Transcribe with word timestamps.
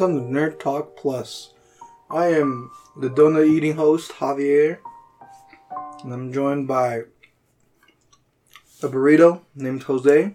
Welcome 0.00 0.32
to 0.32 0.40
Nerd 0.40 0.58
Talk 0.58 0.96
Plus. 0.96 1.50
I 2.08 2.28
am 2.28 2.70
the 2.96 3.10
donut 3.10 3.46
eating 3.46 3.74
host, 3.74 4.12
Javier, 4.12 4.78
and 6.02 6.14
I'm 6.14 6.32
joined 6.32 6.66
by 6.66 7.02
a 8.82 8.88
burrito 8.88 9.42
named 9.54 9.82
Jose. 9.82 10.34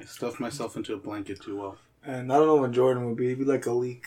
I 0.00 0.04
stuffed 0.04 0.40
myself 0.40 0.76
into 0.76 0.94
a 0.94 0.96
blanket 0.96 1.42
too 1.42 1.58
well. 1.58 1.76
And 2.02 2.32
I 2.32 2.36
don't 2.36 2.46
know 2.46 2.56
what 2.56 2.70
Jordan 2.70 3.04
would 3.04 3.18
be. 3.18 3.28
He'd 3.28 3.40
be 3.40 3.44
like 3.44 3.66
a 3.66 3.72
leak. 3.72 4.06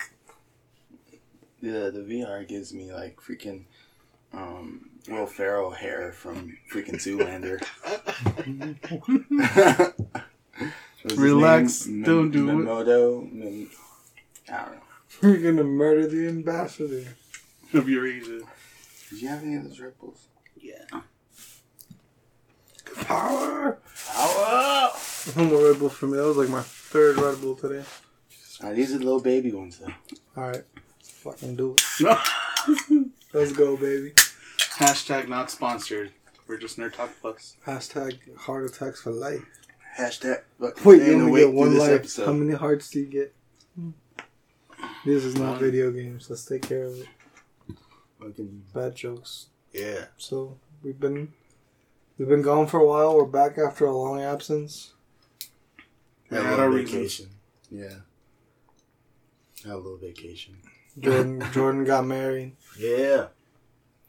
Yeah, 1.61 1.91
the 1.91 1.99
VR 1.99 2.47
gives 2.47 2.73
me 2.73 2.91
like 2.91 3.17
freaking 3.17 3.65
um, 4.33 4.89
Will 5.07 5.27
Ferrell 5.27 5.69
hair 5.69 6.13
from 6.13 6.57
freaking 6.73 6.95
Zoolander. 6.95 7.63
What's 11.03 11.15
Relax, 11.15 11.85
don't 11.85 12.31
do 12.31 12.49
it. 12.49 12.53
Mimoto. 12.53 13.31
Mim- 13.31 13.69
I 14.49 14.57
don't 14.63 14.71
know. 14.73 14.81
You're 15.25 15.51
gonna 15.51 15.63
murder 15.63 16.07
the 16.07 16.27
ambassador. 16.27 17.03
Of 17.73 17.89
Eurasia. 17.89 18.41
Did 19.09 19.21
you 19.21 19.27
have 19.27 19.41
any 19.43 19.55
of 19.55 19.63
those 19.63 19.79
Red 19.79 19.97
Bulls? 19.99 20.27
Yeah. 20.55 20.85
Power! 23.01 23.79
Power! 24.07 24.89
One 25.33 25.49
more 25.49 25.69
Red 25.69 25.79
Bull 25.79 25.89
for 25.89 26.07
me. 26.07 26.17
That 26.17 26.25
was 26.25 26.37
like 26.37 26.49
my 26.49 26.61
third 26.61 27.17
Red 27.17 27.41
Bull 27.41 27.55
today. 27.55 27.83
These 28.73 28.93
are 28.93 28.99
the 28.99 29.03
little 29.03 29.19
baby 29.19 29.51
ones 29.51 29.79
though. 29.79 29.93
Alright. 30.41 30.63
Fucking 31.03 31.55
do 31.55 31.75
it. 31.75 32.17
Let's 33.33 33.51
go, 33.51 33.75
baby. 33.75 34.11
Hashtag 34.77 35.27
not 35.27 35.49
sponsored. 35.51 36.11
We're 36.47 36.57
just 36.57 36.77
Nerd 36.77 36.93
Talk 36.93 37.09
Plus. 37.19 37.57
Hashtag 37.65 38.19
heart 38.37 38.65
attacks 38.65 39.01
for 39.01 39.11
life. 39.11 39.43
Hashtag. 39.97 40.41
fucking 40.59 40.83
Wait, 40.83 41.01
staying 41.01 41.17
you 41.17 41.25
only 41.25 41.41
get 41.41 41.53
one 41.53 41.77
life. 41.77 41.89
episode. 41.91 42.25
How 42.27 42.33
many 42.33 42.53
hearts 42.53 42.89
do 42.91 42.99
you 42.99 43.07
get? 43.07 43.34
This 45.05 45.23
is 45.23 45.35
not 45.35 45.59
video 45.59 45.91
games. 45.91 46.29
Let's 46.29 46.45
take 46.45 46.63
care 46.63 46.85
of 46.85 46.99
it. 46.99 47.07
Fucking- 48.19 48.63
Bad 48.73 48.95
jokes. 48.95 49.47
yeah. 49.71 50.05
So 50.17 50.57
we've 50.83 50.99
been 50.99 51.33
we've 52.17 52.27
been 52.27 52.41
gone 52.41 52.67
for 52.67 52.79
a 52.79 52.85
while. 52.85 53.15
We're 53.15 53.25
back 53.25 53.57
after 53.57 53.85
a 53.85 53.95
long 53.95 54.21
absence. 54.21 54.93
We 56.29 56.37
Had 56.37 56.45
a 56.45 56.49
little 56.49 56.65
our 56.65 56.71
vacation. 56.71 56.99
reasons. 57.01 57.29
Yeah. 57.69 57.97
Had 59.69 59.73
a 59.75 59.77
little 59.77 59.97
vacation. 59.97 60.57
Jordan 60.99 61.43
Jordan 61.51 61.83
got 61.83 62.05
married. 62.05 62.55
Yeah. 62.79 63.27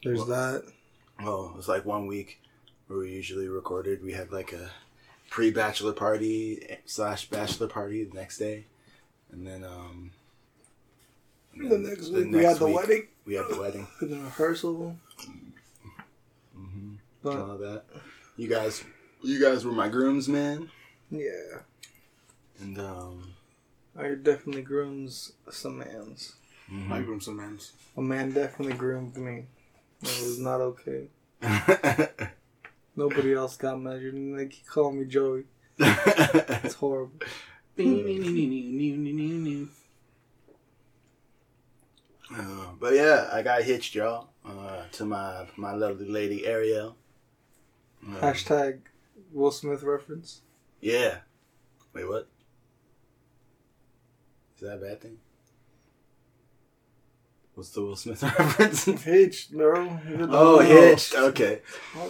There's 0.03 0.19
Well- 0.19 0.27
that. 0.27 0.63
Well, 1.23 1.49
it 1.53 1.57
was 1.57 1.67
like 1.67 1.85
one 1.85 2.05
week 2.07 2.41
where 2.87 2.99
we 2.99 3.11
usually 3.11 3.47
recorded. 3.49 4.03
We 4.03 4.13
had 4.13 4.31
like 4.31 4.53
a 4.53 4.69
pre-bachelor 5.29 5.93
party 5.93 6.77
slash 6.85 7.27
bachelor 7.29 7.67
party 7.67 8.03
the 8.03 8.13
next 8.15 8.37
day, 8.39 8.65
and 9.31 9.45
then 9.45 9.63
um. 9.63 10.11
And 11.59 11.71
The 11.71 11.77
then 11.77 11.83
next 11.83 12.09
week 12.09 12.31
we 12.31 12.43
had 12.43 12.57
the 12.57 12.65
week, 12.65 12.75
wedding 12.75 13.07
We 13.25 13.33
had 13.35 13.47
the 13.49 13.59
wedding. 13.59 13.87
the 14.01 14.17
rehearsal. 14.17 14.95
Mm-hmm. 16.57 16.93
But 17.21 17.35
All 17.37 17.57
that. 17.57 17.83
You 18.35 18.47
guys, 18.47 18.83
you 19.23 19.41
guys 19.41 19.65
were 19.65 19.71
my 19.71 19.89
grooms, 19.89 20.27
man, 20.27 20.69
yeah, 21.09 21.61
and 22.59 22.79
um. 22.79 23.33
I 23.99 24.09
definitely 24.09 24.61
grooms 24.61 25.31
some 25.49 25.79
mans. 25.79 26.35
I 26.91 27.01
groom 27.01 27.19
some 27.19 27.37
mans. 27.37 27.71
A 27.95 28.01
man 28.01 28.31
definitely 28.31 28.75
groomed 28.75 29.17
me. 29.17 29.45
It 30.01 30.21
was 30.21 30.37
not 30.37 30.61
okay. 30.61 31.07
Nobody 32.95 33.33
else 33.33 33.57
got 33.57 33.79
measured, 33.79 34.13
and 34.13 34.37
they 34.37 34.47
keep 34.47 34.67
calling 34.67 34.99
me 34.99 35.05
Joey. 35.05 35.45
It's 35.79 36.75
horrible. 36.75 37.19
Uh, 42.35 42.67
but 42.79 42.93
yeah, 42.93 43.29
I 43.31 43.41
got 43.41 43.63
hitched, 43.63 43.95
y'all, 43.95 44.29
uh, 44.45 44.83
to 44.93 45.05
my 45.05 45.47
my 45.55 45.73
lovely 45.73 46.07
lady 46.07 46.45
Ariel. 46.45 46.95
Um, 48.05 48.15
Hashtag 48.15 48.79
Will 49.31 49.51
Smith 49.51 49.83
reference. 49.83 50.41
Yeah. 50.81 51.19
Wait, 51.93 52.07
what? 52.07 52.27
Is 54.55 54.61
that 54.61 54.75
a 54.75 54.77
bad 54.77 55.01
thing? 55.01 55.17
What's 57.55 57.69
the 57.71 57.81
Will 57.81 57.95
Smith 57.95 58.21
reference? 58.39 58.85
Hitch, 58.85 59.49
bro. 59.51 59.99
Oh, 60.29 60.59
hitched. 60.59 61.15
Okay. 61.15 61.61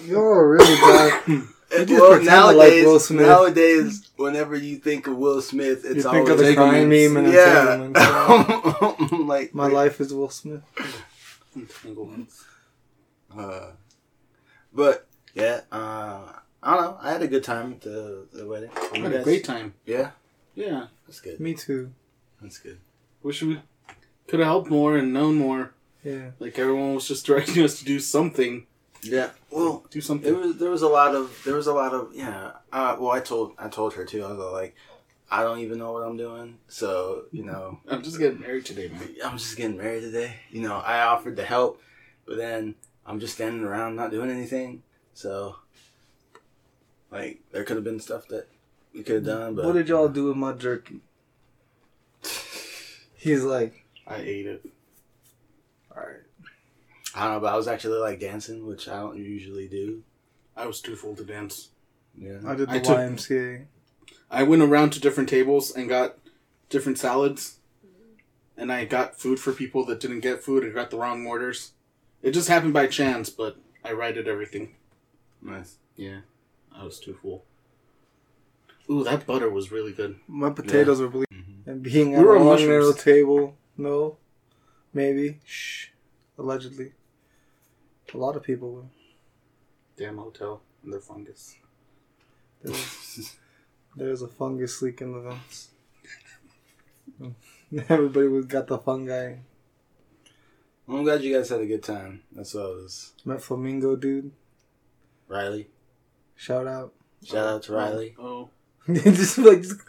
You're 0.06 0.50
really 0.50 0.76
bad. 0.76 1.44
You 1.72 1.86
just 1.86 2.02
well, 2.02 2.12
pretend 2.16 2.30
to 2.30 2.46
like 2.46 2.56
nowadays, 2.56 2.86
Will 2.86 3.00
Smith. 3.00 3.28
nowadays, 3.28 4.10
whenever 4.16 4.56
you 4.56 4.78
think 4.78 5.08
of 5.08 5.18
Will 5.18 5.42
Smith, 5.42 5.84
it's 5.84 5.96
you 5.98 6.02
think 6.02 6.06
always 6.30 6.30
of 6.30 6.38
the 6.40 6.56
crime 6.56 6.90
meme 6.90 7.18
and 7.18 7.34
yeah. 7.34 7.74
entanglements. 7.84 9.12
like 9.28 9.54
My 9.54 9.68
life 9.68 10.00
is 10.00 10.14
Will 10.14 10.30
Smith. 10.30 10.64
Entanglements. 11.56 12.46
Uh, 13.38 13.72
but 14.74 15.08
yeah, 15.34 15.62
uh, 15.72 16.32
I 16.64 16.76
don't 16.76 16.82
know. 16.84 16.98
I 17.02 17.12
had 17.12 17.22
a 17.22 17.28
good 17.28 17.44
time 17.44 17.74
at 17.74 17.82
the 17.82 18.26
the 18.32 18.46
wedding. 18.48 18.70
I 18.76 18.98
You 18.98 19.04
had 19.04 19.14
a 19.16 19.24
great 19.24 19.44
time. 19.44 19.74
Yeah, 19.86 20.12
Yeah. 20.56 20.88
that's 21.06 21.20
good. 21.20 21.40
Me 21.40 21.54
too. 21.54 21.92
That's 22.42 22.60
good. 22.60 22.80
Wish 23.24 23.44
we 23.44 23.62
could 24.28 24.40
have 24.40 24.48
helped 24.48 24.70
more 24.70 24.96
and 24.98 25.12
known 25.14 25.36
more. 25.36 25.74
Yeah. 26.04 26.32
Like 26.40 26.58
everyone 26.58 26.96
was 26.96 27.08
just 27.08 27.26
directing 27.26 27.64
us 27.64 27.80
to 27.80 27.86
do 27.86 28.00
something. 28.00 28.68
Yeah. 29.04 29.30
Well, 29.52 29.86
Do 29.90 30.00
There 30.00 30.02
something. 30.02 30.36
was 30.36 30.58
there 30.58 30.70
was 30.72 30.82
a 30.82 30.88
lot 30.88 31.16
of 31.16 31.42
there 31.46 31.56
was 31.56 31.68
a 31.68 31.74
lot 31.74 31.94
of 31.94 32.14
yeah. 32.14 32.52
Uh, 32.72 32.96
well, 33.00 33.12
I 33.12 33.20
told 33.20 33.54
I 33.58 33.70
told 33.70 33.94
her 33.94 34.06
too. 34.06 34.24
I 34.24 34.32
was 34.32 34.54
like, 34.54 34.76
I 35.30 35.44
don't 35.44 35.60
even 35.60 35.78
know 35.80 35.92
what 35.92 36.04
I'm 36.04 36.18
doing. 36.18 36.58
So 36.68 37.26
you 37.32 37.44
know, 37.46 37.80
I'm 37.88 38.02
just 38.04 38.18
getting 38.20 38.40
married 38.40 38.66
today, 38.66 38.88
man. 38.90 39.16
I'm 39.24 39.38
just 39.38 39.56
getting 39.58 39.78
married 39.78 40.02
today. 40.02 40.34
You 40.52 40.62
know, 40.62 40.76
I 40.78 41.02
offered 41.02 41.36
to 41.38 41.44
help, 41.44 41.82
but 42.26 42.38
then 42.38 42.76
I'm 43.06 43.20
just 43.20 43.36
standing 43.36 43.64
around 43.64 43.96
not 43.96 44.12
doing 44.12 44.30
anything. 44.30 44.84
So, 45.14 45.56
like, 47.12 47.40
there 47.52 47.64
could 47.64 47.78
have 47.78 47.84
been 47.86 48.00
stuff 48.00 48.28
that 48.28 48.48
we 48.94 49.02
could 49.04 49.16
have 49.16 49.26
done. 49.26 49.56
But 49.56 49.66
What 49.66 49.74
did 49.74 49.88
y'all 49.90 50.10
do 50.10 50.26
with 50.26 50.38
my 50.38 50.52
jerky? 50.54 51.00
He's 53.16 53.44
like, 53.44 53.86
I 54.06 54.18
ate 54.18 54.46
it. 54.46 54.66
Alright. 57.18 57.22
I 57.22 57.24
don't 57.26 57.34
know. 57.36 57.40
But 57.48 57.54
I 57.54 57.58
was 57.58 57.68
actually 57.68 58.00
like 58.00 58.20
dancing, 58.20 58.66
which 58.66 58.88
I 58.88 59.00
don't 59.00 59.18
usually 59.18 59.68
do. 59.68 60.04
I 60.56 60.66
was 60.66 60.82
too 60.82 60.96
full 60.96 61.16
to 61.16 61.24
dance. 61.24 61.70
Yeah. 62.18 62.40
I 62.46 62.56
did 62.56 62.70
the 62.70 62.74
I 62.76 62.80
took- 62.80 62.98
YMCA. 62.98 63.66
I 64.30 64.44
went 64.44 64.62
around 64.62 64.92
to 64.94 65.00
different 65.00 65.30
tables 65.30 65.72
and 65.76 65.88
got 65.88 66.18
different 66.70 66.98
salads. 66.98 67.60
And 68.58 68.72
I 68.72 68.86
got 68.86 69.20
food 69.20 69.40
for 69.40 69.54
people 69.54 69.86
that 69.86 70.00
didn't 70.00 70.22
get 70.22 70.44
food 70.44 70.64
and 70.64 70.74
got 70.74 70.90
the 70.90 70.98
wrong 70.98 71.26
orders. 71.28 71.74
It 72.24 72.32
just 72.32 72.48
happened 72.50 72.74
by 72.74 72.88
chance, 72.88 73.30
but 73.30 73.58
I 73.86 73.92
righted 73.94 74.28
everything. 74.28 74.76
Nice. 75.42 75.78
Yeah. 75.96 76.22
I 76.76 76.84
was 76.84 77.00
too 77.00 77.14
full. 77.22 77.46
Ooh, 78.90 79.04
that 79.04 79.28
butter 79.28 79.50
was 79.50 79.72
really 79.72 79.92
good. 79.94 80.20
My 80.28 80.50
potatoes 80.50 81.00
were 81.00 81.08
bleeding. 81.10 81.28
Mhm. 81.66 81.68
And 81.68 81.84
being 81.84 82.10
We 82.12 82.16
at 82.18 82.24
were 82.24 82.36
a 82.36 82.40
on 82.40 82.46
long 82.48 82.60
narrow 82.68 82.94
table. 82.94 83.56
No. 83.78 84.18
Maybe. 84.94 85.40
Shh. 85.46 85.90
Allegedly. 86.40 86.94
A 88.14 88.18
lot 88.18 88.36
of 88.36 88.44
people 88.44 88.72
were. 88.72 88.84
Damn 89.98 90.18
hotel 90.18 90.62
and 90.84 90.94
their 90.94 91.00
fungus. 91.00 91.56
There's, 92.64 93.36
was, 93.96 94.22
a 94.22 94.28
fungus 94.28 94.82
leak 94.82 95.02
in 95.02 95.14
the 95.14 95.22
vents. 95.22 95.70
Everybody 97.90 98.28
was 98.28 98.46
got 98.46 98.68
the 98.68 98.78
fungi. 98.78 99.36
Well, 100.86 101.00
I'm 101.00 101.04
glad 101.04 101.22
you 101.22 101.36
guys 101.36 101.50
had 101.50 101.62
a 101.62 101.66
good 101.66 101.84
time. 101.84 102.24
That's 102.32 102.54
what 102.54 102.64
I 102.64 102.68
was. 102.68 103.14
Met 103.26 103.42
Flamingo 103.42 103.96
dude. 103.96 104.32
Riley. 105.28 105.70
Shout 106.36 106.68
out. 106.68 106.94
Shout 107.24 107.46
out 107.48 107.64
to 107.64 107.74
Riley. 107.74 108.16
Oh. 108.18 108.50
oh. 108.88 108.94
just 108.94 109.38
like 109.38 109.64
just, 109.64 109.82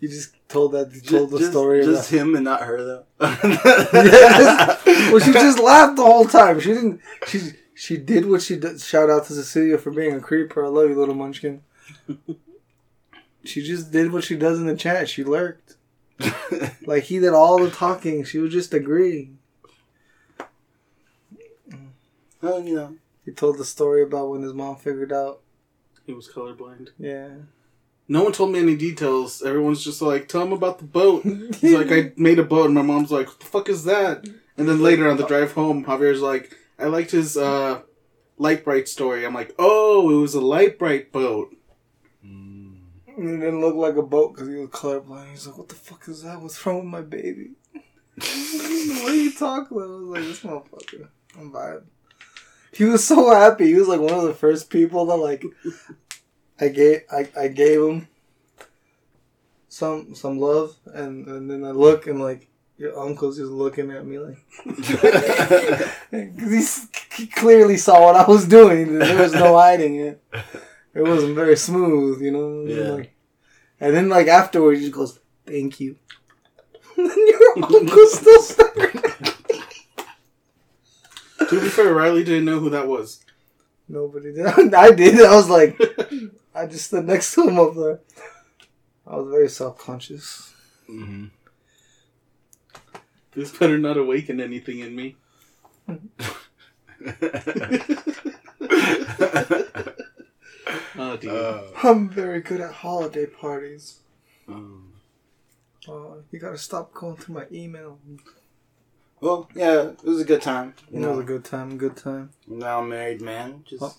you 0.00 0.08
just 0.08 0.34
told 0.48 0.72
that 0.72 0.92
you 0.92 1.00
told 1.00 1.30
the 1.30 1.50
story 1.50 1.82
Just 1.82 2.10
about 2.12 2.20
him 2.20 2.34
and 2.34 2.44
not 2.44 2.62
her 2.62 2.82
though. 2.82 3.04
Yeah, 3.20 4.76
well 5.14 5.24
she 5.24 5.32
just 5.32 5.58
laughed 5.58 5.96
the 5.96 6.02
whole 6.02 6.24
time 6.24 6.58
she 6.60 6.68
didn't 6.74 7.00
she 7.26 7.40
she 7.74 7.96
did 7.96 8.28
what 8.28 8.42
she 8.42 8.56
did 8.56 8.80
shout 8.80 9.10
out 9.10 9.24
to 9.26 9.32
Cecilia 9.32 9.78
for 9.78 9.90
being 9.90 10.14
a 10.14 10.20
creeper 10.20 10.64
I 10.64 10.68
love 10.68 10.88
you 10.88 10.96
little 10.98 11.14
munchkin 11.14 11.62
she 13.44 13.62
just 13.62 13.90
did 13.92 14.12
what 14.12 14.24
she 14.24 14.36
does 14.36 14.58
in 14.58 14.66
the 14.66 14.76
chat 14.76 15.08
she 15.08 15.24
lurked 15.24 15.76
like 16.86 17.04
he 17.04 17.18
did 17.18 17.32
all 17.34 17.58
the 17.58 17.70
talking 17.70 18.24
she 18.24 18.38
would 18.38 18.50
just 18.50 18.72
agree 18.74 19.30
well, 22.40 22.62
you 22.62 22.74
know. 22.74 22.94
he 23.24 23.32
told 23.32 23.56
the 23.58 23.64
story 23.64 24.02
about 24.02 24.28
when 24.30 24.42
his 24.42 24.52
mom 24.52 24.76
figured 24.76 25.12
out 25.12 25.40
He 26.04 26.12
was 26.12 26.28
colorblind. 26.28 26.90
yeah 26.98 27.28
No 28.06 28.22
one 28.22 28.32
told 28.32 28.52
me 28.52 28.58
any 28.58 28.76
details. 28.76 29.40
Everyone's 29.42 29.82
just 29.82 30.02
like, 30.02 30.28
tell 30.28 30.42
him 30.42 30.52
about 30.52 30.78
the 30.78 30.84
boat. 30.84 31.22
He's 31.24 31.72
like, 31.72 31.90
I 31.90 32.12
made 32.18 32.38
a 32.38 32.42
boat, 32.44 32.66
and 32.66 32.74
my 32.74 32.82
mom's 32.82 33.10
like, 33.10 33.28
what 33.28 33.40
the 33.40 33.46
fuck 33.46 33.70
is 33.70 33.84
that? 33.84 34.26
And 34.56 34.68
then 34.68 34.82
later 34.82 35.08
on 35.10 35.16
the 35.16 35.26
drive 35.26 35.52
home, 35.52 35.84
Javier's 35.84 36.20
like, 36.20 36.56
I 36.78 36.84
liked 36.86 37.10
his 37.10 37.36
uh, 37.36 37.82
Lite-Brite 38.38 38.88
story. 38.88 39.26
I'm 39.26 39.34
like, 39.34 39.54
oh, 39.58 40.10
it 40.10 40.20
was 40.20 40.34
a 40.34 40.40
Lite-Brite 40.40 41.10
boat. 41.12 41.56
Mm. 42.24 42.76
And 43.16 43.28
it 43.28 43.44
didn't 43.44 43.60
look 43.60 43.74
like 43.74 43.96
a 43.96 44.02
boat 44.02 44.34
because 44.34 44.48
he 44.48 44.54
was 44.54 44.70
colorblind. 44.70 45.30
He's 45.30 45.46
like, 45.46 45.56
"What 45.56 45.68
the 45.68 45.76
fuck 45.76 46.08
is 46.08 46.22
that? 46.22 46.40
What's 46.40 46.64
wrong 46.66 46.78
with 46.78 46.86
my 46.86 47.00
baby?" 47.00 47.50
what 48.16 49.12
are 49.12 49.14
you 49.14 49.32
talking 49.32 49.76
about? 49.76 49.86
I 49.86 49.94
was 49.94 50.08
like, 50.08 50.22
this 50.22 50.40
motherfucker. 50.40 51.08
I'm 51.38 51.52
vibing. 51.52 51.84
He 52.72 52.84
was 52.84 53.06
so 53.06 53.30
happy. 53.32 53.66
He 53.66 53.74
was 53.74 53.88
like 53.88 54.00
one 54.00 54.14
of 54.14 54.22
the 54.22 54.34
first 54.34 54.68
people 54.68 55.06
that 55.06 55.16
like 55.16 55.44
I 56.60 56.68
gave 56.68 57.02
I, 57.10 57.28
I 57.38 57.48
gave 57.48 57.80
him 57.80 58.08
some 59.68 60.14
some 60.14 60.38
love 60.38 60.76
and, 60.86 61.26
and 61.26 61.50
then 61.50 61.64
I 61.64 61.70
look 61.70 62.06
and 62.06 62.20
like 62.20 62.48
your 62.76 62.98
uncle's 62.98 63.36
just 63.38 63.50
looking 63.52 63.90
at 63.92 64.04
me 64.04 64.18
like 64.18 64.38
because 66.10 66.88
he 67.16 67.26
clearly 67.28 67.76
saw 67.76 68.00
what 68.04 68.16
I 68.16 68.24
was 68.28 68.46
doing. 68.46 68.88
And 68.88 69.00
there 69.02 69.22
was 69.22 69.32
no 69.32 69.56
hiding 69.56 69.96
it. 69.96 70.22
It 70.94 71.02
wasn't 71.02 71.34
very 71.34 71.56
smooth, 71.56 72.20
you 72.20 72.30
know. 72.30 72.64
Yeah. 72.66 72.90
Like, 72.92 73.14
and 73.80 73.94
then 73.94 74.08
like 74.08 74.26
afterwards, 74.28 74.80
he 74.80 74.86
just 74.86 74.96
goes, 74.96 75.18
"Thank 75.46 75.80
you." 75.80 75.96
and 76.96 77.10
then 77.10 77.26
your 77.26 77.64
uncle 77.64 78.06
still 78.06 78.42
staring. 78.42 79.02
To 81.48 81.60
be 81.60 81.68
fair, 81.68 81.92
Riley 81.92 82.24
didn't 82.24 82.46
know 82.46 82.58
who 82.60 82.70
that 82.70 82.86
was. 82.88 83.20
Nobody 83.88 84.32
did. 84.32 84.46
I 84.74 84.90
did. 84.92 85.20
I 85.20 85.34
was 85.34 85.48
like, 85.50 85.78
I 86.54 86.66
just 86.66 86.86
stood 86.86 87.06
next 87.06 87.34
to 87.34 87.48
him 87.48 87.58
up 87.58 87.74
there. 87.74 88.00
I 89.06 89.16
was 89.16 89.28
very 89.30 89.48
self 89.48 89.78
conscious. 89.78 90.54
Mhm. 90.88 91.30
This 93.34 93.50
better 93.56 93.78
not 93.78 93.96
awaken 93.96 94.40
anything 94.40 94.78
in 94.80 94.94
me. 94.94 95.16
Oh, 100.96 101.16
dude. 101.16 101.30
Uh, 101.30 101.62
I'm 101.82 102.08
very 102.08 102.40
good 102.40 102.60
at 102.60 102.72
holiday 102.72 103.26
parties. 103.26 104.00
um, 104.48 104.92
Uh, 105.86 106.16
you 106.30 106.38
gotta 106.38 106.56
stop 106.58 106.94
going 106.94 107.16
through 107.16 107.34
my 107.34 107.46
email. 107.52 107.98
well, 109.20 109.48
yeah, 109.54 109.88
it 109.88 110.02
was 110.04 110.20
a 110.20 110.24
good 110.24 110.40
time. 110.42 110.74
You 110.90 111.00
know, 111.00 111.08
It 111.08 111.10
know, 111.10 111.16
was 111.16 111.24
a 111.24 111.26
good 111.26 111.44
time. 111.44 111.76
Good 111.76 111.96
time. 111.96 112.30
now 112.46 112.78
I'm 112.78 112.86
a 112.86 112.88
married 112.88 113.20
man. 113.20 113.64
Just 113.66 113.82
Oh. 113.82 113.94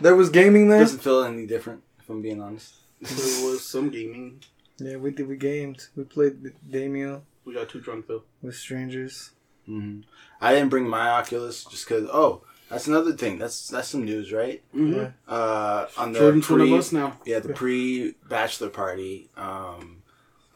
There 0.00 0.14
was 0.14 0.30
gaming 0.30 0.68
there. 0.68 0.78
doesn't 0.78 1.00
feel 1.02 1.24
any 1.24 1.44
different, 1.46 1.82
if 1.98 2.08
I'm 2.08 2.22
being 2.22 2.40
honest. 2.40 2.74
There 3.00 3.46
was 3.50 3.64
some 3.66 3.90
gaming. 3.90 4.42
Yeah, 4.78 4.96
we 4.96 5.10
did. 5.10 5.26
We 5.26 5.36
gamed. 5.36 5.88
We 5.96 6.04
played 6.04 6.52
Demeo 6.70 7.22
We 7.48 7.54
got 7.54 7.70
too 7.70 7.80
drunk 7.80 8.06
though. 8.08 8.24
with 8.42 8.54
strangers. 8.56 9.30
hmm 9.64 10.00
I 10.38 10.52
didn't 10.52 10.68
bring 10.68 10.86
my 10.86 11.08
Oculus 11.08 11.64
just 11.64 11.88
because. 11.88 12.06
Oh, 12.12 12.42
that's 12.68 12.86
another 12.86 13.14
thing. 13.14 13.38
That's 13.38 13.68
that's 13.68 13.88
some 13.88 14.04
news, 14.04 14.32
right? 14.32 14.62
Mm-hmm. 14.74 14.92
Yeah. 14.94 15.10
Uh, 15.26 15.88
on 15.96 16.12
the 16.12 16.18
Jordan's 16.18 16.50
one 16.50 16.60
of 16.60 16.66
pre- 16.68 16.78
us 16.78 16.92
now. 16.92 17.16
yeah 17.24 17.38
the 17.38 17.54
pre 17.54 18.14
bachelor 18.28 18.68
party. 18.68 19.30
Um, 19.36 20.02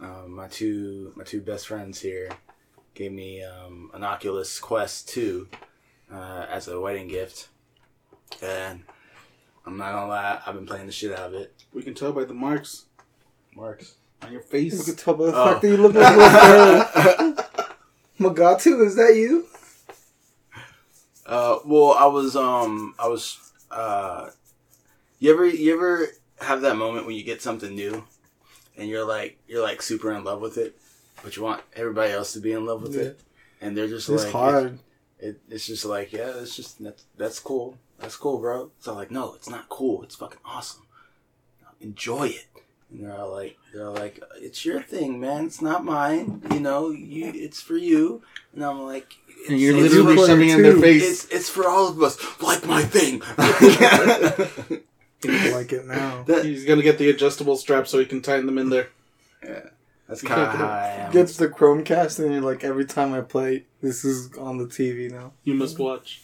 um, 0.01 0.33
my 0.35 0.49
two 0.49 1.13
my 1.17 1.25
two 1.25 1.41
best 1.41 1.67
friends 1.67 1.99
here 2.01 2.29
gave 2.95 3.11
me 3.13 3.43
um, 3.43 3.91
an 3.95 4.05
Oculus 4.05 4.61
Quest 4.61 5.09
two 5.09 5.49
uh, 6.13 6.45
as 6.51 6.69
a 6.69 6.79
wedding 6.79 7.09
gift, 7.09 7.49
and 8.43 8.83
I'm 9.65 9.79
not 9.79 9.93
gonna 9.93 10.09
lie, 10.09 10.43
I've 10.47 10.55
been 10.55 10.67
playing 10.67 10.87
the 10.87 10.93
shit 10.93 11.13
out 11.19 11.29
of 11.29 11.35
it. 11.35 11.55
We 11.73 11.83
can 11.83 11.95
tell 11.95 12.13
by 12.13 12.25
the 12.25 12.35
marks 12.35 12.85
Marks. 13.57 13.95
On 14.23 14.33
your 14.33 14.41
face, 14.43 14.85
could 14.85 14.99
tell 14.99 15.15
by 15.15 15.27
the 15.27 15.33
Oh. 15.37 15.45
fact 15.47 15.63
that 15.63 15.69
you 15.69 15.77
look 15.77 15.95
like 15.95 16.17
little 16.17 17.33
girl. 17.33 17.49
Magatu, 18.35 18.85
is 18.87 18.97
that 18.97 19.15
you? 19.17 19.47
Uh, 21.27 21.59
well, 21.65 21.93
I 21.93 22.07
was 22.07 22.37
um, 22.37 22.95
I 22.99 23.09
was 23.09 23.39
uh, 23.71 24.31
you 25.19 25.33
ever 25.33 25.47
you 25.47 25.73
ever 25.75 26.09
have 26.41 26.63
that 26.63 26.77
moment 26.77 27.07
when 27.07 27.15
you 27.15 27.23
get 27.25 27.41
something 27.41 27.75
new, 27.75 28.05
and 28.77 28.89
you're 28.89 29.05
like 29.07 29.39
you're 29.47 29.63
like 29.63 29.83
super 29.83 30.13
in 30.13 30.25
love 30.25 30.41
with 30.41 30.59
it, 30.59 30.77
but 31.23 31.37
you 31.37 31.43
want 31.43 31.63
everybody 31.75 32.13
else 32.13 32.33
to 32.35 32.41
be 32.41 32.53
in 32.53 32.67
love 32.67 32.83
with 32.83 32.95
Yeah. 32.97 33.03
it, 33.03 33.21
and 33.61 33.77
they're 33.77 33.89
just 33.89 34.09
like 34.09 34.17
It's 34.17 34.25
like 34.25 34.33
hard. 34.33 34.79
It, 35.21 35.41
it's 35.49 35.67
just 35.67 35.85
like 35.85 36.13
yeah, 36.13 36.33
it's 36.41 36.57
just 36.57 36.83
that's 36.83 37.05
that's 37.17 37.39
cool, 37.39 37.79
that's 37.99 38.17
cool, 38.17 38.39
bro. 38.41 38.71
So 38.81 38.91
I'm 38.91 38.97
like, 38.99 39.11
no, 39.13 39.35
it's 39.35 39.49
not 39.49 39.69
cool. 39.69 40.03
It's 40.03 40.17
fucking 40.17 40.41
awesome. 40.45 40.83
Enjoy 41.81 42.27
it. 42.29 42.47
And 42.93 43.05
they're 43.05 43.17
all 43.19 43.33
like, 43.33 43.59
they're 43.73 43.89
all 43.89 43.95
like, 43.95 44.23
it's 44.37 44.65
your 44.65 44.83
thing, 44.83 45.19
man. 45.21 45.47
It's 45.47 45.63
not 45.63 45.85
mine. 45.85 46.43
You 46.53 46.61
know, 46.61 46.91
you, 46.91 47.33
it's 47.35 47.61
for 47.61 47.77
you. 47.77 48.23
And 48.55 48.65
I'm 48.65 48.81
like, 48.83 49.15
And 49.49 49.59
you're 49.59 49.75
it's- 49.77 49.93
literally 49.93 50.17
for 50.17 50.27
shoving 50.27 50.49
you 50.51 50.57
in 50.57 50.63
their 50.63 50.77
face. 50.79 51.25
it's 51.25 51.33
it's 51.33 51.49
for 51.49 51.67
all 51.69 51.89
of 51.89 52.03
us. 52.03 52.19
Like 52.43 52.67
my 52.67 52.83
thing. 52.83 53.21
People 55.23 55.53
like 55.53 55.73
it 55.73 55.87
now. 55.87 56.23
That- 56.25 56.45
He's 56.45 56.65
gonna 56.65 56.83
get 56.83 56.99
the 56.99 57.09
adjustable 57.11 57.57
strap 57.57 57.87
so 57.87 57.99
he 57.99 58.05
can 58.07 58.21
tighten 58.23 58.47
them 58.47 58.59
in 58.59 58.69
there. 58.71 58.89
yeah, 59.43 59.61
that's 60.09 60.21
kind 60.23 60.43
of 60.43 60.49
how 60.55 60.67
I 60.69 60.89
am. 61.07 61.13
Gets 61.13 61.37
the 61.39 61.49
Chromecast, 61.49 62.19
and 62.23 62.33
you're 62.33 62.43
like, 62.43 62.63
every 62.65 62.85
time 62.85 63.15
I 63.15 63.21
play, 63.23 63.65
this 63.81 64.05
is 64.05 64.37
on 64.37 64.59
the 64.59 64.67
TV 64.67 65.11
now. 65.11 65.33
You 65.45 65.55
must 65.55 65.79
watch. 65.79 66.21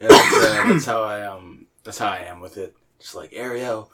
Yeah, 0.00 0.08
that's, 0.08 0.34
uh, 0.36 0.64
that's 0.68 0.84
how 0.86 1.02
I 1.02 1.22
um. 1.26 1.66
That's 1.84 1.98
how 1.98 2.08
I 2.08 2.18
am 2.20 2.40
with 2.40 2.56
it. 2.58 2.74
Just 3.02 3.14
like 3.16 3.32
Ariel, 3.34 3.90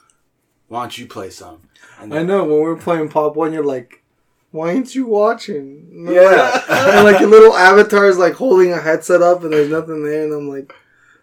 why 0.69 0.83
don't 0.83 0.99
you 0.99 1.07
play 1.07 1.31
some? 1.31 1.63
And 1.99 2.13
I 2.15 2.23
know 2.23 2.43
when 2.45 2.53
we 2.59 2.61
were 2.61 2.77
playing 2.77 3.09
Pop 3.09 3.37
One, 3.37 3.55
you're 3.55 3.65
like, 3.65 4.03
"Why 4.51 4.71
ain't 4.73 4.95
you 4.95 5.07
watching?" 5.07 6.07
Yeah. 6.13 6.63
and 6.97 7.05
like 7.05 7.19
your 7.21 7.31
little 7.31 7.57
avatar 7.57 8.07
is 8.07 8.19
like 8.19 8.35
holding 8.35 8.73
a 8.73 8.81
headset 8.81 9.23
up, 9.23 9.43
and 9.43 9.53
there's 9.53 9.71
nothing 9.71 10.05
there, 10.05 10.25
and 10.25 10.33
I'm 10.35 10.49
like, 10.49 10.75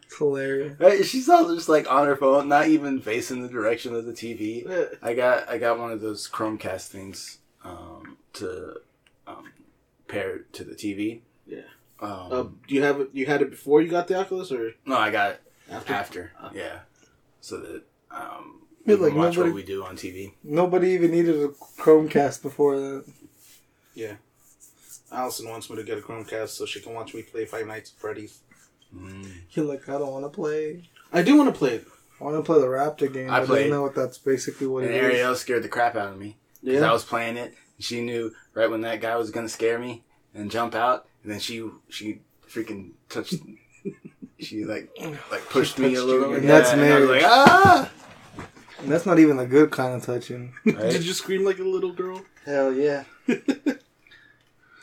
it's 0.04 0.18
hilarious. 0.18 0.80
Right, 0.80 1.06
she's 1.06 1.30
all 1.30 1.54
just 1.54 1.70
like 1.70 1.90
on 1.92 2.08
her 2.08 2.16
phone, 2.16 2.48
not 2.50 2.68
even 2.70 3.00
facing 3.00 3.44
the 3.44 3.48
direction 3.50 3.94
of 3.96 4.06
the 4.06 4.14
TV. 4.14 4.66
I 5.04 5.14
got 5.14 5.48
I 5.48 5.60
got 5.60 5.78
one 5.78 5.92
of 5.92 6.02
those 6.02 6.28
Chromecast 6.28 6.88
things 6.88 7.38
um, 7.64 8.18
to 8.34 8.78
um, 9.28 9.52
pair 10.08 10.40
to 10.54 10.64
the 10.64 10.74
TV. 10.74 11.22
Yeah. 11.46 11.60
Um, 12.00 12.10
Uh, 12.32 12.44
do 12.68 12.74
you 12.76 12.82
have 12.82 13.00
it? 13.00 13.10
You 13.14 13.28
had 13.28 13.44
it 13.44 13.52
before 13.52 13.82
you 13.84 13.90
got 13.92 14.08
the 14.08 14.20
Oculus, 14.20 14.52
or 14.52 14.72
no, 14.88 14.98
I 14.98 15.12
got 15.12 15.32
it 15.34 15.42
after? 15.70 15.94
after. 15.94 16.32
Ah. 16.42 16.52
Yeah, 16.54 16.80
so 17.46 17.60
that 17.60 17.84
um, 18.10 18.62
Yeah, 18.86 18.96
we 18.96 19.02
like 19.02 19.12
can 19.12 19.20
watch 19.20 19.34
nobody- 19.36 19.50
what 19.52 19.56
we 19.56 19.64
do 19.64 19.84
on 19.86 19.96
TV. 19.96 20.34
Nobody 20.44 20.90
even 20.92 21.12
needed 21.12 21.36
a 21.36 21.50
Chromecast 21.50 22.42
before 22.42 22.80
that. 22.80 23.06
Yeah. 23.94 24.14
Allison 25.12 25.48
wants 25.48 25.70
me 25.70 25.76
to 25.76 25.84
get 25.84 25.98
a 26.00 26.02
Chromecast 26.02 26.50
so 26.50 26.66
she 26.66 26.82
can 26.82 26.94
watch 26.94 27.14
me 27.14 27.22
play 27.22 27.46
Five 27.46 27.68
Nights 27.68 27.92
at 27.96 28.00
Freddy's. 28.02 28.40
Mm. 28.96 29.28
You're 29.52 29.66
like, 29.66 29.88
I 29.88 29.94
don't 30.00 30.12
want 30.12 30.26
to 30.26 30.30
play. 30.30 30.90
I 31.14 31.22
do 31.22 31.38
want 31.38 31.54
to 31.54 31.58
play 31.58 31.76
it. 31.76 31.88
I 32.20 32.24
want 32.24 32.36
to 32.38 32.42
play 32.44 32.60
the 32.60 32.66
Raptor 32.68 33.14
game. 33.14 33.30
I 33.30 33.42
I, 33.42 33.46
played. 33.46 33.62
don't 33.64 33.70
know 33.72 33.82
what 33.84 33.94
that's 33.96 34.18
basically 34.18 34.66
what 34.68 34.84
And 34.86 34.94
it 34.94 35.04
is. 35.04 35.12
Ariel 35.20 35.36
scared 35.36 35.64
the 35.64 35.70
crap 35.70 35.96
out 35.96 36.14
of 36.14 36.18
me 36.18 36.38
because 36.64 36.82
I 36.82 36.92
was 36.92 37.04
playing 37.04 37.38
it. 37.38 37.54
And 37.78 37.84
she 37.86 38.02
knew 38.02 38.34
right 38.56 38.70
when 38.70 38.82
that 38.82 39.02
guy 39.02 39.16
was 39.18 39.30
gonna 39.32 39.50
scare 39.50 39.78
me 39.78 40.04
and 40.34 40.50
jump 40.50 40.74
out, 40.76 41.08
and 41.24 41.32
then 41.32 41.40
she 41.40 41.70
she 41.90 42.22
freaking 42.50 42.92
touched. 43.10 43.36
She 44.40 44.66
like 44.66 44.90
like 45.32 45.50
pushed 45.50 45.80
me 45.80 45.96
a 45.96 46.04
little. 46.04 46.30
you. 46.30 46.34
bit. 46.36 46.40
And 46.42 46.50
that's 46.50 46.72
and 46.72 46.82
I 46.82 47.00
was 47.00 47.08
marriage. 47.08 47.24
like 47.24 47.32
ah. 47.32 47.92
And 48.80 48.92
that's 48.92 49.06
not 49.06 49.18
even 49.20 49.38
the 49.38 49.46
good 49.48 49.72
kind 49.72 49.96
of 49.96 50.04
touching. 50.06 50.54
Right? 50.66 50.92
Did 50.92 51.06
you 51.06 51.14
scream 51.14 51.44
like 51.46 51.60
a 51.60 51.64
little 51.64 51.92
girl? 51.94 52.22
Hell 52.46 52.74
yeah. 52.74 53.06
At 53.28 53.80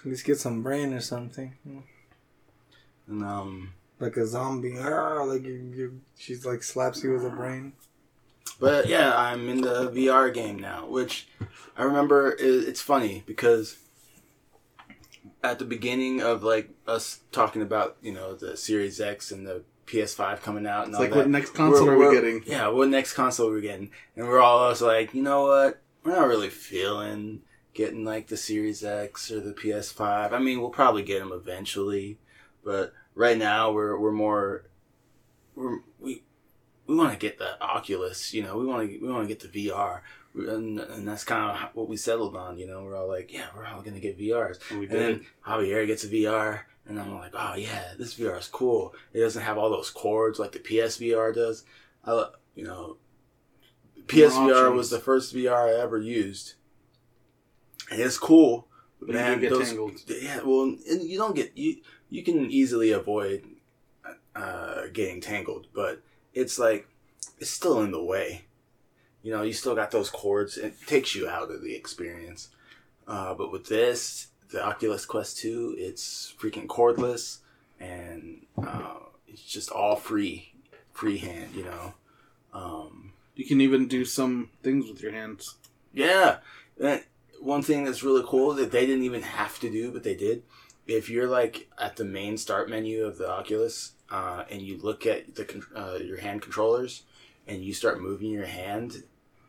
least 0.05 0.25
get 0.25 0.39
some 0.41 0.63
brain 0.63 0.93
or 0.93 1.01
something. 1.01 1.55
And 3.07 3.23
um, 3.23 3.75
Like 4.01 4.17
a 4.17 4.27
zombie. 4.27 4.77
Ah, 4.79 5.23
like 5.23 5.45
you, 5.45 5.73
you, 5.75 6.01
she's 6.17 6.45
like 6.45 6.63
slaps 6.65 7.05
you 7.05 7.13
with 7.13 7.25
a 7.25 7.31
brain. 7.31 7.75
but 8.59 8.89
yeah, 8.89 9.17
I'm 9.17 9.49
in 9.49 9.61
the 9.61 9.91
VR 9.91 10.33
game 10.35 10.59
now, 10.59 10.87
which 10.87 11.29
I 11.77 11.85
remember. 11.85 12.37
i 12.41 12.43
it's 12.43 12.81
funny 12.81 13.23
because 13.27 13.77
at 15.43 15.59
the 15.59 15.65
beginning 15.65 16.21
of 16.23 16.43
like 16.43 16.71
us 16.87 17.21
talking 17.33 17.63
about 17.63 17.97
you 18.03 18.13
know 18.13 18.35
the 18.35 18.57
Series 18.57 19.01
X 19.01 19.31
and 19.33 19.47
the 19.47 19.63
PS5 19.87 20.41
coming 20.43 20.67
out 20.67 20.85
and 20.87 20.91
It's 20.91 20.97
all 20.97 21.03
like, 21.03 21.11
that. 21.11 21.17
what 21.19 21.29
next 21.29 21.51
console 21.55 21.87
We're- 21.87 21.95
are 21.97 21.99
we 21.99 22.05
we're- 22.07 22.15
getting? 22.21 22.43
Yeah, 22.47 22.69
what 22.69 22.89
next 22.89 23.15
console 23.15 23.51
are 23.51 23.55
we 23.55 23.61
getting? 23.63 23.91
And 24.17 24.27
we're 24.29 24.41
all 24.41 24.59
also 24.59 24.87
like, 24.87 25.13
you 25.15 25.23
know 25.23 25.47
what? 25.47 25.81
We're 26.05 26.15
not 26.15 26.29
really 26.29 26.51
feeling 26.51 27.43
getting 27.75 28.05
like 28.05 28.29
the 28.29 28.37
Series 28.37 28.85
X 28.85 29.31
or 29.31 29.41
the 29.41 29.53
PS5. 29.55 30.33
I 30.33 30.39
mean, 30.39 30.61
we'll 30.61 30.71
probably 30.71 31.03
get 31.03 31.19
them 31.21 31.33
eventually, 31.33 32.19
but 32.65 32.93
right 33.15 33.37
now 33.39 33.73
we're 33.73 33.99
we're 33.99 34.13
more 34.13 34.65
we're, 35.55 35.81
we 36.01 36.23
we 36.87 36.95
want 36.97 37.13
to 37.13 37.19
get 37.19 37.39
the 37.39 37.61
Oculus. 37.63 38.33
You 38.35 38.43
know, 38.43 38.57
we 38.59 38.67
want 38.67 38.89
to 38.89 38.99
we 38.99 39.09
want 39.13 39.29
to 39.29 39.35
get 39.35 39.41
the 39.53 39.69
VR. 39.69 40.01
And, 40.35 40.81
and 40.81 41.07
that's 41.07 41.25
kind 41.25 41.51
of 41.51 41.75
what 41.75 41.89
we 41.89 41.97
settled 41.97 42.35
on, 42.37 42.57
you 42.59 42.67
know. 42.67 42.83
We're 42.83 42.97
all 42.97 43.09
like, 43.09 43.33
yeah, 43.33 43.47
we're 43.55 43.67
all 43.67 43.83
gonna 43.83 44.01
get 44.01 44.19
VRs. 44.19 44.59
We 44.71 44.87
And 44.87 44.91
did. 44.91 45.01
then 45.01 45.27
Javier 45.47 45.87
gets 45.87 46.05
a 46.05 46.09
VR, 46.09 46.61
and 46.87 46.99
I'm 46.99 47.15
like, 47.15 47.33
oh 47.35 47.55
yeah, 47.55 47.93
this 47.99 48.15
VR 48.15 48.39
is 48.39 48.49
cool. 48.49 48.95
It 49.13 49.21
doesn't 49.21 49.43
have 49.43 49.59
all 49.59 49.69
those 49.71 49.91
cords 49.91 50.39
like 50.39 50.53
the 50.53 50.59
PSVR 50.59 51.35
does. 51.35 51.65
I, 52.05 52.29
you 52.55 52.65
know, 52.65 52.97
PSVR 54.07 54.75
was 54.75 54.91
the 54.91 54.99
first 54.99 55.35
VR 55.35 55.69
I 55.77 55.81
ever 55.81 55.99
used, 55.99 56.55
and 57.91 58.01
it's 58.01 58.19
cool. 58.19 58.69
But 59.01 59.09
you 59.09 59.15
Man, 59.15 59.41
those- 59.43 59.69
tangled. 59.69 60.01
Yeah, 60.07 60.41
well, 60.45 60.63
and 60.89 61.03
you 61.03 61.19
don't 61.19 61.35
get 61.37 61.57
you. 61.57 61.77
You 62.09 62.23
can 62.23 62.51
easily 62.51 62.91
avoid 62.93 63.45
uh, 64.35 64.83
getting 64.93 65.21
tangled, 65.21 65.67
but 65.75 66.03
it's 66.35 66.59
like 66.59 66.89
it's 67.39 67.51
still 67.51 67.81
in 67.83 67.91
the 67.91 68.03
way. 68.03 68.47
You 69.23 69.33
know, 69.33 69.43
you 69.43 69.53
still 69.53 69.75
got 69.75 69.91
those 69.91 70.11
cords. 70.11 70.57
It 70.57 70.75
takes 70.87 71.15
you 71.15 71.29
out 71.29 71.51
of 71.51 71.63
the 71.63 71.75
experience. 71.75 72.49
Uh, 73.07 73.35
but 73.35 73.53
with 73.53 73.67
this, 73.67 74.29
the 74.51 74.65
Oculus 74.65 75.07
Quest 75.07 75.39
2, 75.39 75.77
it's 75.79 76.35
freaking 76.41 76.67
cordless 76.67 77.39
and 77.81 78.45
uh, 78.65 78.95
it's 79.27 79.43
just 79.43 79.71
all 79.71 79.97
free, 79.97 80.53
freehand, 80.93 81.55
you 81.55 81.65
know. 81.65 81.95
Um, 82.53 83.13
You 83.35 83.45
can 83.45 83.61
even 83.61 83.89
do 83.89 84.05
some 84.05 84.51
things 84.63 84.89
with 84.89 85.03
your 85.03 85.13
hands. 85.13 85.57
yeah. 85.93 86.39
That, 86.79 87.05
one 87.41 87.63
thing 87.63 87.85
that's 87.85 88.03
really 88.05 88.25
cool 88.27 88.55
that 88.55 88.71
they 88.71 88.87
didn't 88.87 89.05
even 89.05 89.23
have 89.23 89.59
to 89.61 89.71
do, 89.71 89.91
but 89.91 90.05
they 90.05 90.15
did. 90.15 90.43
If 90.87 91.11
you're 91.11 91.29
like 91.29 91.69
at 91.79 91.97
the 91.97 92.05
main 92.05 92.37
start 92.39 92.71
menu 92.71 93.05
of 93.05 93.19
the 93.19 93.29
Oculus 93.29 93.93
uh, 94.11 94.45
and 94.51 94.63
you 94.63 94.79
look 94.79 95.07
at 95.07 95.35
the 95.35 95.63
uh, 95.75 95.99
your 96.03 96.19
hand 96.21 96.43
controllers 96.43 97.03
and 97.47 97.63
you 97.63 97.75
start 97.75 98.01
moving 98.01 98.31
your 98.31 98.47
hand 98.47 99.03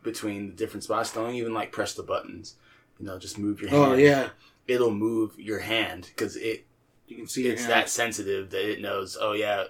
between 0.04 0.46
the 0.46 0.52
different 0.52 0.84
spots, 0.84 1.12
don't 1.12 1.34
even 1.34 1.52
like 1.52 1.72
press 1.72 1.94
the 1.94 2.04
buttons. 2.04 2.54
You 2.98 3.06
know, 3.06 3.18
just 3.18 3.38
move 3.38 3.60
your 3.60 3.74
oh, 3.74 3.82
hand. 3.82 3.92
Oh 3.92 3.96
yeah, 3.96 4.28
It'll 4.68 4.92
move 4.92 5.38
your 5.38 5.58
hand 5.58 6.10
because 6.14 6.36
it 6.36 6.64
you 7.08 7.16
can 7.16 7.26
see 7.26 7.48
it's 7.48 7.62
hand. 7.62 7.72
that 7.72 7.88
sensitive 7.88 8.50
that 8.50 8.70
it 8.70 8.80
knows. 8.80 9.18
Oh 9.20 9.32
yeah, 9.32 9.64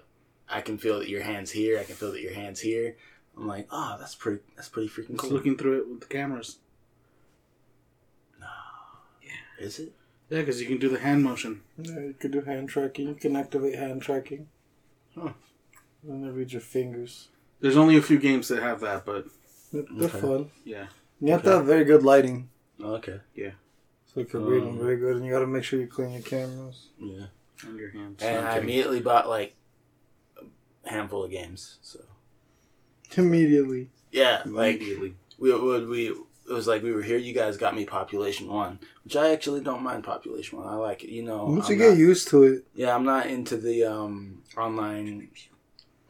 I 0.49 0.61
can 0.61 0.77
feel 0.77 0.99
that 0.99 1.09
your 1.09 1.23
hands 1.23 1.51
here. 1.51 1.79
I 1.79 1.85
can 1.85 1.95
feel 1.95 2.13
that 2.13 2.21
your 2.21 2.35
hands 2.35 2.61
here. 2.61 2.97
I'm 3.37 3.49
like, 3.49 3.67
oh, 3.71 3.97
that's 3.99 4.15
pretty. 4.15 4.43
That's 4.57 4.69
pretty 4.69 4.89
freaking 4.89 5.11
It's 5.15 5.23
cool. 5.23 5.31
looking 5.31 5.57
through 5.57 5.81
it 5.81 5.89
with 5.89 6.01
the 6.01 6.07
cameras. 6.07 6.59
No. 8.41 8.47
Yeah. 9.23 9.65
Is 9.65 9.79
it? 9.79 9.93
Yeah, 10.31 10.41
because 10.41 10.61
you 10.61 10.67
can 10.67 10.79
do 10.79 10.89
the 10.89 10.99
hand 10.99 11.23
motion. 11.23 11.63
Yeah, 11.77 12.01
you 12.01 12.15
can 12.19 12.31
do 12.31 12.41
hand 12.43 12.69
tracking. 12.69 13.09
You 13.09 13.15
can 13.15 13.37
activate 13.37 13.75
hand 13.75 14.03
tracking. 14.03 14.49
Huh. 15.15 15.33
And 16.07 16.25
then 16.25 16.35
read 16.35 16.53
your 16.53 16.61
fingers. 16.61 17.29
There's 17.61 17.77
only 17.77 17.97
a 17.97 18.03
few 18.03 18.19
games 18.19 18.49
that 18.49 18.63
have 18.63 18.81
that, 18.81 19.05
but 19.05 19.27
They're 19.75 19.85
they're 19.91 20.09
Okay. 20.09 20.21
fun. 20.21 20.51
yeah, 20.65 20.87
You 21.21 21.33
have 21.33 21.43
to 21.43 21.51
have 21.51 21.67
very 21.67 21.85
good 21.85 22.03
lighting. 22.05 22.49
Oh, 22.81 22.95
okay. 22.95 23.19
Yeah. 23.35 23.51
So 24.07 24.21
you 24.21 24.27
can 24.27 24.45
read 24.47 24.63
them 24.63 24.71
Um, 24.71 24.79
very 24.79 24.97
good. 24.97 25.17
And 25.17 25.25
you 25.27 25.33
got 25.33 25.41
to 25.41 25.47
make 25.47 25.65
sure 25.65 25.81
you 25.81 25.87
clean 25.89 26.13
your 26.13 26.23
cameras. 26.23 26.89
Yeah. 26.99 27.27
on 27.67 27.77
your 27.79 27.91
hands. 27.91 28.23
And 28.23 28.45
No, 28.45 28.51
I 28.51 28.59
immediately 28.59 29.01
bought 29.01 29.29
like 29.29 29.55
a 30.85 30.89
handful 30.91 31.25
of 31.25 31.31
games. 31.31 31.79
So 31.83 32.01
Immediately. 33.17 33.91
yeah, 34.13 34.43
like 34.47 34.77
immediately. 34.77 35.15
we 35.39 35.53
would 35.53 35.89
we. 35.89 36.09
It 36.47 36.53
was 36.53 36.67
like 36.67 36.83
we 36.83 36.93
were 36.93 37.03
here. 37.03 37.17
You 37.17 37.33
guys 37.33 37.57
got 37.57 37.75
me 37.75 37.85
Population 37.87 38.49
One, 38.49 38.79
which 39.05 39.17
I 39.17 39.33
actually 39.33 39.63
don't 39.63 39.83
mind. 39.83 40.05
Population 40.05 40.59
One, 40.59 40.69
I 40.69 40.75
like 40.75 41.03
it. 41.03 41.09
You 41.11 41.23
know, 41.23 41.47
Once 41.47 41.67
I'm 41.67 41.73
you 41.73 41.79
get 41.79 41.97
used 41.97 42.29
to 42.29 42.43
it, 42.43 42.67
yeah, 42.75 42.95
I'm 42.95 43.05
not 43.05 43.27
into 43.29 43.57
the 43.57 43.85
um 43.85 44.43
online 44.57 45.29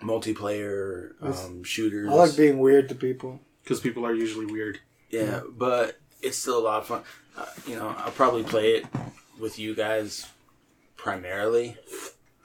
multiplayer 0.03 1.13
um 1.23 1.63
shooters. 1.63 2.11
I 2.11 2.15
like 2.15 2.37
being 2.37 2.59
weird 2.59 2.89
to 2.89 2.95
people. 2.95 3.41
Because 3.65 3.81
people 3.81 4.07
are 4.07 4.15
usually 4.15 4.47
weird. 4.47 4.79
Yeah, 5.11 5.41
but 5.51 5.99
it's 6.23 6.37
still 6.37 6.59
a 6.59 6.61
lot 6.65 6.83
of 6.83 6.87
fun. 6.87 7.03
Uh, 7.37 7.47
you 7.67 7.75
know, 7.77 7.95
I'll 7.99 8.13
probably 8.13 8.45
play 8.45 8.73
it 8.77 8.87
with 9.41 9.59
you 9.59 9.75
guys 9.75 10.29
primarily. 10.97 11.77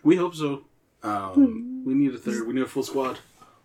We 0.03 0.15
hope 0.15 0.33
so. 0.33 0.63
Um, 1.03 1.83
We 1.85 1.93
need 1.93 2.13
a 2.13 2.17
third. 2.17 2.47
We 2.47 2.53
need 2.53 2.63
a 2.63 2.67
full 2.67 2.83
squad. 2.83 3.19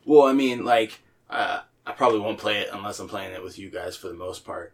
well, 0.05 0.27
I 0.27 0.33
mean, 0.33 0.65
like, 0.65 1.01
uh, 1.31 1.61
I 1.87 1.93
probably 1.93 2.21
won't 2.21 2.39
play 2.39 2.59
it 2.61 2.69
unless 2.73 2.99
I'm 2.99 3.09
playing 3.09 3.33
it 3.33 3.43
with 3.43 3.59
you 3.59 3.71
guys 3.71 3.97
for 3.97 4.09
the 4.09 4.15
most 4.15 4.45
part. 4.45 4.73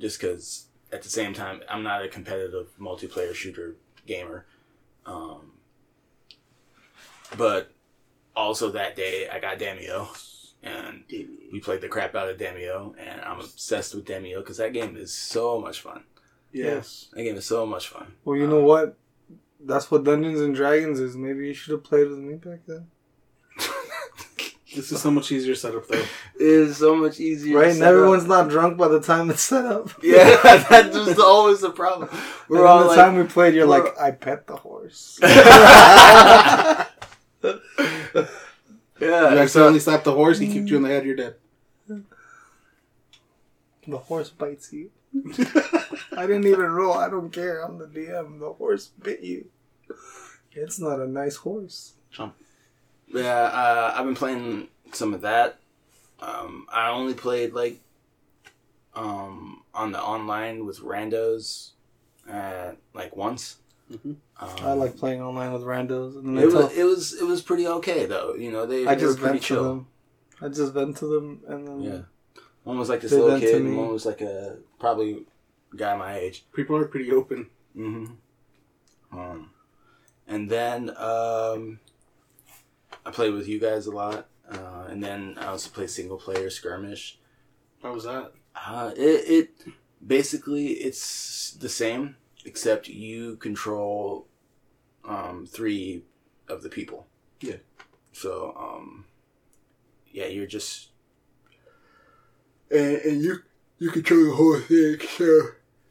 Just 0.00 0.20
because 0.20 0.66
at 0.90 1.02
the 1.02 1.08
same 1.08 1.34
time, 1.34 1.60
I'm 1.68 1.82
not 1.82 2.04
a 2.04 2.08
competitive 2.08 2.68
multiplayer 2.80 3.34
shooter 3.34 3.76
gamer. 4.06 4.46
Um, 5.06 5.52
but 7.36 7.72
also 8.36 8.70
that 8.70 8.96
day, 8.96 9.28
I 9.28 9.38
got 9.38 9.58
Demeo. 9.58 10.08
And 10.62 11.02
we 11.10 11.60
played 11.60 11.80
the 11.80 11.88
crap 11.88 12.14
out 12.14 12.28
of 12.28 12.38
Demeo, 12.38 12.94
and 12.98 13.20
I'm 13.22 13.40
obsessed 13.40 13.94
with 13.94 14.04
Demeo 14.04 14.38
because 14.38 14.58
that 14.58 14.72
game 14.72 14.96
is 14.96 15.12
so 15.12 15.60
much 15.60 15.80
fun. 15.80 16.04
Yes. 16.52 17.08
That 17.14 17.24
game 17.24 17.36
is 17.36 17.46
so 17.46 17.66
much 17.66 17.88
fun. 17.88 18.12
Well, 18.24 18.36
you 18.36 18.46
know 18.46 18.60
um, 18.60 18.64
what? 18.66 18.96
That's 19.64 19.90
what 19.90 20.04
Dungeons 20.04 20.40
and 20.40 20.54
Dragons 20.54 21.00
is. 21.00 21.16
Maybe 21.16 21.48
you 21.48 21.54
should 21.54 21.72
have 21.72 21.84
played 21.84 22.08
with 22.08 22.18
me 22.18 22.34
back 22.34 22.60
then. 22.66 22.86
This 24.74 24.90
is 24.90 25.02
so 25.02 25.10
much 25.10 25.30
easier 25.30 25.54
setup 25.54 25.86
though. 25.86 25.98
It 25.98 26.06
is 26.40 26.78
so 26.78 26.96
much 26.96 27.20
easier. 27.20 27.58
Right? 27.58 27.72
And 27.74 27.82
everyone's 27.82 28.24
not 28.26 28.48
drunk 28.48 28.78
by 28.78 28.88
the 28.88 29.00
time 29.00 29.28
it's 29.28 29.42
set 29.42 29.66
up. 29.66 29.90
Yeah, 30.02 30.40
that's 30.42 30.96
just 30.96 31.20
always 31.20 31.60
the 31.60 31.68
problem. 31.70 32.08
We're 32.48 32.56
We're 32.56 32.60
and 32.60 32.68
all 32.68 32.80
the 32.80 32.86
like, 32.86 32.96
time 32.96 33.16
we 33.16 33.24
played, 33.24 33.54
you're 33.54 33.68
we're- 33.68 33.82
like, 33.84 33.98
I 34.00 34.12
pet 34.12 34.46
the 34.46 34.56
horse. 34.56 35.18
Yeah. 39.02 39.30
You 39.30 39.36
so- 39.36 39.42
accidentally 39.42 39.80
slapped 39.80 40.04
the 40.04 40.12
horse. 40.12 40.38
He 40.38 40.52
kicked 40.52 40.68
you 40.68 40.76
in 40.76 40.82
the 40.82 40.88
head. 40.88 41.04
You're 41.04 41.16
dead. 41.16 41.34
the 43.86 43.98
horse 43.98 44.30
bites 44.30 44.72
you. 44.72 44.90
I 46.16 46.26
didn't 46.26 46.46
even 46.46 46.70
roll. 46.70 46.94
I 46.94 47.10
don't 47.10 47.30
care. 47.30 47.60
I'm 47.62 47.78
the 47.78 47.86
DM. 47.86 48.40
The 48.40 48.52
horse 48.52 48.90
bit 49.02 49.20
you. 49.20 49.46
It's 50.52 50.78
not 50.78 51.00
a 51.00 51.06
nice 51.06 51.36
horse. 51.36 51.94
yeah, 53.08 53.44
uh, 53.44 53.94
I've 53.96 54.04
been 54.04 54.14
playing 54.14 54.68
some 54.92 55.14
of 55.14 55.22
that. 55.22 55.58
Um, 56.20 56.66
I 56.72 56.90
only 56.90 57.14
played 57.14 57.52
like 57.52 57.80
um, 58.94 59.62
on 59.74 59.92
the 59.92 60.00
online 60.00 60.64
with 60.66 60.80
randos, 60.80 61.70
uh, 62.30 62.72
like 62.94 63.16
once. 63.16 63.56
Mhm. 63.92 64.16
Um, 64.40 64.48
I 64.66 64.72
like 64.72 64.96
playing 64.96 65.22
online 65.22 65.52
with 65.52 65.62
randos. 65.62 66.16
And 66.16 66.38
It 66.38 66.46
was 66.46 66.54
tell- 66.54 66.68
it 66.70 66.84
was 66.84 67.12
it 67.14 67.24
was 67.24 67.42
pretty 67.42 67.66
okay 67.66 68.06
though. 68.06 68.34
You 68.34 68.50
know 68.50 68.66
they, 68.66 68.86
I 68.86 68.94
they 68.94 69.04
were 69.04 69.08
just 69.08 69.18
pretty 69.18 69.32
vent 69.38 69.42
to 69.42 69.48
chill. 69.48 69.64
them. 69.64 69.86
I 70.40 70.48
just 70.48 70.72
vent 70.72 70.96
to 70.98 71.06
them, 71.06 71.40
and 71.46 71.66
then 71.68 71.80
Yeah. 71.82 72.00
One 72.64 72.78
was 72.78 72.88
like 72.88 73.00
this 73.00 73.12
little 73.12 73.38
kid, 73.40 73.54
and 73.62 73.76
one 73.76 73.88
was 73.92 74.06
like 74.06 74.20
a 74.20 74.56
probably 74.78 75.26
guy 75.76 75.96
my 75.96 76.16
age. 76.18 76.44
People 76.54 76.76
are 76.76 76.84
pretty 76.86 77.10
open. 77.12 77.48
hmm 77.74 78.06
Um, 79.12 79.50
and 80.26 80.48
then 80.48 80.90
um, 80.96 81.80
I 83.04 83.10
played 83.10 83.34
with 83.34 83.48
you 83.48 83.58
guys 83.58 83.86
a 83.86 83.90
lot, 83.90 84.28
uh, 84.50 84.86
and 84.88 85.02
then 85.02 85.36
I 85.38 85.46
also 85.46 85.70
played 85.70 85.90
single 85.90 86.18
player 86.18 86.50
skirmish. 86.50 87.18
How 87.82 87.92
was 87.94 88.04
that? 88.04 88.32
Uh, 88.54 88.92
it, 88.96 89.28
it 89.36 89.50
basically 90.06 90.68
it's 90.74 91.52
the 91.52 91.68
same, 91.68 92.16
except 92.44 92.88
you 92.88 93.36
control 93.36 94.26
um, 95.04 95.46
three 95.46 96.02
of 96.48 96.62
the 96.62 96.68
people. 96.68 97.06
Yeah. 97.40 97.56
So 98.12 98.54
um, 98.58 99.04
yeah, 100.12 100.26
you're 100.26 100.46
just 100.46 100.88
and, 102.70 102.96
and 102.98 103.22
you 103.22 103.36
you 103.78 103.90
control 103.90 104.24
the 104.26 104.34
whole 104.34 104.58
thing. 104.60 104.98
So 105.18 105.40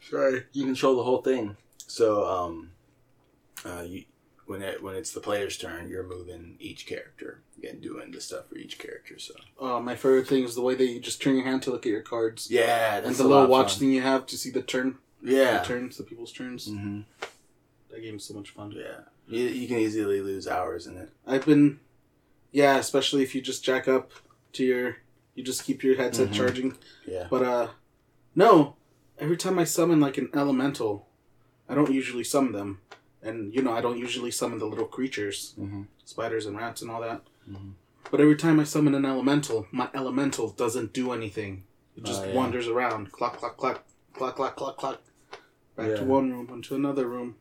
sorry, 0.10 0.44
you 0.54 0.66
control 0.66 0.96
the 0.96 1.04
whole 1.04 1.22
thing. 1.22 1.58
So 1.88 2.26
um, 2.28 2.72
uh, 3.66 3.84
you 3.86 4.06
when 4.46 4.62
it 4.62 4.82
when 4.84 4.96
it's 4.96 5.12
the 5.12 5.20
player's 5.22 5.58
turn, 5.58 5.90
you're 5.90 6.08
moving 6.08 6.56
each 6.60 6.86
character 6.86 7.42
and 7.68 7.82
doing 7.82 8.12
the 8.12 8.20
stuff 8.20 8.48
for 8.50 8.58
each 8.58 8.78
character. 8.80 9.18
So 9.20 9.34
Uh, 9.60 9.80
my 9.80 9.96
favorite 9.96 10.28
thing 10.28 10.44
is 10.44 10.56
the 10.56 10.62
way 10.62 10.76
that 10.76 10.86
you 10.86 11.00
just 11.00 11.22
turn 11.22 11.36
your 11.36 11.46
hand 11.46 11.62
to 11.64 11.72
look 11.72 11.86
at 11.86 11.92
your 11.92 12.02
cards. 12.02 12.50
yeah, 12.50 12.98
and 12.98 13.16
the 13.16 13.24
a 13.24 13.28
little 13.28 13.48
watch 13.48 13.72
fun. 13.74 13.80
thing 13.80 13.92
you 13.92 14.02
have 14.02 14.26
to 14.28 14.38
see 14.38 14.50
the 14.50 14.62
turn, 14.64 14.98
Yeah. 15.24 15.60
the 15.60 15.66
turns, 15.66 15.98
the 15.98 16.04
people's 16.04 16.32
turns. 16.32 16.68
hmm 16.68 17.02
That 17.90 18.02
game's 18.02 18.24
so 18.26 18.34
much 18.34 18.50
fun. 18.52 18.72
Yeah, 18.72 19.02
you, 19.28 19.44
you 19.46 19.68
can 19.68 19.78
easily 19.78 20.22
lose 20.22 20.48
hours 20.48 20.88
in 20.88 20.98
it. 20.98 21.10
I've 21.28 21.46
been, 21.46 21.80
yeah, 22.52 22.78
especially 22.78 23.22
if 23.24 23.36
you 23.36 23.42
just 23.42 23.64
jack 23.64 23.88
up 23.88 24.12
to 24.54 24.64
your, 24.64 24.98
you 25.36 25.44
just 25.44 25.64
keep 25.66 25.84
your 25.84 25.96
headset 25.98 26.30
Mhm. 26.30 26.34
charging. 26.34 26.78
Yeah, 27.06 27.28
But 27.30 27.44
uh, 27.44 27.68
no, 28.36 28.76
every 29.20 29.38
time 29.38 29.60
I 29.60 29.64
summon 29.66 30.00
like 30.00 30.18
an 30.18 30.30
elemental, 30.34 31.08
I 31.70 31.76
don't 31.76 31.92
usually 31.92 32.24
summon 32.24 32.54
them, 32.54 32.80
and 33.22 33.54
you 33.54 33.62
know 33.62 33.74
I 33.74 33.82
don't 33.82 33.98
usually 33.98 34.32
summon 34.32 34.60
the 34.60 34.66
little 34.66 34.86
creatures, 34.86 35.54
Mhm. 35.60 35.88
spiders 36.06 36.46
and 36.46 36.58
rats 36.58 36.82
and 36.82 36.90
all 36.92 37.02
that. 37.02 37.22
Mhm. 37.50 37.74
But 38.10 38.20
every 38.22 38.36
time 38.36 38.60
I 38.60 38.64
summon 38.66 38.96
an 38.96 39.06
elemental, 39.06 39.68
my 39.72 39.90
elemental 39.94 40.50
doesn't 40.52 40.92
do 40.94 41.12
anything. 41.14 41.64
It 41.96 42.04
just 42.04 42.24
Oh, 42.24 42.26
yeah. 42.28 42.34
wanders 42.36 42.68
around, 42.68 43.12
clock, 43.12 43.38
clock, 43.38 43.58
clock, 43.58 43.86
clock, 44.14 44.36
clock, 44.36 44.56
clock, 44.58 44.78
clock, 44.78 45.02
back 45.76 45.96
to 45.96 46.04
one 46.04 46.32
room, 46.32 46.50
into 46.52 46.76
another 46.76 47.08
room. 47.08 47.36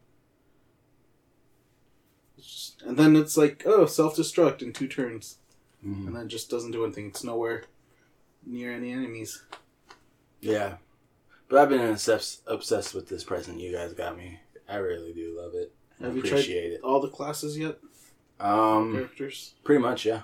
Just- 2.38 2.82
and 2.82 2.96
then 2.96 3.16
it's 3.16 3.37
like, 3.37 3.62
oh, 3.66 3.87
self 3.87 4.16
destruct 4.16 4.62
in 4.62 4.72
two 4.72 4.88
turns, 4.88 5.38
Mhm. 5.84 6.06
and 6.06 6.16
then 6.16 6.25
it 6.26 6.28
just 6.28 6.49
doesn't 6.50 6.70
do 6.70 6.84
anything. 6.84 7.08
It's 7.08 7.25
nowhere 7.25 7.64
near 8.44 8.72
any 8.72 8.92
enemies. 8.92 9.42
yeah. 10.40 10.78
But 11.49 11.58
I've 11.58 11.68
been 11.68 11.80
obsessed 11.80 12.42
obsessed 12.46 12.94
with 12.94 13.08
this 13.08 13.25
present 13.25 13.58
you 13.58 13.72
guys 13.72 13.92
got 13.92 14.16
me. 14.16 14.38
I 14.68 14.76
really 14.76 15.12
do 15.12 15.37
love 15.37 15.52
it. 15.54 15.75
Have 16.00 16.14
you 16.14 16.22
tried 16.22 16.30
appreciate 16.30 16.72
it. 16.75 16.80
all 16.82 17.00
the 17.00 17.08
classes 17.08 17.58
yet? 17.58 17.78
Um, 18.38 18.92
Characters? 18.94 19.54
pretty 19.64 19.82
much, 19.82 20.06
yeah. 20.06 20.22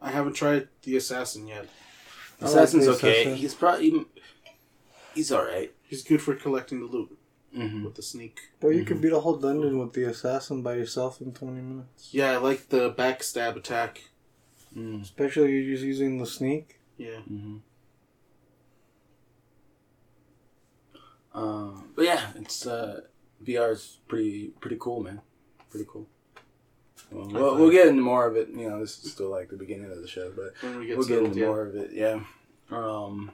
I 0.00 0.10
haven't 0.12 0.34
tried 0.34 0.68
the 0.82 0.96
assassin 0.96 1.48
yet. 1.48 1.66
I 2.40 2.44
like 2.44 2.50
Assassin's 2.54 2.86
the 2.86 2.92
okay. 2.92 3.20
Assassin. 3.22 3.36
He's 3.36 3.54
probably 3.54 4.06
he's 5.14 5.32
all 5.32 5.44
right. 5.44 5.74
He's 5.82 6.02
good 6.04 6.22
for 6.22 6.34
collecting 6.36 6.78
the 6.80 6.86
loot 6.86 7.18
Mm-hmm. 7.56 7.84
with 7.84 7.96
the 7.96 8.02
sneak. 8.02 8.40
But 8.60 8.68
you 8.68 8.84
could 8.84 9.02
beat 9.02 9.12
a 9.12 9.20
whole 9.20 9.36
dungeon 9.36 9.78
with 9.78 9.92
the 9.92 10.04
assassin 10.04 10.62
by 10.62 10.74
yourself 10.74 11.20
in 11.20 11.32
20 11.32 11.60
minutes. 11.60 12.08
Yeah, 12.10 12.32
I 12.32 12.36
like 12.38 12.70
the 12.70 12.90
backstab 12.90 13.56
attack. 13.56 14.04
Mm-hmm. 14.76 15.02
Especially 15.02 15.52
you're 15.52 15.74
just 15.74 15.84
using 15.84 16.16
the 16.16 16.26
sneak. 16.26 16.80
Yeah. 16.96 17.18
Um, 21.34 21.90
but 21.94 22.04
yeah, 22.04 22.28
it's 22.36 22.66
uh, 22.66 23.02
VR 23.44 23.72
is 23.72 23.98
pretty 24.08 24.48
pretty 24.60 24.76
cool, 24.78 25.02
man. 25.02 25.20
Pretty 25.70 25.86
cool. 25.88 26.06
Well, 27.10 27.28
we'll, 27.28 27.56
we'll 27.56 27.70
get 27.70 27.88
into 27.88 28.02
more 28.02 28.26
of 28.26 28.36
it. 28.36 28.48
You 28.48 28.70
know, 28.70 28.80
this 28.80 29.04
is 29.04 29.12
still 29.12 29.30
like 29.30 29.48
the 29.50 29.56
beginning 29.56 29.90
of 29.90 30.00
the 30.00 30.08
show, 30.08 30.32
but 30.34 30.54
When 30.62 30.78
we 30.78 30.86
get 30.86 30.96
we'll 30.96 31.06
get 31.06 31.22
into 31.22 31.40
yeah. 31.40 31.46
more 31.46 31.62
of 31.62 31.74
it. 31.74 31.90
Yeah. 31.92 32.20
Um, 32.70 33.32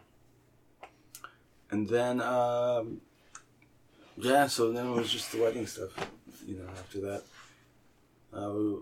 and 1.70 1.88
then 1.88 2.20
um, 2.20 3.00
yeah, 4.20 4.46
so 4.46 4.72
then 4.72 4.86
it 4.86 4.94
was 4.94 5.10
just 5.10 5.32
the 5.32 5.38
wedding 5.42 5.66
stuff. 5.66 5.90
You 6.46 6.56
know, 6.58 6.68
after 6.78 7.00
that. 7.02 7.22
Uh, 8.32 8.50
we- 8.52 8.78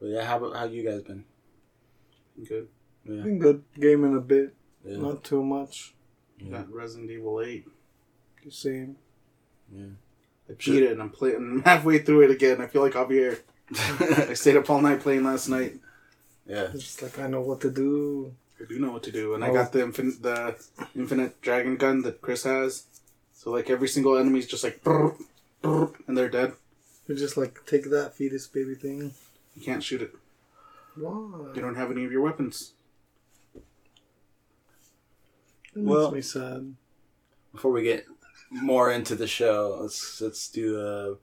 but 0.00 0.06
yeah, 0.08 0.24
how 0.24 0.36
about 0.38 0.56
how 0.56 0.64
you 0.64 0.82
guys 0.84 1.02
been? 1.02 1.24
Good. 2.48 2.68
Yeah, 3.04 3.22
Been 3.22 3.38
good 3.38 3.62
gaming 3.78 4.16
a 4.16 4.20
bit, 4.20 4.54
yeah, 4.84 4.96
not 4.98 5.22
too 5.24 5.42
much. 5.44 5.94
yeah. 6.38 6.58
Got 6.58 6.72
Resident 6.72 7.10
Evil 7.10 7.40
8. 7.40 7.64
The 8.44 8.50
same. 8.50 8.96
yeah. 9.72 9.86
I 10.48 10.52
beat 10.52 10.82
it 10.82 10.92
and 10.92 11.00
I'm 11.02 11.10
playing. 11.10 11.36
I'm 11.36 11.62
halfway 11.64 11.98
through 12.00 12.22
it 12.22 12.30
again. 12.30 12.60
I 12.60 12.66
feel 12.66 12.82
like 12.82 12.92
Javier. 12.92 13.38
I 14.30 14.34
stayed 14.34 14.56
up 14.56 14.68
all 14.68 14.80
night 14.82 15.00
playing 15.00 15.24
last 15.24 15.48
night. 15.48 15.74
yeah. 16.46 16.68
It's 16.74 16.82
just 16.84 17.02
like 17.02 17.18
I 17.18 17.28
know 17.28 17.40
what 17.40 17.60
to 17.62 17.70
do. 17.70 18.34
I 18.60 18.64
do 18.66 18.78
know 18.78 18.90
what 18.92 19.02
to 19.04 19.12
do, 19.12 19.34
and 19.34 19.42
I 19.44 19.48
Oh. 19.48 19.54
got 19.54 19.72
the 19.72 19.78
infin- 19.80 20.20
the 20.20 20.56
infinite 20.94 21.40
dragon 21.40 21.76
gun 21.76 22.02
that 22.02 22.20
Chris 22.20 22.44
has. 22.44 22.84
So 23.44 23.50
like 23.50 23.68
every 23.68 23.88
single 23.88 24.16
enemy's 24.16 24.46
just 24.46 24.64
like, 24.64 24.82
brrr, 24.82 25.14
brrr, 25.62 25.92
and 26.08 26.16
they're 26.16 26.30
dead. 26.30 26.54
You 27.06 27.14
just 27.14 27.36
like 27.36 27.60
take 27.66 27.90
that 27.90 28.14
fetus 28.14 28.46
baby 28.46 28.74
thing. 28.74 29.12
You 29.54 29.62
can't 29.62 29.82
shoot 29.84 30.00
it. 30.00 30.14
Why? 30.96 31.52
You 31.54 31.60
don't 31.60 31.74
have 31.74 31.90
any 31.90 32.06
of 32.06 32.10
your 32.10 32.22
weapons. 32.22 32.72
It 33.54 33.62
Well- 35.82 36.10
makes 36.10 36.34
me 36.34 36.40
sad. 36.40 36.74
Before 37.52 37.70
we 37.70 37.82
get 37.82 38.06
more 38.50 38.90
into 38.90 39.14
the 39.14 39.26
show, 39.26 39.78
let's 39.82 40.20
let's 40.22 40.48
do 40.48 40.80
a 40.80 41.16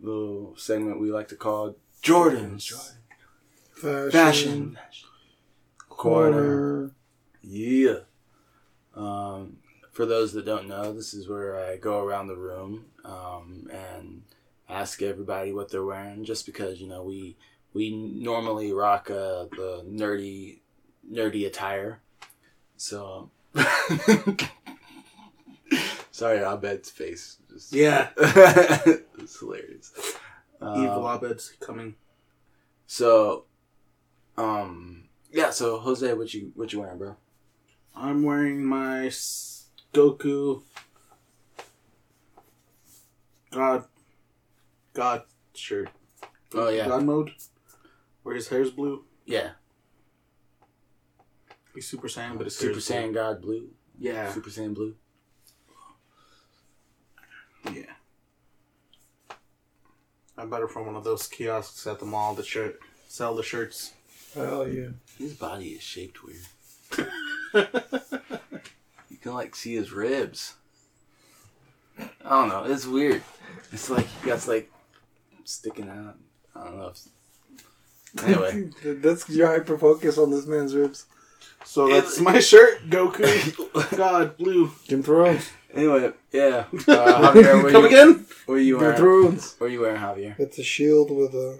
little 0.00 0.56
segment 0.56 1.00
we 1.00 1.12
like 1.12 1.28
to 1.28 1.36
call 1.36 1.76
Jordan's 2.00 2.66
Fashion, 3.74 4.10
Fashion 4.10 4.78
Corner. 5.88 6.32
corner. 6.32 6.90
Yeah. 7.42 7.98
Um, 8.96 9.58
for 9.98 10.06
those 10.06 10.32
that 10.32 10.44
don't 10.46 10.68
know, 10.68 10.92
this 10.92 11.12
is 11.12 11.28
where 11.28 11.56
I 11.56 11.76
go 11.76 11.98
around 12.04 12.28
the 12.28 12.36
room 12.36 12.84
um, 13.04 13.68
and 13.72 14.22
ask 14.68 15.02
everybody 15.02 15.52
what 15.52 15.72
they're 15.72 15.84
wearing, 15.84 16.24
just 16.24 16.46
because 16.46 16.80
you 16.80 16.86
know 16.86 17.02
we 17.02 17.36
we 17.74 17.90
normally 17.90 18.72
rock 18.72 19.10
uh, 19.10 19.46
the 19.50 19.84
nerdy 19.90 20.60
nerdy 21.12 21.48
attire. 21.48 21.98
So, 22.76 23.32
sorry, 26.12 26.38
Abed's 26.44 26.92
face. 26.92 27.38
Just, 27.52 27.72
Yeah. 27.72 28.10
it's 28.16 29.40
hilarious. 29.40 29.92
Evil 30.62 31.08
Um, 31.08 31.16
Abed's 31.16 31.48
coming. 31.58 31.96
so, 32.86 33.46
um, 34.36 35.08
yeah. 35.32 35.50
So 35.50 35.80
Jose, 35.80 36.12
what 36.14 36.32
you 36.32 36.52
what 36.54 36.72
you 36.72 36.78
wearing, 36.82 36.98
bro? 36.98 37.16
I'm 37.96 38.22
wearing 38.22 38.64
my 38.64 39.08
Goku 39.92 40.62
God 43.50 43.84
God 44.92 45.22
shirt. 45.54 45.88
Oh, 46.54 46.68
yeah. 46.68 46.88
God 46.88 47.04
mode. 47.04 47.30
Where 48.22 48.34
his 48.34 48.48
hair's 48.48 48.70
blue. 48.70 49.04
Yeah, 49.24 49.50
He's 51.78 51.86
Super 51.86 52.08
Saiyan, 52.08 52.36
but 52.36 52.46
his 52.46 52.56
Super 52.56 52.72
hair's 52.72 52.88
blue. 52.88 52.96
Saiyan 52.96 53.14
God 53.14 53.40
Blue. 53.40 53.68
Yeah. 54.00 54.32
Super 54.32 54.50
Saiyan 54.50 54.74
Blue. 54.74 54.96
Yeah. 57.72 57.92
I 60.36 60.44
bought 60.44 60.62
it 60.62 60.70
from 60.70 60.86
one 60.86 60.96
of 60.96 61.04
those 61.04 61.28
kiosks 61.28 61.86
at 61.86 62.00
the 62.00 62.04
mall 62.04 62.34
that 62.34 62.46
shirt 62.46 62.80
sell 63.06 63.36
the 63.36 63.44
shirts. 63.44 63.92
Hell 64.34 64.68
yeah. 64.68 64.88
His 65.18 65.34
body 65.34 65.68
is 65.68 65.82
shaped 65.82 66.18
weird. 66.24 66.46
You 69.08 69.16
can 69.16 69.34
like 69.34 69.54
see 69.54 69.74
his 69.74 69.92
ribs. 69.92 70.54
I 71.98 72.30
don't 72.30 72.48
know. 72.48 72.64
It's 72.64 72.86
weird. 72.86 73.22
It's 73.72 73.90
like 73.90 74.06
he 74.06 74.28
got 74.28 74.46
like 74.46 74.70
sticking 75.44 75.88
out. 75.88 76.16
I 76.54 76.64
don't 76.64 76.78
know. 76.78 76.88
If... 76.88 78.24
Anyway, 78.24 78.70
That's 79.00 79.28
your 79.28 79.48
hyper 79.48 79.78
focus 79.78 80.18
on 80.18 80.30
this 80.30 80.46
man's 80.46 80.74
ribs. 80.74 81.06
So 81.64 81.88
that's 81.88 82.20
my 82.20 82.38
shirt, 82.40 82.88
Goku. 82.88 83.96
God, 83.96 84.36
blue. 84.36 84.70
Game 84.86 85.00
of 85.00 85.04
Thrones. 85.04 85.50
anyway, 85.74 86.12
yeah. 86.32 86.64
Uh, 86.72 87.32
Javier, 87.32 87.62
what 87.62 87.72
Come 87.72 87.82
you, 87.82 87.88
again? 87.88 88.26
What 88.46 88.54
are 88.54 88.58
you 88.58 88.78
Game 88.78 88.86
of 88.88 88.98
wearing? 88.98 88.98
Thrones. 88.98 89.54
What 89.58 89.66
are 89.66 89.70
you 89.70 89.80
wearing, 89.80 90.00
Javier? 90.00 90.38
It's 90.38 90.58
a 90.58 90.62
shield 90.62 91.10
with 91.10 91.34
a 91.34 91.58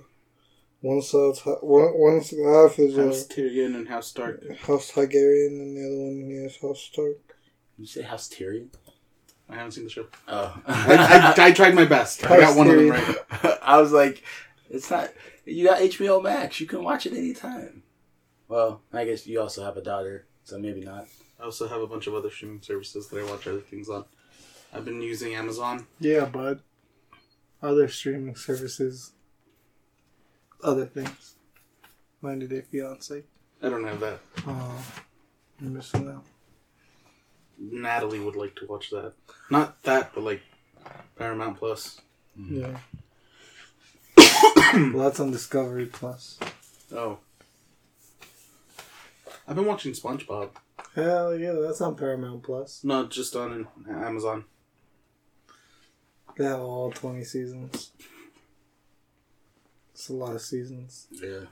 one 0.81 1.03
side 1.03 1.35
one 1.61 1.89
one 1.99 2.21
half 2.21 2.79
is 2.79 2.97
House 2.97 3.25
a 3.25 3.29
Tyrion 3.29 3.75
and 3.75 3.89
House 3.89 4.07
Stark. 4.07 4.49
House 4.61 4.93
Targaryen 4.93 5.61
and 5.61 5.77
the 5.77 5.85
other 5.85 5.97
one 5.97 6.31
is 6.31 6.57
House 6.59 6.81
Stark. 6.81 7.28
Did 7.79 7.85
you 7.85 7.87
say 7.87 8.03
House 8.03 8.29
Tyrion? 8.29 8.71
I 9.49 9.55
haven't 9.55 9.71
seen 9.71 9.85
the 9.85 9.91
show. 9.91 10.07
Oh, 10.27 10.61
I, 10.67 11.35
I, 11.39 11.47
I 11.47 11.53
tried 11.53 11.77
my 11.77 11.85
best. 11.85 12.29
I 12.29 12.41
got 12.41 12.57
one 12.57 12.69
of 12.69 12.75
them 12.75 12.91
right. 12.91 13.17
I 13.63 13.81
was 13.81 13.93
like, 13.93 14.25
it's 14.69 14.91
not. 14.91 15.11
You 15.45 15.69
got 15.69 15.79
HBO 15.81 16.21
Max. 16.21 16.61
You 16.61 16.67
can 16.67 16.83
watch 16.83 17.07
it 17.07 17.13
anytime. 17.13 17.85
Well, 18.49 18.83
I 18.93 19.05
guess 19.05 19.29
you 19.29 19.41
also 19.41 19.63
have 19.65 19.77
a 19.77 19.83
daughter, 19.83 20.27
so 20.43 20.59
maybe 20.59 20.81
not. 20.81 21.07
I 21.41 21.45
also 21.45 21.69
have 21.69 21.81
a 21.81 21.87
bunch 21.87 22.09
of 22.09 22.15
other 22.15 22.31
streaming 22.31 22.63
services 22.63 23.07
that 23.09 23.21
I 23.21 23.31
watch 23.31 23.47
other 23.47 23.61
things 23.61 23.89
on. 23.89 24.07
I've 24.75 24.85
been 24.85 25.01
using 25.01 25.35
Amazon. 25.35 25.87
Yeah, 26.01 26.25
bud. 26.25 26.61
Other 27.63 27.87
streaming 27.87 28.35
services. 28.35 29.13
Other 30.65 30.85
things. 30.85 31.37
90 32.23 32.49
Day 32.49 32.63
Fiance. 32.63 33.23
I 33.63 33.69
don't 33.69 33.85
have 33.85 34.01
that. 34.01 34.19
Oh, 34.49 34.85
you're 35.61 35.71
missing 35.71 36.09
out. 36.09 36.25
Natalie 37.59 38.21
would 38.21 38.37
like 38.37 38.55
to 38.57 38.67
watch 38.67 38.91
that. 38.91 39.13
Not 39.51 39.83
that, 39.83 40.13
but 40.15 40.25
like 40.25 40.43
Paramount 41.17 41.59
Plus. 41.59 42.01
Yeah. 42.37 42.77
well, 44.75 45.05
that's 45.05 45.21
on 45.21 45.31
Discovery 45.31 45.87
Plus. 45.87 46.39
Oh. 46.95 47.19
I've 49.47 49.57
been 49.57 49.67
watching 49.67 49.93
SpongeBob. 49.93 50.51
Hell 50.95 51.37
yeah, 51.37 51.53
that's 51.53 51.81
on 51.81 51.97
Paramount 51.97 52.43
Plus. 52.43 52.85
No, 52.85 53.07
just 53.07 53.35
on 53.35 53.67
Amazon. 53.89 54.45
They 56.37 56.45
have 56.45 56.61
all 56.61 56.93
20 56.93 57.25
seasons. 57.25 57.91
It's 59.93 60.09
a 60.09 60.13
lot 60.13 60.35
of 60.35 60.41
seasons. 60.43 61.09
Yeah. 61.11 61.47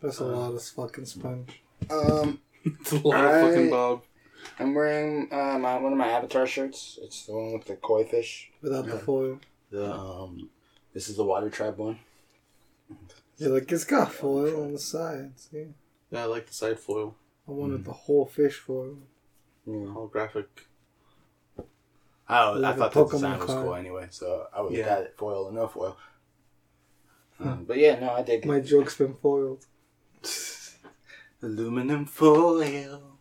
That's 0.00 0.20
a 0.20 0.24
Uh, 0.24 0.28
lot 0.28 0.54
of 0.54 0.62
fucking 0.62 1.04
sponge. 1.06 1.60
Um, 1.90 2.40
It's 2.64 2.92
a 2.92 3.06
lot 3.06 3.24
of 3.26 3.40
fucking 3.42 3.68
Bob. 3.70 4.02
I'm 4.58 4.74
wearing 4.74 5.28
uh, 5.32 5.58
my 5.58 5.76
one 5.78 5.92
of 5.92 5.98
my 5.98 6.08
Avatar 6.08 6.46
shirts. 6.46 6.98
It's 7.02 7.26
the 7.26 7.34
one 7.34 7.52
with 7.54 7.64
the 7.66 7.76
koi 7.76 8.04
fish. 8.04 8.50
Without 8.62 8.86
the 8.86 8.98
foil. 8.98 9.40
The 9.70 9.92
um, 9.92 10.50
this 10.92 11.08
is 11.08 11.16
the 11.16 11.24
Water 11.24 11.50
Tribe 11.50 11.78
one. 11.78 11.98
Yeah, 13.38 13.48
like 13.48 13.70
it's 13.72 13.84
got 13.84 14.12
foil 14.12 14.62
on 14.62 14.72
the 14.72 14.78
sides. 14.78 15.48
Yeah. 15.52 15.64
Yeah, 16.10 16.22
I 16.22 16.24
like 16.26 16.46
the 16.46 16.54
side 16.54 16.78
foil. 16.78 17.16
I 17.48 17.50
wanted 17.50 17.84
the 17.84 17.92
whole 17.92 18.26
fish 18.26 18.58
foil. 18.58 18.98
Yeah. 19.66 19.74
Holographic. 19.74 20.46
I, 22.28 22.38
I 22.38 22.50
Like 22.52 22.76
a 22.76 22.78
thought 22.78 22.92
the 22.92 23.04
design 23.16 23.38
Pokemon 23.38 23.40
was 23.40 23.50
cool 23.50 23.74
anyway, 23.74 24.06
so 24.10 24.46
I 24.54 24.60
would 24.60 24.72
have 24.72 24.78
Yeah. 24.78 24.94
got 24.94 25.02
it 25.02 25.14
foil 25.16 25.44
or 25.46 25.52
no 25.52 25.66
foil. 25.68 25.96
Um, 27.40 27.64
but 27.66 27.78
yeah, 27.78 27.98
no, 27.98 28.12
I 28.12 28.22
did. 28.22 28.44
My 28.46 28.60
joke's 28.60 28.96
been 28.96 29.14
foiled. 29.14 29.66
Aluminum 31.42 32.06
foil. 32.06 33.13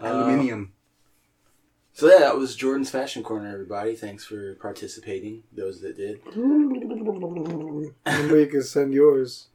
Uh, 0.00 0.06
Aluminium. 0.06 0.72
So 1.92 2.08
yeah, 2.08 2.18
that 2.18 2.36
was 2.36 2.56
Jordan's 2.56 2.90
Fashion 2.90 3.22
Corner, 3.22 3.50
everybody. 3.50 3.96
Thanks 3.96 4.24
for 4.24 4.54
participating, 4.56 5.44
those 5.52 5.80
that 5.80 5.96
did. 5.96 6.20
Remember, 6.36 8.38
you 8.38 8.46
can 8.46 8.62
send 8.62 8.92
yours 8.92 9.48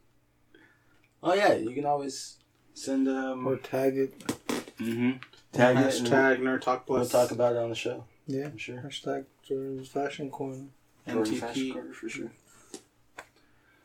Oh 1.24 1.34
yeah, 1.34 1.54
you 1.54 1.72
can 1.72 1.86
always 1.86 2.38
send 2.74 3.08
um 3.08 3.46
or 3.46 3.58
tag 3.58 3.98
it. 3.98 4.18
mm-hmm. 4.18 5.12
tag 5.52 5.78
it 5.78 6.00
and 6.00 6.08
Hashtag 6.08 6.40
Nerd 6.40 6.62
Talk 6.62 6.90
we'll, 6.90 7.00
we'll 7.00 7.08
Plus. 7.08 7.12
talk 7.12 7.32
about 7.32 7.54
it 7.54 7.60
on 7.60 7.70
the 7.70 7.76
show. 7.76 8.06
Yeah. 8.28 8.46
I'm 8.46 8.58
sure. 8.58 8.78
Hashtag 8.78 9.26
Jordan's 9.44 9.88
Fashion 9.88 10.32
Corner. 10.32 10.66
Jordan's 11.08 11.40
Fashion 11.40 11.64
NTP. 11.64 11.74
Corner 11.74 11.94
for 11.94 12.10
sure. 12.10 12.32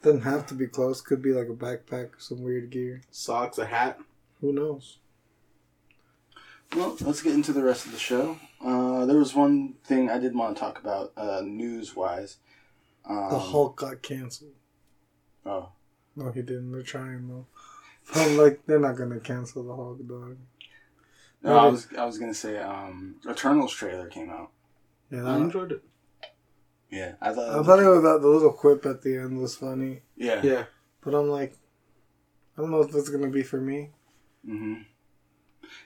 Doesn't 0.02 0.22
have 0.22 0.46
to 0.46 0.54
be 0.54 0.66
clothes. 0.66 1.00
Could 1.00 1.20
be 1.20 1.32
like 1.32 1.48
a 1.48 1.52
backpack 1.52 2.14
or 2.14 2.18
some 2.18 2.42
weird 2.42 2.70
gear. 2.70 3.02
Socks, 3.10 3.58
a 3.58 3.66
hat. 3.66 3.98
Who 4.40 4.52
knows? 4.52 4.98
Well, 6.74 6.96
let's 7.00 7.22
get 7.22 7.34
into 7.34 7.52
the 7.52 7.62
rest 7.62 7.86
of 7.86 7.92
the 7.92 7.98
show. 7.98 8.38
Uh, 8.64 9.06
there 9.06 9.16
was 9.18 9.34
one 9.34 9.74
thing 9.84 10.10
I 10.10 10.18
did 10.18 10.34
want 10.34 10.56
to 10.56 10.60
talk 10.60 10.78
about, 10.78 11.12
uh, 11.16 11.40
news 11.42 11.94
wise. 11.94 12.38
Um, 13.08 13.28
The 13.30 13.38
Hulk 13.38 13.76
got 13.76 14.02
canceled. 14.02 14.54
Oh, 15.44 15.70
No, 16.16 16.30
he 16.32 16.42
didn't. 16.42 16.72
They're 16.72 16.82
trying 16.82 17.28
though. 17.28 17.46
I'm 18.14 18.36
like, 18.36 18.66
they're 18.66 18.80
not 18.80 18.96
gonna 18.96 19.20
cancel 19.20 19.62
the 19.64 19.74
Hulk, 19.74 20.06
dog. 20.06 20.36
No, 21.42 21.56
I 21.56 21.66
was 21.68 21.86
I 21.96 22.04
was 22.04 22.18
gonna 22.18 22.34
say 22.34 22.58
um 22.58 23.16
Eternals 23.28 23.72
trailer 23.72 24.08
came 24.08 24.30
out. 24.30 24.50
Yeah, 25.10 25.20
I 25.20 25.32
that, 25.38 25.40
enjoyed 25.44 25.72
it. 25.72 25.82
Yeah, 26.90 27.12
I 27.20 27.32
thought. 27.32 27.60
I 27.60 27.62
thought 27.62 27.80
it 27.80 27.88
was 27.88 28.02
that 28.02 28.20
the 28.22 28.28
little 28.28 28.52
quip 28.52 28.84
at 28.86 29.02
the 29.02 29.16
end 29.18 29.38
was 29.38 29.56
funny, 29.56 30.02
yeah. 30.16 30.40
Yeah. 30.42 30.64
but 31.02 31.14
I'm 31.14 31.28
like, 31.28 31.56
I 32.56 32.62
don't 32.62 32.70
know 32.70 32.80
if 32.80 32.94
it's 32.94 33.08
gonna 33.08 33.28
be 33.28 33.42
for 33.42 33.60
me. 33.60 33.90
hmm 34.44 34.74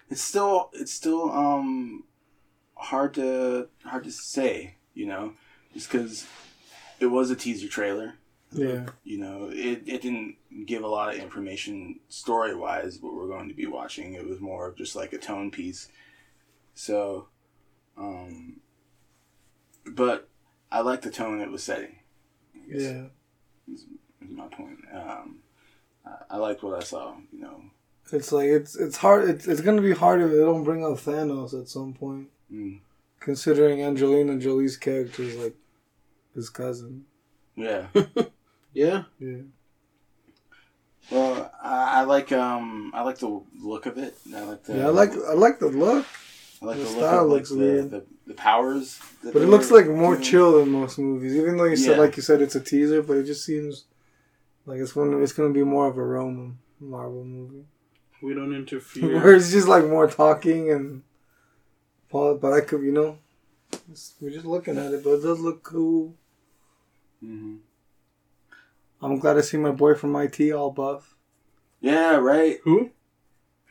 It's 0.09 0.21
still 0.23 0.71
it's 0.73 0.93
still 0.93 1.31
um 1.31 2.05
hard 2.75 3.15
to 3.15 3.69
hard 3.85 4.05
to 4.05 4.13
say, 4.13 4.75
you 4.95 5.07
know, 5.07 5.35
just 5.75 5.91
because 5.91 6.27
it 6.99 7.07
was 7.07 7.31
a 7.31 7.37
teaser 7.37 7.69
trailer. 7.69 8.15
Yeah, 8.53 8.87
You 9.05 9.19
know, 9.19 9.49
it, 9.53 9.85
it 9.87 10.03
didn't 10.03 10.35
give 10.67 10.83
a 10.83 10.89
lot 10.89 11.15
of 11.15 11.21
information 11.21 12.01
story 12.09 12.53
wise 12.53 12.99
what 13.01 13.15
we're 13.15 13.29
going 13.29 13.49
to 13.49 13.55
be 13.55 13.67
watching. 13.67 14.15
It 14.15 14.27
was 14.29 14.41
more 14.41 14.67
of 14.67 14.77
just 14.77 14.97
like 14.97 15.13
a 15.13 15.19
tone 15.19 15.53
piece. 15.53 15.89
So, 16.75 17.29
um, 17.97 18.59
but 19.87 20.29
I 20.73 20.81
like 20.81 21.03
the 21.03 21.13
tone 21.13 21.41
it 21.41 21.51
was 21.51 21.63
setting. 21.63 22.01
Yeah. 22.67 23.05
is, 23.73 23.83
is 24.21 24.31
my 24.31 24.49
point. 24.49 24.79
Um, 24.93 25.37
I, 26.05 26.35
I 26.35 26.37
liked 26.39 26.65
what 26.65 26.77
I 26.77 26.83
saw. 26.85 27.15
You 27.33 27.41
know, 27.41 27.63
It's 28.13 28.33
like 28.33 28.47
it's 28.49 28.77
it's 28.77 28.97
hard. 28.97 29.29
It's 29.31 29.47
it's 29.47 29.61
gonna 29.61 29.83
be 29.83 29.93
hard 29.95 30.21
if 30.21 30.31
they 30.31 30.39
don't 30.39 30.65
bring 30.65 30.83
out 30.85 30.99
Thanos 30.99 31.59
at 31.61 31.69
some 31.69 31.93
point, 31.95 32.29
mm, 32.53 32.81
considering 33.21 33.83
Angelina 33.83 34.37
Jolie's 34.39 34.77
character 34.77 35.23
is 35.23 35.37
like 35.37 35.55
his 36.35 36.49
cousin. 36.51 37.05
yeah. 37.57 37.87
Yeah. 38.73 39.03
Yeah, 39.19 39.39
Well, 41.11 41.51
I, 41.61 42.01
I 42.01 42.03
like 42.05 42.31
um 42.31 42.93
I 42.95 43.03
like 43.03 43.19
the 43.19 43.43
look 43.61 43.87
of 43.87 43.99
it. 43.99 44.17
I 44.35 44.43
like 44.45 44.63
the 44.63 44.77
yeah. 44.77 44.87
I 44.87 44.91
like 44.91 45.11
I 45.13 45.33
like 45.35 45.59
the 45.59 45.67
look, 45.69 46.07
I 46.63 46.65
like 46.67 46.77
the 46.77 46.83
the, 46.85 46.89
style 46.91 47.01
look 47.01 47.21
of 47.25 47.29
like, 47.29 47.37
looks 47.39 47.51
the, 47.51 47.57
weird. 47.57 47.91
the 47.91 48.05
the 48.29 48.35
powers. 48.35 49.01
that 49.25 49.33
but 49.33 49.43
it 49.43 49.47
looks 49.49 49.73
like 49.73 49.89
more 49.89 50.15
doing. 50.15 50.23
chill 50.25 50.59
than 50.61 50.71
most 50.71 50.99
movies. 51.01 51.35
Even 51.35 51.57
though 51.57 51.65
you 51.65 51.77
said 51.77 51.97
Yeah. 51.97 52.03
like 52.03 52.17
you 52.17 52.23
said 52.23 52.41
it's 52.41 52.55
a 52.55 52.61
teaser, 52.61 53.03
but 53.03 53.17
it 53.17 53.25
just 53.25 53.45
seems 53.45 53.87
like 54.67 54.79
it's 54.79 54.95
one. 54.95 55.21
It's 55.21 55.33
gonna 55.33 55.53
be 55.53 55.65
more 55.65 55.89
of 55.89 55.99
a 55.99 56.05
Roman 56.05 56.59
Marvel 56.79 57.25
movie. 57.25 57.65
We 58.23 58.35
don't 58.35 58.51
Where 58.51 58.59
interfere. 58.59 59.35
it's 59.35 59.51
just 59.51 59.69
like 59.69 59.85
more 59.87 60.07
talking 60.09 60.71
and 60.71 61.03
Paul, 62.11 62.37
but 62.37 62.53
I 62.53 62.61
could, 62.61 62.83
you 62.83 62.93
know, 62.93 63.19
we're 64.21 64.31
just 64.31 64.45
looking 64.47 64.77
at 64.79 64.93
it, 64.93 65.03
but 65.05 65.11
it 65.15 65.23
does 65.23 65.41
look 65.41 65.63
cool. 65.63 66.15
hmm 67.21 67.57
I'm 69.03 69.19
glad 69.19 69.35
to 69.35 69.43
see 69.43 69.57
my 69.57 69.71
boy 69.71 69.95
from 69.95 70.15
IT 70.17 70.53
all 70.53 70.71
buff. 70.71 71.15
Yeah, 71.81 72.17
right. 72.17 72.59
Who? 72.65 72.91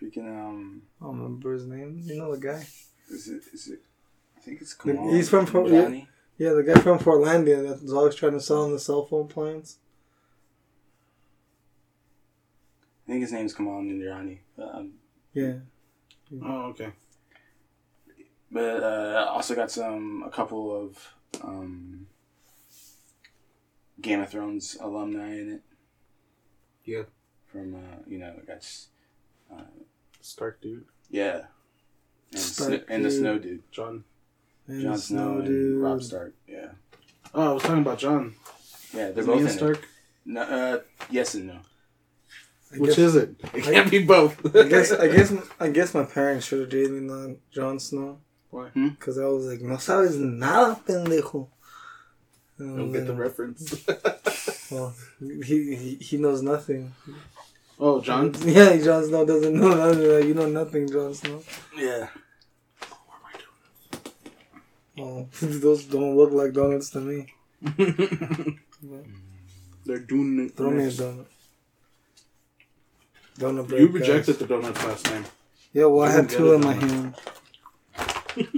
Freaking 0.02 0.26
um, 0.28 0.82
I 1.00 1.06
don't 1.06 1.18
remember 1.18 1.54
his 1.54 1.68
name. 1.68 2.02
You 2.04 2.16
know 2.18 2.34
the 2.36 2.42
guy? 2.42 2.66
is 3.12 3.28
it 3.28 3.44
is 3.54 3.68
it? 3.68 3.82
I 4.38 4.40
think 4.40 4.62
it's 4.62 4.74
The- 4.76 4.94
Kumail. 4.94 5.14
he's 5.14 5.30
from- 5.30 5.46
from- 5.46 5.68
Johnny. 5.68 6.08
Yeah, 6.38 6.54
the 6.54 6.64
guy 6.64 6.80
from 6.80 6.98
Portlandia 7.00 7.68
that's 7.68 7.92
always 7.92 8.16
trying 8.16 8.32
to 8.32 8.40
sell 8.40 8.66
him 8.66 8.72
the 8.72 8.80
cell 8.80 9.06
phone 9.06 9.28
plans. 9.28 9.78
I 13.10 13.12
think 13.12 13.22
his 13.24 13.32
name's 13.32 13.56
Kumail 13.56 13.82
Nanjiani. 13.90 14.38
Um, 14.60 14.92
Yeah. 15.34 15.54
Oh, 16.46 16.66
okay. 16.68 16.92
but 18.52 18.84
uh, 18.84 19.26
also 19.32 19.56
got 19.56 19.72
some 19.72 20.22
a 20.24 20.30
couple 20.30 20.72
of 20.80 21.16
um, 21.44 22.06
Game 24.00 24.22
of 24.22 24.30
Thrones 24.30 24.78
alumni 24.80 25.40
in 25.40 25.54
it. 25.54 25.62
Yeah. 26.86 27.04
From 27.52 27.74
uh, 27.74 28.04
you 28.06 28.20
know, 28.20 28.36
got 28.46 28.64
uh, 29.52 29.64
Stark 30.22 30.62
dude. 30.62 30.86
yeah, 31.10 31.46
and, 32.32 32.40
Stark 32.40 32.70
Sno- 32.70 32.84
and 32.96 33.06
the. 33.06 33.10
Snow 33.10 33.40
Dude, 33.40 33.64
John. 33.72 34.04
And 34.68 34.84
Jon 34.84 34.98
Snow, 35.00 35.40
and 35.40 35.82
Rob 35.82 36.04
Stark. 36.04 36.36
Yeah, 36.48 36.68
Oh, 37.34 37.50
I 37.50 37.54
was 37.54 37.64
talking 37.64 37.80
about 37.82 37.98
John. 37.98 38.36
yeah, 38.94 39.10
they're 39.10 39.22
Is 39.22 39.26
both 39.26 39.42
in 39.42 39.50
Stark? 39.50 39.78
it. 39.80 39.86
No, 40.28 40.42
uh, 40.44 40.80
yes 41.10 41.34
and 41.34 41.48
no. 41.48 41.60
I 42.74 42.78
Which 42.78 42.92
guess, 42.92 43.00
is 43.00 43.16
it? 43.16 43.36
It 43.54 43.64
can't 43.64 43.90
be 43.90 44.04
both. 44.04 44.56
I 44.56 44.68
guess 44.68 44.92
I 44.92 45.08
guess 45.16 45.34
I 45.60 45.70
guess 45.70 45.94
my 45.94 46.04
parents 46.04 46.46
should 46.46 46.60
have 46.62 46.70
dated 46.70 46.92
me 46.92 47.10
on 47.12 47.38
Jon 47.52 47.80
Snow. 47.80 48.20
Why? 48.52 48.68
Hmm? 48.70 48.90
Because 48.90 49.18
I 49.18 49.26
was 49.26 49.46
like, 49.46 49.62
no 49.62 49.76
sabes 49.78 50.18
nada, 50.18 50.80
pendejo. 50.88 51.48
And 52.60 52.78
Don't 52.78 52.92
get 52.92 53.08
the 53.08 53.14
reference. 53.16 53.86
Well, 54.72 54.94
he, 55.20 55.76
he 55.76 55.96
he 56.00 56.18
knows 56.18 56.44
nothing. 56.44 56.94
oh, 57.80 58.02
John. 58.02 58.32
Yeah, 58.46 58.78
Jon 58.78 59.04
Snow 59.04 59.26
doesn't 59.26 59.56
know 59.60 59.74
nothing. 59.74 60.28
You 60.28 60.34
know 60.36 60.46
nothing, 60.48 60.88
Jon 60.92 61.12
Snow. 61.16 61.42
Yeah, 61.76 62.08
Oh, 65.00 65.28
those 65.42 65.86
don't 65.86 66.16
look 66.16 66.32
like 66.34 66.54
donuts 66.54 66.90
to 66.92 67.00
me. 67.00 67.34
They're 69.86 70.00
doing 70.00 70.46
it. 70.46 70.56
Throw 70.56 70.72
me 70.72 70.84
a 70.86 70.90
donut. 70.92 71.26
Donut 73.40 73.68
bread. 73.68 73.82
You 73.82 73.88
guys. 73.88 74.00
rejected 74.02 74.40
the 74.40 74.46
donuts 74.46 74.84
last 74.86 75.06
time. 75.06 75.26
Yeah, 75.74 75.86
well, 75.86 76.06
I 76.06 76.10
You 76.12 76.16
had 76.18 76.30
two 76.30 76.54
in 76.54 76.62
my 76.62 76.74
hand. 76.74 77.16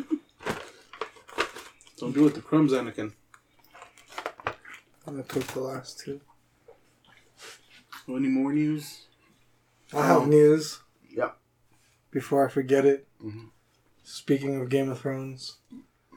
Don't 1.97 2.13
do 2.13 2.25
it 2.27 2.33
the 2.33 2.41
crumbs, 2.41 2.71
Anakin. 2.73 3.13
I 5.07 5.21
took 5.27 5.43
the 5.47 5.59
last 5.59 5.99
two. 5.99 6.19
Any 8.07 8.27
more 8.27 8.51
news? 8.53 9.05
I 9.93 10.05
have 10.07 10.21
Oh. 10.23 10.25
news. 10.25 10.79
Yep. 11.11 11.37
Before 12.09 12.45
I 12.45 12.49
forget 12.51 12.85
it. 12.85 13.07
Mhm. 13.23 13.51
Speaking 14.03 14.59
of 14.59 14.69
Game 14.69 14.89
of 14.89 14.99
Thrones, 14.99 15.57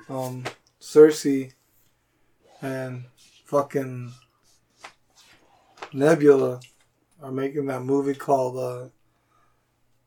um, 0.09 0.45
Cersei 0.81 1.53
and 2.63 3.05
fucking 3.45 4.13
Nebula 5.93 6.61
are 7.25 7.33
making 7.33 7.67
that 7.67 7.83
movie 7.83 8.15
called 8.15 8.59
uh, 8.59 8.89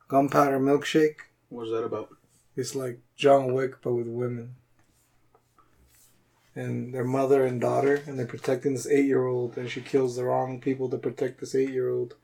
Gunpowder 0.08 0.60
Milkshake. 0.60 1.16
What's 1.50 1.72
that 1.72 1.84
about? 1.84 2.10
It's 2.56 2.76
like 2.76 3.00
John 3.16 3.54
Wick, 3.54 3.82
but 3.82 3.94
with 3.94 4.08
women. 4.08 4.56
And 6.54 6.94
their 6.94 7.04
mother 7.04 7.44
and 7.44 7.60
daughter, 7.60 8.04
and 8.06 8.20
they're 8.20 8.28
protecting 8.28 8.74
this 8.74 8.88
eight 8.88 9.06
year 9.06 9.26
old, 9.26 9.58
and 9.58 9.70
she 9.70 9.82
kills 9.82 10.16
the 10.16 10.26
wrong 10.26 10.62
people 10.62 10.90
to 10.90 10.98
protect 10.98 11.40
this 11.40 11.56
eight 11.56 11.72
year 11.72 11.90
old. 11.90 12.16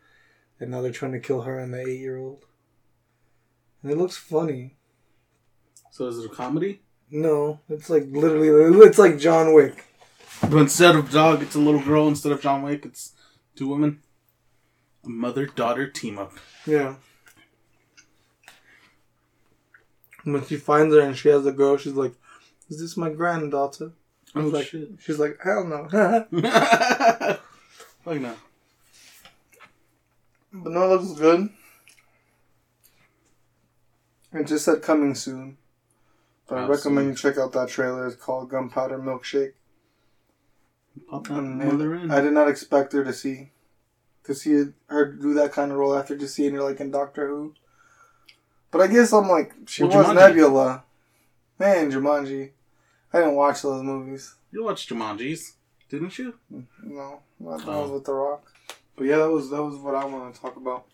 And 0.60 0.70
now 0.70 0.82
they're 0.82 0.92
trying 0.92 1.12
to 1.14 1.20
kill 1.20 1.42
her 1.42 1.58
and 1.58 1.74
the 1.74 1.82
eight 1.82 2.00
year 2.00 2.18
old. 2.18 2.46
And 3.82 3.92
it 3.92 3.98
looks 3.98 4.18
funny. 4.18 4.76
So 5.92 6.08
is 6.08 6.20
it 6.20 6.32
a 6.32 6.34
comedy? 6.34 6.82
No, 7.10 7.60
it's 7.68 7.90
like 7.90 8.06
literally, 8.10 8.48
it's 8.86 9.00
like 9.00 9.18
John 9.18 9.54
Wick. 9.54 9.86
But 10.42 10.58
instead 10.58 10.96
of 10.96 11.12
dog, 11.12 11.42
it's 11.42 11.56
a 11.56 11.60
little 11.60 11.82
girl. 11.82 12.08
Instead 12.08 12.32
of 12.32 12.42
John 12.42 12.62
Wick, 12.62 12.86
it's 12.86 13.14
two 13.56 13.68
women. 13.68 14.02
Mother 15.06 15.46
daughter 15.46 15.88
team 15.88 16.18
up. 16.18 16.34
Yeah. 16.66 16.96
When 20.24 20.46
she 20.46 20.56
finds 20.56 20.94
her 20.96 21.02
and 21.02 21.18
she 21.18 21.30
has 21.30 21.46
a 21.46 21.52
girl, 21.52 21.78
she's 21.78 21.94
like, 21.94 22.14
"Is 22.70 22.80
this 22.80 22.96
my 22.96 23.10
granddaughter?" 23.10 23.92
Oh 24.36 24.42
like, 24.42 24.68
shit! 24.68 24.90
She's 25.00 25.20
like, 25.20 25.40
"Hell 25.44 25.66
no." 25.66 25.88
Fuck 28.04 28.22
no. 28.22 28.36
But 30.54 30.72
no, 30.72 30.84
it 30.84 31.02
looks 31.02 31.20
good. 31.20 31.50
It 34.34 34.48
just 34.48 34.66
said 34.66 34.82
coming 34.82 35.16
soon. 35.16 35.58
But 36.48 36.60
I 36.60 36.68
recommend 36.68 37.08
you 37.08 37.16
check 37.16 37.38
out 37.38 37.52
that 37.54 37.70
trailer. 37.70 38.08
It's 38.08 38.16
called 38.16 38.50
Gunpowder 38.50 39.00
Milkshake. 39.00 39.54
Pop 41.10 41.28
that 41.28 41.42
mother 41.42 41.96
in. 41.96 42.12
I 42.12 42.22
did 42.22 42.34
not 42.34 42.50
expect 42.50 42.94
her 42.94 43.04
to 43.04 43.14
see 43.14 43.53
to 44.26 44.34
see 44.36 44.66
her 44.88 45.06
do 45.12 45.34
that 45.36 45.52
kind 45.52 45.72
of 45.72 45.78
role 45.78 45.96
after 45.98 46.16
just 46.18 46.36
seeing 46.36 46.54
her 46.54 46.64
like 46.64 46.80
in 46.80 46.92
Doctor 46.92 47.28
Who. 47.28 47.54
But 48.72 48.82
I 48.82 48.88
guess 48.88 49.12
I'm 49.14 49.28
like 49.30 49.54
she 49.68 49.84
Well, 49.84 49.98
was 49.98 50.08
Jumanji. 50.08 50.16
Nebula. 50.16 50.84
Man, 51.60 51.92
Jumanji. 51.92 52.52
I 53.12 53.20
didn't 53.20 53.36
watch 53.36 53.62
those 53.62 53.84
movies. 53.84 54.36
You 54.52 54.64
watched 54.64 54.90
Jumanji's, 54.90 55.54
didn't 55.90 56.18
you? 56.18 56.34
No, 56.82 57.22
that 57.42 57.60
that 57.60 57.68
Oh. 57.68 57.82
was 57.84 57.92
with 57.92 58.06
The 58.06 58.14
Rock. 58.14 58.52
But 58.96 59.06
yeah, 59.06 59.18
that 59.18 59.30
was 59.30 59.50
that 59.50 59.64
was 59.64 59.76
what 59.78 59.96
I 59.96 60.06
want 60.06 60.34
to 60.34 60.42
talk 60.42 60.56
about. 60.56 60.86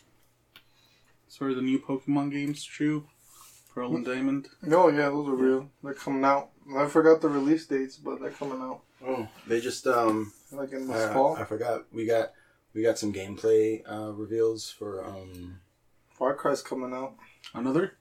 So 1.27 1.45
are 1.45 1.53
the 1.53 1.61
new 1.61 1.79
Pokemon 1.79 2.31
games 2.31 2.63
true? 2.63 3.05
Pearl 3.73 3.95
and 3.95 4.05
Diamond. 4.05 4.47
Oh 4.71 4.89
yeah, 4.89 5.09
those 5.09 5.27
are 5.29 5.35
real. 5.35 5.69
They're 5.83 5.93
coming 5.93 6.23
out. 6.25 6.49
I 6.75 6.85
forgot 6.87 7.21
the 7.21 7.29
release 7.29 7.65
dates, 7.67 7.97
but 7.97 8.19
they're 8.19 8.31
coming 8.31 8.59
out 8.61 8.81
Oh, 9.05 9.27
they 9.47 9.59
just 9.61 9.85
um. 9.87 10.33
like 10.51 10.71
in 10.73 10.89
I, 10.89 10.93
this 10.97 11.13
fall. 11.13 11.35
I 11.37 11.43
forgot. 11.45 11.85
We 11.93 12.05
got 12.05 12.31
we 12.79 12.85
got 12.85 12.97
some 12.97 13.11
gameplay 13.11 13.81
uh, 13.91 14.13
reveals 14.13 14.69
for 14.71 15.03
um. 15.05 15.59
Far 16.17 16.33
Cry's 16.33 16.61
coming 16.61 16.93
out. 16.93 17.15
Another? 17.53 17.97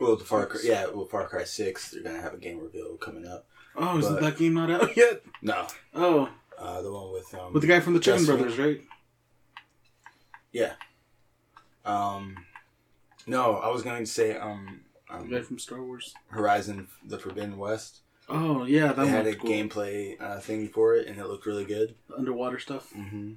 Well, 0.00 0.16
the 0.16 0.24
Far 0.24 0.46
Cry, 0.46 0.60
yeah, 0.64 0.86
well, 0.86 1.04
Far 1.04 1.28
Cry 1.28 1.44
Six. 1.44 1.90
They're 1.90 2.02
gonna 2.02 2.20
have 2.22 2.32
a 2.32 2.38
game 2.38 2.58
reveal 2.58 2.96
coming 2.96 3.26
up. 3.26 3.46
Oh, 3.76 3.98
isn't 3.98 4.14
But- 4.14 4.22
that 4.22 4.38
game 4.38 4.54
not 4.54 4.70
out 4.70 4.96
yet? 4.96 5.22
No, 5.42 5.66
Oh, 5.94 6.30
uh, 6.58 6.80
the 6.80 6.90
one 6.90 7.12
with 7.12 7.34
um. 7.34 7.52
with 7.52 7.60
the 7.60 7.68
guy 7.68 7.80
from 7.80 7.92
the 7.92 8.00
Chicken 8.00 8.20
Destiny. 8.20 8.38
Brothers, 8.38 8.58
right? 8.58 8.80
Yeah. 10.50 10.72
Um, 11.84 12.36
no, 13.26 13.56
I 13.56 13.68
was 13.68 13.82
going 13.82 14.02
to 14.02 14.10
say 14.10 14.34
um, 14.36 14.80
The 15.08 15.14
um, 15.16 15.30
guy 15.30 15.42
from 15.42 15.58
Star 15.58 15.82
Wars. 15.82 16.14
Horizon: 16.30 16.88
The 17.06 17.18
Forbidden 17.18 17.58
West. 17.58 18.00
Oh 18.30 18.64
yeah, 18.64 18.88
that 18.92 18.96
They 18.96 19.08
had 19.08 19.26
a 19.26 19.36
cool. 19.36 19.50
gameplay 19.50 20.18
uh, 20.20 20.40
thing 20.40 20.68
for 20.68 20.96
it, 20.96 21.06
and 21.06 21.18
it 21.18 21.26
looked 21.26 21.44
really 21.46 21.66
good. 21.66 21.94
underwater 22.16 22.58
stuff. 22.58 22.90
hmm 22.92 23.34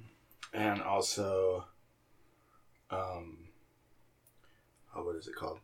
And 0.52 0.82
also, 0.82 1.64
um, 2.90 3.38
oh, 4.94 5.04
what 5.04 5.16
is 5.16 5.28
it 5.28 5.36
called? 5.36 5.60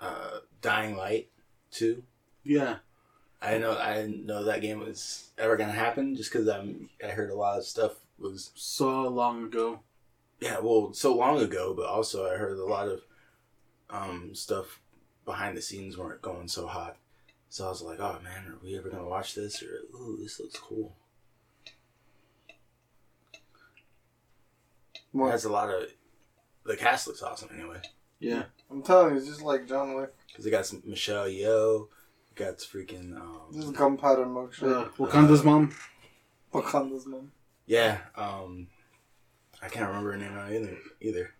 Uh, 0.00 0.38
Dying 0.60 0.96
Light 0.96 1.28
Two. 1.70 2.02
Yeah, 2.44 2.76
I 3.40 3.58
know 3.58 3.76
I 3.78 3.94
didn't 3.94 4.26
know 4.26 4.44
that 4.44 4.62
game 4.62 4.80
was 4.80 5.30
ever 5.36 5.56
gonna 5.56 5.72
happen 5.72 6.16
just 6.16 6.32
because 6.32 6.48
I'm 6.48 6.88
I 7.04 7.08
heard 7.08 7.30
a 7.30 7.34
lot 7.34 7.58
of 7.58 7.64
stuff 7.64 7.92
was 8.18 8.50
so 8.54 9.08
long 9.08 9.44
ago. 9.44 9.80
yeah 10.40 10.58
well 10.60 10.92
so 10.92 11.14
long 11.14 11.40
ago, 11.40 11.74
but 11.76 11.86
also 11.86 12.26
I 12.26 12.36
heard 12.36 12.58
a 12.58 12.64
lot 12.64 12.88
of 12.88 13.02
um 13.90 14.34
stuff 14.34 14.80
behind 15.24 15.56
the 15.56 15.62
scenes 15.62 15.96
weren't 15.96 16.22
going 16.22 16.48
so 16.48 16.66
hot. 16.66 16.96
So 17.48 17.66
I 17.66 17.68
was 17.68 17.82
like, 17.82 18.00
oh 18.00 18.18
man, 18.24 18.46
are 18.48 18.58
we 18.62 18.76
ever 18.78 18.88
gonna 18.88 19.04
watch 19.08 19.34
this? 19.34 19.62
Or 19.62 19.82
ooh, 19.96 20.18
this 20.20 20.40
looks 20.40 20.58
cool. 20.58 20.96
It 25.14 25.30
has 25.30 25.44
a 25.44 25.52
lot 25.52 25.68
of 25.70 25.84
the 26.64 26.76
cast 26.76 27.06
looks 27.06 27.22
awesome 27.22 27.50
anyway 27.54 27.80
Yeah, 28.20 28.44
I'm 28.70 28.82
telling 28.82 29.12
you, 29.12 29.18
it's 29.18 29.26
just 29.28 29.42
like 29.42 29.66
John 29.68 29.94
Wick. 29.94 30.10
because 30.28 30.46
it 30.46 30.50
got 30.50 30.66
some 30.66 30.82
Michelle 30.86 31.26
Yeoh, 31.26 31.88
it 32.30 32.34
got 32.36 32.58
freaking 32.58 33.18
This 33.50 33.62
is 33.64 33.68
um 33.68 33.74
gunpowder 33.74 34.24
milkshake. 34.26 34.86
uh, 34.86 34.88
Wakanda's 34.98 35.44
mom. 35.44 35.74
Wakanda's 36.52 37.06
mom. 37.06 37.32
yeah 37.66 37.98
um 38.16 38.68
I 39.62 39.68
can't 39.68 39.86
remember 39.88 40.12
her 40.12 40.18
name 40.18 40.34
now 40.34 40.48
either 40.48 40.76
either. 41.00 41.30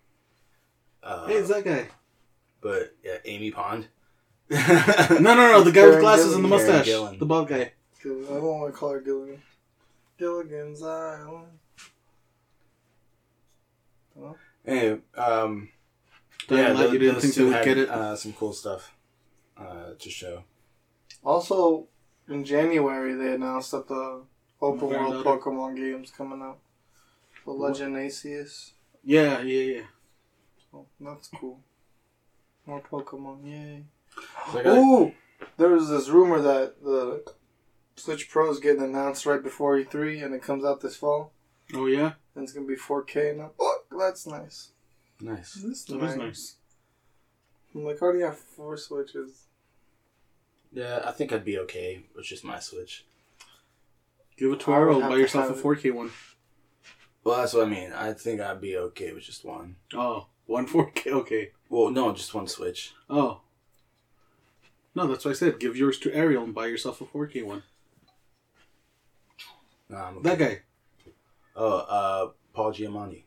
Uh, 1.01 1.27
hey, 1.27 1.33
it's 1.35 1.49
that 1.49 1.65
guy. 1.65 1.87
but 2.61 2.95
yeah, 3.03 3.17
Amy 3.25 3.51
Pond. 3.51 3.87
No, 4.49 4.57
no, 5.19 5.35
no, 5.35 5.61
the 5.63 5.71
guy 5.71 5.81
with 5.83 5.93
Karen 5.93 5.99
glasses 6.01 6.33
and 6.35 6.43
the 6.43 6.47
mustache, 6.47 6.85
Karen 6.85 7.17
the 7.19 7.25
bald 7.25 7.47
guy. 7.49 7.73
I 7.99 8.07
don't 8.07 8.43
want 8.43 8.73
to 8.73 8.77
call 8.77 8.91
her 8.91 9.01
Gilligan. 9.01 9.41
Gilligan's 10.17 10.81
Island. 10.83 11.47
Anyway, 14.65 14.99
um, 15.17 15.69
Dying 16.47 16.61
yeah, 16.61 16.67
Light, 16.69 16.77
those, 16.83 16.93
you 16.93 16.99
didn't 16.99 17.13
those 17.15 17.23
think 17.23 17.33
two 17.35 17.41
they 17.43 17.45
would 17.49 17.55
had, 17.55 17.65
get 17.65 17.77
it? 17.77 17.89
Uh, 17.89 18.15
some 18.15 18.33
cool 18.33 18.53
stuff 18.53 18.93
uh, 19.57 19.91
to 19.99 20.09
show. 20.09 20.43
Also, 21.23 21.87
in 22.29 22.43
January, 22.45 23.13
they 23.13 23.33
announced 23.33 23.71
that 23.71 23.87
the 23.87 24.23
open 24.61 24.87
world 24.89 25.23
Daughter. 25.23 25.39
Pokemon 25.41 25.75
game's 25.75 26.11
coming 26.11 26.41
out. 26.41 26.59
The 27.45 27.51
What? 27.51 27.71
Legend 27.71 27.95
Arceus. 27.97 28.71
Yeah, 29.03 29.41
yeah, 29.41 29.75
yeah. 29.75 29.81
Oh, 30.73 30.85
that's 30.99 31.27
cool. 31.27 31.59
More 32.65 32.81
Pokemon, 32.81 33.45
yay. 33.45 33.83
So 34.51 34.59
I 34.59 34.63
got- 34.63 34.77
Ooh! 34.77 35.13
There 35.57 35.69
was 35.69 35.89
this 35.89 36.07
rumor 36.07 36.41
that 36.41 36.81
the 36.81 37.25
Switch 37.97 38.29
Pro 38.29 38.49
is 38.49 38.59
getting 38.59 38.81
announced 38.81 39.25
right 39.25 39.43
before 39.43 39.77
E3 39.77 40.23
and 40.23 40.33
it 40.33 40.41
comes 40.41 40.63
out 40.63 40.79
this 40.81 40.95
fall. 40.95 41.33
Oh 41.73 41.85
yeah, 41.87 42.13
And 42.35 42.43
it's 42.43 42.53
going 42.53 42.65
to 42.65 42.73
be 42.73 42.79
4K. 42.79 43.31
And 43.31 43.41
I'm, 43.41 43.49
look, 43.93 44.01
that's 44.01 44.27
nice. 44.27 44.69
nice. 45.21 45.53
This 45.53 45.83
that 45.85 46.01
is 46.03 46.15
nice. 46.15 46.55
I'm 47.73 47.85
like, 47.85 48.01
I 48.01 48.05
already 48.05 48.21
have 48.21 48.37
four 48.37 48.77
Switches. 48.77 49.45
Yeah, 50.71 51.01
I 51.05 51.11
think 51.11 51.31
I'd 51.31 51.45
be 51.45 51.57
okay 51.59 52.05
with 52.15 52.25
just 52.25 52.43
my 52.43 52.59
Switch. 52.59 53.05
Give 54.37 54.51
it 54.51 54.59
to 54.61 54.73
I 54.73 54.79
would 54.79 54.83
Arrow. 54.83 54.99
Buy 55.01 55.17
yourself 55.17 55.49
a 55.49 55.53
4K 55.53 55.93
one. 55.93 56.11
Well, 57.23 57.37
that's 57.37 57.53
what 57.53 57.67
I 57.67 57.69
mean. 57.69 57.93
I 57.93 58.13
think 58.13 58.41
I'd 58.41 58.59
be 58.59 58.75
okay 58.77 59.13
with 59.13 59.23
just 59.23 59.45
one. 59.45 59.75
Oh, 59.93 60.27
one 60.45 60.67
4K. 60.67 61.07
Okay. 61.07 61.51
Well, 61.69 61.89
no, 61.89 62.11
just 62.13 62.33
one 62.33 62.47
Switch. 62.47 62.93
Oh. 63.09 63.41
No, 64.95 65.07
that's 65.07 65.25
what 65.25 65.31
I 65.31 65.35
said. 65.35 65.59
Give 65.59 65.75
yours 65.75 65.97
to 65.99 66.13
Ariel 66.13 66.43
and 66.43 66.53
buy 66.53 66.67
yourself 66.67 67.01
a 67.01 67.05
4K 67.05 67.45
one. 67.45 67.63
No, 69.89 69.97
I'm 69.97 70.17
okay. 70.17 70.29
That 70.29 70.39
guy. 70.39 70.61
Oh, 71.55 71.77
uh, 71.77 72.29
Paul 72.53 72.73
Giamatti. 72.73 73.23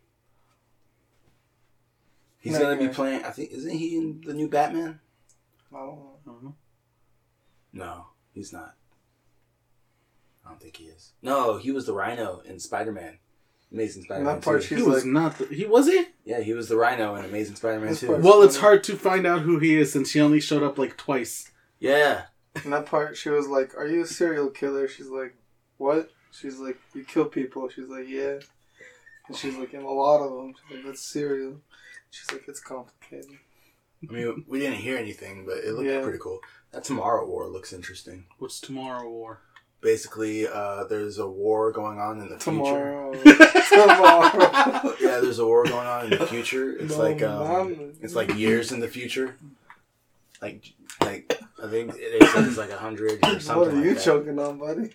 He's 2.49 2.59
That 2.59 2.63
gonna 2.63 2.77
be 2.79 2.87
guy. 2.87 2.93
playing. 2.93 3.25
I 3.25 3.31
think 3.31 3.51
isn't 3.53 3.71
he 3.71 3.97
in 3.97 4.21
the 4.25 4.35
new 4.35 4.49
Batman? 4.49 5.01
I 5.73 5.79
don't 5.79 5.97
know. 5.97 6.17
I 6.27 6.31
don't 6.31 6.43
know. 6.45 6.55
No, 7.73 8.07
he's 8.33 8.53
not. 8.53 8.75
I 10.45 10.51
don't 10.51 10.61
think 10.61 10.77
he 10.77 10.85
is. 10.85 11.13
No, 11.23 11.57
he 11.59 11.73
was 11.73 11.87
the 11.87 11.93
Rhino 11.93 12.41
in 12.45 12.59
Spider 12.61 12.93
Man. 12.93 13.19
Amazing 13.73 14.05
Spider 14.05 14.23
Man. 14.25 14.37
that 14.37 14.45
part, 14.45 14.65
He 14.65 14.77
was 14.77 15.05
like- 15.05 15.13
not. 15.13 15.39
The, 15.39 15.47
he 15.47 15.65
was 15.65 15.87
he. 15.87 16.07
Yeah, 16.25 16.41
he 16.41 16.53
was 16.55 16.69
the 16.69 16.77
Rhino 16.77 17.17
in 17.17 17.25
Amazing 17.25 17.57
Spider 17.57 17.81
Man 17.81 17.89
This 17.89 18.01
2. 18.01 18.17
Well, 18.17 18.43
it's 18.43 18.59
hard 18.59 18.85
to 18.85 18.95
find 18.97 19.27
out 19.27 19.41
who 19.43 19.59
he 19.59 19.77
is 19.77 19.93
since 19.93 20.13
he 20.13 20.21
only 20.21 20.41
showed 20.41 20.63
up 20.63 20.79
like 20.79 20.97
twice. 20.97 21.51
Yeah. 21.81 22.27
In 22.65 22.71
that 22.71 22.87
part, 22.87 23.17
she 23.17 23.29
was 23.29 23.49
like, 23.49 23.77
Are 23.77 23.87
you 23.87 24.03
a 24.03 24.07
serial 24.07 24.49
killer? 24.51 24.87
She's 24.89 25.09
like, 25.09 25.35
What? 25.79 26.11
She's 26.31 26.59
like, 26.59 26.79
You 26.95 27.05
kill 27.05 27.25
people. 27.27 27.69
She's 27.69 27.89
like, 27.89 28.07
Yeah. 28.09 28.39
And 29.29 29.37
she's 29.37 29.57
like, 29.57 29.75
In 29.75 29.83
a 29.83 29.91
lot 29.91 30.23
of 30.23 30.31
them. 30.31 30.55
She's 30.69 30.77
like, 30.77 30.87
That's 30.87 31.03
serial. 31.03 31.61
She's 32.19 32.31
like, 32.33 32.49
It's 32.49 32.61
complicated. 32.61 33.39
I 34.09 34.13
mean, 34.13 34.45
we 34.47 34.59
didn't 34.61 34.77
hear 34.79 34.97
anything, 34.99 35.45
but 35.47 35.59
it 35.59 35.73
looked 35.73 35.89
Yeah. 35.89 36.03
pretty 36.03 36.19
cool. 36.19 36.41
That 36.73 36.85
Tomorrow 36.85 37.27
War 37.27 37.49
looks 37.49 37.73
interesting. 37.73 38.27
What's 38.39 38.61
Tomorrow 38.61 39.09
War? 39.09 39.41
Basically, 39.81 40.47
uh, 40.49 40.85
there's 40.85 41.19
a 41.19 41.27
war 41.29 41.71
going 41.73 41.99
on 41.99 42.21
in 42.21 42.29
the 42.29 42.37
Tomorrow. 42.39 43.13
Tomorrow. 43.69 44.81
future. 44.81 44.97
yeah, 45.07 45.21
there's 45.21 45.39
a 45.39 45.47
war 45.47 45.65
going 45.65 45.87
on 45.87 46.13
in 46.13 46.19
the 46.19 46.27
future. 46.27 46.73
It's 46.77 46.97
No, 46.97 47.03
like 47.03 47.23
um, 47.23 47.71
man. 47.73 47.93
it's 48.03 48.15
like 48.15 48.35
years 48.35 48.73
in 48.73 48.81
the 48.81 48.89
future. 48.89 49.37
Like, 50.43 50.73
like 51.01 51.39
I 51.63 51.69
think 51.69 51.93
they 51.95 52.19
said 52.27 52.45
it's 52.47 52.59
like 52.59 52.71
a 52.71 52.77
hundred 52.79 53.19
or 53.25 53.39
something. 53.41 53.57
What 53.57 53.69
are 53.69 53.73
like 53.73 53.85
you 53.85 53.95
that. 53.95 54.03
choking 54.05 54.39
on, 54.39 54.59
buddy? 54.59 54.91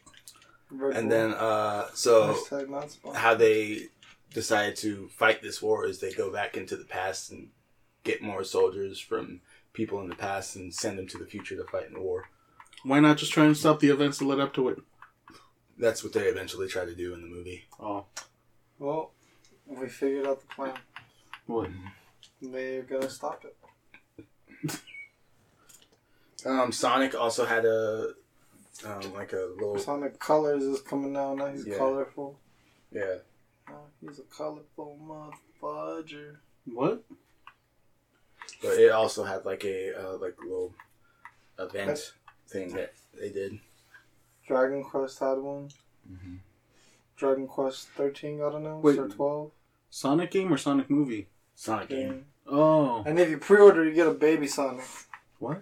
And 0.95 1.11
then, 1.11 1.33
uh, 1.33 1.87
so 1.93 2.33
Hashtag 2.33 2.69
not 2.69 2.91
sponsored. 2.91 3.21
how 3.21 3.35
they 3.35 3.87
decided 4.33 4.75
to 4.77 5.07
fight 5.09 5.41
this 5.41 5.61
war 5.61 5.85
is 5.85 5.99
they 5.99 6.11
go 6.13 6.31
back 6.31 6.55
into 6.57 6.75
the 6.75 6.85
past 6.85 7.31
and 7.31 7.49
get 8.03 8.21
more 8.21 8.43
soldiers 8.43 8.99
from 8.99 9.41
people 9.73 10.01
in 10.01 10.09
the 10.09 10.15
past 10.15 10.55
and 10.55 10.73
send 10.73 10.97
them 10.97 11.07
to 11.07 11.17
the 11.17 11.25
future 11.25 11.55
to 11.55 11.63
fight 11.65 11.87
in 11.87 11.93
the 11.93 12.01
war. 12.01 12.29
Why 12.83 12.99
not 12.99 13.17
just 13.17 13.31
try 13.31 13.45
and 13.45 13.55
stop 13.55 13.79
the 13.79 13.89
events 13.89 14.17
that 14.19 14.25
led 14.25 14.39
up 14.39 14.53
to 14.55 14.69
it? 14.69 14.79
That's 15.77 16.03
what 16.03 16.13
they 16.13 16.21
eventually 16.27 16.67
try 16.67 16.85
to 16.85 16.95
do 16.95 17.13
in 17.13 17.21
the 17.21 17.27
movie. 17.27 17.65
Oh. 17.79 18.05
Well, 18.79 19.11
we 19.67 19.87
figured 19.87 20.25
out 20.27 20.41
the 20.41 20.47
plan. 20.47 20.73
What? 21.45 21.69
They're 22.41 22.81
gonna 22.83 23.09
stop 23.09 23.45
it. 23.45 23.55
Um, 26.43 26.71
Sonic 26.71 27.13
also 27.13 27.45
had 27.45 27.65
a 27.65 28.13
um, 28.83 29.13
like 29.13 29.31
a 29.33 29.49
little 29.57 29.77
Sonic 29.77 30.17
Colors 30.19 30.63
is 30.63 30.81
coming 30.81 31.15
out 31.15 31.37
now. 31.37 31.47
He's 31.51 31.67
Yeah. 31.67 31.77
colorful. 31.77 32.39
yeah. 32.91 33.17
Oh, 33.71 33.85
he's 34.01 34.19
a 34.19 34.23
colorful 34.23 34.97
motherfudger. 35.61 36.37
What? 36.65 37.03
But 38.61 38.73
it 38.79 38.91
also 38.91 39.23
had 39.23 39.45
like 39.45 39.63
a 39.65 39.93
uh, 40.13 40.17
like 40.17 40.35
little 40.41 40.73
event 41.59 42.13
thing 42.47 42.73
that 42.73 42.93
they 43.19 43.29
did. 43.29 43.59
Dragon 44.47 44.83
Quest 44.83 45.19
had 45.19 45.37
one. 45.37 45.69
Mhm. 46.11 46.39
Dragon 47.15 47.47
Quest 47.47 47.89
13 47.89 48.39
got 48.39 48.55
announced 48.55 48.83
Wait. 48.83 48.97
or 48.97 49.07
12. 49.07 49.51
Sonic 49.89 50.31
game 50.31 50.51
or 50.51 50.57
Sonic 50.57 50.89
movie? 50.89 51.27
Sonic 51.55 51.89
game. 51.89 52.09
game. 52.09 52.25
Oh. 52.47 53.03
And 53.05 53.19
if 53.19 53.29
you 53.29 53.37
pre-order, 53.37 53.83
you 53.85 53.93
get 53.93 54.07
a 54.07 54.11
baby 54.13 54.47
Sonic, 54.47 54.83
What? 55.39 55.61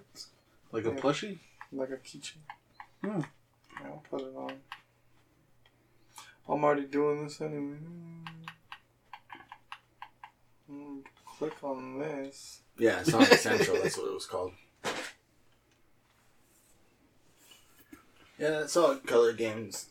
Like 0.71 0.85
a 0.85 0.91
plushie? 0.91 1.39
like 1.71 1.89
a 1.89 1.97
keychain. 1.97 2.37
Hmm. 3.03 3.21
Yeah, 3.81 3.87
I'll 3.87 4.03
put 4.09 4.21
it 4.21 4.33
on. 4.35 4.53
I'm 6.49 6.63
already 6.63 6.85
doing 6.85 7.23
this 7.25 7.39
anyway. 7.41 7.77
Mm, 10.71 11.01
click 11.37 11.63
on 11.63 11.99
this. 11.99 12.61
Yeah, 12.77 13.03
Sonic 13.03 13.27
Central. 13.33 13.77
That's 13.81 13.97
what 13.97 14.07
it 14.07 14.13
was 14.13 14.25
called. 14.25 14.53
Yeah, 18.39 18.51
that 18.51 18.69
Sonic 18.69 19.05
Color 19.05 19.33
games. 19.33 19.87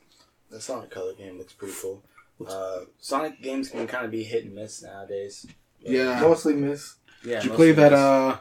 The 0.51 0.61
Sonic 0.61 0.91
Color 0.91 1.13
game 1.15 1.37
looks 1.39 1.53
pretty 1.53 1.75
cool. 1.81 2.03
Uh, 2.47 2.81
Sonic 3.01 3.43
games 3.43 3.69
can 3.69 3.87
kind 3.87 4.05
of 4.05 4.11
be 4.11 4.23
hit 4.23 4.45
and 4.45 4.55
miss 4.55 4.83
nowadays. 4.83 5.47
But- 5.83 5.91
Yeah. 5.93 6.21
Mostly 6.21 6.55
miss. 6.55 6.95
Yeah. 7.25 7.41
Did 7.41 7.51
you 7.51 7.57
play 7.57 7.73
that 7.73 7.93
miss. 7.93 8.01
uh 8.01 8.39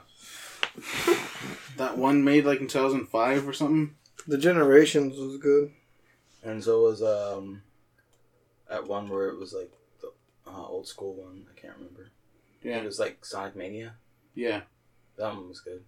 that 1.77 1.97
one 1.97 2.23
made 2.23 2.45
like 2.45 2.61
in 2.61 2.67
2005 2.67 3.47
or 3.47 3.53
something? 3.53 3.95
The 4.27 4.37
Generations 4.37 5.17
was 5.17 5.37
good. 5.37 5.71
And 6.43 6.63
so 6.63 6.83
was 6.83 7.01
um, 7.01 7.63
at 8.69 8.87
one 8.87 9.09
where 9.09 9.29
it 9.29 9.39
was 9.39 9.53
like 9.53 9.71
the 10.01 10.11
uh, 10.49 10.65
old 10.67 10.87
school 10.87 11.13
one. 11.13 11.45
I 11.55 11.59
can't 11.59 11.75
remember. 11.77 12.09
Yeah, 12.63 12.77
it 12.77 12.85
was 12.85 12.99
like 12.99 13.23
Sonic 13.25 13.55
Mania. 13.55 13.93
Yeah. 14.35 14.61
That 15.17 15.35
one 15.35 15.47
was 15.47 15.59
good. 15.61 15.83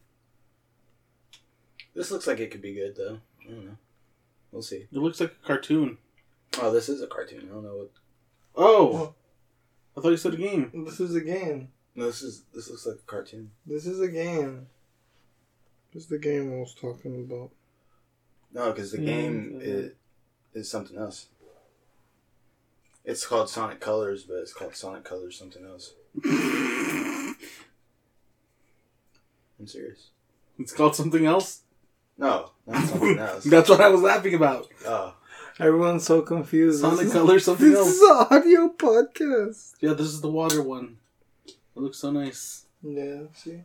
This 1.95 2.11
looks 2.11 2.27
like 2.27 2.39
it 2.39 2.51
could 2.51 2.61
be 2.61 2.73
good 2.73 2.95
though. 2.95 3.19
I 3.45 3.51
don't 3.51 3.65
know. 3.65 3.77
We'll 4.51 4.61
see. 4.61 4.87
It 4.91 4.97
looks 4.97 5.19
like 5.19 5.35
a 5.43 5.47
cartoon. 5.47 5.97
Oh, 6.61 6.71
this 6.71 6.89
is 6.89 7.01
a 7.01 7.07
cartoon. 7.07 7.47
I 7.49 7.53
don't 7.53 7.63
know 7.63 7.75
what. 7.77 7.91
Oh. 8.55 9.13
I 9.97 10.01
thought 10.01 10.09
you 10.09 10.17
said 10.17 10.33
a 10.33 10.37
game. 10.37 10.71
This 10.85 10.99
is 10.99 11.15
a 11.15 11.21
game. 11.21 11.69
No, 11.95 12.05
this 12.05 12.21
is 12.21 12.43
this 12.53 12.69
looks 12.69 12.85
like 12.85 12.95
a 12.97 13.11
cartoon. 13.11 13.51
This 13.65 13.85
is 13.85 13.99
a 13.99 14.07
game. 14.07 14.67
What's 15.91 16.07
the 16.07 16.19
game 16.19 16.53
I 16.53 16.57
was 16.57 16.75
talking 16.79 17.15
about? 17.15 17.51
No, 18.53 18.71
because 18.71 18.91
the 18.91 18.99
Mm, 18.99 19.05
game 19.05 19.51
yeah. 19.55 19.67
is, 19.67 19.91
is 20.53 20.69
something 20.71 20.97
else. 20.97 21.27
It's 23.09 23.25
called 23.25 23.49
Sonic 23.49 23.79
Colors, 23.79 24.23
but 24.23 24.35
it's 24.35 24.53
called 24.53 24.75
Sonic 24.75 25.03
Colors 25.03 25.35
something 25.35 25.65
else. 25.65 25.93
I'm 26.23 27.35
serious. 29.65 30.09
It's 30.59 30.71
called 30.71 30.95
something 30.95 31.25
else. 31.25 31.61
No, 32.19 32.51
not 32.67 32.87
something 32.87 33.17
else. 33.27 33.45
That's 33.45 33.67
what 33.67 33.81
I 33.81 33.89
was 33.89 34.01
laughing 34.01 34.35
about. 34.35 34.67
Oh, 34.85 35.15
Everyone's 35.59 36.05
so 36.05 36.21
confused. 36.21 36.81
Sonic 36.81 36.99
This 36.99 37.07
is- 37.07 37.13
Color, 37.13 37.39
something 37.39 37.69
This 37.71 37.77
else. 37.79 37.89
is 37.89 38.01
an 38.01 38.27
audio 38.29 38.67
podcast. 38.77 39.73
Yeah, 39.81 39.93
this 39.93 40.07
is 40.07 40.21
the 40.21 40.29
water 40.29 40.61
one. 40.61 40.97
It 41.47 41.55
looks 41.75 41.97
so 41.97 42.11
nice. 42.11 42.65
Yeah, 42.83 43.21
see? 43.33 43.63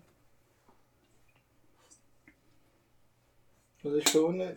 Are 3.85 3.91
they 3.91 4.01
showing 4.11 4.41
it? 4.41 4.57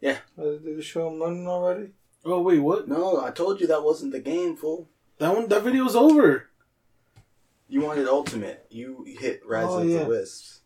Yeah. 0.00 0.18
Are 0.38 0.56
they 0.56 0.80
show 0.80 1.10
them 1.10 1.20
running 1.20 1.46
already? 1.46 1.90
Oh 2.24 2.40
wait, 2.40 2.58
what? 2.60 2.88
no, 2.88 3.20
I 3.22 3.30
told 3.30 3.60
you 3.60 3.66
that 3.66 3.82
wasn't 3.84 4.12
the 4.12 4.20
game, 4.20 4.56
fool. 4.56 4.88
That 5.18 5.34
one, 5.34 5.48
that 5.48 5.62
video's 5.62 5.94
over. 5.94 6.48
You 7.68 7.80
wanted 7.82 8.08
Ultimate. 8.08 8.66
You 8.70 9.04
hit 9.06 9.40
Rise 9.46 9.66
Oh, 9.68 9.78
of 9.82 9.88
yeah. 9.88 10.04
the 10.04 10.08
Wisps. 10.08 10.60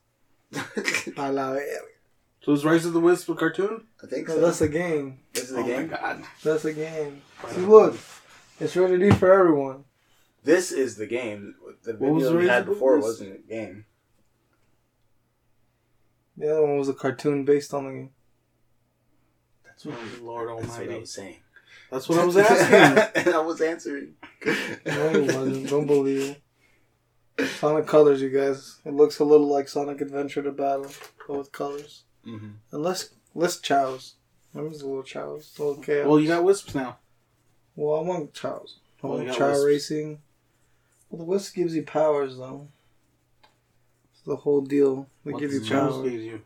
I 0.55 1.29
allow 1.29 1.55
it. 1.55 1.65
So 2.43 2.53
is 2.53 2.65
Rise 2.65 2.87
of 2.87 2.93
the 2.93 3.01
Wisp 3.01 3.29
a 3.29 3.35
cartoon? 3.35 3.87
I 4.03 4.07
think 4.07 4.29
No, 4.29 4.35
so. 4.35 4.41
that's 4.41 4.61
a 4.61 4.69
game. 4.69 5.21
this 5.33 5.45
is 5.45 5.51
the 5.51 5.61
oh 5.63 5.67
game. 5.67 5.91
my 5.91 5.97
god. 5.97 6.23
That's 6.43 6.65
a 6.65 6.73
game. 6.73 7.23
See, 7.51 7.61
look. 7.61 7.97
It's 8.61 8.75
rated 8.75 9.17
for 9.17 9.33
everyone. 9.33 9.85
This 10.45 10.73
is 10.73 10.97
the 10.97 11.07
game. 11.07 11.55
The 11.85 11.93
What 11.95 12.13
was 12.15 12.25
video 12.25 12.39
we 12.41 12.49
had 12.49 12.67
before 12.67 12.97
Wisps? 12.97 13.21
wasn't 13.21 13.35
a 13.45 13.49
game. 13.49 13.85
The 16.37 16.51
other 16.53 16.63
one 16.67 16.79
was 16.79 16.89
a 16.89 16.95
cartoon 16.95 17.45
based 17.45 17.75
on 17.75 17.85
the 17.85 17.91
game. 17.93 18.11
That's 19.65 19.85
what, 19.85 19.97
Lord 20.23 20.49
that's 20.49 20.69
what 20.69 20.77
I 20.79 20.83
Almighty. 20.83 21.01
was 21.01 21.13
saying. 21.13 21.37
That's 21.91 22.09
what 22.09 22.19
I 22.19 22.25
was 22.25 22.37
asking. 22.37 23.23
and 23.27 23.35
I 23.35 23.41
was 23.41 23.61
answering. 23.61 24.15
No, 24.45 24.53
it 24.87 25.35
wasn't. 25.35 25.69
Don't 25.71 25.87
believe 25.87 26.37
it. 27.39 27.47
Sonic 27.51 27.87
Colors, 27.87 28.21
you 28.21 28.31
guys. 28.31 28.79
It 28.85 28.93
looks 28.93 29.19
a 29.21 29.25
little 29.25 29.47
like 29.47 29.69
Sonic 29.69 30.01
Adventure 30.01 30.43
2 30.43 30.53
Battle, 30.53 30.91
but 31.27 31.39
with 31.39 31.53
colors. 31.53 32.03
hmm 32.25 32.49
And 32.73 32.83
less, 32.83 33.11
less 33.35 33.59
chows. 33.61 34.15
Remember 34.53 34.77
the 34.77 34.87
little 34.87 35.03
chows? 35.03 35.55
Little 35.59 35.77
chaos. 35.83 36.07
well, 36.07 36.19
you 36.21 36.27
got 36.29 36.43
wisps 36.45 36.75
now. 36.75 36.99
Well, 37.77 37.99
I 37.99 38.03
want 38.03 38.35
chows. 38.35 38.79
I 39.03 39.07
want 39.07 39.27
got 39.27 39.37
chow 39.39 39.49
wisps. 39.51 39.65
racing. 39.65 40.19
Well, 41.11 41.19
the 41.21 41.25
wisp 41.25 41.55
gives 41.55 41.75
you 41.77 41.85
powers, 41.85 42.39
though. 42.39 42.69
It's 44.13 44.23
the 44.27 44.37
whole 44.37 44.61
deal. 44.63 45.07
They 45.25 45.33
What 45.33 45.41
give 45.41 45.53
you 45.53 45.61
powers. 45.65 46.03
gave 46.03 46.21
you. 46.21 46.41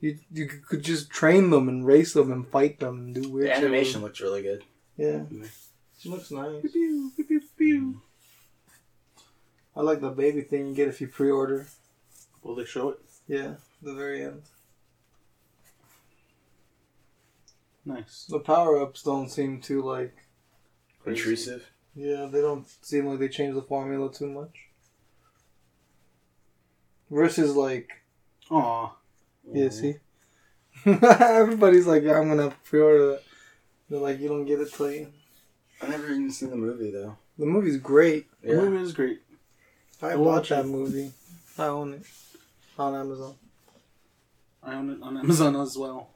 You 0.00 0.18
you 0.32 0.46
could 0.46 0.84
just 0.84 1.10
train 1.10 1.50
them 1.50 1.68
and 1.68 1.84
race 1.84 2.12
them 2.12 2.30
and 2.30 2.46
fight 2.46 2.78
them 2.78 2.98
and 2.98 3.14
do 3.16 3.28
weird 3.28 3.48
The 3.48 3.54
animation 3.56 3.94
them. 3.94 4.02
looks 4.02 4.20
really 4.20 4.42
good. 4.42 4.62
Yeah, 4.98 5.22
Yeah. 5.30 5.44
it 5.44 6.06
looks 6.06 6.30
nice. 6.30 6.60
Pew, 6.60 7.10
pew, 7.16 7.24
pew, 7.24 7.40
pew. 7.56 8.02
I 9.76 9.80
like 9.82 10.00
the 10.00 10.10
baby 10.10 10.42
thing 10.42 10.68
you 10.68 10.74
get 10.74 10.88
if 10.88 11.00
you 11.00 11.06
pre-order. 11.08 11.68
Will 12.42 12.54
they 12.56 12.64
show 12.64 12.90
it? 12.90 12.98
Yeah, 13.28 13.54
the 13.80 13.94
very 13.94 14.22
end. 14.24 14.42
Nice. 17.84 18.26
The 18.28 18.40
power 18.40 18.82
ups 18.82 19.02
don't 19.02 19.28
seem 19.30 19.60
too 19.60 19.82
like. 19.82 20.14
Crazy. 21.02 21.20
Intrusive. 21.20 21.70
Yeah, 21.94 22.26
they 22.26 22.40
don't 22.40 22.66
seem 22.82 23.06
like 23.06 23.18
they 23.18 23.28
change 23.28 23.54
the 23.54 23.62
formula 23.62 24.12
too 24.12 24.26
much. 24.28 24.50
Versus 27.10 27.56
like, 27.56 27.88
Aw. 28.50 28.92
yeah, 29.50 29.68
see, 29.70 29.94
mm-hmm. 30.84 31.04
everybody's 31.22 31.86
like, 31.86 32.02
yeah, 32.02 32.18
I'm 32.18 32.28
gonna 32.28 32.42
have 32.44 32.52
to 32.62 32.68
pre-order 32.68 33.06
that. 33.12 33.22
They're 33.90 34.00
like, 34.00 34.20
you 34.20 34.28
don't 34.28 34.44
get 34.44 34.60
it 34.60 34.72
till 34.72 34.90
you. 34.90 35.12
I 35.80 35.86
never 35.88 36.04
even 36.06 36.30
seen 36.30 36.50
the 36.50 36.56
movie 36.56 36.90
though. 36.90 37.16
The 37.38 37.46
movie's 37.46 37.76
great. 37.78 38.26
The 38.42 38.54
movie 38.54 38.82
is 38.82 38.92
great. 38.92 39.20
I 40.02 40.10
I'll 40.10 40.24
watch 40.24 40.48
that 40.50 40.66
movie. 40.66 41.12
I 41.56 41.66
own 41.66 41.94
it 41.94 42.02
on 42.78 42.94
Amazon. 42.94 43.34
I 44.62 44.74
own 44.74 44.90
it 44.90 45.02
on 45.02 45.16
Amazon 45.18 45.56
as 45.56 45.76
well. 45.78 46.10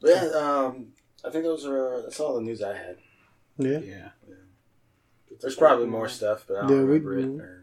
But 0.00 0.10
yeah, 0.10 0.28
um, 0.38 0.88
I 1.24 1.30
think 1.30 1.44
those 1.44 1.66
are 1.66 2.02
that's 2.02 2.20
all 2.20 2.34
the 2.34 2.40
news 2.40 2.62
I 2.62 2.76
had. 2.76 2.96
Yeah. 3.58 3.78
Yeah. 3.80 4.08
There's 5.40 5.56
probably 5.56 5.86
more 5.86 6.08
stuff, 6.08 6.44
but 6.46 6.58
I 6.58 6.60
don't 6.62 6.70
Yeah, 6.70 6.84
we- 6.84 6.98
remember 6.98 7.14
it. 7.42 7.44
Or, 7.46 7.56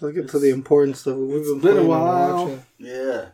Let's 0.00 0.16
get 0.16 0.28
to 0.30 0.38
the 0.40 0.50
important 0.50 0.96
stuff. 0.96 1.16
We've 1.16 1.36
it's 1.40 1.48
been, 1.50 1.60
been 1.60 1.70
a 1.70 1.72
playing 1.74 1.78
and 1.80 1.88
while. 1.88 2.44
watching. 2.46 2.62
yeah. 2.78 3.26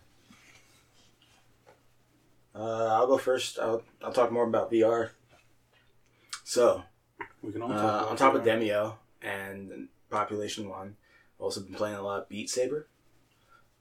Uh, 2.60 2.88
I'll 2.92 3.06
go 3.06 3.16
first. 3.16 3.58
I'll 3.58 3.82
I'll 4.04 4.12
talk 4.12 4.30
more 4.30 4.44
about 4.46 4.70
VR. 4.70 5.10
So, 6.44 6.82
We 7.42 7.52
can 7.52 7.62
all 7.62 7.72
uh, 7.72 8.06
on 8.06 8.16
top 8.16 8.34
of 8.34 8.44
that. 8.44 8.58
Demeo 8.60 8.94
and 9.22 9.88
Population 10.10 10.68
One, 10.68 10.96
I've 11.38 11.42
also 11.42 11.60
been 11.62 11.74
playing 11.74 11.96
a 11.96 12.02
lot 12.02 12.22
of 12.22 12.28
Beat 12.28 12.50
Saber. 12.50 12.88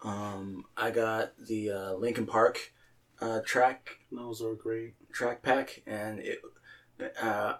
Um, 0.04 0.64
I 0.78 0.92
got 0.92 1.34
the 1.38 1.72
uh, 1.72 1.94
Linkin 1.96 2.26
Park 2.26 2.72
uh, 3.20 3.42
track 3.46 3.98
Those 4.12 4.42
are 4.42 4.54
great. 4.54 4.94
track 5.12 5.42
pack 5.42 5.82
and 5.86 6.20
it 6.20 6.40
uh 7.22 7.56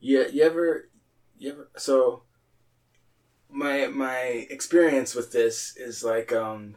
you, 0.00 0.26
you 0.30 0.42
ever 0.42 0.90
you 1.38 1.52
ever 1.52 1.70
so 1.76 2.22
my 3.48 3.86
my 3.86 4.46
experience 4.50 5.14
with 5.14 5.32
this 5.32 5.74
is 5.76 6.04
like 6.04 6.32
um 6.32 6.74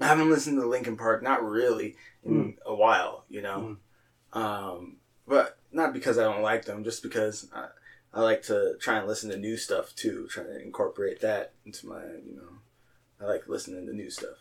I 0.00 0.06
haven't 0.06 0.30
listened 0.30 0.58
to 0.60 0.66
Linkin 0.66 0.96
Park 0.96 1.22
not 1.22 1.42
really 1.44 1.96
in 2.24 2.56
a 2.66 2.74
while 2.74 3.24
you 3.28 3.42
know 3.42 3.76
um 4.32 4.96
but 5.26 5.58
not 5.72 5.92
because 5.92 6.18
I 6.18 6.24
don't 6.24 6.42
like 6.42 6.64
them 6.64 6.84
just 6.84 7.02
because 7.02 7.48
I, 7.54 7.68
I 8.14 8.20
like 8.20 8.42
to 8.44 8.76
try 8.80 8.98
and 8.98 9.06
listen 9.06 9.30
to 9.30 9.36
new 9.36 9.56
stuff 9.56 9.94
too 9.94 10.28
trying 10.30 10.46
to 10.46 10.60
incorporate 10.62 11.20
that 11.20 11.52
into 11.64 11.86
my 11.86 12.02
you 12.24 12.36
know 12.36 12.58
I 13.20 13.26
like 13.26 13.48
listening 13.48 13.86
to 13.86 13.94
new 13.94 14.10
stuff 14.10 14.38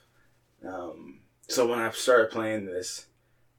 um 0.65 1.19
so 1.47 1.67
when 1.67 1.79
I 1.79 1.89
started 1.91 2.31
playing 2.31 2.65
this 2.65 3.07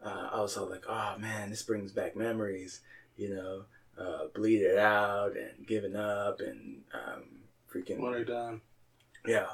uh, 0.04 0.28
I 0.32 0.40
was 0.40 0.56
all 0.56 0.68
like, 0.68 0.84
oh 0.88 1.14
man, 1.18 1.50
this 1.50 1.62
brings 1.62 1.92
back 1.92 2.16
memories, 2.16 2.80
you 3.16 3.34
know, 3.34 3.64
uh, 3.98 4.26
bleed 4.34 4.62
it 4.62 4.78
out 4.78 5.36
and 5.36 5.66
giving 5.66 5.96
up 5.96 6.40
and 6.40 6.82
um, 6.92 7.22
freaking 7.72 7.98
What 7.98 8.26
done. 8.26 8.60
yeah. 9.26 9.46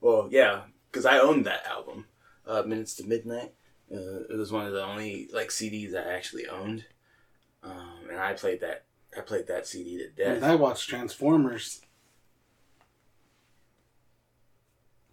Well, 0.00 0.28
yeah, 0.30 0.62
because 0.90 1.06
I 1.06 1.18
owned 1.18 1.46
that 1.46 1.66
album, 1.66 2.06
uh, 2.46 2.62
Minutes 2.62 2.94
to 2.96 3.04
Midnight. 3.04 3.54
Uh, 3.92 4.24
it 4.30 4.36
was 4.38 4.50
one 4.50 4.66
of 4.66 4.72
the 4.72 4.82
only 4.84 5.28
like 5.32 5.48
CDs 5.48 5.94
I 5.94 6.12
actually 6.14 6.46
owned, 6.48 6.86
um, 7.62 8.08
and 8.10 8.18
I 8.18 8.32
played 8.32 8.60
that. 8.62 8.84
I 9.16 9.20
played 9.20 9.46
that 9.48 9.66
CD 9.66 9.98
to 9.98 10.08
death. 10.08 10.36
And 10.36 10.44
I 10.46 10.54
watched 10.54 10.88
Transformers. 10.88 11.82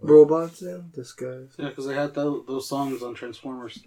Robots 0.02 0.62
in 0.62 0.92
disguise. 0.94 1.50
Yeah, 1.58 1.70
because 1.70 1.88
I 1.88 1.94
had 1.94 2.14
tho- 2.14 2.44
those 2.48 2.70
songs 2.70 3.04
on 3.04 3.14
Transformers. 3.16 3.80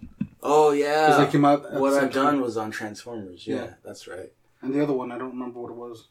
oh 0.43 0.71
yeah, 0.71 1.07
Because 1.07 1.19
yeah, 1.19 1.25
they 1.25 1.31
came 1.31 1.45
out. 1.45 1.65
at 1.65 1.79
what 1.81 1.93
I've 1.93 2.13
done 2.13 2.33
time. 2.33 2.41
was 2.41 2.55
on 2.55 2.69
Transformers. 2.69 3.47
Yeah, 3.47 3.55
Yeah. 3.55 3.73
that's 3.83 4.07
right. 4.07 4.31
And 4.61 4.73
the 4.75 4.83
other 4.83 4.93
one, 4.93 5.11
I 5.11 5.17
don't 5.17 5.31
remember 5.31 5.59
what 5.59 5.71
it 5.71 5.75
was. 5.77 6.07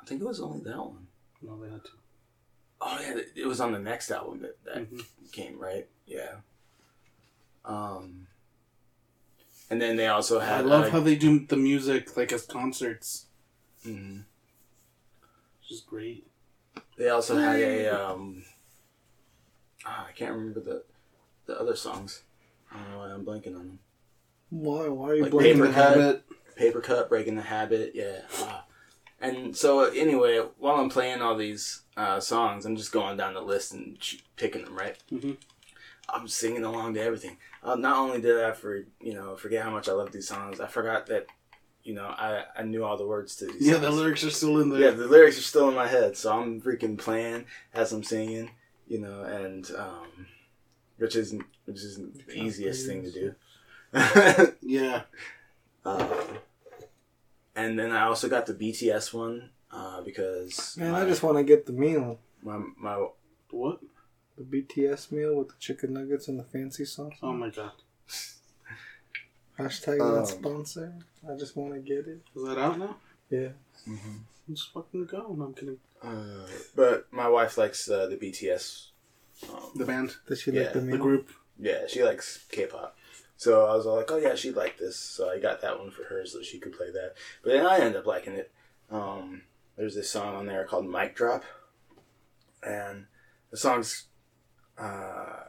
I 0.00 0.04
think 0.04 0.20
it 0.20 0.26
was 0.26 0.40
only 0.40 0.60
that 0.64 0.76
one. 0.76 1.06
No, 1.40 1.58
they 1.64 1.70
had 1.70 1.82
to. 1.84 1.90
Oh 2.82 2.98
yeah, 3.00 3.16
it 3.34 3.46
was 3.46 3.60
on 3.60 3.72
the 3.72 3.78
next 3.78 4.10
album 4.10 4.42
that 4.42 4.62
that 4.64 4.90
Mhm. 4.92 5.02
came 5.32 5.58
right. 5.58 5.88
Yeah. 6.06 6.40
Um. 7.64 8.26
And 9.70 9.80
then 9.80 9.96
they 9.96 10.06
also 10.08 10.38
had. 10.40 10.60
I 10.60 10.60
love 10.60 10.84
uh, 10.86 10.90
how 10.90 11.00
they 11.00 11.16
do 11.16 11.40
the 11.46 11.56
music 11.56 12.16
like 12.16 12.32
as 12.32 12.46
concerts. 12.46 13.26
mhm. 13.86 14.24
Which 15.60 15.70
is 15.72 15.80
great. 15.80 16.26
They 16.98 17.08
also 17.08 17.36
had 17.38 17.56
a. 17.60 17.88
Um, 17.88 18.44
ah, 19.86 20.06
I 20.08 20.12
can't 20.12 20.32
remember 20.32 20.60
the 20.60 20.84
the 21.46 21.58
other 21.58 21.74
songs. 21.76 22.22
I 22.70 22.76
don't 22.78 22.90
know 22.90 22.98
why 22.98 23.10
I'm 23.10 23.24
blanking 23.24 23.56
on 23.58 23.66
them. 23.68 23.78
Why? 24.50 24.88
Why 24.88 25.08
are 25.10 25.14
you 25.14 25.22
Like 25.24 25.32
Paper 25.38 25.66
the 25.66 25.72
Cut. 25.72 25.96
habit. 25.96 26.24
Paper 26.56 26.80
Cut, 26.80 27.08
Breaking 27.08 27.34
the 27.34 27.42
Habit, 27.42 27.92
yeah. 27.94 28.20
Ah. 28.38 28.64
And 29.20 29.56
so 29.56 29.84
anyway, 29.84 30.38
while 30.58 30.76
I'm 30.76 30.88
playing 30.90 31.20
all 31.20 31.36
these 31.36 31.80
uh, 31.96 32.20
songs, 32.20 32.64
I'm 32.66 32.76
just 32.76 32.92
going 32.92 33.16
down 33.16 33.34
the 33.34 33.40
list 33.40 33.72
and 33.72 33.98
ch- 33.98 34.22
picking 34.36 34.64
them 34.64 34.76
right. 34.76 34.96
Mhm. 35.12 35.36
I'm 36.08 36.28
singing 36.28 36.64
along 36.64 36.94
to 36.94 37.02
everything. 37.02 37.36
Uh, 37.62 37.76
not 37.76 37.96
only 37.98 38.20
did 38.20 38.42
I 38.42 38.52
for 38.52 38.84
you 39.00 39.14
know 39.14 39.36
forget 39.36 39.62
how 39.64 39.70
much 39.70 39.88
I 39.88 39.92
love 39.92 40.12
these 40.12 40.28
songs, 40.28 40.60
I 40.60 40.66
forgot 40.66 41.06
that 41.06 41.26
you 41.82 41.94
know 41.94 42.06
I 42.06 42.44
I 42.56 42.62
knew 42.62 42.84
all 42.84 42.96
the 42.96 43.06
words 43.06 43.36
to 43.36 43.46
these. 43.46 43.62
Yeah, 43.66 43.74
songs. 43.74 43.84
the 43.84 43.90
lyrics 43.90 44.24
are 44.24 44.30
still 44.30 44.60
in 44.60 44.68
there. 44.70 44.80
Yeah, 44.80 44.90
the 44.90 45.06
lyrics 45.06 45.38
are 45.38 45.42
still 45.42 45.68
in 45.68 45.74
my 45.74 45.86
head, 45.86 46.16
so 46.16 46.32
I'm 46.38 46.60
freaking 46.60 46.98
playing 46.98 47.46
as 47.72 47.92
I'm 47.92 48.02
singing, 48.04 48.50
you 48.86 49.00
know, 49.00 49.22
and 49.22 49.70
um, 49.76 50.26
which 50.98 51.16
isn't 51.16 51.42
which 51.64 51.78
isn't 51.78 52.26
the 52.26 52.42
easiest 52.42 52.86
thing 52.86 53.02
to 53.04 53.10
do. 53.10 53.34
Yeah. 54.62 55.02
um, 55.84 56.08
and 57.54 57.78
then 57.78 57.92
I 57.92 58.02
also 58.06 58.28
got 58.28 58.46
the 58.46 58.54
BTS 58.54 59.12
one, 59.14 59.50
uh, 59.70 60.02
because 60.02 60.76
Man, 60.76 60.92
my, 60.92 61.02
I 61.02 61.06
just 61.08 61.22
want 61.22 61.36
to 61.38 61.44
get 61.44 61.66
the 61.66 61.72
meal. 61.72 62.18
my 62.42 62.60
my 62.76 63.06
What? 63.50 63.80
The 64.36 64.42
BTS 64.44 65.12
meal 65.12 65.36
with 65.36 65.48
the 65.48 65.54
chicken 65.60 65.92
nuggets 65.94 66.26
and 66.28 66.38
the 66.38 66.44
fancy 66.44 66.84
sauce. 66.84 67.14
Oh 67.22 67.32
my 67.32 67.50
god. 67.50 67.72
Hashtag 69.58 70.00
Um, 70.00 70.16
not 70.16 70.28
sponsor. 70.28 70.92
I 71.30 71.36
just 71.36 71.56
want 71.56 71.74
to 71.74 71.80
get 71.80 72.06
it. 72.08 72.20
Is 72.34 72.44
that 72.44 72.58
out 72.58 72.78
now? 72.78 72.96
Yeah. 73.30 73.50
Let's 74.48 74.64
fucking 74.66 75.06
go. 75.06 75.32
No, 75.38 75.44
I'm 75.44 75.54
kidding. 75.54 75.78
uh, 76.02 76.46
but 76.74 77.06
my 77.12 77.28
wife 77.28 77.56
likes 77.56 77.88
uh, 77.88 78.06
the 78.06 78.16
BTS. 78.16 78.88
Um, 79.48 79.70
The 79.76 79.84
band, 79.84 80.16
Does 80.28 80.40
she 80.42 80.50
Yeah, 80.50 80.62
like 80.64 80.72
the 80.74 80.80
the 80.80 80.98
group. 80.98 81.30
Yeah, 81.58 81.86
she 81.86 82.02
likes 82.02 82.44
K-pop. 82.50 82.96
So 83.36 83.66
I 83.66 83.74
was 83.76 83.86
all 83.86 83.96
like, 83.96 84.10
oh 84.10 84.16
yeah, 84.16 84.34
she'd 84.34 84.56
like 84.56 84.78
this. 84.78 84.96
So 84.98 85.28
I 85.30 85.38
got 85.38 85.60
that 85.62 85.78
one 85.78 85.90
for 85.90 86.04
her 86.04 86.26
so 86.26 86.42
she 86.42 86.58
could 86.58 86.72
play 86.76 86.90
that. 86.90 87.14
But 87.42 87.52
then 87.52 87.64
I 87.66 87.78
end 87.78 87.96
up 87.96 88.06
liking 88.06 88.34
it. 88.34 88.50
Um, 88.90 89.42
there's 89.76 89.94
this 89.94 90.10
song 90.10 90.34
on 90.34 90.46
there 90.46 90.64
called 90.64 90.86
Mic 90.88 91.14
Drop. 91.16 91.44
And 92.62 93.06
the 93.50 93.56
song's 93.56 94.04
uh, 94.78 95.44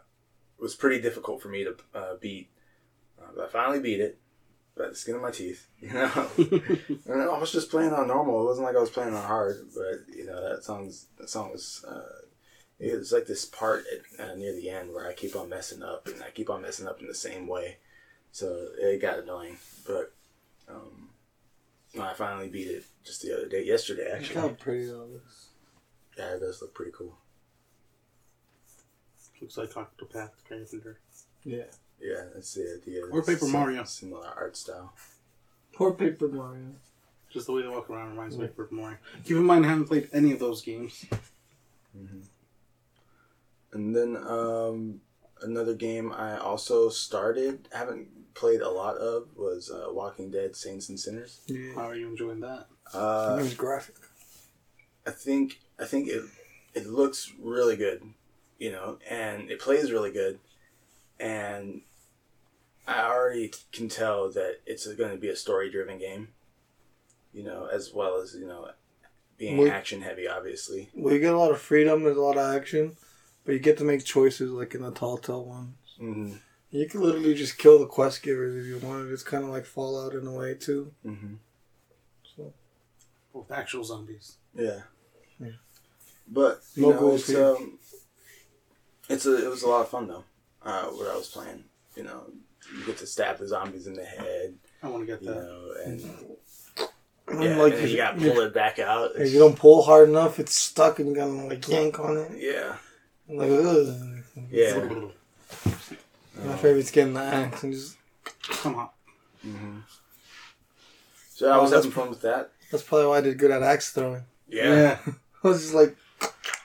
was 0.60 0.76
pretty 0.76 1.02
difficult 1.02 1.42
for 1.42 1.50
me 1.50 1.64
to 1.64 1.76
uh, 1.94 2.16
beat. 2.20 2.50
Uh, 3.20 3.28
but 3.36 3.46
I 3.46 3.48
finally 3.50 3.80
beat 3.80 4.00
it 4.00 4.20
by 4.78 4.90
the 4.90 4.96
skin 4.96 5.16
of 5.16 5.22
my 5.22 5.32
teeth, 5.32 5.68
you 5.80 5.94
know. 5.94 6.28
and 6.38 7.22
I 7.22 7.38
was 7.38 7.52
just 7.52 7.72
playing 7.72 7.94
on 7.94 8.08
normal. 8.08 8.42
It 8.42 8.46
wasn't 8.46 8.68
like 8.68 8.76
I 8.76 8.82
was 8.82 8.90
playing 8.90 9.14
on 9.14 9.24
hard, 9.24 9.70
but 9.74 10.16
you 10.16 10.26
know 10.26 10.50
that 10.50 10.64
song's 10.64 11.08
that 11.18 11.30
song 11.30 11.52
was. 11.52 11.86
Uh, 11.88 12.02
it 12.78 12.98
was 12.98 13.14
like 13.14 13.26
this 13.26 13.46
part 13.46 13.86
at, 14.20 14.32
uh, 14.32 14.36
near 14.36 14.54
the 14.54 14.70
end 14.70 14.92
where 14.92 15.08
I 15.08 15.14
keep 15.14 15.34
on 15.38 15.48
messing 15.48 15.82
up, 15.82 16.08
and 16.08 16.22
I 16.22 16.30
keep 16.32 16.50
on 16.50 16.62
messing 16.62 16.88
up 16.88 17.00
in 17.00 17.08
the 17.08 17.16
same 17.16 17.48
way, 17.48 17.78
so 18.34 18.68
it 18.78 19.02
got 19.02 19.20
annoying. 19.20 19.56
But 19.88 20.12
um, 20.68 21.10
I 22.02 22.14
finally 22.14 22.50
beat 22.50 22.68
it 22.68 22.84
just 23.06 23.22
the 23.22 23.34
other 23.34 23.48
day, 23.48 23.64
yesterday 23.64 24.12
actually. 24.14 24.42
Look 24.42 24.52
how 24.52 24.64
pretty 24.64 24.92
all 24.92 25.08
this. 25.08 25.50
Yeah, 26.18 26.36
it 26.36 26.40
does 26.40 26.62
look 26.62 26.74
pretty 26.74 26.92
cool. 26.92 27.18
Looks 29.42 29.58
like 29.58 29.72
Octopath 29.72 30.32
Carpenter. 30.48 31.00
Yeah. 31.44 31.64
Yeah, 32.02 32.24
that's 32.34 32.54
the 32.54 32.80
idea. 32.82 33.06
Or 33.12 33.22
Paper 33.22 33.40
Sim- 33.40 33.52
Mario. 33.52 33.84
Similar 33.84 34.28
art 34.28 34.58
style. 34.58 34.94
Poor 35.74 35.92
Paper 35.94 36.28
Mario. 36.28 36.72
Just 37.32 37.48
the 37.48 37.54
way 37.54 37.62
they 37.64 37.68
walk 37.68 37.90
around 37.90 38.10
reminds 38.12 38.38
me 38.38 38.46
of 38.46 38.52
Paper 38.52 38.68
Mario. 38.72 38.98
Keep 39.24 39.38
in 39.38 39.44
mind, 39.44 39.66
I 39.66 39.70
haven't 39.70 39.86
played 39.86 40.10
any 40.14 40.32
of 40.32 40.40
those 40.40 40.62
games. 40.62 41.06
And 43.74 43.96
then 43.96 44.16
um, 44.18 45.02
another 45.42 45.74
game 45.74 46.14
I 46.14 46.38
also 46.38 46.90
started, 46.90 47.68
haven't 47.74 48.08
played 48.36 48.62
a 48.62 48.70
lot 48.70 48.96
of, 48.98 49.28
was 49.36 49.70
uh, 49.70 49.92
Walking 49.92 50.32
Dead: 50.32 50.56
Saints 50.56 50.88
and 50.90 51.00
Sinners. 51.00 51.42
Yeah. 51.48 51.74
How 51.76 51.90
are 51.90 51.96
you 51.96 52.08
enjoying 52.08 52.40
that? 52.42 52.68
Uh, 52.94 53.38
it 53.40 53.44
was 53.44 53.54
graphic. 53.54 53.96
I 55.06 55.12
think 55.12 55.60
I 55.80 55.86
think 55.86 56.08
it 56.08 56.24
it 56.74 56.88
looks 56.88 57.34
really 57.40 57.76
good, 57.76 58.02
you 58.58 58.72
know, 58.72 58.98
and 59.10 59.50
it 59.52 59.60
plays 59.60 59.92
really 59.92 60.12
good, 60.12 60.40
and 61.20 61.82
I 62.88 63.04
already 63.04 63.52
can 63.72 63.90
tell 63.90 64.30
that 64.32 64.60
it's 64.66 64.88
going 64.94 65.12
to 65.12 65.18
be 65.18 65.30
a 65.30 65.36
story 65.36 65.70
driven 65.72 65.98
game, 65.98 66.30
you 67.34 67.44
know, 67.44 67.68
as 67.72 67.92
well 67.94 68.22
as 68.22 68.36
you 68.36 68.48
know 68.48 68.70
being 69.38 69.58
Well- 69.58 69.72
action 69.72 70.02
heavy, 70.02 70.28
obviously. 70.28 70.90
Well, 70.94 71.14
you 71.14 71.20
get 71.20 71.34
a 71.34 71.38
lot 71.38 71.52
of 71.52 71.60
freedom. 71.60 72.04
There's 72.04 72.16
a 72.18 72.22
lot 72.22 72.38
of 72.38 72.56
action, 72.56 72.96
but 73.44 73.52
you 73.54 73.60
get 73.60 73.78
to 73.80 73.84
make 73.84 74.06
choices 74.06 74.52
like 74.52 74.74
in 74.76 74.82
the 74.82 74.92
Telltale 74.92 75.44
ones. 75.46 75.76
hmm 75.98 76.34
You 76.72 76.88
can 76.88 77.02
literally 77.02 77.34
just 77.36 77.58
kill 77.58 77.80
the 77.80 77.86
quest 77.88 78.22
givers 78.24 78.56
if 78.56 78.66
you 78.66 78.78
wanted. 78.88 79.12
It's 79.12 79.24
kind 79.24 79.44
of 79.44 79.50
like 79.50 79.66
Fallout 79.66 80.14
in 80.14 80.26
a 80.28 80.32
way 80.32 80.54
too. 80.56 80.92
hmm 81.04 81.36
So 82.36 82.54
With 83.34 83.52
actual 83.52 83.84
zombies. 83.84 84.38
Yeah. 84.54 84.82
Yeah. 85.40 85.50
But 86.28 86.62
you 86.76 86.84
No 86.84 86.92
know, 86.92 87.00
goals 87.00 87.22
it's 87.22 87.30
here. 87.30 87.46
um, 87.46 87.78
it's 89.10 89.26
a 89.26 89.46
it 89.46 89.50
was 89.50 89.64
a 89.64 89.68
lot 89.70 89.82
of 89.82 89.90
fun 89.90 90.08
though. 90.08 90.24
Uh, 90.64 90.86
what 90.86 91.08
I 91.08 91.16
was 91.16 91.28
playing, 91.30 91.64
you 91.96 92.04
know, 92.04 92.24
you 92.76 92.86
get 92.86 92.98
to 92.98 93.06
stab 93.08 93.38
the 93.38 93.48
zombies 93.48 93.86
in 93.88 93.94
the 93.94 94.04
head, 94.06 94.56
I 94.82 94.88
want 94.90 95.04
to 95.04 95.06
get 95.14 95.22
you 95.22 95.30
that. 95.30 95.36
know, 95.36 95.74
and 95.86 96.04
And 97.28 97.44
yeah, 97.44 97.58
like 97.58 97.74
and 97.74 97.82
then 97.84 97.90
you 97.90 97.98
got 97.98 98.18
to 98.20 98.32
pull 98.32 98.40
it 98.40 98.54
back 98.54 98.80
out. 98.80 99.12
if 99.16 99.32
you 99.32 99.40
don't 99.40 99.58
pull 99.58 99.84
hard 99.84 100.10
enough, 100.10 100.40
it's 100.40 100.56
stuck 100.56 101.00
and 101.00 101.10
you 101.10 101.16
gotta 101.16 101.32
like 101.32 101.68
yank 101.68 102.00
on 102.00 102.18
it. 102.18 102.32
Yeah, 102.38 102.78
Like, 103.28 103.52
ugh. 103.52 103.96
yeah. 104.52 104.90
My 106.44 106.56
favorite's 106.58 106.92
getting 106.92 107.14
the 107.14 107.22
axe 107.22 107.64
and 107.64 107.74
just. 107.74 107.98
Come 108.62 108.76
on. 108.76 108.90
hmm 109.42 109.78
So 111.34 111.50
I 111.50 111.56
Oh, 111.58 111.62
was 111.62 111.72
that's 111.72 111.86
having 111.86 111.96
fun 111.96 112.10
with 112.10 112.22
that. 112.22 112.52
That's 112.72 112.84
probably 112.84 113.08
why 113.08 113.18
I 113.20 113.22
did 113.22 113.38
good 113.38 113.52
at 113.52 113.62
axe 113.64 113.92
throwing. 113.92 114.24
Yeah. 114.48 114.98
I 115.44 115.48
was 115.48 115.62
just 115.62 115.74
like, 115.76 115.96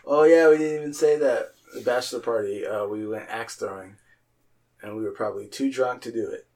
Oh 0.07 0.25
yeah, 0.25 0.49
we 0.49 0.59
didn't 0.59 0.77
even 0.79 0.95
say 0.95 1.17
that. 1.19 1.53
The 1.75 1.81
bachelor 1.83 2.21
party, 2.21 2.67
uh, 2.67 2.87
we 2.87 3.07
went 3.07 3.29
axe 3.29 3.57
throwing, 3.57 3.97
and 4.83 4.97
we 4.97 5.05
were 5.05 5.13
probably 5.13 5.47
too 5.47 5.71
drunk 5.73 6.03
to 6.03 6.13
do 6.13 6.29
it, 6.31 6.47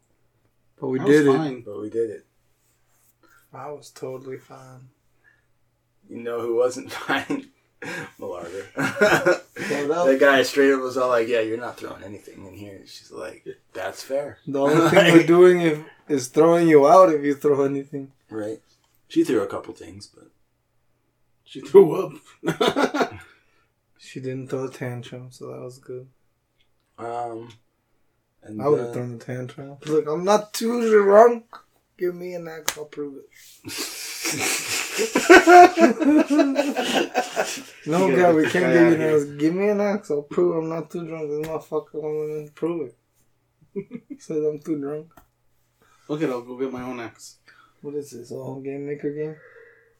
but 0.80 0.88
we 0.88 0.98
I 1.00 1.04
did 1.04 1.26
was 1.26 1.34
it. 1.34 1.38
fine. 1.38 1.60
but 1.62 1.80
we 1.80 1.90
did 1.90 2.10
it. 2.10 2.26
I 3.52 3.70
was 3.70 3.90
totally 3.90 4.38
fine. 4.38 4.88
You 6.08 6.20
know 6.20 6.40
who 6.40 6.56
wasn't 6.56 6.90
fine? 7.06 7.50
Malarga. 8.18 8.64
Well, 8.76 8.88
that- 9.06 9.44
that 10.06 10.16
guy 10.18 10.42
straight 10.42 10.72
up 10.72 10.80
was 10.80 10.96
all 10.96 11.10
like, 11.10 11.28
"Yeah, 11.28 11.40
you're 11.40 11.58
not 11.58 11.76
throwing 11.76 12.02
anything 12.02 12.46
in 12.46 12.54
here." 12.54 12.80
She's 12.86 13.10
like, 13.12 13.46
"That's 13.74 14.02
fair." 14.02 14.38
The 14.46 14.58
only 14.60 14.88
thing 14.90 15.12
we're 15.14 15.26
doing 15.38 15.60
if, 15.60 15.84
is 16.08 16.28
throwing 16.28 16.66
you 16.66 16.88
out 16.88 17.10
if 17.12 17.22
you 17.22 17.34
throw 17.34 17.62
anything. 17.64 18.10
right? 18.30 18.60
She 19.08 19.22
threw 19.22 19.42
a 19.42 19.46
couple 19.46 19.74
things, 19.74 20.06
but 20.12 20.28
She 21.44 21.60
threw 21.60 21.94
up. 21.94 23.12
She 24.14 24.20
didn't 24.20 24.46
throw 24.48 24.66
a 24.66 24.70
tantrum, 24.70 25.32
so 25.32 25.48
that 25.48 25.60
was 25.60 25.78
good. 25.78 26.06
um, 26.98 27.48
and 28.44 28.62
I 28.62 28.68
would 28.68 28.78
have 28.78 28.94
then- 28.94 29.18
thrown 29.18 29.36
a 29.40 29.46
tantrum. 29.48 29.76
Look, 29.86 30.06
I'm 30.06 30.22
not 30.22 30.54
too 30.54 30.88
drunk. 30.88 31.46
Give 31.98 32.14
me 32.14 32.34
an 32.34 32.46
axe, 32.46 32.78
I'll 32.78 32.84
prove 32.84 33.16
it. 33.16 33.28
No, 37.86 38.06
You 38.06 38.16
God, 38.16 38.34
we 38.36 38.48
can't 38.48 38.72
give 38.72 38.88
you 38.88 38.94
an 38.94 39.02
axe. 39.14 39.24
Give 39.36 39.52
me 39.54 39.68
an 39.68 39.80
axe, 39.80 40.12
I'll 40.12 40.22
prove 40.22 40.58
I'm 40.58 40.68
not 40.68 40.92
too 40.92 41.04
drunk. 41.08 41.28
This 41.28 41.48
motherfucker 41.48 41.94
want 41.94 42.46
to 42.46 42.52
prove 42.52 42.92
it. 43.74 44.02
Says 44.20 44.44
I'm 44.44 44.60
too 44.60 44.78
drunk. 44.78 45.12
okay, 46.08 46.26
I'll 46.26 46.42
go 46.42 46.56
get 46.56 46.72
my 46.72 46.82
own 46.82 47.00
axe. 47.00 47.38
What 47.82 47.96
is 47.96 48.12
this? 48.12 48.30
A 48.30 48.34
whole 48.36 48.60
game 48.60 48.86
maker 48.86 49.10
game? 49.12 49.34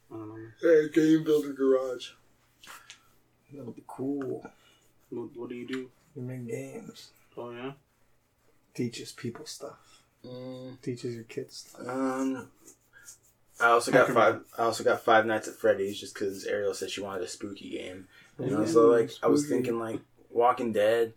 I 0.09 0.15
don't 0.15 0.29
know. 0.29 0.47
Hey, 0.61 0.87
game 0.93 1.25
builder 1.25 1.51
garage. 1.51 2.11
That'll 3.53 3.71
be 3.71 3.83
cool. 3.87 4.43
What, 5.09 5.29
what 5.35 5.49
do 5.49 5.55
you 5.55 5.67
do? 5.67 5.89
You 6.15 6.21
make 6.21 6.47
games. 6.47 7.09
Oh, 7.37 7.51
yeah? 7.51 7.71
Teaches 8.73 9.11
people 9.11 9.45
stuff. 9.45 10.01
Mm, 10.25 10.81
Teaches 10.81 11.15
your 11.15 11.23
kids 11.25 11.57
stuff. 11.69 11.87
um, 11.87 12.49
I 13.61 13.67
also 13.67 13.91
got 13.91 14.09
five. 14.09 14.41
I 14.57 14.63
also 14.63 14.83
got 14.83 15.01
Five 15.01 15.25
Nights 15.25 15.47
at 15.47 15.55
Freddy's 15.55 15.97
just 15.99 16.13
because 16.13 16.45
Ariel 16.45 16.73
said 16.73 16.89
she 16.89 16.99
wanted 17.01 17.23
a 17.23 17.27
spooky 17.27 17.69
game. 17.69 18.07
You 18.39 18.47
know, 18.49 18.65
so 18.65 18.87
like 18.87 19.11
I 19.23 19.27
was 19.27 19.47
thinking 19.47 19.79
like 19.79 20.01
Walking 20.29 20.73
Dead. 20.73 21.13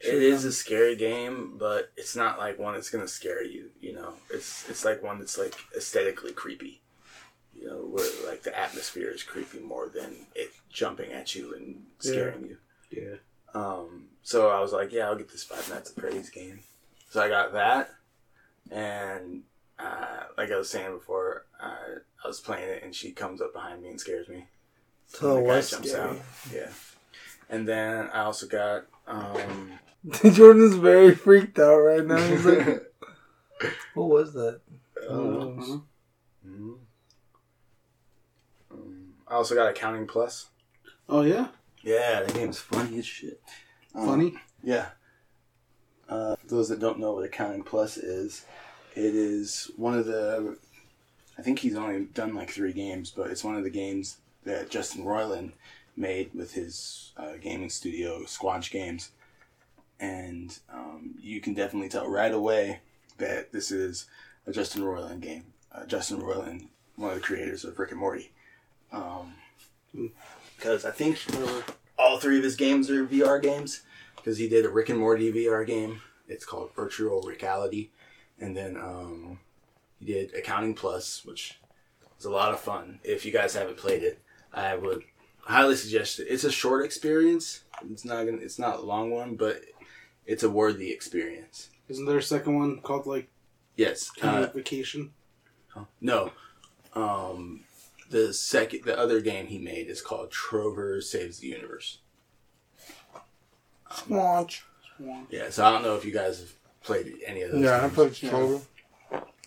It 0.00 0.04
Sure. 0.10 0.20
is 0.20 0.44
a 0.44 0.52
scary 0.52 0.94
game, 0.96 1.56
but 1.58 1.90
it's 1.96 2.14
not 2.14 2.38
like 2.38 2.58
one 2.58 2.74
that's 2.74 2.90
gonna 2.90 3.08
scare 3.08 3.42
you. 3.42 3.70
You 3.80 3.94
know, 3.94 4.12
it's 4.30 4.68
it's 4.68 4.84
like 4.84 5.02
one 5.02 5.18
that's 5.18 5.38
like 5.38 5.54
aesthetically 5.76 6.32
creepy. 6.32 6.82
You 7.60 7.66
know, 7.66 7.76
where 7.90 8.08
like 8.26 8.42
the 8.42 8.58
atmosphere 8.58 9.10
is 9.10 9.22
creepy 9.22 9.60
more 9.60 9.88
than 9.88 10.14
it 10.34 10.52
jumping 10.70 11.12
at 11.12 11.34
you 11.34 11.54
and 11.54 11.82
scaring 11.98 12.46
you. 12.46 12.56
Yeah. 12.90 13.16
Um, 13.54 14.06
so 14.22 14.48
I 14.48 14.60
was 14.60 14.72
like, 14.72 14.92
yeah, 14.92 15.06
I'll 15.06 15.16
get 15.16 15.30
this 15.30 15.44
Five 15.44 15.68
Nights 15.70 15.90
at 15.90 16.00
Freddy's 16.00 16.30
game. 16.30 16.60
So 17.10 17.22
I 17.22 17.28
got 17.28 17.52
that, 17.54 17.90
and 18.70 19.42
uh, 19.78 20.24
like 20.36 20.52
I 20.52 20.58
was 20.58 20.68
saying 20.70 20.92
before, 20.92 21.46
uh, 21.60 22.00
I 22.22 22.28
was 22.28 22.40
playing 22.40 22.68
it, 22.68 22.82
and 22.82 22.94
she 22.94 23.12
comes 23.12 23.40
up 23.40 23.54
behind 23.54 23.82
me 23.82 23.88
and 23.88 24.00
scares 24.00 24.28
me. 24.28 24.46
So 25.06 25.36
the 25.36 25.40
guy 25.42 25.60
jumps 25.62 25.90
scary? 25.90 26.10
out. 26.10 26.16
Yeah. 26.52 26.68
And 27.50 27.66
then 27.66 28.10
I 28.12 28.24
also 28.24 28.46
got 28.46 28.84
um 29.06 29.72
Jordan's 30.32 30.76
very 30.76 31.14
freaked 31.14 31.58
out 31.58 31.78
right 31.78 32.04
now. 32.04 32.18
He's 32.18 32.44
like, 32.44 32.92
what 33.94 34.08
was 34.08 34.32
that? 34.34 34.60
uh, 35.08 35.78
I 39.30 39.34
also 39.34 39.54
got 39.54 39.68
Accounting 39.68 40.06
Plus. 40.06 40.46
Oh, 41.08 41.22
yeah? 41.22 41.48
Yeah, 41.82 42.22
the 42.22 42.32
game's 42.32 42.58
funny 42.58 42.98
as 42.98 43.06
shit. 43.06 43.40
Um, 43.94 44.06
Funny? 44.06 44.34
Yeah. 44.62 44.86
Uh, 46.08 46.36
for 46.36 46.46
those 46.46 46.68
that 46.68 46.80
don't 46.80 46.98
know 46.98 47.12
what 47.12 47.24
Accounting 47.24 47.62
Plus 47.62 47.96
is, 47.96 48.44
it 48.94 49.14
is 49.14 49.70
one 49.76 49.96
of 49.96 50.06
the. 50.06 50.56
I 51.38 51.42
think 51.42 51.60
he's 51.60 51.76
only 51.76 52.06
done 52.06 52.34
like 52.34 52.50
three 52.50 52.72
games, 52.72 53.10
but 53.10 53.30
it's 53.30 53.44
one 53.44 53.56
of 53.56 53.62
the 53.62 53.70
games 53.70 54.18
that 54.44 54.70
Justin 54.70 55.04
Roiland 55.04 55.52
made 55.96 56.30
with 56.34 56.54
his 56.54 57.12
uh, 57.16 57.34
gaming 57.40 57.70
studio, 57.70 58.22
Squanch 58.22 58.70
Games. 58.70 59.10
And 60.00 60.58
um, 60.72 61.14
you 61.20 61.40
can 61.40 61.54
definitely 61.54 61.88
tell 61.88 62.08
right 62.08 62.32
away 62.32 62.80
that 63.18 63.52
this 63.52 63.70
is 63.70 64.06
a 64.46 64.52
Justin 64.52 64.82
Roiland 64.82 65.20
game. 65.20 65.44
Uh, 65.72 65.84
Justin 65.86 66.20
Roiland, 66.20 66.68
one 66.96 67.10
of 67.10 67.16
the 67.16 67.22
creators 67.22 67.64
of 67.64 67.78
Rick 67.78 67.90
and 67.90 68.00
Morty. 68.00 68.32
Um, 68.92 69.34
because 70.56 70.84
I 70.84 70.90
think 70.90 71.18
all 71.98 72.18
three 72.18 72.38
of 72.38 72.44
his 72.44 72.56
games 72.56 72.90
are 72.90 73.06
VR 73.06 73.40
games. 73.42 73.82
Because 74.16 74.38
he 74.38 74.48
did 74.48 74.64
a 74.66 74.68
Rick 74.68 74.88
and 74.88 74.98
Morty 74.98 75.32
VR 75.32 75.66
game. 75.66 76.00
It's 76.26 76.44
called 76.44 76.74
Virtual 76.74 77.22
Reality, 77.22 77.90
and 78.38 78.54
then 78.54 78.76
um, 78.76 79.38
he 79.98 80.04
did 80.12 80.34
Accounting 80.34 80.74
Plus, 80.74 81.24
which 81.24 81.58
is 82.18 82.26
a 82.26 82.30
lot 82.30 82.52
of 82.52 82.60
fun. 82.60 83.00
If 83.02 83.24
you 83.24 83.32
guys 83.32 83.54
haven't 83.54 83.78
played 83.78 84.02
it, 84.02 84.20
I 84.52 84.74
would 84.76 85.04
highly 85.40 85.76
suggest 85.76 86.20
it. 86.20 86.26
It's 86.28 86.44
a 86.44 86.52
short 86.52 86.84
experience. 86.84 87.64
It's 87.90 88.04
not 88.04 88.24
gonna. 88.24 88.38
It's 88.38 88.58
not 88.58 88.80
a 88.80 88.82
long 88.82 89.10
one, 89.10 89.36
but 89.36 89.62
it's 90.26 90.42
a 90.42 90.50
worthy 90.50 90.90
experience. 90.90 91.70
Isn't 91.88 92.04
there 92.04 92.18
a 92.18 92.22
second 92.22 92.58
one 92.58 92.80
called 92.80 93.06
like 93.06 93.28
Yes. 93.76 94.10
Uh, 94.20 94.48
Vacation? 94.54 95.12
no. 96.02 96.32
Um, 96.94 97.60
the 98.10 98.32
second, 98.32 98.84
the 98.84 98.98
other 98.98 99.20
game 99.20 99.46
he 99.46 99.58
made 99.58 99.88
is 99.88 100.00
called 100.00 100.30
Trover 100.30 101.00
Saves 101.00 101.38
the 101.38 101.48
Universe. 101.48 101.98
Squanch. 103.90 104.60
Yeah. 105.30 105.50
So 105.50 105.64
I 105.64 105.70
don't 105.70 105.82
know 105.82 105.96
if 105.96 106.04
you 106.04 106.12
guys 106.12 106.40
have 106.40 106.52
played 106.82 107.14
any 107.26 107.42
of 107.42 107.52
those. 107.52 107.62
Yeah, 107.62 107.76
I 107.76 107.80
games. 107.80 107.94
played 107.94 108.14
Trover. 108.14 108.60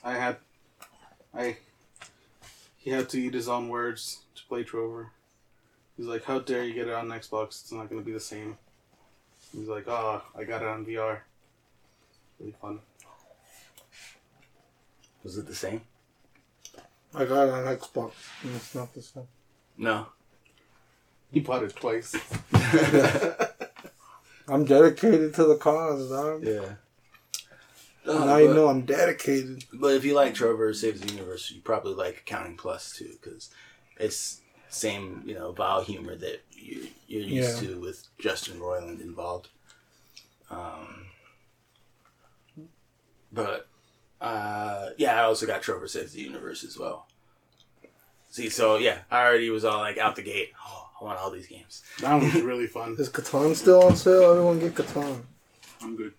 I 0.03 0.13
had, 0.13 0.37
I. 1.33 1.57
He 2.77 2.89
had 2.89 3.09
to 3.09 3.21
eat 3.21 3.33
his 3.35 3.47
own 3.47 3.69
words 3.69 4.21
to 4.35 4.41
play 4.47 4.63
Trover. 4.63 5.11
He's 5.97 6.07
like, 6.07 6.23
"How 6.23 6.39
dare 6.39 6.63
you 6.63 6.73
get 6.73 6.87
it 6.87 6.93
on 6.93 7.09
Xbox? 7.09 7.61
It's 7.61 7.71
not 7.71 7.89
going 7.89 8.01
to 8.01 8.05
be 8.05 8.11
the 8.13 8.19
same." 8.19 8.57
He's 9.55 9.67
like, 9.67 9.85
"Ah, 9.87 10.23
I 10.35 10.43
got 10.43 10.61
it 10.63 10.67
on 10.67 10.85
VR." 10.85 11.19
Really 12.39 12.55
fun. 12.59 12.79
Was 15.23 15.37
it 15.37 15.45
the 15.45 15.53
same? 15.53 15.81
I 17.13 17.25
got 17.25 17.47
it 17.47 17.53
on 17.53 17.65
Xbox. 17.77 18.11
And 18.43 18.55
it's 18.55 18.73
not 18.75 18.93
the 18.93 19.01
same. 19.01 19.27
No. 19.77 20.07
He 21.31 21.39
bought 21.39 21.63
it 21.63 21.75
twice. 21.75 22.15
I'm 24.47 24.65
dedicated 24.65 25.33
to 25.35 25.45
the 25.45 25.55
cause, 25.55 26.09
dog. 26.09 26.43
Yeah. 26.43 26.73
now 28.05 28.33
Uh, 28.33 28.37
you 28.37 28.53
know 28.53 28.67
I'm 28.67 28.81
dedicated. 28.81 29.63
But 29.73 29.95
if 29.95 30.03
you 30.05 30.13
like 30.13 30.33
Trover 30.33 30.73
Saves 30.73 30.99
the 31.01 31.13
Universe, 31.13 31.51
you 31.51 31.61
probably 31.61 31.93
like 31.93 32.17
Accounting 32.17 32.57
Plus 32.57 32.91
too, 32.97 33.11
because 33.21 33.49
it's 33.97 34.41
same 34.69 35.23
you 35.25 35.35
know 35.35 35.51
vile 35.51 35.81
humor 35.83 36.15
that 36.15 36.41
you, 36.51 36.87
you're 37.07 37.21
used 37.23 37.61
Yeah. 37.61 37.69
to 37.69 37.79
with 37.79 38.07
Justin 38.19 38.59
Roiland 38.59 39.01
involved. 39.01 39.49
Um, 40.49 41.05
but 43.31 43.67
uh, 44.21 44.89
yeah, 44.97 45.19
I 45.19 45.23
also 45.23 45.47
got 45.47 45.63
Trover 45.63 45.87
Saves 45.87 46.13
the 46.13 46.21
Universe 46.21 46.63
as 46.63 46.77
well. 46.77 47.07
See, 48.29 48.49
so 48.49 48.77
yeah, 48.77 48.99
I 49.09 49.25
already 49.25 49.49
was 49.49 49.65
all 49.65 49.79
like 49.79 49.97
out 49.97 50.15
the 50.15 50.21
gate. 50.21 50.51
Oh, 50.65 50.89
I 51.01 51.03
want 51.03 51.19
all 51.19 51.31
these 51.31 51.47
games. 51.47 51.81
That 51.99 52.13
one 52.13 52.25
was 52.25 52.41
really 52.41 52.67
fun. 52.67 52.95
Is 52.99 53.09
Catan 53.09 53.55
still 53.55 53.83
on 53.83 53.95
sale? 53.95 54.31
Everyone 54.31 54.59
get 54.59 54.75
Catan. 54.75 55.23
I'm 55.81 55.95
good. 55.97 56.13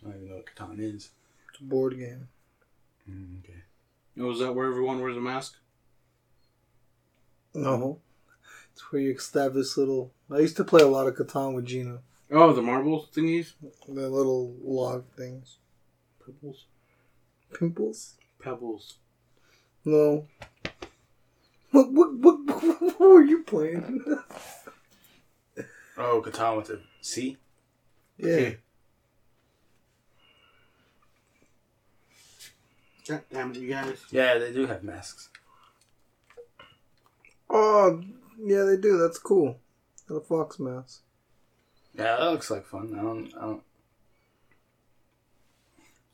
I 0.00 0.10
don't 0.10 0.16
even 0.16 0.28
know 0.28 0.36
what 0.36 0.46
Catan 0.46 0.78
is. 0.78 1.10
It's 1.50 1.60
a 1.60 1.64
board 1.64 1.98
game. 1.98 2.28
Mm, 3.10 3.40
okay. 3.40 3.64
Oh, 4.20 4.30
is 4.30 4.38
that 4.38 4.54
where 4.54 4.68
everyone 4.68 5.00
wears 5.00 5.16
a 5.16 5.20
mask? 5.20 5.56
No. 7.54 7.98
It's 8.72 8.92
where 8.92 9.02
you 9.02 9.14
establish 9.14 9.76
little. 9.76 10.12
I 10.30 10.38
used 10.38 10.56
to 10.58 10.64
play 10.64 10.82
a 10.82 10.86
lot 10.86 11.08
of 11.08 11.16
Catan 11.16 11.54
with 11.54 11.66
Gina. 11.66 11.98
Oh, 12.30 12.52
the 12.52 12.62
marble 12.62 13.08
thingies? 13.12 13.54
The 13.88 14.08
little 14.08 14.54
log 14.62 15.04
things. 15.16 15.58
Pebbles? 16.24 16.66
Pimples? 17.56 18.14
Pebbles. 18.42 18.96
No. 19.84 20.26
What, 21.70 21.92
what, 21.92 22.14
what, 22.14 22.36
what 22.80 23.00
were 23.00 23.22
you 23.24 23.42
playing? 23.42 24.04
Oh, 26.00 26.22
Catan 26.24 26.56
with 26.58 26.70
a 26.70 26.78
C. 27.00 27.36
yeah. 28.18 28.50
God 33.08 33.22
damn 33.32 33.50
it, 33.50 33.56
you 33.56 33.68
guys. 33.68 33.98
Yeah, 34.12 34.38
they 34.38 34.52
do 34.52 34.66
have 34.66 34.84
masks. 34.84 35.28
Oh, 37.50 38.00
yeah, 38.40 38.62
they 38.62 38.76
do. 38.76 38.96
That's 38.96 39.18
cool. 39.18 39.58
The 40.06 40.20
fox 40.20 40.60
mask. 40.60 41.00
Yeah, 41.96 42.16
that 42.16 42.30
looks 42.30 42.48
like 42.50 42.64
fun. 42.64 42.94
I 42.96 43.02
don't. 43.02 43.34
I 43.36 43.40
don't 43.40 43.62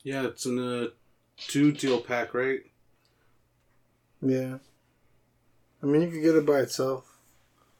Yeah, 0.01 0.23
it's 0.25 0.47
in 0.47 0.57
a 0.57 0.87
two 1.37 1.71
deal 1.71 2.01
pack, 2.01 2.33
right? 2.33 2.61
Yeah. 4.21 4.57
I 5.81 5.85
mean, 5.85 6.01
you 6.01 6.09
could 6.09 6.21
get 6.23 6.35
it 6.35 6.45
by 6.45 6.59
itself 6.61 7.17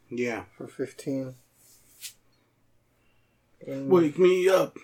Yeah. 0.10 0.45
for 0.58 0.68
15 0.68 1.36
And- 3.66 3.89
Wake 3.89 4.20
me 4.20 4.47
up. 4.47 4.78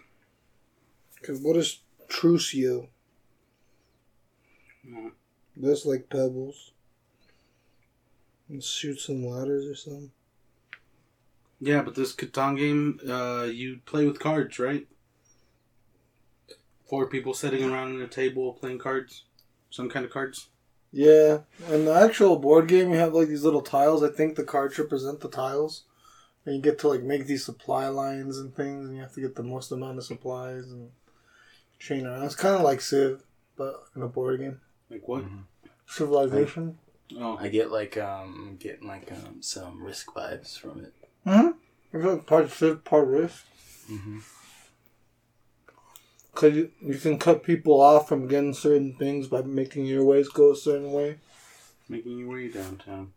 Cause 1.21 1.39
what 1.39 1.55
is 1.57 1.81
Trucio? 2.07 2.87
That's 5.55 5.85
like 5.85 6.09
pebbles. 6.09 6.71
And 8.49 8.63
shoot 8.63 8.99
some 8.99 9.23
ladders 9.25 9.65
or 9.65 9.75
something. 9.75 10.11
Yeah, 11.59 11.83
but 11.83 11.93
this 11.93 12.15
Catan 12.15 12.57
game, 12.57 12.99
uh, 13.07 13.43
you 13.43 13.81
play 13.85 14.05
with 14.07 14.19
cards, 14.19 14.57
right? 14.57 14.87
Four 16.91 17.05
people 17.05 17.33
sitting 17.33 17.63
around 17.63 17.95
at 17.95 18.05
a 18.05 18.07
table 18.09 18.51
playing 18.51 18.79
cards. 18.79 19.23
Some 19.69 19.89
kind 19.89 20.03
of 20.03 20.11
cards. 20.11 20.49
Yeah, 20.91 21.37
and 21.69 21.87
the 21.87 21.93
actual 21.93 22.37
board 22.37 22.67
game, 22.67 22.91
you 22.91 22.97
have 22.97 23.13
like 23.13 23.29
these 23.29 23.45
little 23.45 23.61
tiles. 23.61 24.03
I 24.03 24.09
think 24.09 24.35
the 24.35 24.43
cards 24.43 24.77
represent 24.77 25.21
the 25.21 25.29
tiles, 25.29 25.85
and 26.45 26.53
you 26.53 26.61
get 26.61 26.79
to 26.79 26.89
like 26.89 27.01
make 27.01 27.27
these 27.27 27.45
supply 27.45 27.87
lines 27.87 28.37
and 28.37 28.53
things, 28.53 28.85
and 28.85 28.97
you 28.97 29.01
have 29.01 29.13
to 29.13 29.21
get 29.21 29.35
the 29.35 29.41
most 29.41 29.71
amount 29.71 29.99
of 29.99 30.03
supplies 30.03 30.69
and 30.69 30.89
chain 31.79 32.05
around. 32.05 32.25
It's 32.25 32.35
kind 32.35 32.55
of 32.55 32.61
like 32.61 32.81
Civ, 32.81 33.23
but 33.55 33.85
in 33.95 34.01
a 34.01 34.09
board 34.09 34.41
game. 34.41 34.59
Like 34.89 35.07
what? 35.07 35.23
Civilization. 35.87 36.77
Oh, 37.17 37.37
I 37.39 37.47
get 37.47 37.71
like 37.71 37.97
um 37.97 38.57
getting 38.59 38.89
like 38.89 39.09
um 39.13 39.37
some 39.41 39.81
risk 39.81 40.13
vibes 40.13 40.59
from 40.59 40.83
it. 40.83 40.93
Mm-hmm. 41.25 41.51
It's 41.93 42.05
like 42.05 42.25
part 42.25 42.51
Civ, 42.51 42.83
part 42.83 43.07
Risk. 43.07 43.45
Mm-hmm. 43.89 44.19
Cause 46.33 46.53
you, 46.53 46.71
you 46.81 46.95
can 46.97 47.19
cut 47.19 47.43
people 47.43 47.81
off 47.81 48.07
from 48.07 48.27
getting 48.27 48.53
certain 48.53 48.93
things 48.95 49.27
by 49.27 49.41
making 49.41 49.85
your 49.85 50.03
ways 50.05 50.29
go 50.29 50.51
a 50.53 50.55
certain 50.55 50.91
way. 50.91 51.17
making 51.89 52.17
your 52.19 52.29
way 52.29 52.47
downtown. 52.47 53.11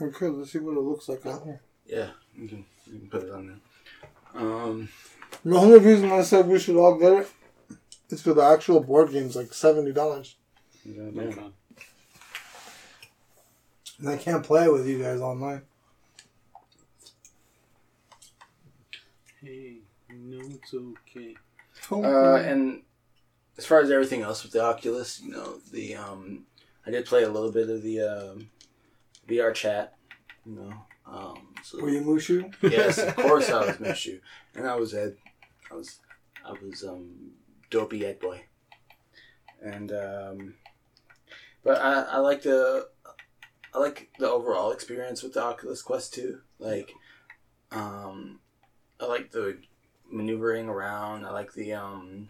Okay, 0.00 0.26
let's 0.28 0.52
see 0.52 0.58
what 0.58 0.76
it 0.76 0.80
looks 0.80 1.08
like 1.08 1.26
out 1.26 1.44
here. 1.44 1.60
Yeah, 1.86 2.10
you 2.34 2.48
can 2.48 2.64
you 2.86 2.98
can 3.00 3.08
put 3.10 3.24
it 3.24 3.30
on 3.30 3.46
there. 4.34 4.42
Um, 4.42 4.88
The 5.44 5.56
only 5.56 5.78
reason 5.78 6.10
I 6.12 6.22
said 6.22 6.46
we 6.46 6.58
should 6.58 6.76
all 6.76 6.98
get 6.98 7.12
it 7.12 7.28
is 8.10 8.22
for 8.22 8.32
the 8.34 8.42
actual 8.42 8.80
board 8.80 9.10
game's 9.10 9.34
like 9.36 9.52
seventy 9.52 9.92
dollars. 9.92 10.36
yeah, 10.84 11.02
Okay. 11.02 11.46
And 14.00 14.08
I 14.08 14.16
can't 14.16 14.44
play 14.44 14.64
it 14.64 14.72
with 14.72 14.86
you 14.86 15.02
guys 15.02 15.20
online. 15.20 15.62
Hey, 19.42 19.78
no, 20.10 20.38
it's 20.40 20.74
okay. 20.74 21.34
Uh, 21.92 22.36
and 22.36 22.82
as 23.56 23.66
far 23.66 23.80
as 23.80 23.90
everything 23.90 24.22
else 24.22 24.42
with 24.42 24.52
the 24.52 24.62
Oculus, 24.62 25.20
you 25.20 25.30
know, 25.30 25.58
the 25.70 25.94
um, 25.94 26.46
I 26.86 26.90
did 26.90 27.06
play 27.06 27.22
a 27.22 27.28
little 27.30 27.52
bit 27.52 27.68
of 27.68 27.82
the 27.82 28.00
um, 28.00 28.50
VR 29.28 29.54
chat. 29.54 29.94
You 30.44 30.52
know, 30.56 30.74
um, 31.06 31.54
so 31.62 31.80
Were 31.80 31.90
you 31.90 32.00
Mushu? 32.00 32.52
yes, 32.62 32.98
of 32.98 33.14
course 33.16 33.50
I 33.50 33.66
was 33.66 33.76
Mushu, 33.76 34.20
and 34.54 34.66
I 34.66 34.74
was 34.76 34.94
Ed. 34.94 35.16
I 35.70 35.74
was 35.74 36.00
I 36.44 36.52
was 36.52 36.82
um, 36.82 37.32
dopey 37.70 38.04
Ed 38.06 38.18
boy, 38.18 38.42
and 39.62 39.92
um, 39.92 40.54
but 41.62 41.78
I 41.80 42.02
I 42.02 42.16
like 42.18 42.42
the 42.42 42.88
I 43.74 43.78
like 43.78 44.08
the 44.18 44.28
overall 44.28 44.72
experience 44.72 45.22
with 45.22 45.34
the 45.34 45.42
Oculus 45.42 45.82
Quest 45.82 46.14
2. 46.14 46.40
Like, 46.58 46.90
um, 47.70 48.40
I 49.00 49.06
like 49.06 49.30
the 49.30 49.58
maneuvering 50.10 50.68
around. 50.68 51.24
I 51.24 51.30
like 51.30 51.52
the 51.52 51.72
um, 51.74 52.28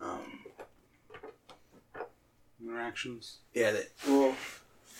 um, 0.00 0.20
Interactions. 2.62 3.38
yeah, 3.54 3.72
the, 3.72 3.86
well, 4.08 4.34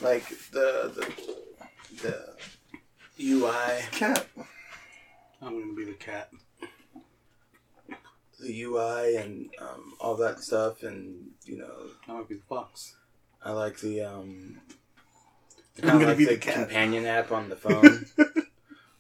like 0.01 0.29
the 0.51 0.93
the 0.95 2.03
the 2.03 3.33
UI, 3.33 3.83
Cat. 3.93 4.27
I'm 5.41 5.61
gonna 5.61 5.73
be 5.75 5.85
the 5.85 5.93
cat. 5.95 6.31
the 8.41 8.63
UI, 8.63 9.17
and 9.17 9.51
um, 9.61 9.95
all 10.01 10.17
that 10.17 10.41
stuff, 10.41 10.83
and 10.83 11.31
you 11.45 11.57
know, 11.59 11.73
I 12.09 12.13
might 12.15 12.29
be 12.29 12.35
the 12.37 12.43
fox. 12.49 12.97
I 13.45 13.53
like 13.53 13.79
the 13.79 14.03
um. 14.03 14.61
I'm 15.83 15.89
I'm 15.91 15.95
gonna 15.99 16.07
like 16.09 16.19
be 16.19 16.25
the, 16.27 16.33
the 16.33 16.37
cat. 16.39 16.55
companion 16.55 17.07
app 17.07 17.31
on 17.33 17.49
the 17.49 17.57
phone, 17.57 18.07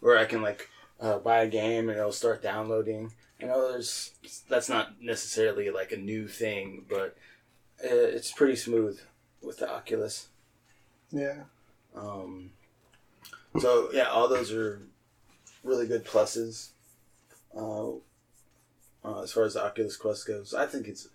where 0.01 0.17
I 0.19 0.25
can 0.25 0.41
like 0.41 0.69
uh, 1.03 1.19
buy 1.19 1.43
a 1.43 1.49
game 1.49 1.89
and 1.89 1.99
it'll 1.99 2.13
start 2.13 2.43
downloading. 2.43 3.13
I 3.43 3.47
know 3.47 3.73
there's 3.73 4.13
that's 4.49 4.69
not 4.69 5.03
necessarily 5.03 5.69
like 5.71 5.91
a 5.91 5.97
new 5.97 6.29
thing, 6.29 6.85
but 6.89 7.17
uh, 7.85 7.89
it's 7.91 8.31
pretty 8.31 8.57
smooth 8.57 9.01
with 9.43 9.59
the 9.59 9.69
Oculus. 9.69 10.29
Yeah. 11.11 11.43
Um, 11.95 12.51
so 13.59 13.91
yeah, 13.93 14.05
all 14.05 14.29
those 14.29 14.53
are 14.53 14.81
really 15.65 15.89
good 15.89 16.05
pluses. 16.05 16.69
Uh, 17.55 17.91
uh, 19.05 19.23
as 19.23 19.33
far 19.33 19.45
as 19.45 19.55
the 19.55 19.65
Oculus 19.65 19.97
Quest 19.97 20.27
goes, 20.27 20.55
I 20.55 20.67
think 20.67 20.87
it's 20.87 21.07
a 21.07 21.09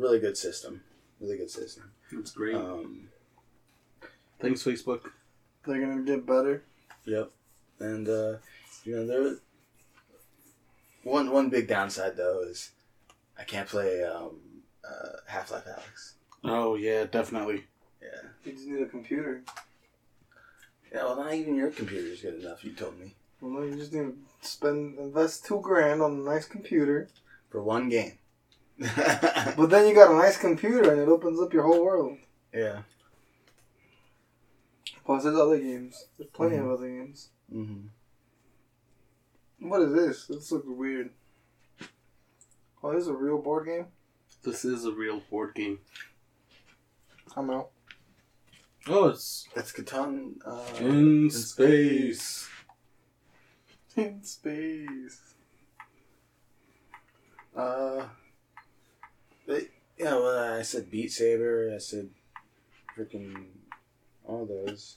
really 0.00 0.20
good 0.20 0.36
system. 0.36 0.82
Really 1.20 1.36
good 1.36 1.50
system. 1.50 1.90
It's 2.12 2.30
great. 2.30 2.54
Um, 2.54 3.08
Thanks, 4.40 4.62
Facebook. 4.62 5.10
They're 5.66 5.80
gonna 5.80 6.02
get 6.02 6.26
better. 6.26 6.62
Yep. 7.04 7.30
And 7.80 8.08
uh, 8.08 8.36
you 8.84 8.96
know 8.96 9.06
there 9.06 9.36
one 11.04 11.30
one 11.30 11.48
big 11.50 11.68
downside 11.68 12.16
though 12.16 12.42
is 12.42 12.70
I 13.38 13.44
can't 13.44 13.68
play 13.68 14.04
um, 14.04 14.36
uh, 14.88 15.16
Half 15.26 15.50
Life 15.50 15.64
Alyx. 15.66 16.12
Oh 16.44 16.74
yeah, 16.76 17.04
definitely. 17.04 17.64
Yeah. 18.00 18.28
You 18.44 18.52
just 18.52 18.66
need 18.66 18.82
a 18.82 18.86
computer. 18.86 19.42
Yeah. 20.92 21.04
Well, 21.04 21.16
not 21.16 21.34
even 21.34 21.56
your 21.56 21.70
computer 21.70 22.08
is 22.08 22.20
good 22.20 22.40
enough. 22.42 22.64
You 22.64 22.72
told 22.72 22.98
me 22.98 23.14
Well, 23.40 23.52
no, 23.52 23.62
you 23.62 23.76
just 23.76 23.92
need 23.92 24.00
to 24.02 24.16
spend 24.48 24.98
invest 24.98 25.44
two 25.46 25.60
grand 25.60 26.02
on 26.02 26.12
a 26.12 26.30
nice 26.30 26.44
computer. 26.46 27.08
for 27.50 27.62
one 27.62 27.88
game. 27.88 28.18
But 29.56 29.66
then 29.70 29.86
you 29.88 29.94
got 29.94 30.10
a 30.10 30.16
nice 30.16 30.36
computer 30.36 30.90
and 30.92 31.00
it 31.00 31.08
opens 31.08 31.40
up 31.40 31.52
your 31.52 31.62
whole 31.64 31.84
world. 31.84 32.18
yeah. 32.52 32.82
Plus, 35.04 35.24
there's 35.24 35.36
other 35.36 35.58
games. 35.58 36.04
There's 36.16 36.30
plenty 36.30 36.56
of 36.56 36.70
other 36.70 36.88
games. 36.88 37.30
hmm 37.50 37.86
What 39.62 39.82
is 39.82 39.92
this? 39.92 40.26
This 40.26 40.50
looks 40.50 40.66
weird. 40.66 41.10
Oh, 42.82 42.92
this 42.92 43.02
is 43.02 43.08
a 43.08 43.14
real 43.14 43.38
board 43.38 43.66
game? 43.66 43.86
This 44.42 44.64
is 44.64 44.84
a 44.84 44.90
real 44.90 45.22
board 45.30 45.54
game. 45.54 45.78
I'm 47.36 47.48
out. 47.48 47.70
Oh, 48.88 49.10
it's 49.10 49.46
That's 49.54 49.70
Catan. 49.70 50.34
Uh, 50.44 50.64
in 50.84 51.30
space. 51.30 52.48
In 53.96 54.24
space. 54.24 55.34
Uh, 57.56 58.06
but, 59.46 59.62
yeah, 59.96 60.14
well, 60.14 60.58
I 60.58 60.62
said 60.62 60.90
Beat 60.90 61.12
Saber. 61.12 61.72
I 61.72 61.78
said 61.78 62.10
freaking 62.98 63.44
all 64.24 64.44
those. 64.44 64.96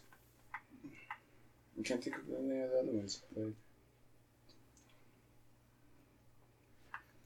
I 1.80 1.84
can't 1.84 2.04
think 2.04 2.16
of 2.16 2.24
any 2.30 2.62
of 2.62 2.72
the 2.72 2.80
other 2.80 2.92
ones. 2.92 3.22
Like, 3.36 3.54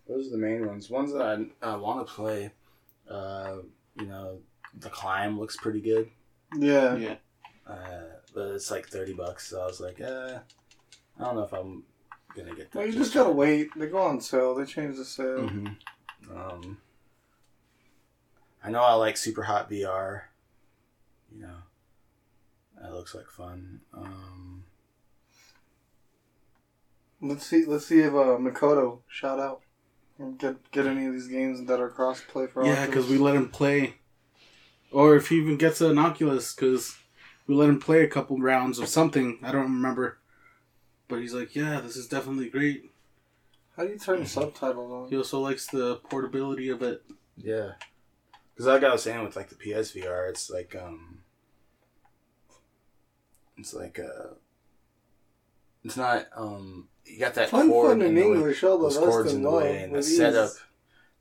those 0.09 0.27
are 0.27 0.31
the 0.31 0.37
main 0.37 0.65
ones. 0.67 0.89
Ones 0.89 1.13
that 1.13 1.21
I, 1.21 1.71
I 1.71 1.75
want 1.77 2.05
to 2.05 2.13
play. 2.13 2.51
Uh, 3.09 3.57
you 3.99 4.07
know, 4.07 4.39
the 4.79 4.89
climb 4.89 5.39
looks 5.39 5.55
pretty 5.55 5.79
good. 5.81 6.09
Yeah. 6.57 6.95
Yeah. 6.97 7.15
Uh, 7.65 8.01
but 8.33 8.49
it's 8.49 8.71
like 8.71 8.87
thirty 8.87 9.13
bucks. 9.13 9.47
So 9.47 9.61
I 9.61 9.65
was 9.65 9.79
like, 9.79 10.01
uh, 10.01 10.39
I 11.19 11.23
don't 11.23 11.35
know 11.35 11.43
if 11.43 11.53
I'm 11.53 11.83
gonna 12.35 12.55
get 12.55 12.71
that. 12.71 12.79
Well, 12.79 12.87
you 12.87 12.93
just 12.93 13.13
gotta 13.13 13.31
wait. 13.31 13.69
They 13.75 13.87
go 13.87 13.99
on 13.99 14.19
sale. 14.19 14.55
They 14.55 14.65
change 14.65 14.97
the 14.97 15.05
sale. 15.05 15.47
hmm 15.47 15.67
Um, 16.35 16.77
I 18.63 18.71
know 18.71 18.81
I 18.81 18.93
like 18.95 19.15
Super 19.15 19.43
Hot 19.43 19.69
VR. 19.69 20.23
You 21.31 21.43
know, 21.43 21.55
that 22.81 22.91
looks 22.91 23.13
like 23.13 23.27
fun. 23.29 23.81
Um, 23.93 24.63
Let's 27.21 27.45
see. 27.45 27.65
Let's 27.65 27.85
see 27.85 27.99
if 27.99 28.13
uh, 28.13 28.37
Makoto 28.39 28.99
shout 29.07 29.39
out 29.39 29.61
and 29.61 29.68
get 30.37 30.71
get 30.71 30.85
any 30.85 31.05
of 31.05 31.13
these 31.13 31.27
games 31.27 31.65
that 31.67 31.79
are 31.79 31.89
cross 31.89 32.21
play 32.21 32.47
for. 32.47 32.65
Yeah, 32.65 32.85
because 32.85 33.07
we 33.07 33.17
let 33.17 33.35
him 33.35 33.49
play. 33.49 33.95
Or 34.91 35.15
if 35.15 35.29
he 35.29 35.37
even 35.37 35.57
gets 35.57 35.81
an 35.81 35.97
Oculus, 35.99 36.53
because 36.53 36.97
we 37.47 37.55
let 37.55 37.69
him 37.69 37.79
play 37.79 38.03
a 38.03 38.07
couple 38.07 38.37
rounds 38.39 38.79
of 38.79 38.87
something. 38.87 39.39
I 39.43 39.51
don't 39.51 39.63
remember. 39.63 40.17
But 41.07 41.19
he's 41.21 41.33
like, 41.33 41.55
yeah, 41.55 41.79
this 41.81 41.95
is 41.95 42.07
definitely 42.07 42.49
great. 42.49 42.91
How 43.75 43.83
do 43.83 43.89
you 43.89 43.99
turn 43.99 44.25
subtitles 44.25 44.91
on? 44.91 45.09
He 45.09 45.17
also 45.17 45.39
likes 45.39 45.67
the 45.67 45.97
portability 46.09 46.69
of 46.69 46.81
it. 46.83 47.03
yeah, 47.37 47.71
because 48.53 48.65
like 48.65 48.83
I 48.83 48.91
was 48.91 49.03
saying 49.03 49.23
with 49.23 49.35
like 49.35 49.49
the 49.49 49.55
PSVR, 49.55 50.29
it's 50.29 50.49
like 50.49 50.75
um, 50.75 51.19
it's 53.57 53.73
like 53.73 53.99
uh, 53.99 54.33
it's 55.83 55.97
not 55.97 56.25
um, 56.35 56.87
you 57.05 57.19
got 57.19 57.33
that 57.35 57.49
Fun, 57.49 57.69
cord 57.69 57.91
fun 57.91 58.01
in 58.01 58.07
in 58.09 58.15
the 58.15 58.21
way- 58.21 58.27
English. 58.35 58.63
All 58.63 58.77
the 58.77 58.89
those 58.89 58.97
rest 59.23 59.29
in 59.31 59.37
in 59.37 59.43
the 59.43 59.51
way, 59.51 59.83
and 59.83 59.93
the 59.95 59.99
ease. 59.99 60.17
setup, 60.17 60.49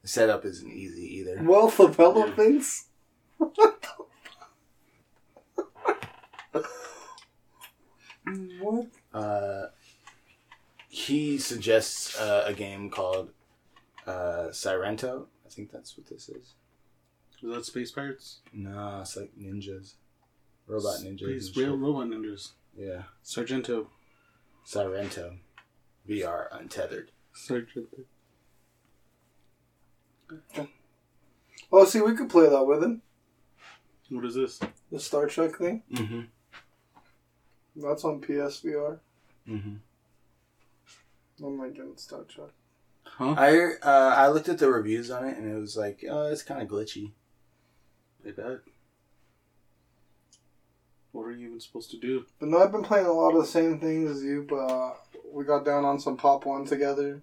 the 0.03 0.09
setup 0.09 0.45
isn't 0.45 0.71
easy 0.71 1.17
either. 1.19 1.43
Wealth 1.43 1.79
of 1.81 1.99
elephants. 2.01 2.87
What 3.39 3.55
the? 3.55 3.89
what? 8.61 8.87
Uh, 9.13 9.67
he 10.89 11.39
suggests 11.39 12.19
uh, 12.19 12.45
a 12.47 12.53
game 12.53 12.91
called 12.91 13.31
uh, 14.07 14.49
Sairento. 14.51 15.27
I 15.47 15.49
think 15.49 15.71
that's 15.71 15.97
what 15.97 16.07
this 16.09 16.29
is. 16.29 16.55
Is 17.43 17.55
that 17.55 17.65
Space 17.65 17.91
Pirates? 17.93 18.41
No, 18.53 18.99
it's 19.01 19.17
like 19.17 19.31
ninjas, 19.41 19.95
robot 20.67 20.97
ninjas. 21.01 21.43
Space 21.45 21.57
Real. 21.57 21.77
Robot 21.77 22.09
Ninjas. 22.09 22.51
Yeah, 22.77 23.03
Sargento. 23.23 23.89
Sairento, 24.69 25.39
VR 26.07 26.49
untethered. 26.53 27.11
Sargento. 27.33 28.05
Oh, 31.73 31.87
see, 31.87 32.03
we 32.03 32.15
could 32.15 32.29
play 32.29 32.51
that 32.51 32.67
with 32.67 32.83
him. 32.83 33.01
What 34.11 34.27
is 34.27 34.35
this? 34.35 34.61
The 34.93 35.01
Star 35.01 35.27
Trek 35.27 35.57
thing. 35.57 35.83
Mm-hmm. 35.91 36.21
That's 37.77 38.05
on 38.05 38.21
PSVR. 38.21 38.99
Mm-hmm. 39.49 39.77
I'm 41.47 41.57
not 41.57 41.75
getting 41.75 41.97
Star 41.97 42.25
Trek. 42.25 42.51
Huh? 43.05 43.35
I 43.39 43.73
uh, 43.83 44.15
I 44.17 44.29
looked 44.29 44.51
at 44.51 44.59
the 44.59 44.71
reviews 44.71 45.11
on 45.11 45.27
it 45.27 45.39
and 45.39 45.51
it 45.51 45.59
was 45.59 45.79
like, 45.79 46.05
oh, 46.11 46.27
it's 46.31 46.43
kind 46.43 46.61
of 46.61 46.69
glitchy. 46.69 47.13
I 48.27 48.33
bet. 48.33 48.59
What 51.13 51.23
are 51.23 51.33
you 51.33 51.49
even 51.49 51.61
supposed 51.61 51.91
to 51.93 51.99
do? 51.99 52.27
But 52.39 52.49
no, 52.49 52.59
I've 52.59 52.73
been 52.73 52.83
playing 52.83 53.07
a 53.07 53.13
lot 53.13 53.35
of 53.35 53.41
the 53.41 53.47
same 53.47 53.81
things 53.81 54.11
as 54.11 54.23
you, 54.23 54.47
but 54.49 54.57
uh, 54.57 54.93
we 55.33 55.45
got 55.45 55.65
down 55.65 55.85
on 55.85 55.99
some 55.99 56.17
Pop 56.17 56.45
1 56.45 56.67
together. 56.67 57.23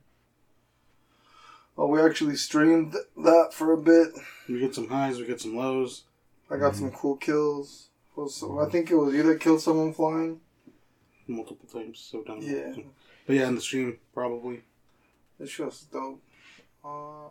Oh, 1.78 1.88
we 1.88 2.02
actually 2.02 2.36
streamed 2.38 2.96
that 3.18 3.50
for 3.52 3.74
a 3.74 3.78
bit. 3.78 4.10
We 4.48 4.60
get 4.60 4.74
some 4.74 4.88
highs, 4.88 5.20
we 5.20 5.26
get 5.26 5.42
some 5.42 5.58
lows. 5.58 6.04
I 6.50 6.58
got 6.58 6.76
some 6.76 6.92
cool 6.92 7.18
kills. 7.18 7.90
Was 8.16 8.44
I 8.44 8.70
think 8.70 8.92
it 8.92 8.96
was 8.96 9.14
you 9.14 9.24
that 9.24 9.42
killed 9.42 9.62
someone 9.62 9.94
flying. 9.94 10.40
multiple 11.28 11.68
times. 11.68 12.00
So 12.00 12.24
done. 12.24 12.40
Yeah. 12.42 12.74
But 13.28 13.36
yeah, 13.36 13.48
in 13.48 13.56
the 13.56 13.62
stream 13.62 13.98
probably. 14.14 14.62
This 15.38 15.50
show's 15.50 15.82
dope. 15.92 16.22
Uh, 16.84 17.30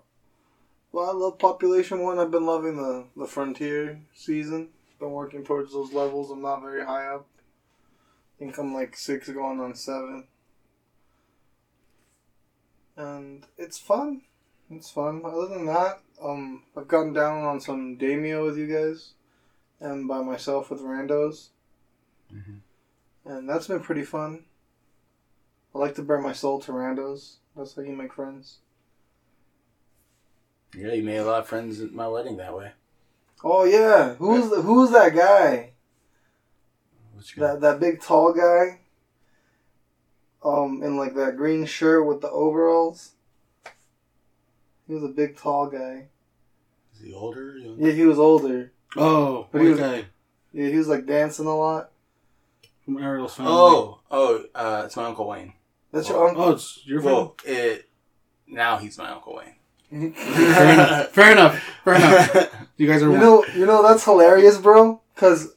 well, 0.93 1.11
I 1.11 1.13
love 1.13 1.39
Population 1.39 2.01
One. 2.03 2.19
I've 2.19 2.31
been 2.31 2.45
loving 2.45 2.77
the 2.77 3.05
the 3.17 3.27
Frontier 3.27 4.01
season. 4.15 4.69
Been 5.05 5.13
working 5.13 5.45
towards 5.45 5.75
those 5.75 5.93
levels. 5.93 6.31
I'm 6.31 6.41
not 6.41 6.63
very 6.63 6.83
high 6.83 7.09
up. 7.09 7.27
I 7.37 8.39
think 8.39 8.57
I'm 8.57 8.73
like 8.73 8.97
six, 8.97 9.29
going 9.29 9.61
on 9.61 9.75
seven. 9.75 10.29
And 12.97 13.45
it's 13.59 13.79
fun. 13.79 14.23
It's 14.71 14.91
fun. 14.91 15.21
Other 15.23 15.49
than 15.49 15.67
that, 15.67 16.01
um, 16.23 16.63
I've 16.75 16.89
gotten 16.89 17.13
down 17.13 17.45
on 17.45 17.61
some 17.61 17.99
Demeo 17.99 18.47
with 18.47 18.57
you 18.57 18.67
guys, 18.67 19.13
and 19.79 20.09
by 20.09 20.23
myself 20.23 20.71
with 20.71 20.81
Randos, 20.81 21.49
Mhm. 22.33 22.61
and 23.27 23.47
that's 23.47 23.67
been 23.69 23.83
pretty 23.83 24.05
fun. 24.05 24.47
I 25.75 25.79
like 25.81 25.97
to 25.97 26.03
bare 26.03 26.23
my 26.23 26.33
soul 26.33 26.61
to 26.63 26.73
Randos. 26.73 27.41
That's 27.55 27.75
how 27.75 27.83
you 27.83 27.93
make 27.95 28.15
friends. 28.15 28.61
Yeah, 30.75 30.95
you 30.95 31.03
made 31.03 31.19
a 31.19 31.27
lot 31.27 31.41
of 31.41 31.47
friends 31.47 31.83
at 31.83 31.93
my 31.93 32.09
wedding 32.09 32.39
that 32.39 32.57
way. 32.57 32.73
Oh 33.47 33.65
yeah, 33.65 34.15
who's 34.15 34.49
the, 34.49 34.63
who's 34.63 34.91
that 34.93 35.15
guy? 35.15 35.73
Which 37.15 37.37
guy? 37.37 37.47
That 37.53 37.61
that 37.61 37.81
big 37.81 38.01
tall 38.01 38.33
guy. 38.33 38.81
Um, 40.43 40.83
in 40.83 40.97
like 40.97 41.15
that 41.15 41.37
green 41.37 41.65
shirt 41.67 42.07
with 42.07 42.21
the 42.21 42.31
overalls. 42.31 43.13
He 44.87 44.95
was 44.95 45.03
a 45.05 45.09
big 45.09 45.37
tall 45.37 45.67
guy. 45.69 46.09
Is 46.95 47.03
he 47.03 47.15
older? 47.15 47.53
or? 47.53 47.57
Yeah, 47.57 47.93
he 47.93 48.05
was 48.05 48.19
older. 48.19 48.73
Oh, 48.97 49.47
But 49.51 49.63
he 49.63 49.69
was- 49.69 49.79
guy 49.81 50.05
Yeah, 50.53 50.69
he 50.69 50.77
was 50.77 50.89
like 50.89 51.07
dancing 51.07 51.47
a 51.47 51.57
lot. 51.57 51.91
from 52.85 52.99
Ariel's 53.03 53.35
family. 53.35 53.53
Oh, 53.53 54.01
oh, 54.11 54.45
uh, 54.55 54.83
it's 54.85 54.97
my 54.97 55.05
uncle 55.05 55.27
Wayne. 55.27 55.55
That's 55.93 56.09
Well, 56.11 56.19
your 56.19 56.29
uncle. 56.29 56.45
Oh, 56.45 56.51
it's 56.53 56.81
your 56.87 57.01
Well, 57.03 57.37
it 57.47 57.89
now 58.47 58.77
he's 58.77 58.99
my 58.99 59.11
uncle 59.11 59.37
Wayne. 59.37 60.13
Fair 60.13 60.73
enough. 60.75 61.09
Fair 61.11 61.33
enough. 61.33 61.63
Fair 61.85 61.95
enough. 61.95 62.55
You 62.77 62.87
guys 62.89 63.03
are 63.03 63.11
you 63.11 63.19
know, 63.19 63.45
you 63.55 63.67
know 63.67 63.83
that's 63.83 64.05
hilarious, 64.05 64.59
bro. 64.59 65.01
Cause 65.17 65.55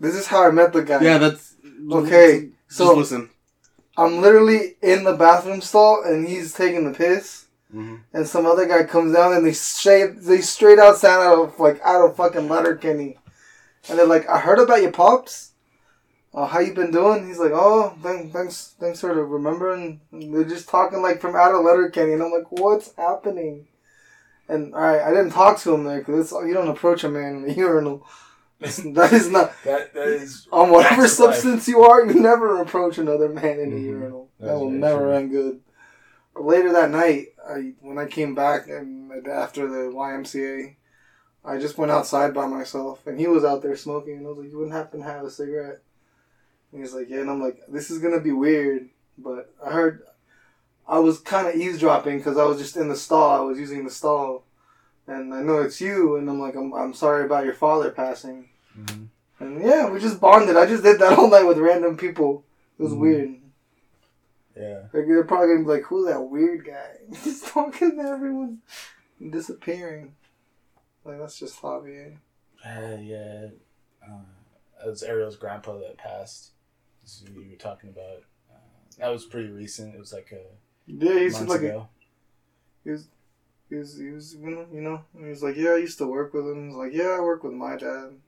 this 0.00 0.14
is 0.14 0.26
how 0.26 0.42
I 0.46 0.50
met 0.50 0.72
the 0.72 0.82
guy. 0.82 1.00
Yeah, 1.02 1.18
that's 1.18 1.54
Okay, 1.92 2.50
Just 2.68 2.78
so- 2.78 2.94
listen. 2.94 3.30
I'm 3.98 4.20
literally 4.20 4.76
in 4.82 5.04
the 5.04 5.14
bathroom 5.14 5.60
stall 5.62 6.02
and 6.04 6.26
he's 6.28 6.52
taking 6.52 6.84
the 6.90 6.96
piss. 6.96 7.44
Mhm. 7.74 7.98
and 8.12 8.26
some 8.28 8.46
other 8.46 8.64
guy 8.66 8.84
comes 8.84 9.12
down 9.12 9.32
and 9.32 9.44
they 9.44 9.52
straight 9.52 10.22
they 10.22 10.40
straight 10.40 10.78
out 10.78 10.96
sound 10.98 11.26
out 11.26 11.38
of 11.44 11.58
like 11.60 11.80
out 11.84 12.04
of 12.08 12.14
fucking 12.16 12.48
Letterkenny, 12.48 13.18
and 13.88 13.98
they're 13.98 14.06
like, 14.06 14.26
"I 14.28 14.38
heard 14.38 14.60
about 14.60 14.82
your 14.82 14.92
pops. 14.92 15.50
Oh, 16.32 16.44
how 16.44 16.60
you 16.60 16.72
been 16.74 16.92
doing?" 16.92 17.26
He's 17.26 17.40
like, 17.40 17.50
"Oh, 17.52 17.92
thanks, 18.04 18.32
thanks, 18.32 18.74
thanks 18.78 19.00
for 19.00 19.12
remembering." 19.12 20.00
And 20.12 20.32
they're 20.32 20.44
just 20.44 20.68
talking 20.68 21.02
like 21.02 21.20
from 21.20 21.34
out 21.34 21.54
of 21.56 21.64
Letterkenny, 21.64 22.12
and 22.12 22.22
I'm 22.22 22.30
like, 22.30 22.50
"What's 22.52 22.94
happening?" 22.96 23.66
And 24.48 24.74
all 24.74 24.80
right, 24.80 25.02
I 25.02 25.10
didn't 25.10 25.30
talk 25.30 25.58
to 25.60 25.74
him 25.74 25.84
there 25.84 25.98
because 25.98 26.30
you 26.32 26.54
don't 26.54 26.68
approach 26.68 27.02
a 27.04 27.08
man 27.08 27.36
in 27.36 27.42
the 27.42 27.52
urinal. 27.66 28.06
that 28.60 29.10
is 29.12 29.28
not 29.28 29.52
That 29.64 29.92
that 29.94 30.08
is 30.08 30.46
on 30.52 30.70
whatever 30.70 31.02
life. 31.02 31.10
substance 31.10 31.68
you 31.68 31.82
are. 31.82 32.04
You 32.06 32.14
never 32.20 32.60
approach 32.62 32.98
another 32.98 33.28
man 33.28 33.58
in 33.60 33.72
a 33.72 33.76
Mhm. 33.76 33.84
urinal. 33.84 34.30
That 34.40 34.46
That's 34.46 34.58
will 34.60 34.70
never 34.70 35.12
end 35.12 35.30
good. 35.30 35.60
But 36.34 36.44
later 36.44 36.72
that 36.72 36.90
night, 36.90 37.28
I 37.46 37.74
when 37.80 37.98
I 37.98 38.06
came 38.06 38.34
back 38.34 38.68
and 38.68 39.26
after 39.26 39.68
the 39.68 39.90
YMCA, 39.90 40.76
I 41.44 41.58
just 41.58 41.78
went 41.78 41.92
outside 41.92 42.34
by 42.34 42.46
myself, 42.46 43.06
and 43.06 43.18
he 43.18 43.26
was 43.26 43.44
out 43.44 43.62
there 43.62 43.76
smoking, 43.76 44.16
and 44.18 44.26
I 44.26 44.30
was 44.30 44.38
like, 44.38 44.50
"You 44.50 44.58
wouldn't 44.58 44.74
happen 44.76 45.00
to 45.00 45.06
have 45.06 45.24
a 45.24 45.30
cigarette?" 45.30 45.80
And 46.72 46.80
he's 46.80 46.92
like, 46.94 47.08
"Yeah," 47.08 47.20
and 47.20 47.30
I'm 47.30 47.40
like, 47.42 47.60
"This 47.68 47.90
is 47.90 47.98
gonna 48.00 48.20
be 48.20 48.32
weird," 48.32 48.88
but 49.18 49.52
I 49.64 49.70
heard. 49.72 50.02
I 50.88 50.98
was 51.00 51.18
kind 51.18 51.48
of 51.48 51.56
eavesdropping 51.56 52.18
because 52.18 52.38
I 52.38 52.44
was 52.44 52.58
just 52.58 52.76
in 52.76 52.88
the 52.88 52.96
stall. 52.96 53.30
I 53.36 53.40
was 53.40 53.58
using 53.58 53.84
the 53.84 53.90
stall, 53.90 54.44
and 55.06 55.34
I 55.34 55.42
know 55.42 55.60
it's 55.62 55.80
you, 55.80 56.16
and 56.16 56.28
I'm 56.30 56.40
like, 56.40 56.54
"I'm, 56.54 56.72
I'm 56.74 56.94
sorry 56.94 57.24
about 57.24 57.44
your 57.44 57.54
father 57.54 57.90
passing." 57.90 58.48
Mhm. 58.78 59.08
And 59.40 59.62
yeah, 59.62 59.90
we 59.90 59.98
just 60.00 60.20
bonded. 60.20 60.56
I 60.56 60.66
just 60.66 60.82
did 60.84 60.98
that 61.00 61.12
all 61.18 61.28
night 61.30 61.44
with 61.46 61.58
random 61.58 61.96
people. 61.96 62.44
It 62.78 62.82
was 62.84 62.92
Mhm. 62.92 62.98
weird. 63.00 63.34
yeah. 64.56 64.80
Like, 64.92 65.06
they're 65.06 65.24
probably 65.24 65.48
gonna 65.48 65.64
be 65.64 65.70
like, 65.70 65.82
"Who's 65.84 66.06
that 66.06 66.20
weird 66.22 66.64
guy?" 66.64 66.96
He's 67.22 67.42
talking 67.42 67.96
to 67.96 68.02
everyone, 68.02 68.62
disappearing. 69.30 70.14
Like 71.04 71.18
that's 71.20 71.38
just 71.38 71.60
Javier. 71.60 72.16
Uh, 72.64 72.96
yeah. 73.00 73.48
Uh, 74.02 74.20
that 74.78 74.86
was 74.88 75.02
Ariel's 75.02 75.36
grandpa 75.36 75.78
that 75.78 75.98
passed. 75.98 76.50
You 77.24 77.50
were 77.50 77.56
talking 77.56 77.90
about. 77.90 78.22
Uh, 78.52 78.58
that 78.98 79.08
was 79.08 79.24
pretty 79.24 79.48
recent. 79.50 79.94
It 79.94 79.98
was 79.98 80.12
like 80.12 80.32
a 80.32 80.42
Yeah, 80.86 81.18
he's 81.18 81.34
months 81.34 81.50
like 81.50 81.62
a, 81.62 81.66
ago. 81.66 81.88
he 82.84 82.90
was, 82.90 83.08
he 83.68 83.74
was, 83.76 83.98
he 83.98 84.10
was, 84.10 84.34
you 84.34 84.50
know, 84.50 84.66
you 84.72 84.80
know. 84.80 85.04
And 85.14 85.24
he 85.24 85.30
was 85.30 85.42
like, 85.42 85.56
"Yeah, 85.56 85.70
I 85.70 85.76
used 85.78 85.98
to 85.98 86.06
work 86.06 86.32
with 86.32 86.46
him." 86.46 86.68
He's 86.68 86.76
like, 86.76 86.92
"Yeah, 86.92 87.16
I 87.18 87.20
work 87.20 87.42
with 87.42 87.52
my 87.52 87.76
dad." 87.76 88.20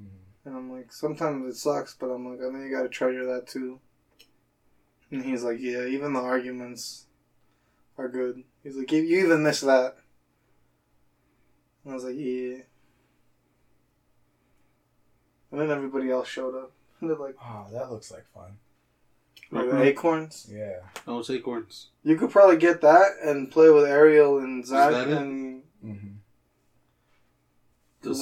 Mhm. 0.00 0.08
And 0.44 0.56
I'm 0.56 0.70
like, 0.70 0.92
sometimes 0.92 1.46
it 1.46 1.58
sucks, 1.58 1.94
but 1.94 2.06
I'm 2.08 2.28
like, 2.30 2.40
I 2.40 2.50
know 2.50 2.62
you 2.62 2.70
gotta 2.70 2.88
treasure 2.88 3.24
that 3.26 3.46
too. 3.46 3.80
And 5.10 5.24
he's 5.24 5.42
like, 5.44 5.58
yeah, 5.60 5.86
even 5.86 6.12
the 6.12 6.20
arguments 6.20 7.06
are 7.96 8.08
good. 8.08 8.42
He's 8.62 8.76
like, 8.76 8.90
you 8.92 9.02
even 9.02 9.42
miss 9.42 9.60
that. 9.60 9.96
And 11.84 11.92
I 11.92 11.94
was 11.94 12.04
like, 12.04 12.16
yeah. 12.16 12.58
And 15.50 15.60
then 15.60 15.70
everybody 15.70 16.10
else 16.10 16.28
showed 16.28 16.54
up. 16.56 16.72
And 17.00 17.08
they're 17.10 17.16
like, 17.16 17.36
Oh, 17.42 17.66
that 17.72 17.90
looks 17.90 18.10
like 18.10 18.26
fun. 18.34 18.58
Like 19.50 19.70
the 19.70 19.82
acorns. 19.82 20.48
Yeah. 20.52 20.80
Oh, 21.06 21.20
it's 21.20 21.30
acorns. 21.30 21.88
You 22.02 22.16
could 22.16 22.30
probably 22.30 22.56
get 22.56 22.80
that 22.80 23.12
and 23.22 23.50
play 23.50 23.70
with 23.70 23.84
Ariel 23.84 24.38
and 24.38 24.66
Zach. 24.66 24.90
that 24.90 25.08
it? 25.08 25.16
And 25.16 25.62
Mm-hmm. 25.84 26.12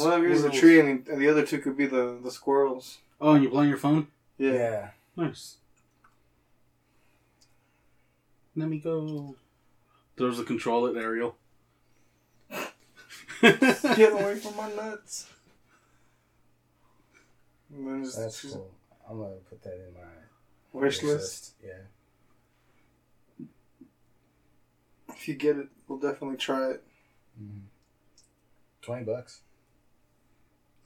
One 0.01 0.13
of 0.13 0.23
you 0.23 0.31
is 0.31 0.45
a 0.45 0.51
tree, 0.51 0.81
and, 0.81 1.07
and 1.09 1.21
the 1.21 1.29
other 1.29 1.45
two 1.45 1.59
could 1.59 1.77
be 1.77 1.87
the, 1.87 2.19
the 2.23 2.31
squirrels. 2.31 2.99
Oh, 3.21 3.35
and 3.35 3.45
you 3.45 3.51
play 3.51 3.63
on 3.65 3.69
your 3.69 3.77
phone? 3.79 4.09
Yeah. 4.39 4.53
Yeah. 4.53 4.89
Nice. 5.17 5.57
Let 8.57 8.69
me 8.69 8.79
go. 8.79 9.37
There's 10.17 10.39
a 10.39 10.45
control 10.45 10.87
it, 10.87 10.97
Ariel. 10.97 11.37
Get 13.43 14.13
away 14.13 14.37
from 14.37 14.57
my 14.57 14.71
nuts. 14.73 15.27
And 17.75 17.87
then 17.87 18.05
just, 18.05 18.19
That's 18.19 18.43
cool. 18.43 18.71
I'm 19.09 19.19
gonna 19.19 19.35
put 19.51 19.63
that 19.65 19.75
in 19.75 19.93
my 19.95 20.01
wish 20.75 21.03
list. 21.03 21.55
Yeah. 21.65 23.47
If 25.09 25.29
you 25.29 25.35
get 25.35 25.57
it, 25.57 25.69
we'll 25.89 25.99
definitely 25.99 26.37
try 26.37 26.71
it. 26.71 26.85
Mhm. 27.41 27.63
Twenty 28.83 29.05
bucks. 29.05 29.41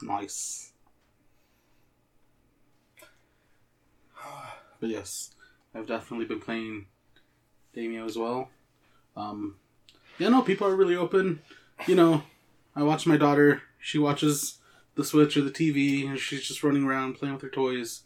Nice. 0.01 0.71
But 4.79 4.89
yes, 4.89 5.31
I've 5.75 5.87
definitely 5.87 6.25
been 6.25 6.39
playing 6.39 6.85
Demeo 7.75 8.05
as 8.05 8.17
well. 8.17 8.49
Um, 9.17 9.57
yeah, 10.17 10.29
no, 10.29 10.41
people 10.41 10.67
are 10.67 10.75
really 10.75 10.95
open. 10.95 11.41
You 11.85 11.95
know, 11.95 12.23
I 12.75 12.83
watch 12.83 13.05
my 13.05 13.17
daughter. 13.17 13.61
She 13.79 13.97
watches 13.97 14.59
the 14.95 15.03
Switch 15.03 15.35
or 15.35 15.41
the 15.41 15.51
TV, 15.51 16.07
and 16.07 16.17
she's 16.17 16.47
just 16.47 16.63
running 16.63 16.85
around 16.85 17.15
playing 17.15 17.33
with 17.33 17.43
her 17.43 17.49
toys. 17.49 18.03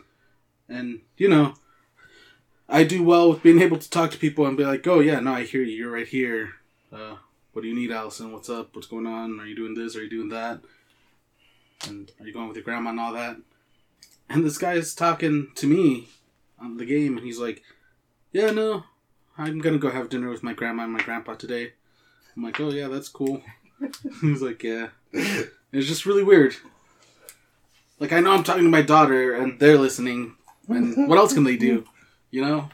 And 0.67 1.01
you 1.17 1.29
know, 1.29 1.53
I 2.69 2.83
do 2.83 3.03
well 3.03 3.29
with 3.29 3.43
being 3.43 3.61
able 3.61 3.77
to 3.77 3.89
talk 3.89 4.11
to 4.11 4.17
people 4.17 4.45
and 4.45 4.57
be 4.57 4.65
like, 4.65 4.85
"Oh 4.87 4.99
yeah, 4.99 5.19
no, 5.19 5.33
I 5.33 5.43
hear 5.43 5.61
you. 5.61 5.75
You're 5.75 5.91
right 5.91 6.07
here. 6.07 6.53
Uh, 6.91 7.17
what 7.51 7.61
do 7.61 7.67
you 7.67 7.75
need, 7.75 7.91
Allison? 7.91 8.31
What's 8.31 8.49
up? 8.49 8.75
What's 8.75 8.87
going 8.87 9.05
on? 9.05 9.39
Are 9.39 9.45
you 9.45 9.55
doing 9.55 9.73
this? 9.75 9.95
Are 9.95 10.03
you 10.03 10.09
doing 10.09 10.29
that?" 10.29 10.61
and 11.87 12.11
are 12.19 12.25
you 12.25 12.33
going 12.33 12.47
with 12.47 12.57
your 12.57 12.63
grandma 12.63 12.91
and 12.91 12.99
all 12.99 13.13
that? 13.13 13.37
And 14.29 14.45
this 14.45 14.57
guy 14.57 14.73
is 14.73 14.95
talking 14.95 15.51
to 15.55 15.67
me 15.67 16.09
on 16.59 16.77
the 16.77 16.85
game, 16.85 17.17
and 17.17 17.25
he's 17.25 17.39
like, 17.39 17.61
"Yeah, 18.31 18.51
no, 18.51 18.85
I'm 19.37 19.59
gonna 19.59 19.77
go 19.77 19.91
have 19.91 20.09
dinner 20.09 20.29
with 20.29 20.43
my 20.43 20.53
grandma 20.53 20.83
and 20.83 20.93
my 20.93 21.01
grandpa 21.01 21.35
today." 21.35 21.73
I'm 22.35 22.43
like, 22.43 22.59
"Oh 22.59 22.71
yeah, 22.71 22.87
that's 22.87 23.09
cool." 23.09 23.43
he's 24.21 24.41
like, 24.41 24.63
"Yeah." 24.63 24.89
It's 25.11 25.87
just 25.87 26.05
really 26.05 26.23
weird. 26.23 26.55
Like 27.99 28.13
I 28.13 28.19
know 28.19 28.31
I'm 28.31 28.43
talking 28.43 28.63
to 28.63 28.69
my 28.69 28.81
daughter, 28.81 29.33
and 29.33 29.59
they're 29.59 29.77
listening, 29.77 30.35
and 30.67 31.07
what 31.07 31.17
else 31.19 31.33
can 31.33 31.43
they 31.43 31.57
do? 31.57 31.85
You 32.33 32.41
know? 32.41 32.69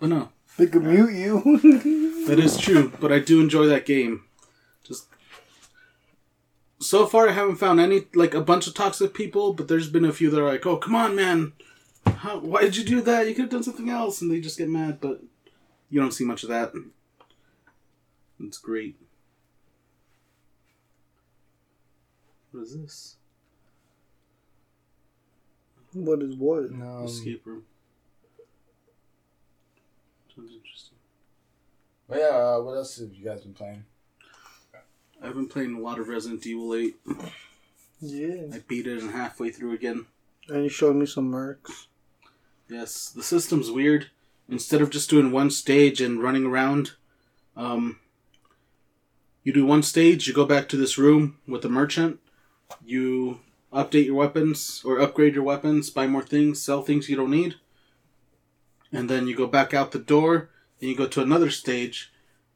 But 0.00 0.08
no, 0.08 0.30
They 0.58 0.66
could 0.66 0.82
mute 0.82 1.12
you. 1.12 2.26
that 2.26 2.40
is 2.40 2.58
true, 2.58 2.92
but 3.00 3.12
I 3.12 3.20
do 3.20 3.40
enjoy 3.40 3.66
that 3.68 3.86
game. 3.86 4.24
Just 4.82 5.06
so 6.80 7.06
far, 7.06 7.28
I 7.28 7.32
haven't 7.32 7.56
found 7.56 7.78
any 7.78 8.06
like 8.12 8.34
a 8.34 8.40
bunch 8.40 8.66
of 8.66 8.74
toxic 8.74 9.14
people, 9.14 9.52
but 9.52 9.68
there's 9.68 9.88
been 9.88 10.04
a 10.04 10.12
few 10.12 10.30
that 10.30 10.40
are 10.40 10.48
like, 10.48 10.66
"Oh, 10.66 10.78
come 10.78 10.96
on, 10.96 11.14
man, 11.14 11.52
How, 12.06 12.40
why 12.40 12.62
did 12.62 12.76
you 12.76 12.82
do 12.82 13.00
that? 13.02 13.28
You 13.28 13.36
could 13.36 13.42
have 13.42 13.50
done 13.52 13.62
something 13.62 13.88
else," 13.88 14.20
and 14.20 14.32
they 14.32 14.40
just 14.40 14.58
get 14.58 14.68
mad. 14.68 15.00
But 15.00 15.22
you 15.88 16.00
don't 16.00 16.10
see 16.10 16.24
much 16.24 16.42
of 16.42 16.48
that. 16.48 16.72
It's 18.40 18.58
great. 18.58 18.96
What 22.50 22.64
is 22.64 22.76
this? 22.76 23.16
what 25.92 26.20
is 26.20 26.34
what? 26.34 26.72
No. 26.72 27.04
Escape 27.04 27.46
room. 27.46 27.62
Sounds 30.36 30.52
interesting. 30.52 30.98
But 32.08 32.18
yeah. 32.18 32.26
Uh, 32.26 32.60
what 32.60 32.74
else 32.74 32.98
have 32.98 33.12
you 33.14 33.24
guys 33.24 33.40
been 33.40 33.54
playing? 33.54 33.84
I've 35.22 35.34
been 35.34 35.48
playing 35.48 35.74
a 35.74 35.80
lot 35.80 35.98
of 35.98 36.08
Resident 36.08 36.46
Evil 36.46 36.74
8. 36.74 36.94
Yeah. 38.00 38.54
I 38.54 38.62
beat 38.68 38.86
it 38.86 39.00
and 39.00 39.12
halfway 39.12 39.50
through 39.50 39.72
again. 39.72 40.06
And 40.48 40.62
you 40.62 40.68
showed 40.68 40.96
me 40.96 41.06
some 41.06 41.32
mercs. 41.32 41.86
Yes, 42.68 43.08
the 43.08 43.22
system's 43.22 43.70
weird. 43.70 44.10
Instead 44.48 44.82
of 44.82 44.90
just 44.90 45.08
doing 45.08 45.32
one 45.32 45.50
stage 45.50 46.00
and 46.00 46.22
running 46.22 46.44
around, 46.44 46.92
um, 47.56 47.98
you 49.42 49.52
do 49.52 49.64
one 49.64 49.82
stage, 49.82 50.28
you 50.28 50.34
go 50.34 50.44
back 50.44 50.68
to 50.68 50.76
this 50.76 50.98
room 50.98 51.38
with 51.48 51.62
the 51.62 51.68
merchant, 51.68 52.20
you 52.84 53.40
update 53.72 54.04
your 54.04 54.14
weapons 54.14 54.82
or 54.84 55.00
upgrade 55.00 55.34
your 55.34 55.44
weapons, 55.44 55.90
buy 55.90 56.06
more 56.06 56.22
things, 56.22 56.60
sell 56.60 56.82
things 56.82 57.08
you 57.08 57.16
don't 57.16 57.30
need, 57.30 57.54
and 58.92 59.08
then 59.10 59.26
you 59.26 59.36
go 59.36 59.46
back 59.46 59.74
out 59.74 59.92
the 59.92 59.98
door 59.98 60.50
and 60.80 60.90
you 60.90 60.96
go 60.96 61.06
to 61.06 61.22
another 61.22 61.50
stage, 61.50 62.12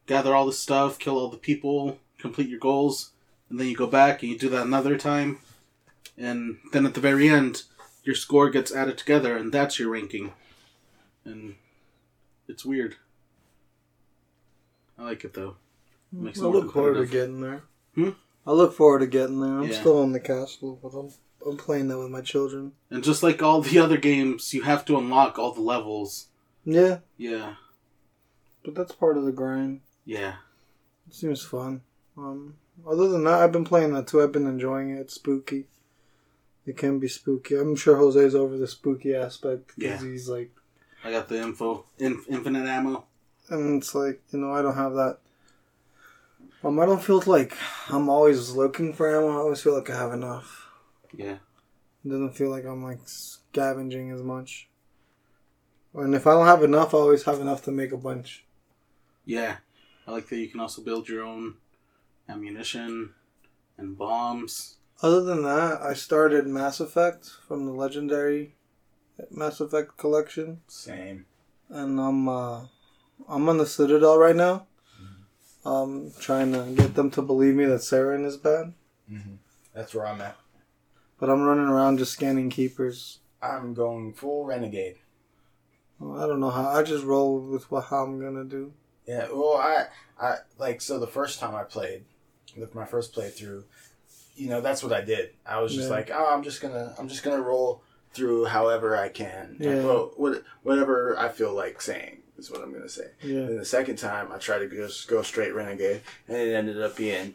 gather 0.06 0.34
all 0.34 0.46
the 0.46 0.52
stuff, 0.52 0.98
kill 0.98 1.18
all 1.18 1.28
the 1.28 1.36
people, 1.36 1.98
complete 2.18 2.48
your 2.48 2.58
goals, 2.60 3.10
and 3.48 3.58
then 3.58 3.66
you 3.66 3.76
go 3.76 3.86
back 3.86 4.22
and 4.22 4.30
you 4.30 4.38
do 4.38 4.48
that 4.48 4.66
another 4.66 4.96
time, 4.96 5.38
and 6.16 6.58
then 6.72 6.86
at 6.86 6.94
the 6.94 7.00
very 7.00 7.28
end, 7.28 7.62
your 8.04 8.14
score 8.14 8.50
gets 8.50 8.74
added 8.74 8.96
together, 8.98 9.36
and 9.36 9.52
that's 9.52 9.78
your 9.78 9.90
ranking. 9.90 10.32
And 11.24 11.56
it's 12.48 12.64
weird. 12.64 12.96
I 14.98 15.04
like 15.04 15.24
it 15.24 15.34
though. 15.34 15.56
Makes 16.12 16.38
it 16.38 16.42
I 16.42 16.44
more 16.44 16.54
look 16.56 16.72
forward 16.72 16.94
to 16.94 17.06
getting 17.06 17.40
there. 17.40 17.62
Hmm? 17.94 18.10
I 18.46 18.52
look 18.52 18.74
forward 18.74 19.00
to 19.00 19.06
getting 19.06 19.40
there. 19.40 19.58
I'm 19.58 19.68
Yeah. 19.68 19.80
still 19.80 20.02
in 20.02 20.12
the 20.12 20.20
castle, 20.20 20.78
with 20.82 20.94
I'm, 20.94 21.10
I'm 21.46 21.56
playing 21.56 21.88
that 21.88 21.98
with 21.98 22.10
my 22.10 22.20
children. 22.20 22.72
And 22.90 23.02
just 23.04 23.22
like 23.22 23.42
all 23.42 23.60
the 23.62 23.78
other 23.78 23.96
games, 23.96 24.52
you 24.54 24.62
have 24.62 24.84
to 24.86 24.98
unlock 24.98 25.38
all 25.38 25.52
the 25.52 25.60
levels. 25.60 26.26
Yeah, 26.64 26.98
Yeah, 27.16 27.54
but 28.64 28.74
that's 28.74 28.92
part 28.92 29.16
of 29.16 29.24
the 29.24 29.32
grind. 29.32 29.80
yeah. 30.04 30.34
It 31.08 31.14
seems 31.14 31.42
fun. 31.42 31.80
Um, 32.16 32.54
other 32.86 33.08
than 33.08 33.24
that, 33.24 33.40
I've 33.40 33.50
been 33.52 33.64
playing 33.64 33.94
that 33.94 34.06
too. 34.06 34.22
I've 34.22 34.30
been 34.32 34.46
enjoying 34.46 34.90
it. 34.90 35.00
It's 35.00 35.14
spooky. 35.14 35.64
It 36.66 36.76
can 36.76 36.98
be 37.00 37.08
spooky. 37.08 37.56
I'm 37.56 37.74
sure 37.74 37.96
Jose's 37.96 38.34
over 38.34 38.56
the 38.56 38.68
spooky 38.68 39.14
aspect 39.14 39.72
because 39.76 40.02
Yeah. 40.04 40.08
he's 40.10 40.28
like, 40.28 40.50
I 41.02 41.10
got 41.10 41.28
the 41.28 41.40
info. 41.40 41.86
In- 41.98 42.22
infinite 42.28 42.68
ammo. 42.68 43.04
and 43.48 43.82
it's 43.82 43.94
like 43.94 44.20
you 44.30 44.38
know 44.38 44.52
I 44.52 44.62
don't 44.62 44.76
have 44.76 44.92
that. 44.94 45.18
Um, 46.62 46.78
I 46.78 46.86
don't 46.86 47.02
feel 47.02 47.22
like 47.26 47.56
I'm 47.88 48.08
always 48.08 48.50
looking 48.52 48.92
for 48.92 49.08
ammo. 49.08 49.30
I 49.30 49.36
always 49.40 49.62
feel 49.62 49.74
like 49.74 49.88
I 49.90 49.96
have 49.96 50.12
enough. 50.12 50.59
Yeah. 51.14 51.38
It 52.04 52.08
doesn't 52.08 52.34
feel 52.36 52.50
like 52.50 52.64
I'm 52.64 52.82
like 52.82 53.00
scavenging 53.04 54.10
as 54.10 54.22
much. 54.22 54.68
And 55.94 56.14
if 56.14 56.26
I 56.26 56.32
don't 56.32 56.46
have 56.46 56.62
enough, 56.62 56.94
I 56.94 56.98
always 56.98 57.24
have 57.24 57.40
enough 57.40 57.64
to 57.64 57.70
make 57.70 57.92
a 57.92 57.96
bunch. 57.96 58.44
Yeah, 59.24 59.56
I 60.06 60.12
like 60.12 60.28
that 60.28 60.36
you 60.38 60.48
can 60.48 60.60
also 60.60 60.82
build 60.82 61.08
your 61.08 61.24
own 61.24 61.54
ammunition 62.28 63.14
and 63.76 63.98
bombs. 63.98 64.76
Other 65.02 65.22
than 65.22 65.42
that, 65.42 65.80
I 65.82 65.94
started 65.94 66.46
Mass 66.46 66.80
Effect 66.80 67.30
from 67.46 67.66
the 67.66 67.72
legendary 67.72 68.54
Mass 69.30 69.60
Effect 69.60 69.96
collection, 69.98 70.60
Same. 70.68 71.26
and 71.68 72.00
I'm 72.00 72.28
uh, 72.28 72.62
I'm 73.28 73.48
on 73.48 73.58
the 73.58 73.66
Citadel 73.66 74.18
right 74.18 74.36
now. 74.36 74.66
Um, 75.62 76.12
trying 76.18 76.52
to 76.52 76.72
get 76.74 76.94
them 76.94 77.10
to 77.10 77.20
believe 77.22 77.54
me 77.54 77.66
that 77.66 77.80
Saren 77.80 78.24
is 78.24 78.38
bad, 78.38 78.72
Mm-hmm. 79.12 79.34
That's 79.74 79.94
where 79.94 80.06
I'm 80.06 80.20
at. 80.22 80.36
But 81.20 81.30
I'm 81.30 81.42
running 81.42 81.68
around 81.68 81.98
just 81.98 82.12
scanning 82.12 82.50
keepers. 82.50 83.18
I'm 83.42 83.74
going 83.74 84.12
full 84.14 84.44
renegade. 84.44 84.96
I 86.02 86.26
don't 86.26 86.40
know 86.40 86.50
how. 86.50 86.68
I 86.70 86.82
just 86.82 87.04
roll 87.04 87.38
with 87.40 87.70
what 87.70 87.84
how 87.84 88.04
I'm 88.04 88.18
gonna 88.20 88.44
do. 88.44 88.72
Yeah, 89.06 89.28
well, 89.32 89.56
I, 89.56 89.86
I 90.20 90.36
like 90.58 90.80
so 90.80 90.98
the 90.98 91.06
first 91.06 91.38
time 91.40 91.54
I 91.54 91.62
played, 91.64 92.04
with 92.56 92.74
my 92.74 92.84
first 92.86 93.14
playthrough, 93.14 93.64
you 94.36 94.48
know, 94.48 94.60
that's 94.60 94.82
what 94.82 94.92
I 94.92 95.00
did. 95.02 95.30
I 95.44 95.60
was 95.60 95.74
just 95.74 95.88
Yeah. 95.88 95.94
like, 95.96 96.10
oh, 96.12 96.32
I'm 96.32 96.42
just 96.42 96.60
gonna, 96.62 96.94
I'm 96.98 97.08
just 97.08 97.22
gonna 97.22 97.40
roll 97.42 97.82
through 98.12 98.46
however 98.46 98.96
I 98.96 99.08
can. 99.08 99.56
Yeah. 99.60 99.84
Well, 99.84 100.12
what, 100.16 100.42
whatever 100.62 101.18
I 101.18 101.28
feel 101.28 101.52
like 101.54 101.80
saying 101.82 102.18
is 102.38 102.50
what 102.50 102.62
I'm 102.62 102.72
gonna 102.72 102.88
say. 102.88 103.10
Yeah, 103.22 103.40
And 103.40 103.58
the 103.58 103.64
second 103.64 103.96
time, 103.96 104.32
I 104.32 104.38
tried 104.38 104.60
to 104.60 104.68
just 104.68 105.06
go 105.08 105.22
straight 105.22 105.54
renegade, 105.54 106.00
and 106.28 106.36
it 106.36 106.54
ended 106.54 106.80
up 106.80 106.96
being 106.96 107.34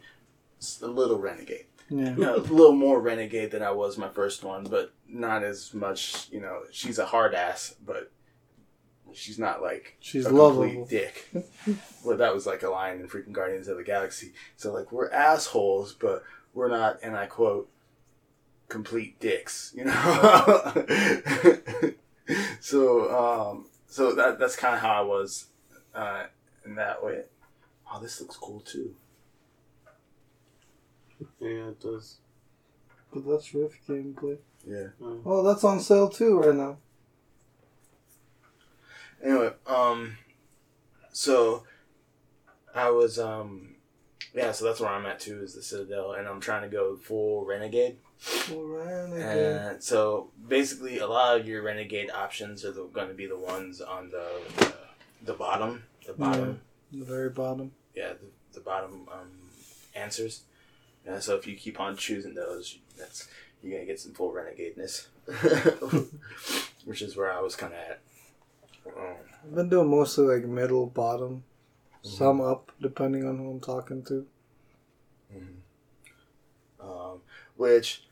a 0.82 0.88
little 0.88 1.20
renegade. 1.20 1.66
Yeah, 1.90 2.16
You 2.16 2.22
know, 2.22 2.36
a 2.36 2.38
little 2.38 2.76
more 2.76 3.00
renegade 3.00 3.52
than 3.52 3.62
I 3.62 3.72
was 3.72 3.98
my 3.98 4.10
first 4.10 4.44
one, 4.44 4.64
but 4.64 4.94
not 5.08 5.44
as 5.44 5.74
much. 5.74 6.28
You 6.32 6.42
know, 6.42 6.62
she's 6.72 7.00
a 7.00 7.06
hard 7.06 7.36
ass, 7.36 7.76
but 7.86 8.12
she's 9.14 9.40
not 9.40 9.62
like 9.62 9.96
she's 10.00 10.26
a 10.26 10.30
lovable. 10.30 10.64
complete 10.70 10.90
dick. 10.90 11.30
well, 12.04 12.18
that 12.18 12.34
was 12.34 12.46
like 12.46 12.64
a 12.64 12.70
line 12.70 13.00
in 13.00 13.08
freaking 13.08 13.32
Guardians 13.32 13.68
of 13.68 13.78
the 13.78 13.84
Galaxy. 13.84 14.34
So 14.58 14.74
like 14.74 14.92
we're 14.92 15.10
assholes, 15.12 15.94
but 15.94 16.24
we're 16.54 16.70
not, 16.70 17.00
and 17.04 17.16
I 17.16 17.28
quote, 17.28 17.70
complete 18.68 19.20
dicks. 19.20 19.74
You 19.76 19.86
know. 19.86 20.86
so 22.60 23.52
um, 23.52 23.66
so 23.88 24.14
that 24.16 24.40
that's 24.40 24.56
kind 24.56 24.76
of 24.76 24.82
how 24.82 24.94
I 24.94 25.02
was 25.02 25.48
uh, 25.94 26.24
in 26.66 26.76
that 26.76 27.04
way. 27.04 27.24
Oh, 27.92 28.02
this 28.02 28.20
looks 28.20 28.38
cool 28.38 28.62
too. 28.62 28.96
Yeah, 31.40 31.70
it 31.70 31.80
does. 31.80 32.18
But 33.14 33.28
that's 33.28 33.54
Rift 33.54 33.88
gameplay. 33.88 34.38
Yeah. 34.68 34.88
Oh, 35.26 35.44
that's 35.44 35.64
on 35.64 35.80
sale 35.80 36.10
too 36.10 36.40
right 36.40 36.56
now. 36.56 36.78
Anyway, 39.24 39.52
um, 39.68 40.18
so 41.12 41.64
I 42.74 42.90
was 42.90 43.18
um, 43.18 43.76
yeah. 44.34 44.52
So 44.52 44.66
that's 44.66 44.80
where 44.80 44.90
I'm 44.90 45.06
at 45.06 45.20
too. 45.20 45.42
Is 45.42 45.56
the 45.56 45.62
Citadel, 45.62 46.14
and 46.14 46.28
I'm 46.28 46.42
trying 46.42 46.64
to 46.64 46.68
go 46.68 46.96
full 46.98 47.46
renegade. 47.46 47.98
All 48.52 48.64
right, 48.64 49.06
again. 49.14 49.58
And 49.74 49.84
so 49.84 50.32
basically, 50.48 51.00
a 51.00 51.08
lot 51.08 51.40
of 51.40 51.48
your 51.48 51.64
renegade 51.64 52.12
options 52.12 52.66
are 52.66 52.72
going 52.72 53.08
to 53.08 53.14
be 53.14 53.28
the 53.28 53.38
ones 53.38 53.82
on 53.82 54.10
the 54.10 54.28
the, 54.58 54.74
the 55.24 55.34
bottom, 55.34 55.84
the 56.06 56.14
bottom, 56.14 56.62
the 56.92 57.06
very 57.06 57.30
bottom. 57.30 57.72
yeah, 57.96 58.10
the, 58.14 58.28
the 58.54 58.60
bottom 58.60 59.08
um, 59.12 59.30
answers. 59.96 60.42
And 61.08 61.22
so 61.22 61.36
if 61.36 61.46
you 61.48 61.56
keep 61.56 61.80
on 61.80 61.96
choosing 61.98 62.34
those, 62.34 62.80
that's 62.98 63.28
you're 63.62 63.74
gonna 63.78 63.86
get 63.86 64.00
some 64.00 64.14
full 64.14 64.34
renegadeness, 64.34 65.08
which 66.86 67.02
is 67.02 67.16
where 67.16 67.32
I 67.32 67.42
was 67.42 67.56
kind 67.56 67.74
of 67.74 67.80
at. 67.80 68.02
Um, 68.88 69.16
I've 69.44 69.56
been 69.56 69.70
doing 69.70 69.90
mostly 69.90 70.26
like 70.36 70.46
middle, 70.48 70.86
bottom, 70.88 71.44
Mm-hmm. 72.04 72.18
some 72.18 72.40
up, 72.42 72.72
depending 72.80 73.28
on 73.28 73.38
who 73.40 73.50
I'm 73.50 73.60
talking 73.60 74.04
to. 74.06 74.28
um, 76.80 77.22
which 77.56 78.04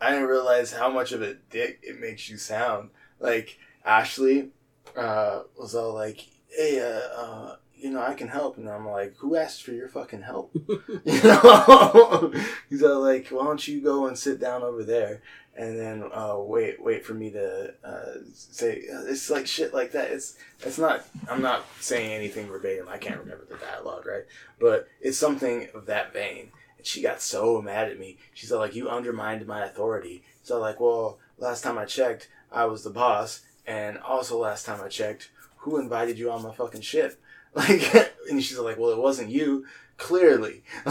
I 0.00 0.10
didn't 0.10 0.28
realize 0.28 0.72
how 0.72 0.90
much 0.90 1.12
of 1.12 1.20
a 1.22 1.34
dick 1.34 1.80
it 1.82 2.00
makes 2.00 2.28
you 2.30 2.38
sound. 2.38 2.90
Like 3.20 3.58
Ashley 3.84 4.50
uh, 4.96 5.42
was 5.58 5.74
all 5.74 5.92
like, 5.94 6.26
"Hey, 6.48 6.80
uh, 6.80 7.20
uh, 7.20 7.56
you 7.76 7.90
know, 7.90 8.00
I 8.00 8.14
can 8.14 8.28
help," 8.28 8.56
and 8.56 8.68
I'm 8.68 8.86
like, 8.86 9.16
"Who 9.18 9.36
asked 9.36 9.62
for 9.62 9.72
your 9.72 9.88
fucking 9.88 10.22
help?" 10.22 10.50
you 10.54 11.22
know, 11.22 12.32
he's 12.70 12.82
like, 12.82 13.28
"Why 13.28 13.44
don't 13.44 13.68
you 13.68 13.80
go 13.80 14.06
and 14.06 14.18
sit 14.18 14.40
down 14.40 14.62
over 14.62 14.82
there?" 14.82 15.22
And 15.56 15.78
then 15.78 16.10
uh, 16.12 16.36
wait, 16.38 16.82
wait 16.82 17.04
for 17.04 17.14
me 17.14 17.30
to 17.30 17.74
uh, 17.82 18.14
say 18.32 18.82
it's 18.86 19.30
like 19.30 19.46
shit 19.46 19.72
like 19.72 19.92
that. 19.92 20.10
It's 20.10 20.36
it's 20.60 20.78
not. 20.78 21.06
I'm 21.30 21.42
not 21.42 21.64
saying 21.80 22.12
anything 22.12 22.46
verbatim. 22.46 22.88
I 22.88 22.98
can't 22.98 23.20
remember 23.20 23.46
the 23.48 23.56
dialogue, 23.56 24.06
right? 24.06 24.24
But 24.60 24.88
it's 25.00 25.18
something 25.18 25.68
of 25.74 25.86
that 25.86 26.12
vein. 26.12 26.50
And 26.76 26.86
she 26.86 27.02
got 27.02 27.22
so 27.22 27.62
mad 27.62 27.88
at 27.88 27.98
me. 27.98 28.18
She's 28.34 28.52
like, 28.52 28.74
"You 28.74 28.88
undermined 28.88 29.46
my 29.46 29.64
authority." 29.64 30.22
So 30.42 30.60
like, 30.60 30.78
well, 30.78 31.18
last 31.38 31.62
time 31.62 31.78
I 31.78 31.84
checked, 31.86 32.28
I 32.52 32.66
was 32.66 32.84
the 32.84 32.90
boss, 32.90 33.40
and 33.66 33.98
also 33.98 34.38
last 34.38 34.64
time 34.66 34.80
I 34.82 34.88
checked, 34.88 35.30
who 35.58 35.78
invited 35.78 36.18
you 36.18 36.30
on 36.30 36.42
my 36.42 36.54
fucking 36.54 36.82
ship? 36.82 37.20
Like, 37.56 38.12
and 38.30 38.42
she's 38.42 38.58
like, 38.58 38.78
"Well, 38.78 38.90
it 38.90 38.98
wasn't 38.98 39.30
you." 39.30 39.64
Clearly, 39.98 40.62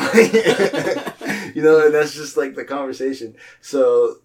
you 1.54 1.62
know, 1.62 1.86
and 1.86 1.94
that's 1.94 2.14
just 2.16 2.38
like 2.38 2.56
the 2.56 2.66
conversation. 2.66 3.36
So, 3.62 4.16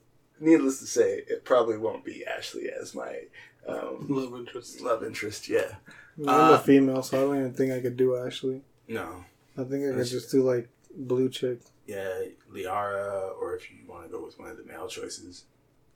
needless 0.40 0.78
to 0.80 0.86
say, 0.86 1.22
it 1.28 1.44
probably 1.44 1.76
won't 1.76 2.02
be 2.04 2.24
Ashley 2.24 2.70
as 2.70 2.94
my 2.94 3.24
um, 3.68 4.06
love 4.08 4.34
interest. 4.34 4.80
love 4.80 5.04
interest. 5.04 5.48
Yeah, 5.48 5.74
I'm 6.18 6.28
Uh, 6.28 6.52
a 6.54 6.58
female, 6.58 7.02
so 7.02 7.18
I 7.18 7.20
don't 7.20 7.38
even 7.40 7.52
think 7.52 7.72
I 7.72 7.80
could 7.80 7.96
do 7.98 8.16
Ashley. 8.16 8.62
no, 8.88 9.24
I 9.58 9.64
think 9.64 9.84
I 9.86 9.94
could 9.96 10.06
just 10.06 10.30
do 10.30 10.42
like 10.42 10.68
blue 10.96 11.28
chick. 11.28 11.60
yeah, 11.86 12.22
Liara, 12.50 13.32
or 13.40 13.54
if 13.56 13.70
you 13.70 13.78
want 13.86 14.04
to 14.04 14.08
go 14.10 14.24
with 14.24 14.38
one 14.38 14.48
of 14.48 14.56
the 14.56 14.64
male 14.64 14.88
choices, 14.88 15.44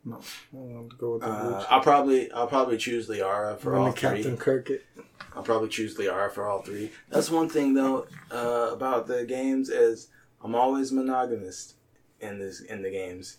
No, 0.04 0.16
I 0.16 0.56
want 0.56 0.90
to 0.90 0.96
go 0.96 1.12
with 1.14 1.22
the 1.22 1.28
blue 1.28 1.54
uh. 1.54 1.66
I'll 1.70 1.80
probably 1.80 2.30
I'll 2.32 2.46
probably 2.46 2.76
choose 2.76 3.08
Liara 3.08 3.58
for 3.58 3.76
all 3.76 3.92
three. 3.92 4.00
Captain 4.00 4.36
Kirk 4.36 4.70
it. 4.70 4.84
I'll 5.34 5.42
probably 5.42 5.68
choose 5.68 5.96
Liara 5.96 6.30
for 6.30 6.46
all 6.46 6.62
three. 6.62 6.90
That's 7.08 7.30
one 7.30 7.48
thing 7.48 7.74
though 7.74 8.06
uh, 8.30 8.70
about 8.72 9.06
the 9.06 9.24
games 9.24 9.70
is 9.70 10.08
I'm 10.42 10.54
always 10.54 10.92
monogamous 10.92 11.74
in 12.20 12.38
this 12.38 12.60
in 12.60 12.82
the 12.82 12.90
games. 12.90 13.38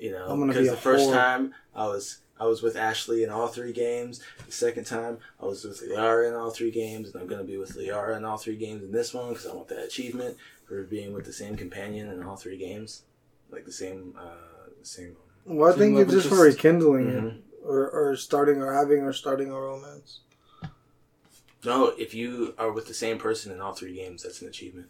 You 0.00 0.12
know, 0.12 0.46
because 0.46 0.68
be 0.68 0.70
the 0.70 0.76
first 0.76 1.08
whore. 1.08 1.12
time 1.12 1.54
I 1.74 1.86
was 1.86 2.20
I 2.40 2.46
was 2.46 2.62
with 2.62 2.76
Ashley 2.76 3.24
in 3.24 3.30
all 3.30 3.48
three 3.48 3.72
games. 3.72 4.20
The 4.46 4.52
second 4.52 4.84
time 4.84 5.18
I 5.42 5.46
was 5.46 5.64
with 5.64 5.82
Liara 5.82 6.28
in 6.28 6.34
all 6.34 6.50
three 6.50 6.70
games, 6.70 7.12
and 7.12 7.20
I'm 7.20 7.28
gonna 7.28 7.44
be 7.44 7.58
with 7.58 7.76
Liara 7.76 8.16
in 8.16 8.24
all 8.24 8.38
three 8.38 8.56
games 8.56 8.84
in 8.84 8.92
this 8.92 9.12
one 9.12 9.30
because 9.30 9.46
I 9.46 9.54
want 9.54 9.68
that 9.68 9.84
achievement 9.84 10.36
for 10.66 10.82
being 10.84 11.12
with 11.12 11.24
the 11.24 11.32
same 11.32 11.56
companion 11.56 12.10
in 12.10 12.22
all 12.22 12.36
three 12.36 12.56
games, 12.56 13.02
like 13.50 13.64
the 13.64 13.72
same 13.72 14.14
uh, 14.18 14.70
same. 14.82 15.16
Well, 15.48 15.68
I 15.68 15.72
Same 15.72 15.94
think 15.96 15.98
it's 16.00 16.12
just 16.12 16.28
for 16.28 16.34
interest. 16.46 16.58
rekindling 16.58 17.06
Mhm. 17.06 17.36
it, 17.38 17.44
or 17.64 17.90
or 17.90 18.16
starting 18.16 18.60
or 18.62 18.72
having 18.72 19.00
or 19.02 19.12
starting 19.12 19.50
a 19.50 19.58
romance. 19.58 20.20
No, 21.64 21.88
if 21.98 22.14
you 22.14 22.54
are 22.58 22.70
with 22.70 22.86
the 22.86 22.94
same 22.94 23.18
person 23.18 23.50
in 23.50 23.60
all 23.60 23.72
three 23.74 23.94
games, 23.94 24.22
that's 24.22 24.42
an 24.42 24.48
achievement. 24.48 24.88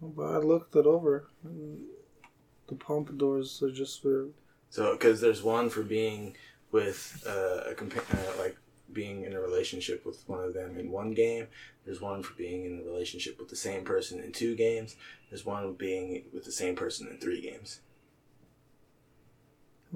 But 0.00 0.22
I 0.34 0.38
looked 0.38 0.74
it 0.76 0.86
over. 0.86 1.26
The 1.44 2.74
pompadours 2.76 3.62
are 3.62 3.70
just 3.70 4.00
for 4.02 4.28
So, 4.70 4.92
because 4.92 5.20
there's 5.20 5.42
one 5.42 5.68
for 5.68 5.82
being 5.82 6.36
with 6.70 7.22
uh, 7.26 7.70
a 7.70 7.74
compa- 7.74 8.14
uh, 8.14 8.38
like 8.40 8.56
being 8.92 9.24
in 9.24 9.32
a 9.34 9.40
relationship 9.40 10.06
with 10.06 10.22
one 10.28 10.42
of 10.42 10.54
them 10.54 10.78
in 10.78 10.90
one 10.90 11.10
game. 11.12 11.48
There's 11.84 12.00
one 12.00 12.22
for 12.22 12.34
being 12.34 12.64
in 12.64 12.80
a 12.80 12.84
relationship 12.84 13.38
with 13.38 13.48
the 13.48 13.56
same 13.56 13.84
person 13.84 14.20
in 14.20 14.32
two 14.32 14.54
games. 14.54 14.96
There's 15.28 15.44
one 15.44 15.66
with 15.66 15.78
being 15.78 16.24
with 16.32 16.44
the 16.44 16.52
same 16.52 16.76
person 16.76 17.08
in 17.08 17.18
three 17.18 17.40
games. 17.40 17.80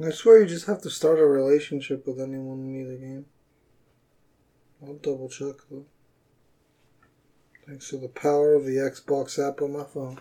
I 0.02 0.10
swear 0.10 0.40
you 0.40 0.46
just 0.46 0.66
have 0.66 0.82
to 0.82 0.90
start 0.90 1.18
a 1.20 1.26
relationship 1.26 2.06
with 2.06 2.20
anyone 2.20 2.60
in 2.60 2.80
either 2.80 2.96
game. 2.96 3.26
I'll 4.84 4.94
double 4.94 5.28
check 5.28 5.56
though. 5.70 5.84
Thanks 7.66 7.88
to 7.90 7.96
the 7.98 8.08
power 8.08 8.54
of 8.54 8.64
the 8.66 8.76
Xbox 8.76 9.38
app 9.38 9.62
on 9.62 9.72
my 9.72 9.84
phone. 9.84 10.20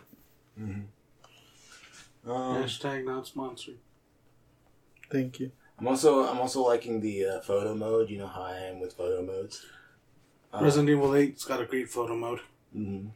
Um, 0.58 0.88
Hashtag 2.26 3.06
not 3.06 3.28
sponsored. 3.28 3.78
Thank 5.12 5.40
you. 5.40 5.52
I'm 5.80 5.88
also 5.88 6.24
I'm 6.26 6.40
also 6.40 6.64
liking 6.66 7.02
the 7.02 7.26
uh, 7.26 7.42
photo 7.42 7.76
mode. 7.76 8.10
You 8.10 8.20
know 8.20 8.28
how 8.28 8.44
I 8.44 8.58
am 8.58 8.80
with 8.80 8.94
photo 8.94 9.22
modes. 9.26 9.66
Uh, 10.54 10.60
Resident 10.62 10.90
Evil 10.90 11.10
8's 11.10 11.44
got 11.46 11.62
a 11.62 11.66
great 11.66 11.90
photo 11.90 12.16
mode. 12.16 12.40
mhm. 12.76 13.10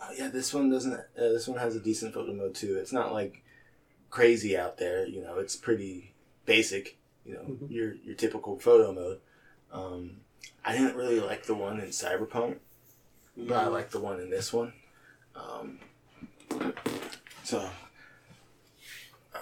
Uh, 0.00 0.10
yeah, 0.16 0.28
this 0.28 0.54
one 0.54 0.70
doesn't. 0.70 0.94
Uh, 0.94 1.04
this 1.16 1.46
one 1.46 1.58
has 1.58 1.76
a 1.76 1.80
decent 1.80 2.14
photo 2.14 2.32
mode 2.32 2.54
too. 2.54 2.76
It's 2.78 2.92
not 2.92 3.12
like 3.12 3.42
crazy 4.10 4.56
out 4.56 4.78
there. 4.78 5.06
You 5.06 5.22
know, 5.22 5.38
it's 5.38 5.56
pretty 5.56 6.14
basic. 6.46 6.96
You 7.24 7.34
know, 7.34 7.40
Mhm. 7.40 7.70
your 7.70 7.94
your 7.94 8.14
typical 8.14 8.58
photo 8.58 8.92
mode. 8.92 9.20
Um, 9.72 10.20
I 10.64 10.72
didn't 10.72 10.96
really 10.96 11.20
like 11.20 11.44
the 11.44 11.54
one 11.54 11.78
in 11.80 11.88
Cyberpunk, 11.88 12.58
but 13.36 13.56
I 13.56 13.66
like 13.68 13.90
the 13.90 14.00
one 14.00 14.18
in 14.20 14.30
this 14.30 14.52
one. 14.52 14.72
Um, 15.34 15.78
so 17.44 17.68
uh, 19.34 19.38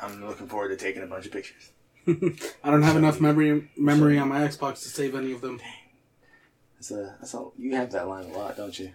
I'm 0.00 0.26
looking 0.26 0.46
forward 0.48 0.68
to 0.68 0.76
taking 0.76 1.02
a 1.02 1.06
bunch 1.06 1.26
of 1.26 1.32
pictures. 1.32 1.70
I 2.64 2.70
don't 2.70 2.82
have 2.82 2.96
enough 2.96 3.20
memory 3.20 3.70
memory 3.76 4.18
on 4.18 4.28
my 4.28 4.40
Xbox 4.40 4.82
to 4.82 4.88
save 4.88 5.14
any 5.14 5.32
of 5.32 5.40
them. 5.40 5.60
That's 6.74 6.90
a, 6.90 7.16
that's 7.20 7.34
all. 7.34 7.54
You 7.56 7.76
have 7.76 7.92
that 7.92 8.08
line 8.08 8.24
a 8.26 8.36
lot, 8.36 8.56
don't 8.56 8.76
you? 8.78 8.92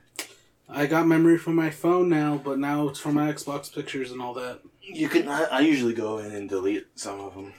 I 0.70 0.86
got 0.86 1.08
memory 1.08 1.38
from 1.38 1.56
my 1.56 1.70
phone 1.70 2.10
now, 2.10 2.38
but 2.44 2.60
now 2.60 2.90
it's 2.90 3.00
from 3.00 3.14
my 3.16 3.32
Xbox 3.32 3.74
pictures 3.74 4.12
and 4.12 4.22
all 4.22 4.34
that. 4.34 4.60
You 4.94 5.10
can. 5.10 5.28
I, 5.28 5.44
I 5.46 5.60
usually 5.60 5.94
go 5.94 6.20
in 6.20 6.32
and 6.32 6.50
delete 6.50 6.88
some 6.96 7.20
of 7.20 7.34
them. 7.34 7.54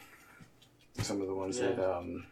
Some 1.00 1.20
of 1.20 1.28
the 1.28 1.34
ones 1.34 1.58
that 1.58 1.78
um. 1.78 2.26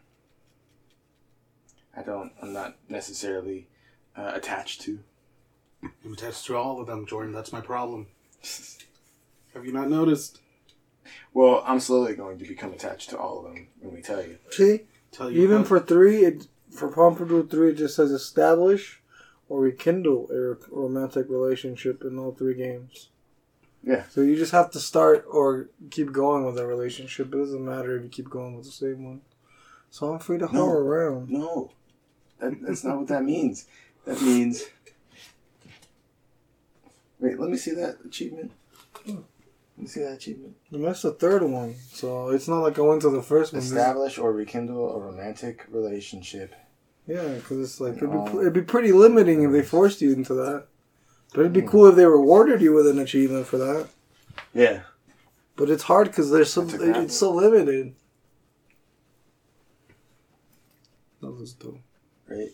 I 1.97 2.03
don't. 2.03 2.33
I'm 2.43 2.53
not 2.53 2.77
necessarily 2.89 3.69
uh, 4.17 4.33
attached 4.35 4.81
to. 4.83 4.99
I'm 6.05 6.13
attached 6.13 6.47
to 6.47 6.57
all 6.57 6.81
of 6.81 6.87
them, 6.87 7.07
Jordan. 7.07 7.33
That's 7.33 7.53
my 7.53 7.61
problem. 7.61 8.07
Have 9.55 9.65
you 9.65 9.73
not 9.73 9.89
noticed? 9.89 10.41
Well, 11.33 11.63
I'm 11.67 11.81
slowly 11.81 12.15
going 12.15 12.39
to 12.39 12.45
become 12.45 12.73
attached 12.73 13.11
to 13.11 13.19
all 13.19 13.39
of 13.39 13.45
them. 13.45 13.69
Let 13.83 13.93
me 13.93 14.03
tell 14.03 14.23
you. 14.23 14.39
See, 14.51 14.81
Tell 15.13 15.31
you 15.31 15.43
even 15.43 15.59
what. 15.59 15.69
for 15.69 15.81
three, 15.81 16.25
it 16.25 16.47
for 16.71 16.89
Pompadour 16.89 17.45
three, 17.45 17.71
it 17.71 17.77
just 17.77 17.97
says 17.97 18.11
establish 18.11 19.01
or 19.49 19.61
rekindle 19.61 20.29
a 20.31 20.57
romantic 20.75 21.27
relationship 21.31 22.03
in 22.05 22.19
all 22.19 22.33
three 22.33 22.55
games. 22.55 23.11
Yeah. 23.87 24.03
So 24.11 24.20
you 24.20 24.37
just 24.37 24.51
have 24.53 24.70
to 24.72 24.80
start 24.80 25.24
or 25.30 25.68
keep 25.91 26.12
going 26.12 26.45
with 26.45 26.59
a 26.59 26.66
relationship. 26.66 27.32
It 27.32 27.39
doesn't 27.39 27.64
matter 27.64 27.97
if 27.97 28.03
you 28.03 28.09
keep 28.09 28.28
going 28.28 28.57
with 28.57 28.66
the 28.66 28.72
same 28.72 29.05
one. 29.05 29.20
So 29.91 30.12
I'm 30.12 30.18
free 30.18 30.39
to 30.39 30.47
No. 30.53 30.66
whore 30.66 30.74
around. 30.74 31.30
No, 31.30 31.70
that, 32.41 32.61
that's 32.62 32.82
not 32.84 32.99
what 32.99 33.07
that 33.09 33.22
means. 33.24 33.66
That 34.05 34.20
means. 34.20 34.64
Wait, 37.20 37.39
let 37.39 37.49
me 37.49 37.57
see 37.57 37.70
that 37.72 37.99
achievement. 38.05 38.51
Let 39.07 39.16
me 39.78 39.87
see 39.87 40.01
that 40.01 40.14
achievement. 40.14 40.57
And 40.72 40.84
that's 40.84 41.03
the 41.03 41.12
third 41.12 41.43
one. 41.43 41.76
So 41.93 42.30
it's 42.30 42.49
not 42.49 42.61
like 42.61 42.78
I 42.78 42.82
went 42.82 43.03
to 43.03 43.11
the 43.11 43.22
first 43.22 43.53
one. 43.53 43.62
Establish 43.62 44.18
or 44.18 44.32
rekindle 44.32 44.95
a 44.95 44.99
romantic 44.99 45.64
relationship. 45.70 46.55
Yeah, 47.07 47.34
because 47.34 47.61
it's 47.61 47.80
like 47.80 47.99
it'd 47.99 48.11
be, 48.11 48.39
it'd 48.41 48.53
be 48.53 48.62
pretty 48.62 48.91
limiting 48.93 49.43
if 49.45 49.53
they 49.53 49.62
forced 49.62 50.01
you 50.01 50.12
into 50.12 50.34
that. 50.34 50.66
But 51.37 51.43
it'd 51.43 51.53
be 51.53 51.61
cool 51.61 51.84
if 51.87 51.97
they 51.97 52.07
rewarded 52.07 52.62
you 52.62 52.72
with 52.72 52.87
an 52.87 52.99
achievement 52.99 53.47
for 53.47 53.59
that. 53.59 53.89
Yeah. 54.55 54.80
But 55.55 55.68
it's 55.68 55.82
hard 55.82 56.07
because 56.09 56.30
there's 56.30 56.51
so 56.51 56.66
it's 56.66 57.14
so 57.14 57.30
limited. 57.30 57.95
That 61.20 61.30
was 61.32 61.53
dope. 61.53 61.80
Right. 62.26 62.49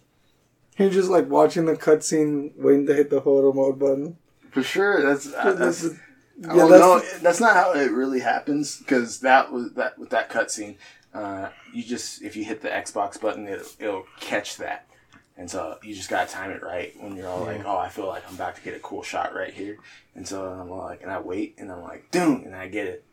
You're 0.79 0.91
just 0.91 1.11
like 1.11 1.29
watching 1.31 1.67
the 1.67 1.77
cutscene, 1.77 2.57
waiting 2.57 2.87
to 2.87 2.95
hit 2.95 3.09
the 3.09 3.21
photo 3.23 3.53
mode 3.53 3.79
button. 3.79 4.17
For 4.51 4.65
sure. 4.65 5.01
That's 5.01 5.33
uh, 5.33 5.53
that's. 5.53 5.85
Yeah, 5.85 6.55
well, 6.55 6.69
that's- 6.69 6.81
no, 7.13 7.19
that's 7.21 7.39
not 7.41 7.55
how 7.55 7.75
it 7.75 7.93
really 7.93 8.19
happens. 8.19 8.79
Because 8.79 9.21
that 9.21 9.53
was 9.53 9.75
that 9.75 9.97
with 9.97 10.11
that 10.11 10.29
cutscene. 10.29 10.75
Uh, 11.15 11.51
you 11.73 11.85
just 11.85 12.21
if 12.23 12.35
you 12.35 12.45
hit 12.45 12.63
the 12.63 12.69
Xbox 12.69 13.21
button, 13.21 13.47
it, 13.47 13.63
it'll 13.79 14.07
catch 14.19 14.57
that, 14.57 14.89
and 15.37 15.51
so 15.51 15.79
you 15.83 15.95
just 15.95 16.11
gotta 16.11 16.31
time 16.31 16.51
it 16.51 16.63
right 16.63 16.95
when 17.01 17.17
you're 17.17 17.29
all 17.29 17.41
like, 17.45 17.65
"Oh, 17.65 17.77
I 17.79 17.89
feel 17.89 18.07
like 18.07 18.27
I'm 18.29 18.35
about 18.35 18.57
to 18.57 18.63
get 18.63 18.75
a 18.75 18.81
cool 18.81 19.03
shot 19.03 19.35
right 19.35 19.53
here," 19.53 19.79
and 20.15 20.27
so 20.27 20.45
I'm 20.47 20.71
like, 20.71 21.03
and 21.03 21.11
I 21.11 21.21
wait, 21.21 21.55
and 21.59 21.71
I'm 21.71 21.83
like, 21.83 22.11
"Doom," 22.11 22.43
and 22.45 22.55
I 22.55 22.69
get 22.69 22.87
it. 22.87 23.05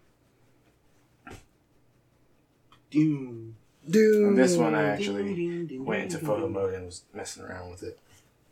Doom. 2.92 3.56
Dude, 3.90 4.28
And 4.28 4.38
this 4.38 4.56
one, 4.58 4.76
I 4.76 4.84
actually 4.84 5.80
went 5.80 6.04
into 6.04 6.20
photo 6.20 6.48
mode 6.48 6.74
and 6.74 6.86
was 6.86 7.04
messing 7.14 7.44
around 7.44 7.72
with 7.72 7.82
it. 7.84 7.98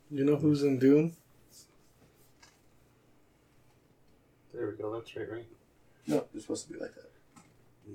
You 0.10 0.24
know 0.24 0.36
who's 0.36 0.64
in 0.64 0.80
Dune? 0.80 1.14
There 4.54 4.68
we 4.68 4.78
go. 4.82 4.94
That's 4.96 5.16
right, 5.16 5.32
right? 5.32 5.46
No, 6.08 6.24
it's 6.34 6.44
supposed 6.44 6.68
to 6.68 6.74
be 6.74 6.80
like 6.80 6.96
that. 6.96 7.12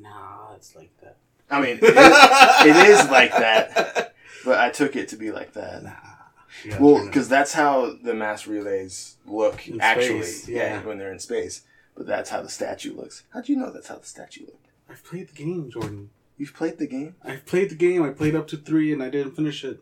Nah, 0.00 0.54
it's 0.54 0.76
like 0.76 0.90
that. 1.02 1.16
I 1.50 1.60
mean, 1.60 1.78
it 1.78 1.84
is, 1.84 2.66
it 2.66 2.88
is 2.88 3.10
like 3.10 3.30
that, 3.32 4.11
but 4.44 4.58
I 4.58 4.70
took 4.70 4.96
it 4.96 5.08
to 5.08 5.16
be 5.16 5.30
like 5.32 5.52
that. 5.54 5.82
Yeah, 6.64 6.78
Well, 6.80 7.04
because 7.06 7.28
that's 7.28 7.52
how 7.54 7.96
the 8.02 8.14
mass 8.14 8.46
relays 8.46 9.16
look 9.26 9.66
In 9.68 9.80
actually. 9.80 10.22
space, 10.22 10.48
yeah. 10.48 10.56
yeah. 10.80 10.82
when 10.82 10.98
they're 10.98 11.12
in 11.12 11.18
space. 11.18 11.62
But 11.94 12.06
that's 12.06 12.30
how 12.30 12.42
the 12.42 12.48
statue 12.48 12.94
looks. 12.94 13.24
How 13.32 13.40
do 13.42 13.52
you 13.52 13.58
know 13.58 13.70
that's 13.70 13.88
how 13.88 13.96
the 13.96 14.06
statue 14.06 14.46
looked? 14.46 14.66
I've 14.88 15.04
played 15.04 15.28
the 15.28 15.34
game, 15.34 15.70
Jordan. 15.70 16.10
You've 16.38 16.54
played 16.54 16.78
the 16.78 16.86
game? 16.86 17.14
I've 17.24 17.44
played 17.46 17.70
the 17.70 17.74
game. 17.74 18.02
I 18.02 18.10
played 18.10 18.34
up 18.34 18.48
to 18.48 18.56
three, 18.56 18.92
and 18.92 19.02
I 19.02 19.10
didn't 19.10 19.36
finish 19.36 19.64
it. 19.64 19.80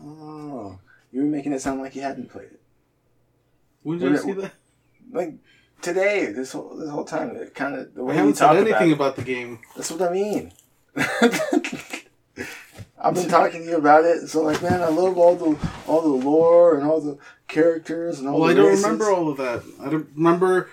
Oh, 0.00 0.78
you 1.12 1.20
were 1.22 1.26
making 1.26 1.52
it 1.52 1.60
sound 1.60 1.80
like 1.80 1.94
you 1.96 2.02
hadn't 2.02 2.30
played 2.30 2.46
it. 2.52 2.60
When 3.82 3.98
did 3.98 4.06
I 4.06 4.10
When 4.10 4.16
it- 4.18 4.22
see 4.22 4.32
that? 4.40 4.52
Like 5.12 5.34
today, 5.82 6.26
this 6.32 6.52
whole 6.52 6.76
this 6.76 6.90
whole 6.90 7.04
time, 7.04 7.34
it 7.36 7.54
kind 7.54 7.74
of 7.76 7.94
the 7.94 8.00
I 8.02 8.04
way 8.04 8.14
you 8.14 8.18
haven't 8.18 8.34
talk 8.34 8.54
said 8.56 8.66
anything 8.66 8.92
about. 8.92 9.06
about 9.14 9.16
the 9.16 9.22
game. 9.22 9.58
that's 9.76 9.90
what 9.90 10.02
I 10.02 10.12
mean. 10.12 10.52
I've 13.00 13.14
been 13.14 13.28
talking 13.28 13.62
to 13.62 13.66
you 13.70 13.76
about 13.76 14.04
it, 14.04 14.28
so 14.28 14.42
like, 14.42 14.60
man, 14.62 14.82
I 14.82 14.88
love 14.88 15.16
all 15.18 15.36
the 15.36 15.56
all 15.86 16.02
the 16.02 16.08
lore 16.26 16.76
and 16.76 16.86
all 16.86 17.00
the 17.00 17.16
characters 17.46 18.18
and 18.18 18.28
all. 18.28 18.40
The 18.40 18.48
things. 18.48 18.48
Well, 18.48 18.54
the 18.54 18.60
I 18.60 18.64
don't 18.64 18.70
races. 18.70 18.84
remember 18.84 19.10
all 19.12 19.28
of 19.30 19.36
that. 19.38 19.62
I 19.80 19.88
don't 19.90 20.08
remember 20.16 20.70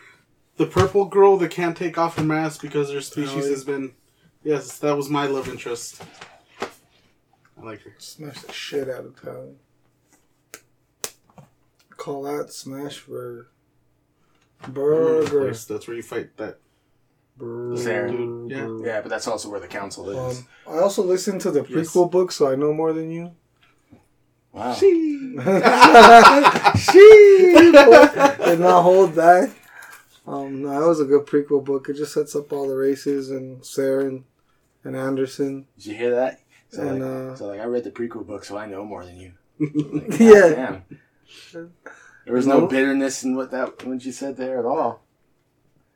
the 0.57 0.65
purple 0.65 1.05
girl 1.05 1.37
that 1.37 1.51
can't 1.51 1.77
take 1.77 1.97
off 1.97 2.17
her 2.17 2.23
mask 2.23 2.61
because 2.61 2.91
her 2.91 3.01
species 3.01 3.33
Oh, 3.35 3.39
yeah. 3.43 3.49
has 3.49 3.63
been. 3.63 3.93
Yes, 4.43 4.77
that 4.79 4.95
was 4.95 5.09
my 5.09 5.25
love 5.27 5.47
interest. 5.49 6.01
I 6.61 7.63
like 7.63 7.81
her. 7.81 7.93
Smash 7.97 8.41
the 8.41 8.51
shit 8.53 8.89
out 8.89 9.05
of 9.05 9.21
Tali. 9.21 9.55
Call 11.97 12.23
that 12.23 12.51
Smash 12.51 12.99
for 12.99 13.47
I 14.61 14.67
Burger. 14.67 15.51
That's 15.51 15.87
where 15.87 15.95
you 15.95 16.03
fight 16.03 16.35
that. 16.37 16.59
Burger. 17.37 17.75
There. 17.83 18.07
Dude, 18.07 18.51
yeah. 18.51 18.69
Yeah, 18.81 19.01
but 19.01 19.09
that's 19.09 19.27
also 19.27 19.49
where 19.49 19.59
the 19.59 19.67
council 19.67 20.09
is. 20.09 20.39
Um, 20.39 20.47
I 20.67 20.79
also 20.79 21.03
listened 21.03 21.41
to 21.41 21.51
the 21.51 21.61
Yes. 21.67 21.69
prequel 21.89 22.09
book, 22.09 22.31
so 22.31 22.49
I 22.49 22.55
know 22.55 22.73
more 22.73 22.93
than 22.93 23.11
you. 23.11 23.31
wow. 24.53 24.73
she 24.75 25.41
did 27.61 28.59
not 28.59 28.81
hold 28.83 29.15
back. 29.15 29.49
Um, 30.27 30.63
no, 30.63 30.69
that 30.79 30.87
was 30.87 30.99
a 30.99 31.05
good 31.05 31.25
prequel 31.25 31.63
book. 31.63 31.87
It 31.89 31.97
just 31.97 32.13
sets 32.13 32.35
up 32.35 32.51
all 32.51 32.67
the 32.67 32.75
races 32.75 33.29
and 33.29 33.61
Saren 33.61 34.23
and 34.83 34.95
Anderson. 34.95 35.67
Did 35.77 35.85
you 35.87 35.95
hear 35.95 36.15
that? 36.15 36.39
So, 36.69 36.81
And, 36.87 36.99
like, 37.01 37.33
uh, 37.33 37.35
so 37.35 37.47
like, 37.47 37.59
I 37.59 37.65
read 37.65 37.83
the 37.83 37.91
prequel 37.91 38.25
book, 38.25 38.43
so 38.43 38.57
I 38.57 38.65
know 38.65 38.83
more 38.85 39.05
than 39.05 39.17
you. 39.19 39.33
Like, 39.59 40.19
Yeah. 40.19 40.49
Damn. 40.49 40.83
There 42.25 42.33
was 42.33 42.47
no 42.47 42.61
No. 42.61 42.67
bitterness 42.67 43.23
in 43.23 43.35
what 43.35 43.51
that 43.51 43.85
when 43.85 43.99
she 43.99 44.11
said 44.11 44.35
there 44.37 44.57
at 44.57 44.65
all. 44.65 45.01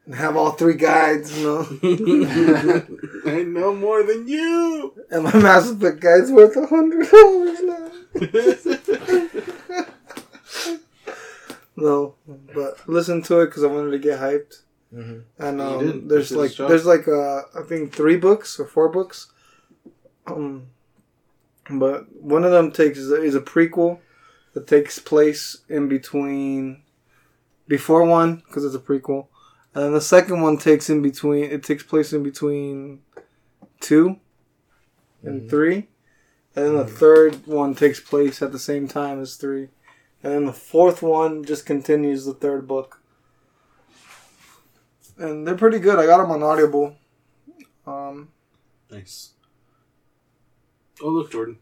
And 0.09 0.17
have 0.17 0.35
all 0.35 0.53
three 0.53 0.73
guides, 0.73 1.37
you 1.37 1.45
know. 1.45 1.67
I 3.31 3.43
know 3.43 3.75
more 3.75 4.01
than 4.01 4.27
you. 4.27 4.95
And 5.11 5.23
my 5.23 5.35
Mass 5.35 5.69
Effect 5.69 5.99
guide's 5.99 6.31
worth 6.31 6.55
a 6.57 6.65
hundred 6.65 7.07
dollars 7.11 7.59
now. 7.61 7.91
No, 11.81 12.15
but 12.53 12.89
listen 12.89 13.21
to 13.23 13.39
it 13.39 13.45
because 13.45 13.63
I 13.63 13.67
wanted 13.67 13.91
to 13.91 13.99
get 13.99 14.19
hyped. 14.19 14.63
Mm-hmm. 14.93 15.19
And 15.37 15.61
um, 15.61 16.07
there's 16.07 16.31
like 16.31 16.55
there's 16.55 16.85
like 16.85 17.07
uh, 17.07 17.43
I 17.55 17.61
think 17.67 17.93
three 17.93 18.17
books 18.17 18.59
or 18.59 18.65
four 18.65 18.89
books. 18.89 19.31
Um, 20.27 20.67
but 21.69 22.13
one 22.21 22.43
of 22.43 22.51
them 22.51 22.71
takes 22.71 22.97
is 22.97 23.35
a 23.35 23.39
prequel 23.39 23.99
that 24.53 24.67
takes 24.67 24.99
place 24.99 25.59
in 25.69 25.87
between 25.87 26.81
before 27.67 28.03
one 28.03 28.37
because 28.37 28.65
it's 28.65 28.75
a 28.75 28.79
prequel, 28.79 29.27
and 29.75 29.93
the 29.93 30.01
second 30.01 30.41
one 30.41 30.57
takes 30.57 30.89
in 30.89 31.01
between. 31.01 31.45
It 31.45 31.63
takes 31.63 31.83
place 31.83 32.13
in 32.13 32.23
between 32.23 33.01
two 33.79 34.19
and 35.23 35.49
three, 35.49 35.87
and 36.55 36.65
then 36.65 36.75
the 36.75 36.85
third 36.85 37.45
one 37.47 37.75
takes 37.75 37.99
place 37.99 38.41
at 38.41 38.51
the 38.51 38.59
same 38.59 38.87
time 38.87 39.21
as 39.21 39.35
three, 39.35 39.69
and 40.23 40.33
then 40.33 40.45
the 40.45 40.53
fourth 40.53 41.01
one 41.01 41.43
just 41.43 41.65
continues 41.65 42.25
the 42.25 42.33
third 42.33 42.67
book 42.67 42.99
and 45.19 45.45
they're 45.45 45.55
pretty 45.55 45.79
good. 45.79 45.99
I 45.99 46.05
got 46.05 46.17
them 46.17 46.31
on 46.31 46.41
Audible. 46.41 46.95
Um, 47.85 48.29
nice. 48.89 49.33
Oh 51.01 51.09
look, 51.09 51.31
Jordan. 51.31 51.57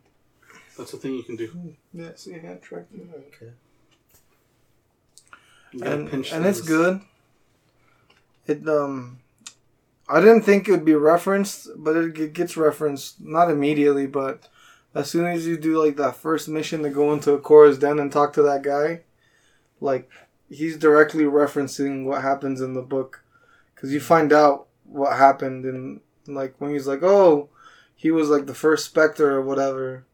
That's 0.77 0.93
a 0.93 0.97
thing 0.97 1.15
you 1.15 1.23
can 1.23 1.35
do. 1.35 1.75
yeah, 1.91 2.11
see, 2.15 2.35
I 2.35 2.37
got 2.37 2.61
tracked. 2.61 2.93
Okay. 2.93 3.51
And, 5.73 6.07
and 6.09 6.45
it's 6.45 6.61
good. 6.61 7.01
It 8.47 8.67
um, 8.67 9.19
I 10.09 10.19
didn't 10.21 10.43
think 10.43 10.67
it 10.67 10.71
would 10.71 10.85
be 10.85 10.95
referenced, 10.95 11.69
but 11.75 11.95
it 11.95 12.33
gets 12.33 12.55
referenced 12.55 13.19
not 13.21 13.51
immediately, 13.51 14.07
but 14.07 14.47
as 14.95 15.09
soon 15.11 15.25
as 15.25 15.45
you 15.45 15.57
do 15.57 15.83
like 15.83 15.97
that 15.97 16.15
first 16.15 16.47
mission 16.47 16.81
to 16.83 16.89
go 16.89 17.13
into 17.13 17.37
Chora's 17.39 17.77
den 17.77 17.99
and 17.99 18.11
talk 18.11 18.33
to 18.33 18.41
that 18.43 18.61
guy, 18.63 19.01
like 19.81 20.09
he's 20.49 20.77
directly 20.77 21.25
referencing 21.25 22.05
what 22.05 22.21
happens 22.21 22.61
in 22.61 22.73
the 22.73 22.81
book, 22.81 23.23
because 23.75 23.91
you 23.91 23.99
find 23.99 24.31
out 24.31 24.67
what 24.85 25.17
happened 25.17 25.65
and 25.65 25.99
like 26.25 26.55
when 26.59 26.71
he's 26.71 26.87
like, 26.87 27.03
oh, 27.03 27.49
he 27.95 28.11
was 28.11 28.29
like 28.29 28.45
the 28.45 28.55
first 28.55 28.85
Spectre 28.85 29.31
or 29.35 29.41
whatever. 29.41 30.05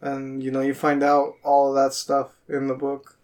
and 0.00 0.42
you 0.42 0.50
know 0.50 0.60
you 0.60 0.74
find 0.74 1.02
out 1.02 1.34
all 1.42 1.68
of 1.68 1.74
that 1.74 1.94
stuff 1.94 2.36
in 2.48 2.68
the 2.68 2.74
book, 2.74 3.18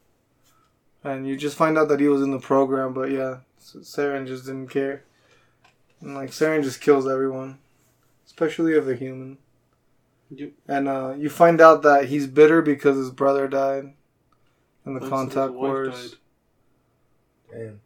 and 1.09 1.26
you 1.26 1.36
just 1.36 1.56
find 1.56 1.78
out 1.78 1.88
that 1.88 2.00
he 2.00 2.09
was 2.09 2.22
in 2.22 2.30
the 2.30 2.38
program. 2.38 2.92
But 2.94 3.11
yeah, 3.11 3.38
Saren 3.61 4.26
just 4.26 4.46
didn't 4.46 4.68
care, 4.68 5.04
and 6.00 6.14
like 6.14 6.30
Saren 6.30 6.62
just 6.62 6.80
kills 6.80 7.06
everyone, 7.09 7.59
especially 8.26 8.74
if 8.74 8.84
they're 8.84 8.94
human. 8.94 9.38
Yep. 10.30 10.52
And 10.66 10.88
uh, 10.88 11.14
you 11.16 11.30
find 11.30 11.61
out 11.61 11.82
that 11.82 12.06
he's 12.06 12.26
bitter 12.26 12.61
because 12.61 12.96
his 12.96 13.11
brother 13.11 13.48
died 13.48 13.94
in 14.84 14.94
the 14.94 15.00
His 15.00 15.09
contact 15.09 15.52
wife 15.52 15.59
wars, 15.61 16.11
died. 17.50 17.59
Damn. 17.59 17.80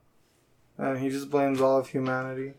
and 0.79 0.99
he 0.99 1.09
just 1.09 1.31
blames 1.31 1.61
all 1.61 1.79
of 1.79 1.89
humanity. 1.89 2.55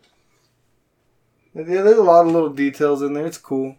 Yeah, 1.54 1.62
there's 1.82 1.98
a 1.98 2.02
lot 2.02 2.26
of 2.26 2.32
little 2.32 2.50
details 2.50 3.02
in 3.02 3.12
there. 3.12 3.26
It's 3.26 3.38
cool. 3.38 3.76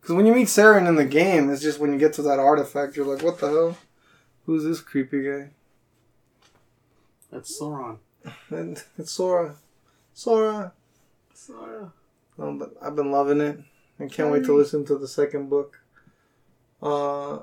Because 0.00 0.16
when 0.16 0.26
you 0.26 0.34
meet 0.34 0.48
Saren 0.48 0.88
in 0.88 0.94
the 0.96 1.04
game, 1.04 1.50
it's 1.50 1.62
just 1.62 1.78
when 1.78 1.92
you 1.92 1.98
get 1.98 2.12
to 2.14 2.22
that 2.22 2.38
artifact, 2.38 2.96
you're 2.96 3.06
like, 3.06 3.22
what 3.24 3.38
the 3.38 3.48
hell? 3.48 3.76
Who's 4.46 4.64
this 4.64 4.80
creepy 4.80 5.22
guy? 5.24 5.50
That's 7.30 7.60
Sauron. 7.60 7.98
And 8.50 8.82
it's 8.98 9.12
Sora. 9.12 9.56
Sora. 10.14 10.72
Sauron. 11.34 11.92
No, 12.38 12.52
but 12.54 12.74
I've 12.82 12.96
been 12.96 13.10
loving 13.12 13.40
it. 13.40 13.60
I 13.98 14.06
can't 14.08 14.30
wait 14.30 14.44
to 14.44 14.54
listen 14.54 14.84
to 14.86 14.98
the 14.98 15.08
second 15.08 15.48
book. 15.48 15.80
Uh, 16.82 17.38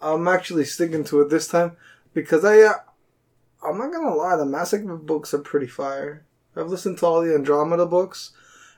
I'm 0.00 0.28
actually 0.28 0.64
sticking 0.64 1.02
to 1.04 1.20
it 1.22 1.30
this 1.30 1.48
time 1.48 1.76
because 2.14 2.44
I, 2.44 2.60
uh, 2.60 2.74
I'm 3.66 3.78
not 3.78 3.92
gonna 3.92 4.14
lie, 4.14 4.36
the 4.36 4.46
Mass 4.46 4.72
Effect 4.72 5.06
books 5.06 5.34
are 5.34 5.38
pretty 5.38 5.66
fire. 5.66 6.24
I've 6.54 6.68
listened 6.68 6.98
to 6.98 7.06
all 7.06 7.20
the 7.20 7.34
Andromeda 7.34 7.86
books, 7.86 8.30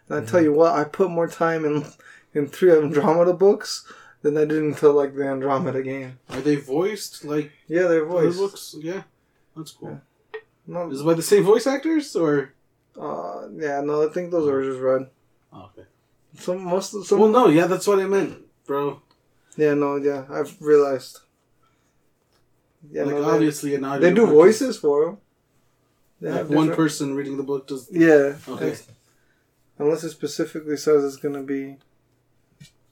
and 0.08 0.18
I 0.18 0.24
tell 0.26 0.42
you 0.42 0.52
what, 0.52 0.72
I 0.72 0.84
put 0.84 1.10
more 1.10 1.28
time 1.28 1.64
in 1.66 1.84
in 2.34 2.46
three 2.46 2.72
Andromeda 2.72 3.34
books 3.34 3.90
than 4.22 4.36
I 4.38 4.46
did 4.46 4.58
into 4.62 4.90
like 4.90 5.14
the 5.14 5.26
Andromeda 5.28 5.82
game. 5.82 6.18
Are 6.30 6.40
they 6.40 6.56
voiced 6.56 7.24
like 7.24 7.52
Yeah, 7.68 7.82
their 7.86 8.04
voice? 8.06 8.36
voice. 8.36 8.38
looks? 8.38 8.76
Yeah, 8.80 9.02
that's 9.54 9.72
cool. 9.72 10.00
No, 10.70 10.88
Is 10.90 11.00
it 11.00 11.04
by 11.04 11.14
the 11.14 11.22
same 11.22 11.42
voice 11.42 11.66
actors 11.66 12.14
or? 12.14 12.52
uh, 12.98 13.48
yeah, 13.56 13.80
no, 13.80 14.06
I 14.08 14.12
think 14.12 14.30
those 14.30 14.46
are 14.48 14.62
just 14.62 14.80
read. 14.80 15.10
Oh, 15.52 15.68
okay. 15.72 15.86
Some 16.38 16.62
most 16.64 16.94
of 16.94 17.04
some. 17.06 17.18
well, 17.18 17.28
no, 17.28 17.48
yeah, 17.48 17.66
that's 17.66 17.86
what 17.88 17.98
I 17.98 18.06
meant, 18.06 18.38
bro. 18.66 19.02
Yeah, 19.56 19.74
no, 19.74 19.96
yeah, 19.96 20.26
I've 20.30 20.54
realized. 20.60 21.18
Yeah, 22.90 23.02
like 23.02 23.14
no, 23.16 23.22
they- 23.22 23.30
obviously 23.30 23.74
an 23.74 23.84
audio. 23.84 24.00
They 24.08 24.14
do 24.14 24.26
voices 24.26 24.76
for 24.78 25.04
them. 25.04 25.18
They 26.20 26.30
Like 26.30 26.40
one 26.42 26.68
different- 26.68 26.76
person 26.76 27.14
reading 27.16 27.36
the 27.36 27.42
book 27.42 27.66
does. 27.66 27.88
Yeah. 27.90 28.36
Okay. 28.48 28.76
Unless 29.78 30.04
it 30.04 30.10
specifically 30.10 30.76
says 30.76 31.02
it's 31.04 31.16
gonna 31.16 31.42
be 31.42 31.78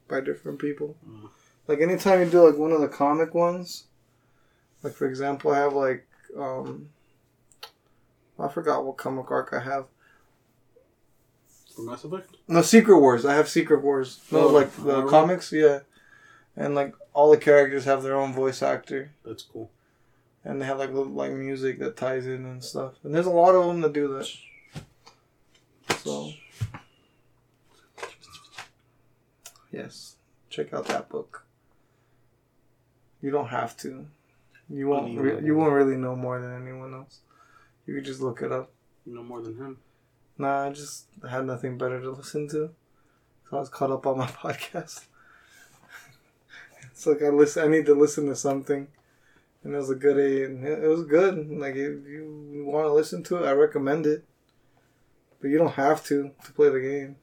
by 0.09 0.21
different 0.21 0.59
people. 0.59 0.97
Mm. 1.09 1.29
Like 1.69 1.81
anytime 1.81 2.21
you 2.25 2.31
do 2.31 2.43
like 2.49 2.57
one 2.59 2.73
of 2.73 2.81
the 2.81 2.89
comic 2.89 3.35
ones, 3.35 3.85
like 4.83 4.95
for 4.95 5.07
example, 5.07 5.53
I 5.53 5.59
have 5.59 5.75
like 5.75 6.07
um, 6.37 6.89
I 8.39 8.49
forgot 8.49 8.85
what 8.85 8.97
comic 8.97 9.31
arc 9.31 9.53
I 9.53 9.61
have. 9.61 9.87
For 11.75 11.83
Mass 11.83 12.05
Effect. 12.05 12.37
No, 12.47 12.63
Secret 12.63 12.99
Wars. 12.99 13.25
I 13.25 13.35
have 13.35 13.49
Secret 13.49 13.83
Wars. 13.83 14.21
No, 14.31 14.49
Oh, 14.49 14.49
like 14.49 14.71
the 14.77 15.07
comics. 15.07 15.53
Yeah, 15.53 15.81
and 16.57 16.75
like 16.75 16.95
all 17.15 17.31
the 17.31 17.37
characters 17.37 17.85
have 17.85 18.03
their 18.03 18.15
own 18.17 18.33
voice 18.33 18.63
actor. 18.63 19.11
That's 19.25 19.43
cool. 19.43 19.71
and 20.45 20.61
they 20.63 20.67
have 20.67 20.79
like 20.79 20.91
little 20.93 21.13
like 21.13 21.33
music 21.33 21.79
that 21.81 21.97
ties 21.97 22.27
in 22.27 22.45
and 22.47 22.63
stuff. 22.63 22.95
And 23.03 23.15
there's 23.15 23.27
a 23.27 23.31
lot 23.31 23.55
of 23.55 23.67
them 23.67 23.81
that 23.81 23.93
do 23.93 24.09
that. 24.15 24.29
So 25.99 26.31
yes, 29.71 30.17
check 30.49 30.73
out 30.73 30.87
that 30.87 31.09
book. 31.09 31.45
You 33.21 33.31
don't 33.31 33.49
have 33.49 33.77
to. 33.79 34.07
You 34.71 34.89
won't. 34.89 35.19
Re- 35.19 35.43
you 35.45 35.57
won't 35.57 35.73
really 35.73 35.97
know 35.97 36.15
more 36.15 36.41
than 36.41 36.55
anyone 36.63 36.95
else. 36.95 37.21
You 37.89 37.95
could 37.95 38.05
just 38.05 38.21
look 38.21 38.43
it 38.43 38.53
up. 38.53 38.71
You 39.07 39.15
know 39.15 39.23
more 39.23 39.41
than 39.41 39.57
him. 39.57 39.79
Nah, 40.37 40.67
I 40.67 40.71
just 40.71 41.07
had 41.29 41.47
nothing 41.47 41.79
better 41.79 41.99
to 42.03 42.11
listen 42.11 42.47
to, 42.49 42.71
so 43.49 43.57
I 43.57 43.61
was 43.61 43.71
caught 43.71 43.91
up 43.91 44.07
on 44.07 44.19
my 44.19 44.27
podcast. 44.27 45.07
it's 46.91 47.07
like 47.07 47.23
I 47.23 47.31
listen. 47.31 47.65
I 47.65 47.69
need 47.69 47.87
to 47.87 47.95
listen 47.95 48.27
to 48.27 48.37
something, 48.37 48.89
and 49.65 49.75
it 49.75 49.77
was 49.79 49.89
a 49.89 49.95
good. 49.95 50.19
It 50.19 50.51
it 50.85 50.87
was 50.87 51.07
good. 51.07 51.51
Like 51.51 51.77
if 51.77 52.07
you 52.07 52.63
want 52.67 52.85
to 52.87 52.93
listen 52.93 53.23
to 53.25 53.43
it, 53.43 53.47
I 53.49 53.53
recommend 53.53 54.05
it. 54.05 54.23
But 55.41 55.49
you 55.49 55.57
don't 55.57 55.73
have 55.73 56.05
to 56.09 56.33
to 56.45 56.53
play 56.53 56.69
the 56.69 56.81
game. 56.81 57.17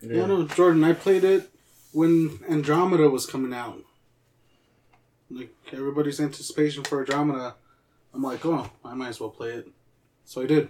Yeah, 0.00 0.24
no, 0.24 0.46
Jordan. 0.46 0.84
I 0.84 0.94
played 0.94 1.24
it 1.24 1.50
when 1.92 2.40
Andromeda 2.48 3.10
was 3.10 3.26
coming 3.26 3.52
out. 3.52 3.82
Like 5.30 5.54
everybody's 5.70 6.18
anticipation 6.18 6.82
for 6.82 7.00
Andromeda. 7.00 7.56
I'm 8.14 8.22
like, 8.22 8.46
oh, 8.46 8.70
I 8.82 8.94
might 8.94 9.08
as 9.08 9.20
well 9.20 9.28
play 9.28 9.50
it. 9.50 9.68
So 10.28 10.42
I 10.42 10.46
did, 10.46 10.68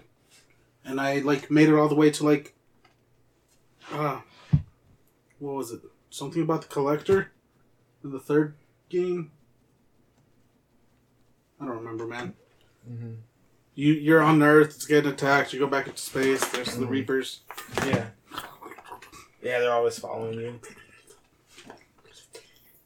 and 0.84 1.00
I 1.00 1.18
like 1.18 1.50
made 1.50 1.68
it 1.68 1.74
all 1.74 1.88
the 1.88 1.96
way 1.96 2.12
to 2.12 2.24
like, 2.24 2.54
uh, 3.92 4.20
what 5.40 5.54
was 5.56 5.72
it? 5.72 5.80
Something 6.10 6.42
about 6.42 6.62
the 6.62 6.68
collector 6.68 7.32
in 8.04 8.12
the 8.12 8.20
third 8.20 8.54
game. 8.88 9.32
I 11.60 11.64
don't 11.66 11.78
remember, 11.78 12.06
man. 12.06 12.34
Mhm. 12.88 13.16
You 13.74 13.94
you're 13.94 14.22
on 14.22 14.40
Earth. 14.44 14.76
It's 14.76 14.86
getting 14.86 15.10
attacked. 15.10 15.52
You 15.52 15.58
go 15.58 15.66
back 15.66 15.88
into 15.88 15.98
space. 15.98 16.46
There's 16.50 16.76
the 16.76 16.86
Mhm. 16.86 16.90
Reapers. 16.90 17.40
Yeah. 17.78 18.10
Yeah, 19.42 19.58
they're 19.58 19.72
always 19.72 19.98
following 19.98 20.38
you. 20.38 20.60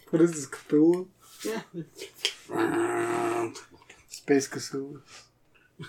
What 0.08 0.22
is 0.22 0.32
this 0.32 0.46
Cthulhu? 0.46 1.08
Yeah. 1.44 1.64
Space 4.08 4.48
Cthulhu. 4.48 5.02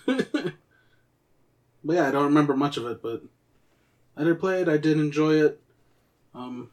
But 1.83 1.93
yeah, 1.97 2.07
I 2.07 2.11
don't 2.11 2.23
remember 2.25 2.55
much 2.55 2.77
of 2.77 2.85
it, 2.85 3.01
but 3.01 3.23
I 4.15 4.23
did 4.23 4.39
play 4.39 4.61
it. 4.61 4.69
I 4.69 4.77
did 4.77 4.97
enjoy 4.97 5.35
it. 5.43 5.59
Um, 6.33 6.69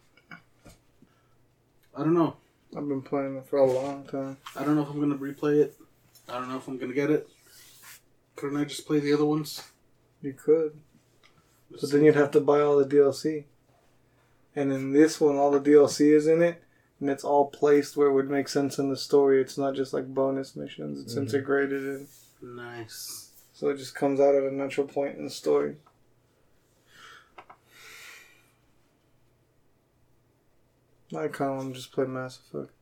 I 1.97 1.99
don't 1.99 2.15
know. 2.15 2.37
I've 2.77 2.87
been 2.89 3.03
playing 3.03 3.37
it 3.37 3.47
for 3.47 3.59
a 3.59 3.71
long 3.71 4.05
time. 4.05 4.37
I 4.57 4.65
don't 4.65 4.77
know 4.77 4.83
if 4.83 4.89
I'm 4.91 5.01
gonna 5.01 5.17
replay 5.17 5.61
it. 5.61 5.77
I 6.29 6.35
don't 6.35 6.49
know 6.49 6.57
if 6.57 6.69
I'm 6.69 6.79
gonna 6.79 6.95
get 6.95 7.11
it. 7.11 7.29
Couldn't 8.37 8.57
I 8.59 8.65
just 8.65 8.87
play 8.87 9.01
the 9.01 9.13
other 9.13 9.25
ones? 9.25 9.63
You 10.23 10.33
could, 10.33 10.79
but 11.71 11.91
then 11.91 12.05
you'd 12.05 12.15
have 12.15 12.31
to 12.33 12.41
buy 12.41 12.61
all 12.61 12.77
the 12.79 12.85
DLC. 12.85 13.45
And 14.55 14.73
in 14.73 14.93
this 14.93 15.21
one, 15.21 15.37
all 15.37 15.51
the 15.51 15.61
DLC 15.61 16.13
is 16.15 16.27
in 16.27 16.43
it, 16.43 16.63
and 17.01 17.09
it's 17.11 17.25
all 17.25 17.47
placed 17.47 17.97
where 17.97 18.09
it 18.09 18.13
would 18.13 18.31
make 18.31 18.49
sense 18.49 18.79
in 18.79 18.91
the 18.91 18.97
story. 18.97 19.41
It's 19.41 19.59
not 19.59 19.75
just 19.75 19.93
like 19.93 20.13
bonus 20.15 20.55
missions; 20.55 21.01
it's 21.03 21.15
Mhm. 21.15 21.23
integrated 21.23 21.83
in, 21.83 22.09
Nice. 22.43 23.20
So 23.61 23.69
it 23.69 23.77
just 23.77 23.95
comes 23.95 24.19
out 24.21 24.35
at 24.35 24.43
a 24.43 24.51
natural 24.55 24.87
point 24.87 25.19
in 25.19 25.25
the 25.25 25.31
story. 25.31 25.77
I 31.15 31.29
kind 31.29 31.51
of 31.51 31.57
want 31.59 31.69
to 31.75 31.75
just 31.75 31.93
play 31.93 32.07
Mass 32.07 32.39
Effect, 32.39 32.73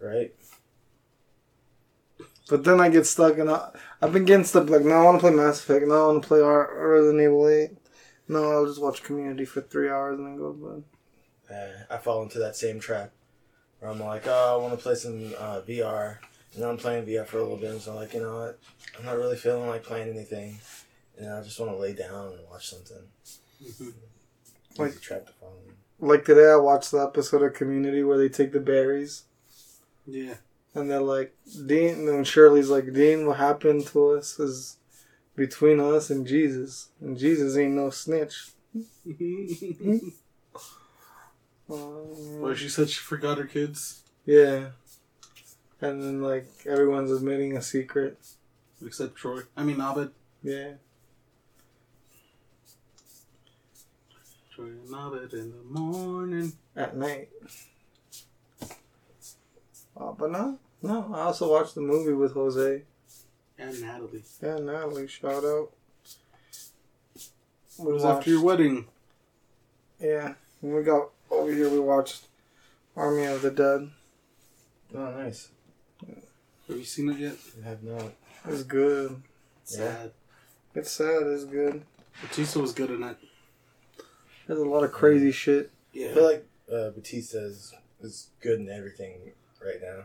Right? 0.00 0.32
but 2.48 2.62
then 2.62 2.80
I 2.80 2.90
get 2.90 3.06
stuck, 3.06 3.38
and 3.38 3.50
I, 3.50 3.70
I've 4.00 4.12
been 4.12 4.24
getting 4.24 4.44
stuck. 4.44 4.68
Like 4.70 4.84
now, 4.84 5.00
I 5.00 5.04
want 5.04 5.16
to 5.16 5.20
play 5.20 5.34
Mass 5.34 5.58
Effect. 5.60 5.84
Now 5.88 6.04
I 6.04 6.06
want 6.12 6.22
to 6.22 6.28
play 6.28 6.40
Ar- 6.42 6.76
Resident 6.90 7.22
Evil 7.22 7.48
Eight. 7.48 7.70
No, 8.28 8.52
I'll 8.52 8.66
just 8.66 8.80
watch 8.80 9.02
Community 9.02 9.44
for 9.44 9.62
three 9.62 9.88
hours 9.90 10.16
and 10.18 10.28
then 10.28 10.36
go 10.36 10.52
to 10.52 10.82
bed. 11.48 11.86
Uh, 11.90 11.94
I 11.94 11.98
fall 11.98 12.22
into 12.22 12.38
that 12.38 12.54
same 12.54 12.78
trap 12.78 13.10
where 13.80 13.90
I'm 13.90 13.98
like, 13.98 14.26
oh, 14.28 14.54
I 14.58 14.62
want 14.62 14.76
to 14.78 14.82
play 14.82 14.94
some 14.94 15.32
uh, 15.38 15.62
VR. 15.62 16.18
And 16.54 16.62
then 16.62 16.68
I'm 16.70 16.76
playing 16.76 17.06
VR 17.06 17.26
for 17.26 17.38
a 17.38 17.42
little 17.42 17.56
bit, 17.56 17.70
and 17.70 17.80
so 17.80 17.92
I'm 17.92 17.96
like, 17.98 18.12
you 18.14 18.20
know 18.20 18.36
what? 18.40 18.58
I'm 18.98 19.04
not 19.04 19.16
really 19.16 19.36
feeling 19.36 19.68
like 19.68 19.84
playing 19.84 20.08
anything. 20.08 20.58
And 21.18 21.30
I 21.32 21.42
just 21.42 21.60
want 21.60 21.70
to 21.72 21.76
lay 21.78 21.92
down 21.92 22.32
and 22.32 22.48
watch 22.50 22.68
something. 22.70 22.96
Mhm. 23.62 23.92
Like- 24.78 24.90
Easy 24.92 25.00
trap 25.00 25.26
to 25.26 25.32
fall 25.34 25.54
in. 25.66 25.74
Like 26.08 26.24
today, 26.24 26.50
I 26.50 26.56
watched 26.56 26.90
the 26.92 26.98
episode 26.98 27.42
of 27.42 27.52
Community 27.54 28.02
where 28.02 28.16
they 28.18 28.28
take 28.30 28.52
the 28.52 28.60
berries 28.60 29.24
Yeah. 30.06 30.36
and 30.74 30.90
they're 30.90 31.00
like, 31.00 31.36
Dean, 31.66 32.08
and 32.08 32.26
Shirley's 32.26 32.70
like, 32.70 32.92
Dean, 32.92 33.26
what 33.26 33.36
happened 33.36 33.86
to 33.88 34.10
us 34.12 34.38
is 34.40 34.78
between 35.36 35.78
us 35.78 36.08
and 36.10 36.26
Jesus, 36.26 36.88
and 37.00 37.18
Jesus 37.18 37.56
ain't 37.56 37.74
no 37.74 37.90
snitch. 37.90 38.50
Well, 41.68 42.46
Uh, 42.50 42.54
she 42.54 42.68
said 42.68 42.90
she 42.90 42.98
forgot 42.98 43.38
her 43.38 43.44
kids, 43.44 44.02
yeah, 44.26 44.70
and 45.80 46.02
then 46.02 46.22
like 46.22 46.46
everyone's 46.66 47.10
admitting 47.10 47.56
a 47.56 47.62
secret. 47.62 48.18
except 48.84 49.16
Troy. 49.16 49.42
I 49.56 49.62
mean, 49.64 49.80
Abed. 49.80 50.10
Yeah, 50.42 50.72
Troy 54.54 54.66
and 54.66 54.94
Abed 54.94 55.32
in 55.34 55.50
the 55.52 55.80
morning. 55.80 56.52
at 56.76 56.96
night. 56.96 57.28
Uh, 59.96 60.12
but 60.12 60.30
no, 60.30 60.58
no. 60.82 61.10
I 61.14 61.20
also 61.22 61.50
watched 61.50 61.74
the 61.74 61.80
movie 61.82 62.12
with 62.14 62.32
Jose. 62.32 62.82
And 63.58 63.80
Natalie. 63.82 64.22
Yeah, 64.42 64.56
Natalie, 64.56 65.06
shout 65.06 65.44
out. 65.44 65.70
It 67.14 67.28
We 67.78 67.92
was 67.92 68.04
after 68.04 68.30
your 68.30 68.42
wedding. 68.42 68.86
Yeah, 70.00 70.34
when 70.60 70.74
we 70.74 70.82
got 70.82 71.10
over 71.30 71.52
here, 71.52 71.68
we 71.68 71.78
watched 71.78 72.26
Army 72.96 73.24
of 73.26 73.42
the 73.42 73.50
Dead. 73.50 73.90
Oh, 74.94 75.10
nice. 75.10 75.50
Have 76.70 76.78
you 76.78 76.84
seen 76.84 77.10
it 77.10 77.18
yet? 77.18 77.34
I 77.64 77.68
have 77.68 77.82
not. 77.82 78.12
It's 78.48 78.62
good. 78.62 79.20
Sad. 79.64 80.12
It's 80.74 80.90
sad. 80.92 81.22
It's 81.26 81.44
good. 81.44 81.82
Batista 82.22 82.60
was 82.60 82.72
good 82.72 82.90
in 82.90 83.02
it. 83.02 83.16
There's 84.46 84.60
a 84.60 84.64
lot 84.64 84.84
of 84.84 84.92
crazy 84.92 85.32
shit. 85.32 85.70
Yeah. 85.92 86.10
I 86.10 86.14
feel 86.14 86.24
like 86.24 86.46
uh, 86.72 86.90
Batista 86.90 87.38
is, 87.38 87.74
is 88.00 88.28
good 88.40 88.60
in 88.60 88.68
everything 88.68 89.32
right 89.64 89.80
now. 89.82 90.04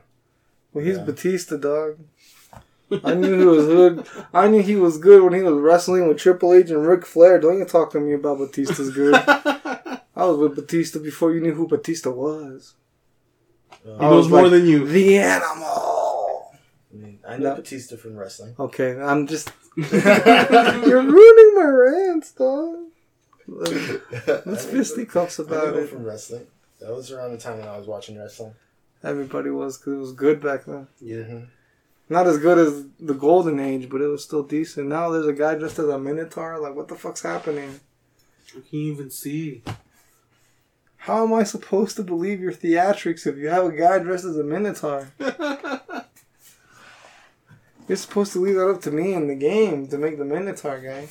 Well, 0.74 0.84
he's 0.84 0.98
Yeah. 0.98 1.04
Batista, 1.04 1.58
dog. 1.58 2.00
I 3.04 3.14
knew 3.14 3.40
he 3.40 3.46
was 3.46 3.66
good. 3.66 4.08
I 4.34 4.48
knew 4.48 4.62
he 4.62 4.76
was 4.76 4.98
good 4.98 5.24
when 5.24 5.34
he 5.34 5.42
was 5.42 5.56
wrestling 5.56 6.08
with 6.08 6.18
Triple 6.18 6.54
H 6.54 6.70
and 6.72 6.86
Ric 6.88 7.06
Flair. 7.06 7.40
Don't 7.40 7.60
you 7.60 7.66
talk 7.66 7.92
to 7.92 8.00
me 8.00 8.14
about 8.14 8.40
Batista's 8.40 8.92
good. 8.94 9.14
I 9.28 10.24
was 10.24 10.38
with 10.38 10.56
Batista 10.56 11.00
before 11.00 11.32
you 11.34 11.42
knew 11.42 11.54
who 11.54 11.68
Batista 11.68 12.10
was. 12.10 12.74
Um, 13.86 13.94
He 13.96 14.02
knows 14.02 14.26
was 14.26 14.30
more 14.30 14.42
like, 14.44 14.52
than 14.52 14.68
you. 14.68 14.88
The 14.88 15.18
animal. 15.18 15.85
I 17.36 17.38
mean, 17.38 17.44
know 17.44 17.50
No. 17.52 17.56
Batista 17.58 17.96
from 17.98 18.16
wrestling. 18.18 18.56
Okay, 18.60 19.00
I'm 19.00 19.28
just. 19.28 19.52
You're 19.76 21.02
ruining 21.02 21.56
my 21.56 21.64
rants, 21.64 22.32
dog. 22.32 22.76
Let's 23.48 24.66
fisticuffs 24.66 25.40
I 25.40 25.44
about 25.44 25.74
know 25.76 25.80
it. 25.82 25.90
from 25.90 26.04
wrestling. 26.04 26.48
That 26.82 26.94
was 26.96 27.12
around 27.12 27.32
the 27.32 27.38
time 27.38 27.60
when 27.60 27.68
I 27.68 27.78
was 27.78 27.88
watching 27.88 28.18
wrestling. 28.18 28.54
Everybody 29.04 29.50
was 29.52 29.78
because 29.78 29.94
it 29.94 29.98
was 29.98 30.14
good 30.14 30.42
back 30.42 30.66
then. 30.66 30.88
Yeah. 31.00 31.18
Mhm. 31.18 31.48
Not 32.10 32.28
as 32.28 32.38
good 32.38 32.58
as 32.58 32.86
the 33.00 33.14
golden 33.14 33.60
age, 33.60 33.90
but 33.90 34.02
it 34.02 34.08
was 34.08 34.24
still 34.24 34.44
decent. 34.44 34.88
Now 34.88 35.10
there's 35.10 35.28
a 35.28 35.34
guy 35.34 35.56
dressed 35.56 35.80
as 35.80 35.88
a 35.90 35.98
minotaur. 36.00 36.60
Like, 36.60 36.76
what 36.76 36.88
the 36.88 36.96
fuck's 36.96 37.22
happening? 37.24 37.80
I 38.50 38.60
can't 38.60 38.66
even 38.74 39.10
see. 39.10 39.64
How 40.98 41.24
am 41.24 41.34
I 41.34 41.44
supposed 41.44 41.96
to 41.98 42.04
believe 42.04 42.40
your 42.40 42.52
theatrics 42.52 43.28
if 43.28 43.38
you 43.38 43.50
have 43.50 43.66
a 43.66 43.72
guy 43.72 44.00
dressed 44.00 44.26
as 44.26 44.38
a 44.38 44.44
minotaur? 44.44 45.12
You're 47.88 47.98
supposed 47.98 48.34
to 48.34 48.40
leave 48.40 48.56
that 48.56 48.68
up 48.68 48.82
to 48.82 48.92
me 48.92 49.14
in 49.14 49.28
the 49.28 49.36
game 49.36 49.88
to 49.88 49.98
make 49.98 50.18
the 50.18 50.26
minotaur 50.26 50.80
guy. 50.80 51.08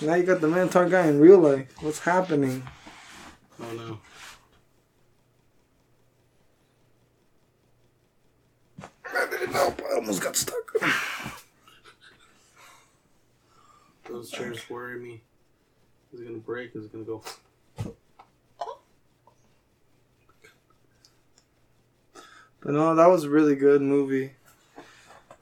Now 0.00 0.14
you 0.14 0.24
got 0.24 0.40
the 0.40 0.48
minotaur 0.48 0.88
guy 0.88 1.06
in 1.06 1.20
real 1.20 1.38
life. 1.38 1.68
What's 1.82 2.00
happening? 2.00 2.62
Oh 3.60 3.72
no. 3.72 3.98
I 9.12 9.26
didn't 9.30 9.52
know. 9.52 9.74
I 9.90 9.94
almost 9.96 10.22
got 10.22 10.36
stuck. 10.36 10.72
Those 14.08 14.30
chairs 14.30 14.68
worry 14.70 14.98
me. 14.98 15.20
Is 16.12 16.20
it 16.20 16.26
gonna 16.26 16.38
break? 16.38 16.74
Is 16.74 16.86
it 16.86 16.92
gonna 16.92 17.04
go? 17.04 17.22
But 22.60 22.72
no, 22.72 22.94
that 22.94 23.06
was 23.06 23.24
a 23.24 23.30
really 23.30 23.54
good 23.54 23.82
movie. 23.82 24.32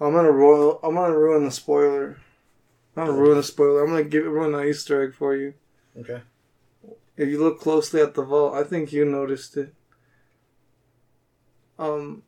I'm 0.06 0.12
gonna 0.14 0.30
roil. 0.32 0.80
I'm 0.82 0.94
gonna 0.94 1.16
ruin 1.16 1.44
the 1.44 1.50
spoiler. 1.50 2.18
I'm 2.96 3.06
gonna 3.06 3.18
ruin 3.18 3.36
the 3.36 3.42
spoiler. 3.42 3.82
I'm 3.82 3.90
gonna 3.90 4.04
give 4.04 4.26
everyone 4.26 4.54
an 4.54 4.66
Easter 4.66 5.02
egg 5.02 5.14
for 5.14 5.36
you. 5.36 5.54
Okay. 5.98 6.22
If 7.16 7.28
you 7.28 7.38
look 7.42 7.60
closely 7.60 8.00
at 8.00 8.14
the 8.14 8.22
vault, 8.22 8.54
I 8.54 8.64
think 8.64 8.92
you 8.92 9.04
noticed 9.04 9.56
it. 9.56 9.74
Um, 11.78 12.22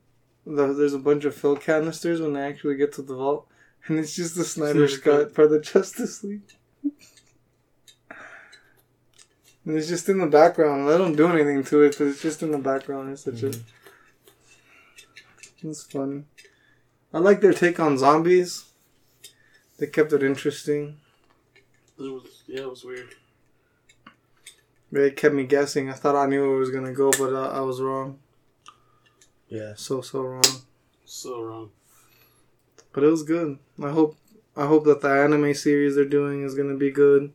the, 0.47 0.73
there's 0.73 0.95
a 0.95 0.99
bunch 0.99 1.25
of 1.25 1.35
fill 1.35 1.57
canisters 1.57 2.21
when 2.21 2.35
they 2.35 2.43
actually 2.43 2.77
get 2.77 2.93
to 2.95 3.03
the 3.03 3.15
vault, 3.17 3.47
and 3.87 3.99
it's 3.99 4.15
just 4.15 4.37
the 4.37 4.45
Snyder 4.45 4.87
Cut 4.99 5.35
for 5.35 5.47
the 5.49 5.59
Justice 5.73 6.23
League. 6.23 6.43
and 9.65 9.77
it's 9.77 9.89
just 9.89 10.09
in 10.09 10.19
the 10.19 10.27
background. 10.27 10.89
They 10.89 10.99
don't 10.99 11.17
do 11.17 11.29
anything 11.29 11.65
to 11.65 11.83
it, 11.83 11.97
but 11.99 12.09
it's 12.09 12.23
just 12.23 12.43
in 12.43 12.51
the 12.53 12.59
background. 12.59 13.11
It's 13.13 13.23
such 13.25 13.35
Mhm. 13.37 13.63
a. 15.63 15.69
It's 15.69 15.85
funny. 15.85 16.25
I 17.15 17.19
like 17.19 17.41
their 17.41 17.53
take 17.55 17.79
on 17.79 17.97
zombies. 17.97 18.65
They 19.79 19.87
kept 19.87 20.13
it 20.13 20.25
interesting. 20.25 20.99
It 21.97 22.03
was 22.03 22.43
yeah, 22.49 22.63
it 22.63 22.71
was 22.71 22.85
weird. 22.85 23.15
They 24.91 25.13
kept 25.13 25.35
me 25.35 25.45
guessing. 25.45 25.89
I 25.89 25.93
thought 25.93 26.17
I 26.17 26.27
knew 26.27 26.43
where 26.43 26.57
it 26.57 26.59
was 26.59 26.71
gonna 26.73 26.93
go, 26.93 27.13
but 27.13 27.33
uh, 27.33 27.51
I 27.51 27.61
was 27.61 27.81
wrong. 27.81 28.19
Yeah. 29.49 29.75
So 29.77 30.01
so 30.01 30.23
wrong. 30.23 30.43
So 31.05 31.41
wrong. 31.41 31.71
But 32.93 33.05
it 33.05 33.11
was 33.11 33.23
good. 33.23 33.59
I 33.81 33.91
hope 33.91 34.17
I 34.57 34.67
hope 34.67 34.85
that 34.87 35.01
the 35.01 35.09
anime 35.09 35.55
series 35.55 35.95
they're 35.95 36.05
doing 36.05 36.43
is 36.43 36.57
gonna 36.57 36.77
be 36.77 36.91
good. 36.91 37.33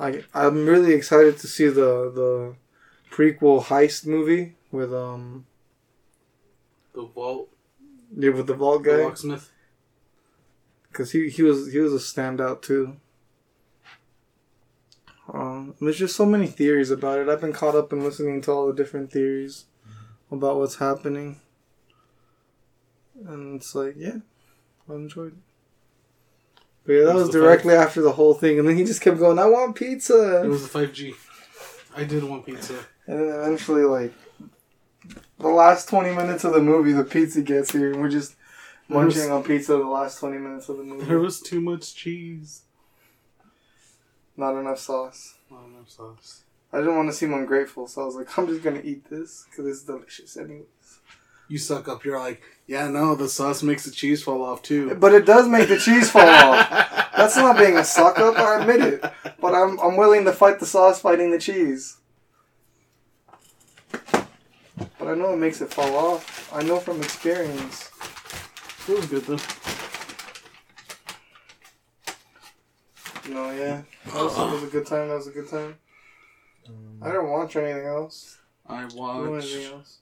I 0.00 0.24
I'm 0.32 0.64
really 0.64 0.94
excited 0.94 1.36
to 1.38 1.46
see 1.46 1.66
the 1.68 2.10
the 2.10 2.56
prequel 3.10 3.64
heist 3.64 4.06
movie 4.06 4.56
with 4.72 4.94
um 4.94 5.44
The 6.94 7.04
vault. 7.04 7.50
Yeah, 8.16 8.30
with 8.30 8.46
the 8.46 8.54
vault 8.54 8.82
The 8.84 8.90
guy 8.90 9.02
locksmith. 9.04 9.50
because 10.90 11.12
he 11.12 11.28
he 11.28 11.42
was 11.42 11.72
he 11.72 11.78
was 11.78 11.92
a 11.92 11.98
standout 11.98 12.62
too. 12.62 12.96
Um, 15.32 15.74
there's 15.80 15.98
just 15.98 16.16
so 16.16 16.26
many 16.26 16.46
theories 16.46 16.90
about 16.90 17.18
it. 17.18 17.28
I've 17.28 17.40
been 17.40 17.52
caught 17.52 17.74
up 17.74 17.92
in 17.92 18.04
listening 18.04 18.42
to 18.42 18.52
all 18.52 18.66
the 18.66 18.74
different 18.74 19.10
theories 19.10 19.64
about 20.30 20.58
what's 20.58 20.76
happening, 20.76 21.40
and 23.26 23.56
it's 23.56 23.74
like, 23.74 23.94
yeah, 23.96 24.18
I 24.88 24.94
enjoyed 24.94 25.32
it. 25.32 25.38
But 26.84 26.92
yeah, 26.92 27.04
that 27.04 27.14
was 27.14 27.24
was 27.24 27.32
the 27.32 27.40
directly 27.40 27.74
after 27.74 28.02
the 28.02 28.12
whole 28.12 28.34
thing, 28.34 28.58
and 28.58 28.68
then 28.68 28.76
he 28.76 28.84
just 28.84 29.00
kept 29.00 29.18
going, 29.18 29.38
"I 29.38 29.46
want 29.46 29.74
pizza. 29.76 30.42
It 30.44 30.48
was 30.48 30.64
a 30.64 30.68
five 30.68 30.92
G. 30.92 31.14
I 31.96 32.04
did 32.04 32.22
want 32.24 32.44
pizza. 32.44 32.74
and 33.06 33.18
then 33.20 33.28
eventually, 33.40 33.84
like, 33.84 34.12
the 35.38 35.48
last 35.48 35.88
twenty 35.88 36.14
minutes 36.14 36.44
of 36.44 36.52
the 36.52 36.62
movie, 36.62 36.92
the 36.92 37.04
pizza 37.04 37.42
gets 37.42 37.72
here, 37.72 37.92
and 37.92 38.00
we're 38.00 38.08
just 38.10 38.34
There 38.88 38.98
was- 39.04 39.14
munching 39.14 39.30
on 39.32 39.42
pizza 39.44 39.72
the 39.72 39.78
last 39.84 40.18
twenty 40.18 40.38
minutes 40.38 40.68
of 40.68 40.76
the 40.78 40.84
movie. 40.84 41.04
There 41.06 41.18
was 41.18 41.40
too 41.40 41.60
much 41.60 41.94
cheese. 41.94 42.62
Not 44.36 44.58
enough 44.58 44.78
sauce. 44.80 45.34
Not 45.50 45.64
enough 45.66 45.88
sauce. 45.90 46.42
I 46.72 46.78
didn't 46.78 46.96
want 46.96 47.08
to 47.08 47.14
seem 47.14 47.32
ungrateful, 47.32 47.86
so 47.86 48.02
I 48.02 48.04
was 48.06 48.16
like, 48.16 48.36
I'm 48.36 48.48
just 48.48 48.62
gonna 48.62 48.80
eat 48.82 49.08
this 49.08 49.46
because 49.48 49.66
it's 49.66 49.82
delicious 49.84 50.36
anyways. 50.36 50.64
You 51.46 51.58
suck 51.58 51.88
up. 51.88 52.04
You're 52.04 52.18
like, 52.18 52.42
yeah, 52.66 52.88
no, 52.88 53.14
the 53.14 53.28
sauce 53.28 53.62
makes 53.62 53.84
the 53.84 53.90
cheese 53.90 54.22
fall 54.22 54.42
off 54.42 54.62
too. 54.62 54.94
But 54.94 55.12
it 55.14 55.24
does 55.26 55.46
make 55.46 55.68
the 55.68 55.78
cheese 55.78 56.10
fall 56.10 56.22
off. 56.26 56.68
That's 57.16 57.36
not 57.36 57.58
being 57.58 57.76
a 57.76 57.84
suck 57.84 58.18
up. 58.18 58.36
I 58.36 58.60
admit 58.62 58.80
it. 58.80 59.04
But 59.40 59.54
I'm 59.54 59.78
I'm 59.78 59.96
willing 59.96 60.24
to 60.24 60.32
fight 60.32 60.58
the 60.58 60.66
sauce 60.66 61.00
fighting 61.00 61.30
the 61.30 61.38
cheese. 61.38 61.98
But 65.04 65.10
I 65.10 65.14
know 65.16 65.34
it 65.34 65.36
makes 65.36 65.60
it 65.60 65.70
fall 65.70 65.94
off. 65.96 66.50
I 66.50 66.62
know 66.62 66.78
from 66.78 67.02
experience. 67.02 67.90
It 68.88 68.96
was 68.96 69.04
good 69.04 69.24
though. 69.24 69.38
No, 73.28 73.50
yeah, 73.50 73.82
that 74.06 74.14
was, 74.14 74.34
that 74.34 74.50
was 74.50 74.62
a 74.62 74.66
good 74.66 74.86
time. 74.86 75.08
That 75.08 75.16
was 75.16 75.26
a 75.26 75.30
good 75.30 75.50
time. 75.50 75.76
I 77.02 77.08
didn't 77.08 77.28
watch 77.28 77.54
anything 77.56 77.84
else. 77.84 78.38
I 78.66 78.86
Do 78.86 78.96
watched. 78.96 79.52
anything 79.52 79.74
else. 79.74 79.98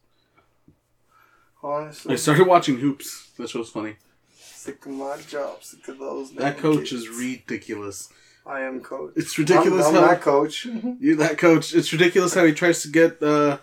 Honestly, 1.64 2.12
I 2.12 2.16
started 2.16 2.46
watching 2.46 2.78
Hoops. 2.78 3.30
That 3.38 3.50
show's 3.50 3.70
funny. 3.70 3.96
sick 4.38 4.86
of 4.86 4.92
my 4.92 5.16
job. 5.28 5.64
Sick 5.64 5.88
of 5.88 5.98
those. 5.98 6.32
That 6.34 6.58
coach 6.58 6.90
kids. 6.90 6.92
is 6.92 7.08
ridiculous. 7.08 8.08
I 8.46 8.60
am 8.60 8.80
coach. 8.80 9.14
It's 9.16 9.36
ridiculous 9.36 9.86
I'm, 9.86 9.96
I'm 9.96 10.02
how 10.02 10.08
that 10.10 10.20
coach. 10.20 10.64
you 11.00 11.16
that 11.16 11.38
coach. 11.38 11.74
It's 11.74 11.92
ridiculous 11.92 12.34
how 12.34 12.44
he 12.44 12.52
tries 12.52 12.82
to 12.82 12.88
get 12.88 13.20
uh, 13.20 13.58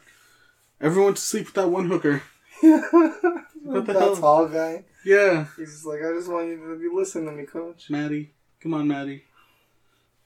everyone 0.81 1.13
to 1.15 1.21
sleep 1.21 1.45
with 1.45 1.53
that 1.55 1.69
one 1.69 1.85
hooker. 1.87 2.21
what 2.61 3.85
the 3.85 3.93
that 3.93 3.95
hell? 4.01 4.15
tall 4.17 4.47
guy. 4.47 4.83
Yeah, 5.05 5.45
He's 5.57 5.71
just 5.71 5.85
like, 5.85 5.99
I 5.99 6.11
just 6.13 6.29
want 6.29 6.47
you 6.47 6.57
to 6.57 6.77
be 6.77 6.93
listening 6.93 7.27
to 7.27 7.31
me, 7.31 7.45
coach. 7.45 7.85
Maddie, 7.89 8.31
come 8.59 8.73
on, 8.73 8.87
Maddie. 8.87 9.23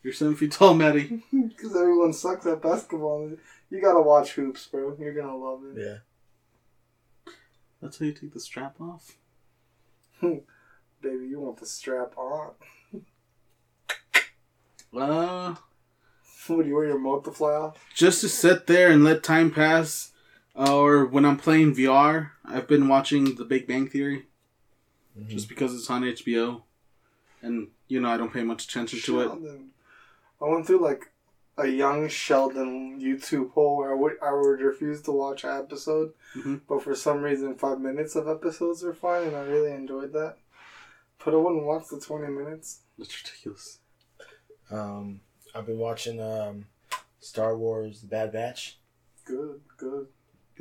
You're 0.01 0.13
seven 0.13 0.35
feet 0.35 0.51
tall, 0.51 0.73
Maddie. 0.73 1.21
Because 1.31 1.75
everyone 1.75 2.11
sucks 2.13 2.45
at 2.45 2.61
basketball. 2.61 3.31
You 3.69 3.81
gotta 3.81 4.01
watch 4.01 4.31
hoops, 4.34 4.67
bro. 4.67 4.95
You're 4.99 5.13
gonna 5.13 5.35
love 5.38 5.61
it. 5.75 5.80
Yeah. 5.81 7.34
That's 7.81 7.99
how 7.99 8.05
you 8.05 8.11
take 8.13 8.34
the 8.34 8.39
strap 8.39 8.80
off. 8.81 9.17
Baby, 10.21 11.27
you 11.30 11.39
want 11.39 11.57
the 11.59 11.65
strap 11.65 12.17
on. 12.17 12.51
Uh, 14.95 15.55
What 16.47 16.63
do 16.63 16.67
you 16.69 16.75
wear 16.75 16.85
your 16.88 16.99
moat 16.99 17.23
to 17.25 17.31
fly 17.31 17.51
off? 17.53 17.77
just 17.93 18.21
to 18.21 18.30
sit 18.30 18.67
there 18.67 18.89
and 18.91 19.03
let 19.03 19.23
time 19.23 19.51
pass, 19.51 20.11
uh, 20.57 20.75
or 20.77 21.05
when 21.05 21.25
I'm 21.25 21.38
playing 21.38 21.75
VR, 21.75 22.31
I've 22.45 22.67
been 22.67 22.88
watching 22.88 23.35
The 23.35 23.45
Big 23.45 23.67
Bang 23.67 23.88
Theory 23.88 24.27
Mhm. 25.17 25.27
just 25.30 25.47
because 25.49 25.73
it's 25.75 25.89
on 25.89 26.03
HBO, 26.03 26.63
and 27.41 27.69
you 27.88 27.99
know 28.01 28.09
I 28.09 28.17
don't 28.17 28.34
pay 28.34 28.43
much 28.43 28.65
attention 28.65 28.99
to 29.01 29.21
it. 29.21 29.31
I 30.41 30.45
went 30.45 30.65
through 30.67 30.81
like 30.81 31.11
a 31.57 31.67
young 31.67 32.07
Sheldon 32.07 32.99
YouTube 32.99 33.51
hole 33.51 33.77
where 33.77 33.91
I 33.91 33.93
would, 33.93 34.13
I 34.23 34.34
would 34.34 34.59
refuse 34.59 35.01
to 35.03 35.11
watch 35.11 35.43
an 35.43 35.51
episode, 35.51 36.13
Mhm. 36.35 36.61
but 36.67 36.81
for 36.81 36.95
some 36.95 37.21
reason, 37.21 37.55
five 37.55 37.80
minutes 37.80 38.15
of 38.15 38.27
episodes 38.27 38.84
are 38.84 38.93
fine, 38.93 39.27
and 39.27 39.35
I 39.35 39.41
really 39.41 39.71
enjoyed 39.71 40.13
that. 40.13 40.38
But 41.23 41.35
I 41.35 41.38
wouldn't 41.38 41.63
watch 41.63 41.88
the 41.89 41.99
20 41.99 42.27
minutes. 42.34 42.81
It's 42.97 43.15
ridiculous. 43.23 43.80
Um, 44.71 45.21
I've 45.53 45.67
been 45.67 45.77
watching 45.77 46.19
um, 46.19 46.65
Star 47.19 47.55
Wars: 47.55 48.01
The 48.01 48.07
Bad 48.07 48.31
Batch, 48.34 48.80
Good, 49.25 49.61
good. 49.77 50.07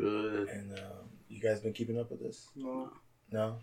Good. 0.02 0.48
and 0.48 0.72
um, 0.78 1.08
You 1.28 1.40
guys 1.40 1.60
been 1.60 1.72
keeping 1.72 1.98
up 1.98 2.10
with 2.10 2.20
this? 2.20 2.48
No. 2.56 2.90
No. 3.30 3.56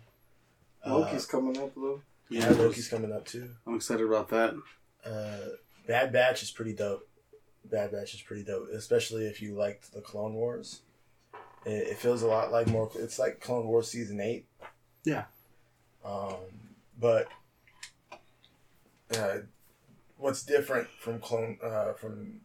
Loki's 0.86 1.26
coming 1.26 1.58
up 1.58 1.74
though. 1.74 1.96
Uh, 1.96 1.98
yeah, 2.30 2.48
Loki's 2.50 2.88
coming 2.88 3.12
up 3.12 3.26
too. 3.26 3.50
I'm 3.66 3.74
excited 3.74 4.06
about 4.06 4.28
that. 4.30 4.54
Uh, 5.04 5.50
Bad 5.86 6.12
Batch 6.12 6.42
is 6.42 6.50
pretty 6.50 6.72
dope. 6.72 7.06
Bad 7.64 7.92
Batch 7.92 8.14
is 8.14 8.22
pretty 8.22 8.44
dope, 8.44 8.68
especially 8.72 9.26
if 9.26 9.42
you 9.42 9.54
liked 9.54 9.92
the 9.92 10.00
Clone 10.00 10.32
Wars. 10.34 10.80
It, 11.66 11.88
it 11.88 11.98
feels 11.98 12.22
a 12.22 12.26
lot 12.26 12.50
like 12.50 12.66
more. 12.68 12.90
It's 12.96 13.18
like 13.18 13.40
Clone 13.40 13.66
Wars 13.66 13.88
season 13.88 14.20
eight. 14.20 14.46
Yeah. 15.04 15.24
Um, 16.04 16.36
but 16.98 17.28
uh, 19.18 19.38
what's 20.16 20.42
different 20.42 20.88
from 20.98 21.18
Clone 21.20 21.58
uh, 21.62 21.92
from 21.92 22.40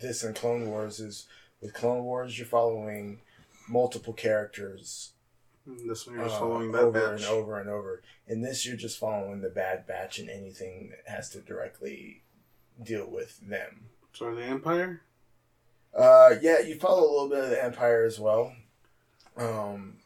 this 0.00 0.22
and 0.22 0.34
Clone 0.34 0.68
Wars 0.68 1.00
is 1.00 1.26
with 1.64 1.72
Clone 1.74 2.04
Wars 2.04 2.38
you're 2.38 2.46
following 2.46 3.18
multiple 3.68 4.12
characters 4.12 5.12
And 5.66 5.88
This 5.90 6.06
one 6.06 6.16
you're 6.16 6.24
uh, 6.26 6.28
just 6.28 6.38
following 6.38 6.70
that 6.72 6.82
over 6.82 7.00
batch. 7.12 7.20
and 7.22 7.30
over 7.30 7.58
and 7.58 7.70
over. 7.70 8.02
In 8.28 8.42
this, 8.42 8.66
you're 8.66 8.76
just 8.76 8.98
following 8.98 9.40
the 9.40 9.48
Bad 9.48 9.86
Batch 9.86 10.18
and 10.18 10.28
anything 10.28 10.90
that 10.90 11.10
has 11.10 11.30
to 11.30 11.40
directly 11.40 12.22
deal 12.82 13.06
with 13.10 13.40
them. 13.40 13.86
So 14.12 14.34
the 14.34 14.42
Empire. 14.44 15.00
Uh, 15.96 16.34
yeah, 16.42 16.60
you 16.60 16.74
follow 16.78 17.00
a 17.02 17.10
little 17.12 17.28
bit 17.30 17.44
of 17.44 17.50
the 17.50 17.64
Empire 17.64 18.04
as 18.04 18.20
well. 18.20 18.52
Um, 19.38 19.98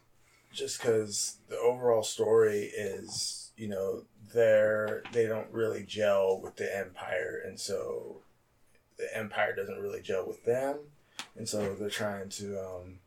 just 0.53 0.79
because 0.81 1.39
the 1.49 1.59
overall 1.59 2.03
story 2.05 2.71
is, 2.77 3.51
you 3.57 3.69
know, 3.69 4.03
they're 4.33 5.03
they 5.13 5.27
don't 5.27 5.51
really 5.51 5.83
gel 5.85 6.41
with 6.41 6.57
the 6.57 6.77
Empire, 6.77 7.43
and 7.45 7.59
so 7.59 8.19
the 8.97 9.09
Empire 9.17 9.55
doesn't 9.57 9.81
really 9.81 10.03
gel 10.03 10.27
with 10.27 10.45
them, 10.45 10.77
and 11.39 11.49
so 11.49 11.75
they're 11.75 11.89
trying 11.89 12.29
to 12.29 12.59
um, 12.61 12.99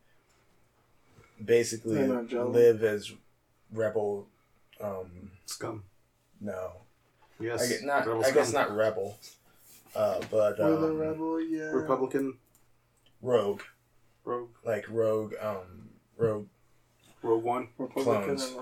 basically 1.44 1.96
They're 1.96 2.08
not 2.08 2.28
gelling. 2.28 2.54
live 2.54 2.84
as 2.84 3.12
rebel. 3.72 4.28
Um, 4.82 5.32
Scum. 5.46 5.84
no, 6.40 6.72
Yes. 7.40 7.62
I 7.64 7.68
guess 7.68 7.84
not. 7.84 8.08
Rebel 8.08 8.26
I 8.26 8.32
guess 8.32 8.54
not 8.54 8.76
rebel, 8.76 9.18
uh, 9.96 10.20
but 10.32 10.58
We're 10.58 10.72
the 10.78 10.88
um, 10.88 10.98
rebel, 10.98 11.40
yeah. 11.42 11.64
Republican. 11.72 12.38
rogue, 13.22 13.62
Rogue. 14.26 14.50
like 14.66 14.86
rogue, 14.90 15.34
um, 15.42 15.90
rogue 16.18 16.48
Rogue 17.22 17.44
One. 17.44 17.68
Republican 17.78 18.38
clones. 18.38 18.56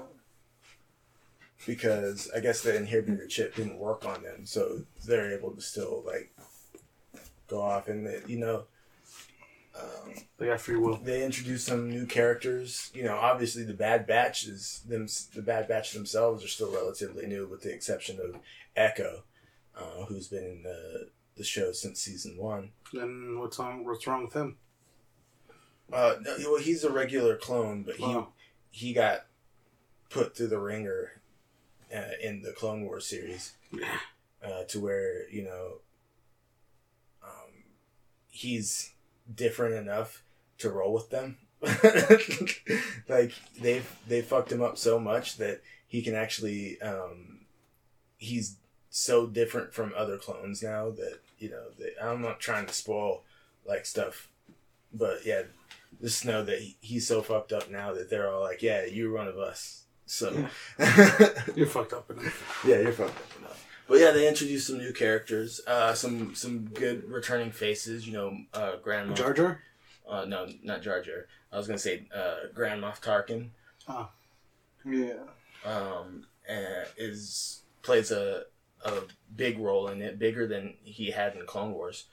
because 1.66 2.30
I 2.36 2.40
guess 2.40 2.62
the 2.62 2.72
inhibitor 2.72 3.28
chip 3.30 3.56
didn't 3.56 3.78
work 3.78 4.06
on 4.06 4.24
them, 4.24 4.46
so 4.46 4.82
they're 5.06 5.32
able 5.38 5.52
to 5.52 5.62
still 5.62 6.04
like 6.06 6.34
go 7.48 7.62
off 7.62 7.88
and 7.88 8.06
they- 8.06 8.22
you 8.28 8.38
know. 8.38 8.66
Um, 9.76 10.14
They 10.38 10.48
got 10.48 10.60
free 10.62 10.78
will. 10.78 10.98
they 10.98 11.24
introduced 11.24 11.66
some 11.68 11.90
new 11.90 12.06
characters. 12.06 12.92
You 12.94 13.04
know, 13.04 13.16
obviously 13.16 13.64
the 13.64 13.74
Bad 13.74 14.08
Batch 14.08 14.46
is 14.46 14.82
them. 14.88 15.08
The 15.36 15.42
Bad 15.42 15.68
Batch 15.68 15.92
themselves 15.94 16.44
are 16.44 16.48
still 16.48 16.72
relatively 16.74 17.26
new, 17.28 17.48
with 17.48 17.62
the 17.62 17.74
exception 17.74 18.20
of 18.20 18.40
Echo, 18.76 19.24
uh, 19.76 20.06
who's 20.08 20.28
been 20.28 20.44
in 20.44 20.64
the 20.64 21.10
the 21.36 21.44
show 21.44 21.72
since 21.72 22.02
season 22.02 22.36
one. 22.38 22.72
Then 22.94 23.38
what's 23.40 23.60
wrong? 23.60 23.86
What's 23.86 24.06
wrong 24.08 24.24
with 24.26 24.34
him? 24.34 24.58
Uh, 25.92 26.16
no, 26.22 26.36
well, 26.52 26.58
he's 26.62 26.84
a 26.84 26.92
regular 26.92 27.36
clone, 27.38 27.84
but 27.84 27.96
he 27.96 28.04
Oh. 28.04 28.30
he 28.72 28.94
got 28.94 29.26
put 30.10 30.36
through 30.36 30.48
the 30.48 30.60
ringer 30.60 31.22
uh, 31.96 32.12
in 32.22 32.42
the 32.42 32.52
Clone 32.52 32.84
Wars 32.86 33.06
series 33.08 33.54
Yeah. 33.72 34.00
uh, 34.44 34.64
to 34.66 34.80
where 34.80 35.30
you 35.30 35.44
know 35.44 35.82
um, 37.24 37.64
he's 38.28 38.92
different 39.34 39.76
enough 39.76 40.24
to 40.60 40.70
roll 40.70 40.94
with 40.94 41.10
them. 41.10 41.38
like 43.10 43.34
they've 43.60 43.90
they 44.08 44.22
fucked 44.22 44.52
him 44.52 44.62
up 44.62 44.78
so 44.78 44.98
much 44.98 45.38
that 45.38 45.62
he 45.88 46.02
can 46.02 46.16
actually 46.16 46.80
um, 46.82 47.40
he's 48.18 48.56
so 48.90 49.28
different 49.28 49.74
from 49.74 49.94
other 49.96 50.18
clones 50.18 50.64
now 50.64 50.90
that 50.90 51.20
you 51.38 51.50
know 51.50 51.66
that 51.78 51.94
I'm 52.02 52.22
not 52.22 52.40
trying 52.40 52.66
to 52.66 52.74
spoil 52.74 53.24
like 53.68 53.86
stuff, 53.86 54.30
but 54.94 55.26
yeah, 55.26 55.44
just 56.02 56.26
know 56.26 56.44
that 56.44 56.60
he, 56.60 56.78
he's 56.82 57.08
so 57.08 57.22
fucked 57.22 57.52
up 57.52 57.70
now 57.70 57.94
that 57.94 58.10
they're 58.10 58.32
all 58.32 58.42
like, 58.42 58.62
yeah, 58.62 58.86
you're 58.86 59.14
one 59.14 59.28
of 59.28 59.38
us. 59.38 59.84
So 60.06 60.48
yeah. 60.80 61.30
You're 61.56 61.68
fucked 61.68 61.94
up 61.94 62.10
him. 62.10 62.20
yeah, 62.66 62.80
you're 62.80 62.92
fucked 62.92 63.12
up 63.16 63.38
enough. 63.38 63.39
But 63.90 64.00
yeah, 64.00 64.12
they 64.12 64.28
introduced 64.28 64.68
some 64.68 64.78
new 64.78 64.94
characters, 64.94 65.62
uh, 65.66 65.94
some 65.96 66.36
some 66.36 66.66
good 66.68 67.10
returning 67.10 67.52
faces. 67.52 68.06
You 68.06 68.14
know, 68.14 68.38
uh, 68.54 68.74
Grand 68.84 69.10
Moff. 69.10 69.16
Jar 69.16 69.34
Jar. 69.34 69.62
Uh, 70.08 70.26
no, 70.26 70.48
not 70.64 70.84
Jar 70.84 71.02
Jar. 71.02 71.26
I 71.52 71.58
was 71.58 71.66
gonna 71.66 71.80
say 71.80 72.08
uh, 72.16 72.52
Grand 72.54 72.84
Moff 72.84 73.02
Tarkin. 73.02 73.50
Yeah. 74.86 75.14
Um, 75.66 76.28
and 76.48 76.86
is 76.98 77.64
plays 77.82 78.12
a 78.12 78.44
a 78.86 79.02
big 79.36 79.58
role 79.58 79.88
in 79.88 80.04
it, 80.04 80.20
bigger 80.20 80.46
than 80.46 80.76
he 80.84 81.10
had 81.10 81.36
in 81.36 81.48
Clone 81.48 81.74
Wars. 81.74 82.06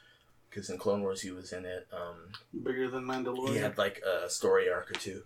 Because 0.48 0.70
in 0.70 0.78
Clone 0.78 1.02
Wars 1.02 1.20
he 1.20 1.30
was 1.30 1.52
in 1.52 1.66
it. 1.66 1.86
Um, 1.92 2.62
Bigger 2.64 2.88
than 2.88 3.04
Mandalorian. 3.04 3.50
he 3.50 3.58
had 3.58 3.76
like 3.76 3.98
a 4.00 4.30
story 4.30 4.70
arc 4.70 4.90
or 4.90 4.94
two. 4.94 5.22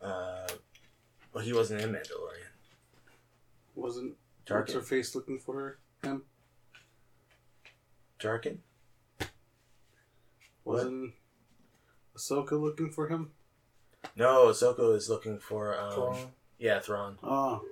Uh, 0.00 0.48
well, 1.34 1.44
he 1.44 1.52
wasn't 1.52 1.82
in 1.82 1.90
Mandalorian. 1.90 2.48
Wasn't 3.74 4.14
what's 4.48 4.72
her 4.72 4.80
face 4.80 5.14
looking 5.14 5.38
for 5.38 5.54
her? 5.60 5.78
Him. 6.02 6.22
Tarkin. 8.18 8.58
Wasn't 10.64 11.12
Ahsoka 12.16 12.52
looking 12.60 12.90
for 12.90 13.08
him? 13.08 13.30
No, 14.16 14.46
Ahsoka 14.48 14.94
is 14.96 15.08
looking 15.08 15.38
for 15.38 15.78
um, 15.78 15.92
Thrawn. 15.92 16.26
yeah, 16.58 16.80
Thrawn. 16.80 17.18
Oh. 17.22 17.62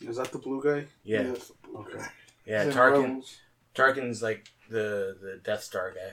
Is 0.00 0.16
that 0.16 0.32
the 0.32 0.38
blue 0.38 0.62
guy? 0.62 0.86
Yeah, 1.02 1.22
Yes. 1.22 1.52
Okay. 1.74 1.98
yeah. 2.46 2.62
And 2.62 2.72
Tarkin. 2.72 3.02
Rebels. 3.02 3.36
Tarkin's 3.74 4.22
like 4.22 4.48
the 4.70 5.16
the 5.20 5.40
Death 5.44 5.62
Star 5.62 5.92
guy. 5.92 6.12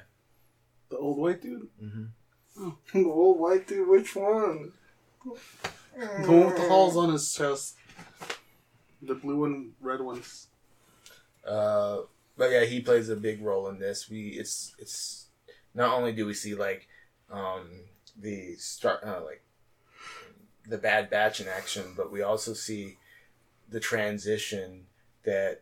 The 0.90 0.98
old 0.98 1.18
white 1.18 1.42
dude? 1.42 1.68
Mm-hmm. 1.84 2.06
The 2.94 3.06
old 3.06 3.40
white 3.40 3.68
dude, 3.68 3.88
which 3.88 4.16
one? 4.16 4.72
The 5.98 6.32
one 6.32 6.46
with 6.46 6.56
the 6.58 6.68
holes 6.70 6.96
on 6.96 7.12
his 7.12 7.34
chest. 7.34 7.76
The 9.02 9.16
blue 9.16 9.46
and 9.46 9.74
red 9.80 10.02
ones. 10.02 10.48
Uh, 11.46 12.00
but 12.38 12.52
yeah, 12.52 12.66
he 12.66 12.82
plays 12.82 13.10
a 13.10 13.16
big 13.16 13.42
role 13.42 13.68
in 13.68 13.80
this. 13.80 14.10
We 14.10 14.30
it's 14.30 14.76
it's 14.80 15.28
not 15.74 15.94
only 15.94 16.12
do 16.12 16.26
we 16.26 16.34
see 16.34 16.56
like 16.56 16.88
um 17.32 17.70
the 18.20 18.56
start 18.56 19.04
uh, 19.04 19.22
like 19.24 19.44
the 20.68 20.78
Bad 20.78 21.10
Batch 21.10 21.40
in 21.40 21.48
action, 21.48 21.94
but 21.96 22.12
we 22.12 22.22
also 22.22 22.54
see 22.54 22.98
the 23.70 23.80
transition 23.80 24.86
that 25.24 25.62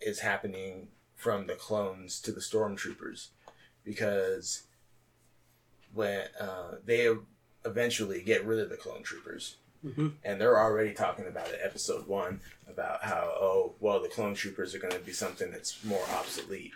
is 0.00 0.20
happening 0.20 0.88
from 1.14 1.46
the 1.46 1.54
clones 1.54 2.20
to 2.20 2.32
the 2.32 2.40
stormtroopers 2.40 3.28
because 3.84 4.64
when 5.94 6.26
uh, 6.40 6.76
they 6.84 7.08
eventually 7.64 8.22
get 8.22 8.44
rid 8.44 8.58
of 8.58 8.70
the 8.70 8.76
clone 8.76 9.02
troopers 9.02 9.56
Mm-hmm. 9.84 10.08
and 10.24 10.40
they're 10.40 10.58
already 10.60 10.92
talking 10.94 11.26
about 11.26 11.48
it 11.48 11.58
episode 11.62 12.06
one 12.06 12.40
about 12.68 13.02
how 13.02 13.32
oh 13.40 13.74
well 13.80 14.00
the 14.00 14.08
clone 14.08 14.34
troopers 14.34 14.74
are 14.76 14.78
going 14.78 14.92
to 14.92 15.00
be 15.00 15.12
something 15.12 15.50
that's 15.50 15.82
more 15.84 16.04
obsolete 16.14 16.70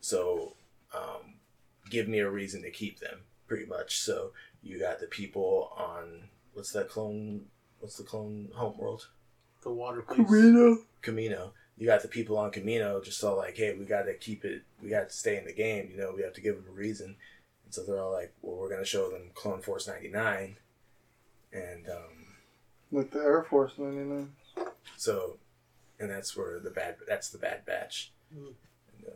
so 0.00 0.52
um, 0.94 1.34
give 1.90 2.06
me 2.06 2.20
a 2.20 2.30
reason 2.30 2.62
to 2.62 2.70
keep 2.70 3.00
them 3.00 3.20
pretty 3.48 3.66
much 3.66 3.98
so 3.98 4.30
you 4.62 4.78
got 4.78 5.00
the 5.00 5.06
people 5.08 5.72
on 5.76 6.28
what's 6.54 6.70
that 6.72 6.88
clone 6.88 7.46
what's 7.80 7.96
the 7.96 8.04
clone 8.04 8.48
homeworld 8.54 9.08
The 9.64 9.70
water 9.72 10.02
place. 10.02 10.24
Camino. 10.26 10.78
Camino. 11.02 11.52
You 11.76 11.86
got 11.86 12.02
the 12.02 12.08
people 12.08 12.38
on 12.38 12.52
Camino 12.52 13.00
just 13.00 13.24
all 13.24 13.36
like, 13.36 13.56
hey, 13.56 13.74
we 13.76 13.84
got 13.86 14.02
to 14.02 14.14
keep 14.14 14.44
it, 14.44 14.62
we 14.80 14.88
got 14.88 15.08
to 15.08 15.16
stay 15.16 15.36
in 15.36 15.44
the 15.46 15.52
game, 15.52 15.88
you 15.90 15.96
know, 15.98 16.12
we 16.14 16.22
have 16.22 16.34
to 16.34 16.40
give 16.40 16.54
them 16.56 16.66
a 16.68 16.72
reason. 16.78 17.16
And 17.64 17.74
so 17.74 17.82
they're 17.82 17.98
all 18.00 18.12
like, 18.12 18.32
well, 18.40 18.56
we're 18.56 18.68
going 18.68 18.80
to 18.82 18.86
show 18.86 19.10
them 19.10 19.30
Clone 19.34 19.62
Force 19.62 19.88
99. 19.88 20.56
And 21.52 21.88
um, 21.88 22.21
Like 22.92 23.10
the 23.10 23.20
Air 23.20 23.46
Force 23.48 23.72
99. 23.78 24.30
so, 24.98 25.38
and 25.98 26.10
that's 26.10 26.36
where 26.36 26.60
the 26.60 26.70
bad, 26.70 26.96
that's 27.08 27.30
the 27.30 27.38
bad 27.38 27.64
batch. 27.64 28.12
Mm. 28.32 28.52
And, 28.98 29.06
um, 29.06 29.14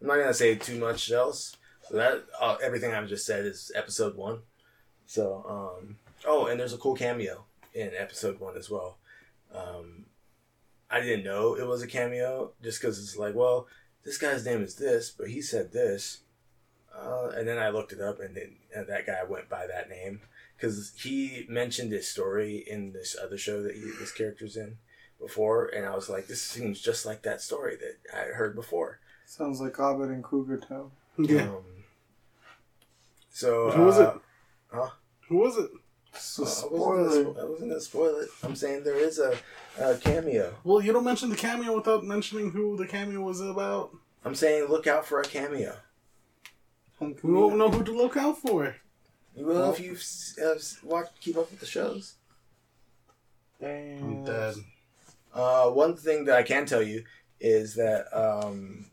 I'm 0.00 0.06
not 0.08 0.14
going 0.14 0.26
to 0.26 0.34
say 0.34 0.56
too 0.56 0.78
much 0.78 1.10
else. 1.12 1.56
So 1.88 1.96
that, 1.96 2.24
uh, 2.40 2.56
everything 2.62 2.92
I've 2.92 3.08
just 3.08 3.24
said 3.24 3.46
is 3.46 3.70
episode 3.74 4.16
one. 4.16 4.40
So, 5.06 5.44
um, 5.48 5.96
oh, 6.26 6.46
and 6.46 6.58
there's 6.58 6.72
a 6.72 6.78
cool 6.78 6.96
cameo 6.96 7.44
in 7.72 7.92
episode 7.96 8.40
one 8.40 8.56
as 8.56 8.68
well. 8.68 8.98
Um, 9.54 10.06
I 10.90 11.00
didn't 11.00 11.24
know 11.24 11.54
it 11.54 11.66
was 11.66 11.82
a 11.82 11.86
cameo 11.86 12.52
just 12.62 12.80
because 12.80 12.98
it's 12.98 13.16
like, 13.16 13.34
well, 13.34 13.68
this 14.04 14.18
guy's 14.18 14.44
name 14.44 14.62
is 14.62 14.74
this, 14.74 15.10
but 15.10 15.28
he 15.28 15.40
said 15.40 15.72
this. 15.72 16.18
Uh, 16.94 17.30
and 17.36 17.46
then 17.46 17.58
I 17.58 17.68
looked 17.68 17.92
it 17.92 18.00
up, 18.00 18.18
and 18.18 18.34
then 18.34 18.56
and 18.74 18.88
that 18.88 19.06
guy 19.06 19.22
went 19.28 19.48
by 19.48 19.66
that 19.66 19.88
name 19.88 20.20
because 20.58 20.92
he 20.98 21.46
mentioned 21.48 21.92
his 21.92 22.08
story 22.08 22.64
in 22.68 22.92
this 22.92 23.16
other 23.22 23.38
show 23.38 23.62
that 23.62 23.74
he, 23.76 23.80
this 24.00 24.12
character's 24.12 24.56
in 24.56 24.78
before, 25.20 25.66
and 25.66 25.86
I 25.86 25.94
was 25.94 26.08
like, 26.10 26.26
this 26.26 26.42
seems 26.42 26.80
just 26.80 27.06
like 27.06 27.22
that 27.22 27.40
story 27.40 27.76
that 27.76 27.96
I 28.16 28.32
heard 28.34 28.54
before. 28.56 28.98
Sounds 29.24 29.60
like 29.60 29.76
Hobbit 29.76 30.10
and 30.10 30.22
Cougar 30.24 30.58
Town. 30.58 30.90
Yeah. 31.18 31.42
Um, 31.42 31.64
so 33.30 33.70
Who 33.70 33.82
was 33.84 33.98
it? 33.98 34.06
uh, 34.08 34.14
Huh? 34.72 34.90
Who 35.28 35.36
was 35.38 35.56
it? 35.58 35.70
So 36.14 36.42
Uh, 36.42 36.46
I, 36.46 36.48
wasn't 36.48 36.66
spoiler. 36.66 37.04
gonna, 37.04 37.10
spo- 37.34 37.40
I 37.40 37.44
wasn't 37.44 37.68
gonna 37.70 37.80
spoil 37.80 38.16
it. 38.20 38.28
I'm 38.42 38.56
saying 38.56 38.84
there 38.84 38.96
is 38.98 39.18
a, 39.18 39.36
a 39.78 39.96
cameo. 39.96 40.54
Well, 40.64 40.80
you 40.82 40.92
don't 40.92 41.04
mention 41.04 41.28
the 41.30 41.36
cameo 41.36 41.74
without 41.76 42.04
mentioning 42.04 42.50
who 42.50 42.76
the 42.76 42.86
cameo 42.86 43.20
was 43.20 43.40
about. 43.40 43.90
I'm 44.24 44.34
saying 44.34 44.68
look 44.68 44.86
out 44.86 45.06
for 45.06 45.20
a 45.20 45.24
cameo. 45.24 45.76
We 47.00 47.14
won't 47.32 47.56
know 47.58 47.70
who 47.70 47.84
to 47.84 47.92
look 47.96 48.16
out 48.16 48.38
for. 48.38 48.74
You 49.38 49.46
will 49.46 49.70
if 49.72 49.78
you've 49.78 50.04
uh, 50.44 50.58
watched, 50.82 51.20
keep 51.20 51.36
up 51.36 51.48
with 51.50 51.60
the 51.60 51.66
shows. 51.66 52.14
I'm 53.62 54.24
dead. 54.24 54.54
Uh, 55.32 55.70
one 55.70 55.96
thing 55.96 56.24
that 56.24 56.36
I 56.36 56.42
can 56.42 56.66
tell 56.66 56.82
you 56.82 57.04
is 57.40 57.74
that 57.76 58.06
um, 58.12 58.86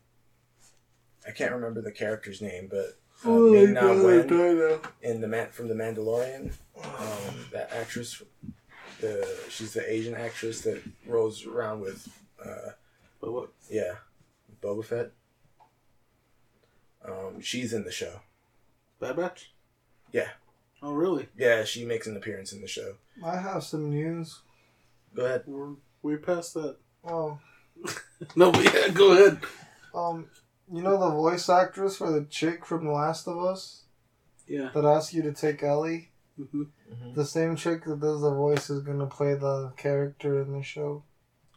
I 1.27 1.31
can't 1.31 1.51
remember 1.53 1.81
the 1.81 1.91
character's 1.91 2.41
name, 2.41 2.67
but 2.69 2.97
uh, 3.25 3.29
Oh, 3.29 3.51
Ming 3.51 3.73
Na 3.73 3.87
Wen 3.87 4.79
in 5.01 5.21
the 5.21 5.27
man 5.27 5.49
from 5.49 5.67
the 5.67 5.73
Mandalorian, 5.73 6.51
um, 6.83 7.35
that 7.51 7.71
actress, 7.73 8.21
the 9.01 9.27
she's 9.49 9.73
the 9.73 9.91
Asian 9.91 10.13
actress 10.13 10.61
that 10.61 10.79
rolls 11.07 11.43
around 11.45 11.79
with, 11.81 12.07
uh, 12.43 12.71
But 13.19 13.31
what? 13.31 13.49
yeah, 13.69 13.93
Boba 14.61 14.85
Fett. 14.85 15.11
Um, 17.03 17.41
she's 17.41 17.73
in 17.73 17.83
the 17.83 17.91
show. 17.91 18.21
Bad 18.99 19.15
Batch? 19.15 19.51
Yeah. 20.15 20.29
Oh, 20.81 20.93
really? 20.93 21.27
Yeah, 21.37 21.65
she 21.65 21.83
makes 21.85 22.07
an 22.07 22.15
appearance 22.15 22.53
in 22.53 22.61
the 22.61 22.67
show. 22.69 22.95
I 23.23 23.35
have 23.35 23.63
some 23.65 23.89
news. 23.89 24.39
Go 25.13 25.25
ahead. 25.25 25.43
We're 25.45 25.73
way 26.01 26.15
past 26.15 26.53
that. 26.53 26.77
Oh, 27.03 27.37
No, 28.37 28.49
but 28.53 28.63
yeah, 28.63 28.87
go 28.93 29.11
ahead. 29.11 29.39
um, 29.93 30.27
you 30.71 30.81
know 30.81 30.97
the 30.97 31.09
voice 31.09 31.49
actress 31.49 31.97
for 31.97 32.11
the 32.11 32.25
chick 32.29 32.65
from 32.65 32.85
The 32.85 32.91
Last 32.91 33.27
of 33.27 33.37
Us 33.43 33.83
Yeah. 34.47 34.69
that 34.73 34.85
asked 34.85 35.13
you 35.13 35.21
to 35.23 35.33
take 35.33 35.61
Ellie? 35.63 36.11
hmm 36.37 36.63
The 37.13 37.25
same 37.25 37.57
chick 37.57 37.83
that 37.83 37.99
does 37.99 38.21
the 38.21 38.33
voice 38.33 38.69
is 38.69 38.83
gonna 38.83 39.07
play 39.07 39.33
the 39.33 39.73
character 39.75 40.41
in 40.41 40.53
the 40.53 40.63
show. 40.63 41.03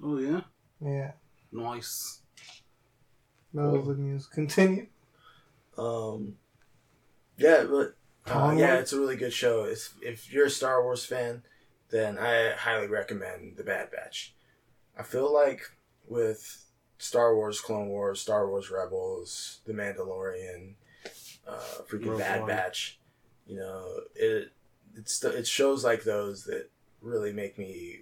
Oh, 0.02 0.18
yeah? 0.18 0.40
Yeah, 0.80 1.12
Nice. 1.52 2.22
that 3.54 3.62
was 3.70 3.86
the 3.86 3.94
news. 3.94 4.26
Continue. 4.26 4.86
Um, 5.76 6.38
yeah, 7.36 7.64
but 7.70 7.94
uh, 8.30 8.54
yeah, 8.56 8.74
it's 8.76 8.92
a 8.92 8.98
really 9.00 9.16
good 9.16 9.32
show. 9.32 9.64
If 9.64 9.94
if 10.02 10.32
you're 10.32 10.46
a 10.46 10.50
Star 10.50 10.82
Wars 10.82 11.04
fan, 11.04 11.42
then 11.90 12.18
I 12.18 12.52
highly 12.52 12.86
recommend 12.86 13.56
The 13.56 13.64
Bad 13.64 13.90
Batch. 13.90 14.34
I 14.98 15.02
feel 15.02 15.32
like 15.32 15.62
with 16.06 16.64
Star 16.98 17.34
Wars, 17.34 17.60
Clone 17.60 17.88
Wars, 17.88 18.20
Star 18.20 18.48
Wars 18.48 18.70
Rebels, 18.70 19.60
The 19.66 19.72
Mandalorian, 19.72 20.74
uh, 21.46 21.82
freaking 21.88 22.06
Rogue 22.06 22.18
Bad 22.18 22.40
One. 22.40 22.48
Batch, 22.48 22.98
you 23.46 23.56
know, 23.58 24.00
it 24.14 24.52
it's 24.96 25.22
it 25.24 25.46
shows 25.46 25.84
like 25.84 26.04
those 26.04 26.44
that 26.44 26.70
really 27.00 27.32
make 27.32 27.58
me 27.58 28.00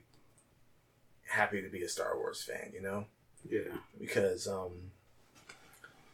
happy 1.28 1.61
to 1.61 1.69
be 1.69 1.82
a 1.82 1.89
Star 1.89 2.16
Wars 2.16 2.43
fan. 2.43 2.73
You 2.74 2.82
know 2.82 3.05
Yeah. 3.48 3.77
because 3.98 4.48
um, 4.48 4.73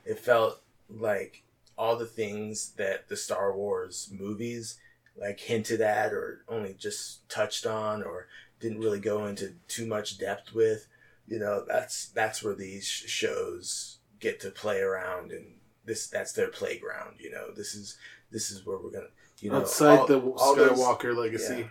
it 0.05 0.19
felt 0.19 0.61
like 0.91 1.43
all 1.77 1.97
the 1.97 2.07
things 2.07 2.73
that 2.77 3.09
the 3.09 3.17
Star 3.17 3.55
Wars 3.57 4.11
movies 4.13 4.79
like 5.17 5.41
hinted 5.41 5.81
at 5.81 6.13
or 6.13 6.43
only 6.49 6.75
just 6.75 7.29
touched 7.29 7.67
on 7.67 8.03
or 8.03 8.29
didn't 8.61 8.81
really 8.81 9.01
go 9.01 9.27
into 9.27 9.55
too 9.69 9.87
much 9.87 10.19
depth 10.19 10.55
with 10.55 10.87
you 11.29 11.39
know 11.39 11.65
that's 11.69 12.09
that's 12.09 12.43
where 12.43 12.55
these 12.55 12.87
shows 12.87 13.99
get 14.21 14.41
to 14.41 14.51
play 14.51 14.81
around 14.81 15.31
and 15.33 15.45
this 15.85 16.07
that's 16.07 16.33
their 16.33 16.49
playground 16.49 17.17
you 17.19 17.31
know 17.31 17.51
this 17.57 17.75
is 17.75 17.97
this 18.31 18.51
is 18.51 18.65
where 18.65 18.79
we're 18.79 18.91
gonna 18.91 19.07
you 19.41 19.51
know 19.51 19.57
Outside 19.59 19.99
all- 19.99 20.07
the 20.07 20.21
all 20.21 20.55
those- 20.57 20.79
Skywalker 20.79 21.15
legacy. 21.17 21.67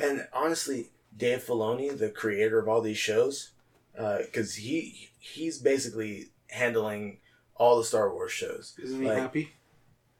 and 0.00 0.26
honestly, 0.32 0.90
Dave 1.16 1.42
Filoni, 1.44 1.96
the 1.98 2.08
creator 2.08 2.58
of 2.58 2.68
all 2.68 2.80
these 2.80 2.96
shows, 2.96 3.50
uh, 3.98 4.18
because 4.18 4.54
he 4.54 5.10
he's 5.18 5.58
basically 5.58 6.30
handling 6.48 7.18
all 7.62 7.78
the 7.78 7.84
Star 7.84 8.12
Wars 8.12 8.32
shows. 8.32 8.74
Isn't 8.82 9.00
he 9.02 9.06
Like- 9.08 9.18
happy? 9.18 9.52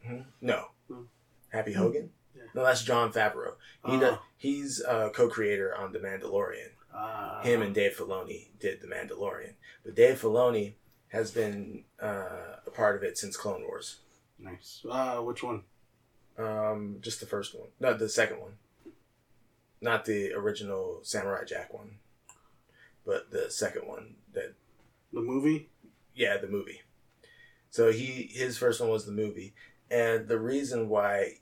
Hmm? 0.06 0.20
No, 0.40 0.68
Hmm. 0.88 1.04
Happy 1.48 1.72
Hogan. 1.72 2.12
Yeah. 2.36 2.42
No, 2.54 2.62
that's 2.64 2.82
Jon 2.84 3.12
Favreau. 3.12 3.56
He 3.84 3.96
Ah. 3.96 4.00
does, 4.00 4.18
he's 4.36 4.80
a 4.80 5.10
co-creator 5.10 5.74
on 5.74 5.92
The 5.92 5.98
Mandalorian. 5.98 6.70
Ah. 6.94 7.40
Him 7.42 7.62
and 7.62 7.74
Dave 7.74 7.94
Filoni 7.96 8.48
did 8.60 8.80
The 8.80 8.86
Mandalorian, 8.86 9.54
but 9.84 9.94
Dave 9.96 10.20
Filoni 10.20 10.74
has 11.08 11.30
been 11.32 11.84
uh, 12.00 12.56
a 12.66 12.70
part 12.70 12.96
of 12.96 13.02
it 13.02 13.18
since 13.18 13.36
Clone 13.36 13.62
Wars. 13.62 13.98
Nice. 14.38 14.84
Ah, 14.88 15.20
which 15.20 15.42
one? 15.42 15.64
Um, 16.38 16.98
just 17.00 17.20
the 17.20 17.26
first 17.26 17.54
one, 17.54 17.68
no, 17.80 17.92
the 17.94 18.08
second 18.08 18.40
one, 18.40 18.58
not 19.80 20.04
the 20.04 20.32
original 20.32 21.00
Samurai 21.02 21.44
Jack 21.44 21.72
one, 21.74 21.98
but 23.04 23.30
the 23.30 23.50
second 23.50 23.86
one 23.86 24.16
that 24.32 24.54
The 25.12 25.20
movie? 25.20 25.68
yeah, 26.14 26.36
the 26.38 26.48
movie. 26.48 26.82
So 27.72 27.90
he 27.90 28.28
his 28.30 28.58
first 28.58 28.80
one 28.82 28.90
was 28.90 29.06
the 29.06 29.12
movie, 29.12 29.54
and 29.90 30.28
the 30.28 30.38
reason 30.38 30.90
why 30.90 31.38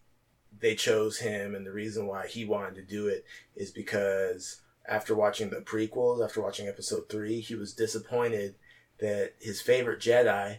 they 0.61 0.77
chose 0.77 1.19
him 1.19 1.57
and 1.57 1.67
the 1.67 1.73
reason 1.73 2.07
why 2.07 2.29
he 2.29 2.45
wanted 2.45 2.77
to 2.77 2.83
do 2.83 3.09
it 3.09 3.25
is 3.57 3.73
because 3.73 4.61
after 4.89 5.13
watching 5.13 5.51
the 5.51 5.57
prequels, 5.57 6.25
after 6.25 6.41
watching 6.41 6.69
episode 6.69 7.09
3, 7.09 7.41
he 7.41 7.57
was 7.57 7.73
disappointed 7.73 8.55
that 9.01 9.33
his 9.41 9.61
favorite 9.61 9.99
Jedi 10.01 10.59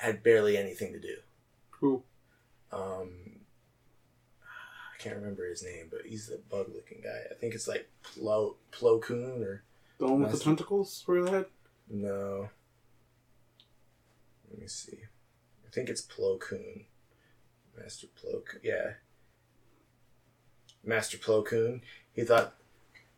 had 0.00 0.24
barely 0.24 0.56
anything 0.56 0.92
to 0.92 0.98
do. 1.00 1.16
Who? 1.78 2.02
Um 2.72 3.10
I 4.42 5.00
can't 5.00 5.16
remember 5.16 5.48
his 5.48 5.62
name, 5.62 5.86
but 5.88 6.00
he's 6.04 6.26
the 6.26 6.40
bug-looking 6.50 7.00
guy. 7.04 7.20
I 7.30 7.34
think 7.34 7.54
it's 7.54 7.68
like 7.68 7.88
Plo 8.04 8.56
Plo 8.72 9.00
Koon 9.00 9.40
or 9.44 9.62
The 9.98 10.06
one 10.08 10.22
with 10.22 10.32
the 10.32 10.38
tentacles 10.38 11.00
for 11.06 11.22
the 11.22 11.30
head? 11.30 11.46
no. 11.88 12.48
Let 14.50 14.58
me 14.60 14.66
see. 14.66 14.98
I 15.66 15.70
think 15.70 15.88
it's 15.88 16.02
Plo 16.02 16.38
Koon. 16.40 16.84
Master 17.78 18.06
Plo 18.08 18.44
Koon. 18.44 18.60
Yeah. 18.62 18.92
Master 20.84 21.18
Plo 21.18 21.44
Koon. 21.44 21.82
He 22.14 22.22
thought, 22.24 22.54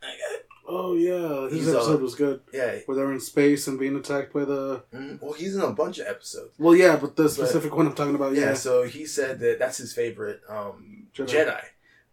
I 0.02 0.06
got 0.06 0.34
it. 0.38 0.46
Oh, 0.68 0.94
yeah. 0.94 1.48
His 1.48 1.66
He's, 1.66 1.74
episode 1.74 2.00
was 2.00 2.14
good. 2.14 2.40
Yeah. 2.52 2.76
Where 2.86 2.96
they're 2.96 3.12
in 3.12 3.20
space 3.20 3.66
and 3.66 3.78
being 3.78 3.96
attacked 3.96 4.32
by 4.32 4.44
the. 4.44 4.82
mm, 4.94 5.20
Well, 5.20 5.32
he's 5.32 5.54
in 5.56 5.60
a 5.62 5.70
bunch 5.72 5.98
of 5.98 6.06
episodes. 6.06 6.54
Well, 6.58 6.74
yeah, 6.76 6.96
but 6.96 7.16
the 7.16 7.28
specific 7.28 7.74
one 7.74 7.86
I'm 7.86 7.94
talking 7.94 8.14
about, 8.14 8.34
Yeah, 8.34 8.40
yeah. 8.50 8.54
so 8.54 8.84
he 8.84 9.04
said 9.06 9.40
that 9.40 9.58
that's 9.58 9.78
his 9.78 9.92
favorite 9.92 10.40
um, 10.48 11.06
Jedi. 11.14 11.28
Jedi. 11.46 11.60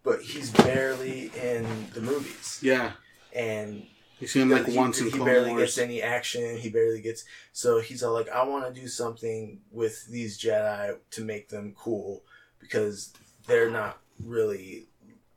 But 0.03 0.21
he's 0.21 0.49
barely 0.51 1.31
in 1.41 1.65
the 1.93 2.01
movies. 2.01 2.59
Yeah. 2.63 2.93
And 3.35 3.85
You 4.19 4.27
see 4.27 4.41
him 4.41 4.49
like 4.49 4.65
he, 4.67 4.77
once 4.77 4.99
in 4.99 5.05
he 5.05 5.11
Clone 5.11 5.25
barely 5.25 5.55
gets 5.55 5.77
any 5.77 6.01
action. 6.01 6.57
He 6.57 6.69
barely 6.69 7.01
gets. 7.01 7.23
So 7.53 7.79
he's 7.79 8.03
all 8.03 8.13
like, 8.13 8.29
I 8.29 8.43
want 8.43 8.73
to 8.73 8.81
do 8.81 8.87
something 8.87 9.59
with 9.71 10.05
these 10.07 10.37
Jedi 10.39 10.97
to 11.11 11.23
make 11.23 11.49
them 11.49 11.73
cool 11.77 12.23
because 12.59 13.13
they're 13.47 13.69
not 13.71 13.99
really 14.23 14.87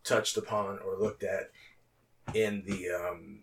touched 0.05 0.37
upon 0.37 0.81
or 0.81 0.97
looked 0.99 1.23
at 1.23 1.51
in 2.35 2.65
the 2.67 2.91
um, 2.91 3.41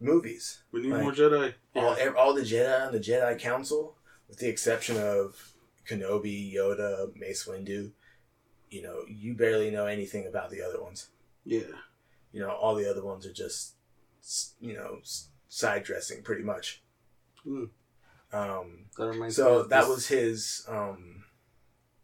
movies. 0.00 0.62
We 0.72 0.82
need 0.82 0.92
Like, 0.92 1.02
more 1.02 1.12
Jedi. 1.12 1.54
All, 1.76 1.96
Yeah. 1.96 2.12
all 2.18 2.34
the 2.34 2.42
Jedi 2.42 2.86
on 2.86 2.92
the 2.92 2.98
Jedi 3.00 3.38
Council, 3.38 3.96
with 4.28 4.38
the 4.38 4.48
exception 4.48 4.96
of 4.96 5.52
Kenobi, 5.88 6.52
Yoda, 6.52 7.14
Mace 7.16 7.44
Windu, 7.46 7.92
you 8.70 8.82
know, 8.82 9.02
you 9.08 9.34
barely 9.34 9.70
know 9.70 9.86
anything 9.86 10.26
about 10.26 10.50
the 10.50 10.62
other 10.62 10.82
ones. 10.82 11.08
yeah. 11.44 11.60
You 12.32 12.38
know, 12.40 12.50
all 12.50 12.76
the 12.76 12.88
other 12.88 13.02
ones 13.04 13.26
are 13.26 13.32
just, 13.32 13.56
s- 13.58 13.72
you 14.60 14.74
know, 14.74 15.00
side 15.48 15.84
dressing 15.84 16.22
pretty 16.22 16.42
much. 16.42 16.82
Hmm. 17.44 17.64
Um, 18.32 18.84
That 18.96 19.32
so 19.32 19.64
that 19.64 19.88
was 19.88 20.08
his, 20.08 20.64
um, 20.68 21.24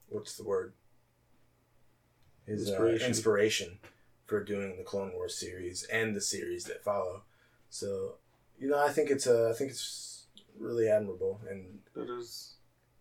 what's 0.08 0.36
the 0.36 0.44
word? 0.44 0.72
His 2.46 2.68
inspiration. 2.68 3.06
Inspiration. 3.06 3.08
inspiration 3.08 3.78
for 4.26 4.42
doing 4.42 4.76
the 4.76 4.84
Clone 4.84 5.12
Wars 5.12 5.36
series 5.38 5.84
and 5.84 6.14
the 6.14 6.20
series 6.20 6.64
that 6.64 6.82
follow. 6.82 7.22
So, 7.70 8.14
you 8.58 8.68
know, 8.68 8.78
I 8.78 8.90
think 8.90 9.10
it's 9.10 9.26
a, 9.26 9.50
I 9.50 9.52
think 9.56 9.70
it's 9.70 10.26
really 10.58 10.88
admirable, 10.88 11.40
and 11.48 11.78
That 11.94 12.10
is. 12.18 12.54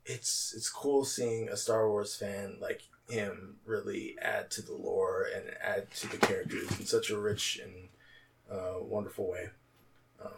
it's 0.06 0.54
it's 0.56 0.70
cool 0.70 1.06
seeing 1.06 1.50
a 1.50 1.58
Star 1.58 1.90
Wars 1.90 2.16
fan 2.16 2.58
like 2.60 2.82
him 3.10 3.58
really 3.66 4.16
add 4.22 4.50
to 4.52 4.62
the 4.62 4.74
lore 4.74 5.28
and 5.34 5.46
add 5.62 5.92
to 5.96 6.08
the 6.08 6.18
characters 6.18 6.80
in 6.80 6.86
such 6.86 7.10
a 7.12 7.18
rich 7.20 7.60
and 7.64 7.90
uh, 8.52 8.76
wonderful 8.82 9.30
way. 9.30 9.50
Um, 10.24 10.32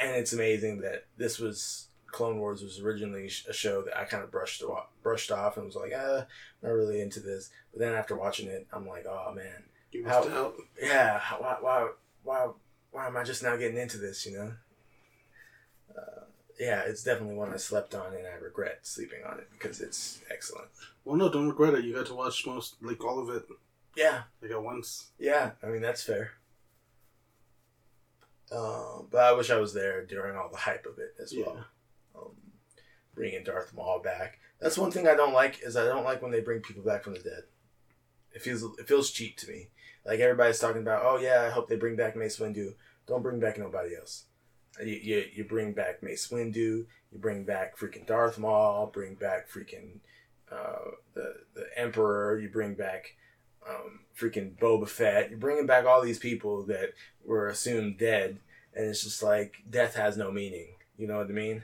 and 0.00 0.10
it's 0.12 0.32
amazing 0.32 0.80
that 0.80 1.06
this 1.16 1.38
was 1.38 1.88
Clone 2.06 2.38
Wars 2.38 2.62
was 2.62 2.80
originally 2.80 3.30
a 3.48 3.52
show 3.52 3.82
that 3.82 3.96
I 3.96 4.04
kind 4.04 4.22
of 4.24 4.30
brushed 4.30 4.62
off, 4.62 4.86
brushed 5.02 5.30
off 5.30 5.56
and 5.56 5.66
was 5.66 5.76
like, 5.76 5.92
ah, 5.96 6.18
I'm 6.20 6.68
not 6.68 6.70
really 6.70 7.00
into 7.00 7.20
this. 7.20 7.50
But 7.72 7.80
then 7.80 7.94
after 7.94 8.16
watching 8.16 8.48
it, 8.48 8.66
I'm 8.72 8.86
like, 8.86 9.06
oh 9.06 9.32
man, 9.34 9.62
You 9.92 10.06
How- 10.06 10.28
out. 10.28 10.54
yeah, 10.82 11.20
why, 11.38 11.56
why, 11.60 11.88
why, 12.24 12.48
why 12.92 13.06
am 13.06 13.16
I 13.16 13.22
just 13.24 13.42
now 13.42 13.56
getting 13.56 13.76
into 13.78 13.98
this? 13.98 14.26
You 14.26 14.32
know. 14.38 14.52
Uh, 15.96 16.24
yeah, 16.58 16.82
it's 16.86 17.02
definitely 17.02 17.36
one 17.36 17.52
I 17.52 17.56
slept 17.56 17.94
on, 17.94 18.14
and 18.14 18.26
I 18.26 18.34
regret 18.42 18.80
sleeping 18.82 19.20
on 19.24 19.38
it 19.38 19.48
because 19.52 19.80
it's 19.80 20.20
excellent. 20.30 20.68
Well, 21.04 21.16
no, 21.16 21.30
don't 21.30 21.48
regret 21.48 21.74
it. 21.74 21.84
You 21.84 21.94
got 21.94 22.06
to 22.06 22.14
watch 22.14 22.46
most, 22.46 22.76
like 22.82 23.02
all 23.04 23.18
of 23.18 23.34
it. 23.34 23.44
Yeah, 23.96 24.22
like 24.42 24.50
at 24.50 24.62
once. 24.62 25.08
yeah. 25.18 25.52
I 25.62 25.66
mean 25.66 25.80
that's 25.82 26.02
fair. 26.02 26.32
Um, 28.52 29.06
but 29.10 29.22
I 29.22 29.32
wish 29.32 29.50
I 29.50 29.58
was 29.58 29.74
there 29.74 30.04
during 30.04 30.36
all 30.36 30.48
the 30.50 30.56
hype 30.56 30.86
of 30.86 30.98
it 30.98 31.14
as 31.22 31.32
well. 31.36 31.64
Um, 32.16 32.32
bringing 33.14 33.44
Darth 33.44 33.72
Maul 33.74 34.00
back. 34.00 34.38
That's 34.60 34.78
one 34.78 34.90
thing 34.90 35.06
I 35.06 35.14
don't 35.14 35.32
like 35.32 35.60
is 35.62 35.76
I 35.76 35.86
don't 35.86 36.04
like 36.04 36.20
when 36.20 36.32
they 36.32 36.40
bring 36.40 36.60
people 36.60 36.82
back 36.82 37.04
from 37.04 37.14
the 37.14 37.20
dead. 37.20 37.44
It 38.32 38.42
feels 38.42 38.62
it 38.78 38.88
feels 38.88 39.10
cheap 39.10 39.36
to 39.38 39.48
me. 39.48 39.68
Like 40.04 40.20
everybody's 40.20 40.58
talking 40.58 40.82
about, 40.82 41.02
oh 41.04 41.18
yeah, 41.18 41.44
I 41.46 41.50
hope 41.50 41.68
they 41.68 41.76
bring 41.76 41.96
back 41.96 42.16
Mace 42.16 42.38
Windu. 42.38 42.74
Don't 43.06 43.22
bring 43.22 43.40
back 43.40 43.58
nobody 43.58 43.94
else. 43.96 44.24
You, 44.80 44.94
you, 44.94 45.24
you 45.32 45.44
bring 45.44 45.72
back 45.72 46.02
Mace 46.02 46.28
Windu. 46.28 46.86
You 47.12 47.18
bring 47.18 47.44
back 47.44 47.76
freaking 47.76 48.06
Darth 48.06 48.38
Maul. 48.38 48.86
Bring 48.86 49.14
back 49.14 49.48
freaking 49.48 49.98
uh, 50.50 50.92
the 51.14 51.34
the 51.54 51.66
Emperor. 51.76 52.38
You 52.38 52.48
bring 52.48 52.74
back 52.74 53.14
um, 53.68 54.00
freaking 54.18 54.56
Boba 54.58 54.88
Fett. 54.88 55.30
You're 55.30 55.38
bringing 55.38 55.66
back 55.66 55.84
all 55.84 56.02
these 56.02 56.18
people 56.18 56.64
that 56.66 56.94
were 57.24 57.48
assumed 57.48 57.98
dead, 57.98 58.38
and 58.74 58.86
it's 58.86 59.02
just 59.02 59.22
like 59.22 59.62
death 59.68 59.96
has 59.96 60.16
no 60.16 60.30
meaning. 60.30 60.68
You 60.96 61.06
know 61.06 61.18
what 61.18 61.28
I 61.28 61.32
mean? 61.32 61.62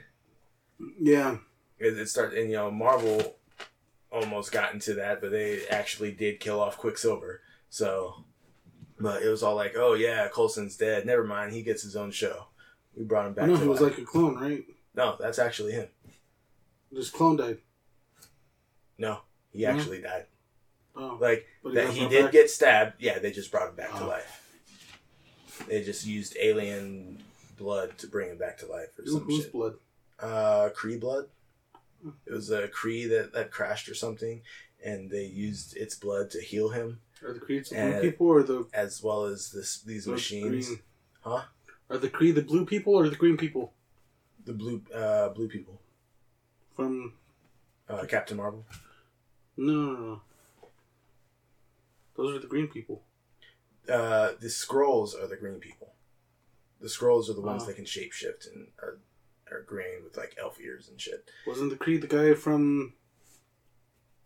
Yeah. 0.99 1.37
It, 1.79 1.97
it 1.97 2.09
started, 2.09 2.39
and 2.39 2.49
you 2.49 2.55
know, 2.55 2.71
Marvel 2.71 3.35
almost 4.11 4.51
got 4.51 4.73
into 4.73 4.95
that, 4.95 5.21
but 5.21 5.31
they 5.31 5.67
actually 5.67 6.11
did 6.11 6.39
kill 6.39 6.59
off 6.59 6.77
Quicksilver. 6.77 7.41
So, 7.69 8.25
but 8.99 9.21
it 9.21 9.29
was 9.29 9.43
all 9.43 9.55
like, 9.55 9.75
oh 9.77 9.93
yeah, 9.93 10.27
Coulson's 10.29 10.77
dead. 10.77 11.05
Never 11.05 11.23
mind, 11.23 11.53
he 11.53 11.61
gets 11.61 11.83
his 11.83 11.95
own 11.95 12.11
show. 12.11 12.47
We 12.95 13.03
brought 13.03 13.27
him 13.27 13.33
back. 13.33 13.47
No, 13.47 13.57
he 13.57 13.67
was 13.67 13.79
life. 13.79 13.91
like 13.91 14.01
a 14.01 14.05
clone, 14.05 14.35
right? 14.35 14.65
no, 14.95 15.15
that's 15.19 15.37
actually 15.39 15.73
him. 15.73 15.87
Just 16.93 17.13
clone 17.13 17.35
died. 17.35 17.59
No, 18.97 19.19
he 19.51 19.65
actually 19.65 20.01
died. 20.01 20.25
Oh. 20.99 21.17
Like 21.21 21.45
But 21.63 21.73
that, 21.75 21.89
he 21.91 22.07
did 22.07 22.23
back? 22.25 22.31
get 22.31 22.49
stabbed. 22.49 22.93
Yeah, 22.99 23.19
they 23.19 23.31
just 23.31 23.51
brought 23.51 23.69
him 23.69 23.75
back 23.75 23.91
to 23.91 24.03
Oh. 24.03 24.07
life. 24.07 24.43
They 25.67 25.83
just 25.83 26.05
used 26.05 26.35
alien 26.39 27.23
blood 27.57 27.97
to 27.99 28.07
bring 28.07 28.29
him 28.29 28.37
back 28.37 28.57
to 28.59 28.65
life 28.65 28.89
or 28.97 29.03
Who- 29.03 29.11
some 29.19 29.29
shit. 29.41 29.51
blood? 29.51 29.75
uh 30.19 30.69
Kree 30.75 30.99
blood. 30.99 31.29
It 32.25 32.31
was 32.33 32.49
a 32.51 32.67
Kree 32.67 33.07
that, 33.09 33.33
that 33.33 33.51
crashed 33.51 33.89
or 33.89 33.93
something, 33.95 34.41
and 34.83 35.09
they 35.09 35.25
used 35.25 35.75
its 35.77 35.95
blood 35.95 36.29
to 36.31 36.41
heal 36.41 36.69
him, 36.69 37.01
Are 37.23 37.33
the 37.33 37.39
Kree 37.39 37.67
the 37.67 37.75
blue 37.75 38.01
people 38.01 38.27
or 38.27 38.43
the 38.43 38.67
as 38.73 39.03
well 39.03 39.25
as 39.25 39.51
this 39.51 39.79
these 39.81 40.05
the 40.05 40.11
machines. 40.11 40.67
Green? 40.67 40.79
Huh? 41.21 41.43
Are 41.89 41.97
the 41.97 42.09
Kree 42.09 42.33
the 42.33 42.41
blue 42.41 42.65
people 42.65 42.93
or 42.95 43.07
the 43.09 43.15
green 43.15 43.37
people 43.37 43.73
The 44.45 44.53
blue 44.53 44.81
uh 44.93 45.29
blue 45.29 45.47
people. 45.49 45.79
from? 46.75 47.13
Uh, 47.89 48.05
Captain 48.05 48.35
Marvel. 48.37 48.65
No, 49.55 49.73
no, 49.73 49.91
no. 49.93 50.21
Those 52.17 52.35
are 52.35 52.39
the 52.39 52.47
green 52.47 52.67
people. 52.67 53.03
Uh 53.89 54.31
the 54.39 54.47
Skrulls 54.47 55.13
are 55.21 55.27
the 55.27 55.37
green 55.37 55.59
people. 55.59 55.93
The 56.81 56.87
Skrulls 56.87 57.29
are 57.29 57.33
the 57.33 57.41
ones 57.41 57.63
Oh. 57.63 57.67
that 57.67 57.75
can 57.75 57.85
shapeshift 57.85 58.51
and 58.53 58.67
are 58.81 58.99
are 59.49 59.61
green 59.61 60.03
with 60.03 60.17
like 60.17 60.35
elf 60.41 60.59
ears 60.59 60.89
and 60.89 60.99
shit. 60.99 61.29
Wasn't 61.45 61.69
the 61.69 61.77
Kree 61.77 62.01
the 62.01 62.07
guy 62.07 62.33
from 62.33 62.93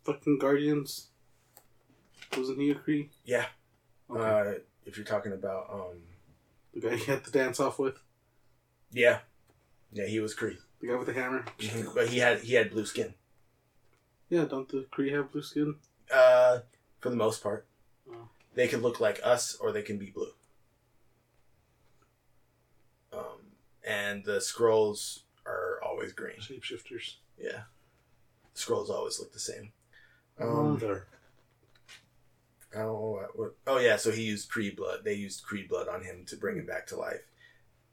fucking 0.03 0.39
Guardians? 0.39 1.09
Wasn't 2.35 2.57
he 2.59 2.71
a 2.71 2.75
Kree? 2.75 3.09
Yeah. 3.25 3.45
Okay. 4.09 4.21
Uh 4.21 4.59
if 4.85 4.97
you're 4.97 5.05
talking 5.05 5.31
about 5.33 5.67
um 5.71 6.01
the 6.73 6.79
guy 6.81 6.95
he 6.95 7.05
had 7.11 7.23
to 7.25 7.31
dance 7.31 7.59
off 7.59 7.77
with, 7.77 7.99
yeah. 8.91 9.19
Yeah, 9.91 10.07
he 10.07 10.19
was 10.21 10.33
Kree. 10.33 10.57
the 10.79 10.87
guy 10.87 10.95
with 10.95 11.07
the 11.07 11.13
hammer. 11.13 11.43
But 11.93 12.07
he 12.07 12.19
had 12.19 12.39
he 12.39 12.53
had 12.55 12.71
blue 12.71 12.85
skin. 12.85 13.13
Yeah, 14.29 14.45
don't 14.45 14.69
the 14.69 14.87
Kree 14.91 15.11
have 15.13 15.31
blue 15.31 15.43
skin? 15.43 15.75
Uh 16.11 16.59
for 16.99 17.09
the 17.09 17.15
most 17.15 17.43
part. 17.43 17.67
They 18.53 18.67
can 18.67 18.81
look 18.81 18.99
like 18.99 19.19
us 19.23 19.55
or 19.55 19.71
they 19.71 19.81
can 19.81 19.97
be 19.97 20.09
blue. 20.09 20.33
Um, 23.13 23.53
and 23.85 24.25
the 24.25 24.37
Skrulls 24.37 25.21
are 25.45 25.79
always 25.83 26.13
green. 26.13 26.37
Shapeshifters. 26.39 27.15
Yeah. 27.37 27.61
Skrulls 28.55 28.89
always 28.89 29.19
look 29.19 29.33
the 29.33 29.39
same. 29.39 29.71
Um, 30.39 30.73
Mother. 30.73 31.07
I 32.73 32.79
don't 32.79 32.87
know 32.87 33.19
what, 33.21 33.37
what. 33.37 33.55
Oh, 33.67 33.79
yeah, 33.79 33.97
so 33.97 34.11
he 34.11 34.23
used 34.23 34.49
Kree 34.49 34.75
blood. 34.75 34.99
They 35.03 35.13
used 35.13 35.45
Kree 35.45 35.67
blood 35.67 35.87
on 35.87 36.03
him 36.03 36.23
to 36.27 36.37
bring 36.37 36.57
him 36.57 36.65
back 36.65 36.87
to 36.87 36.95
life. 36.95 37.27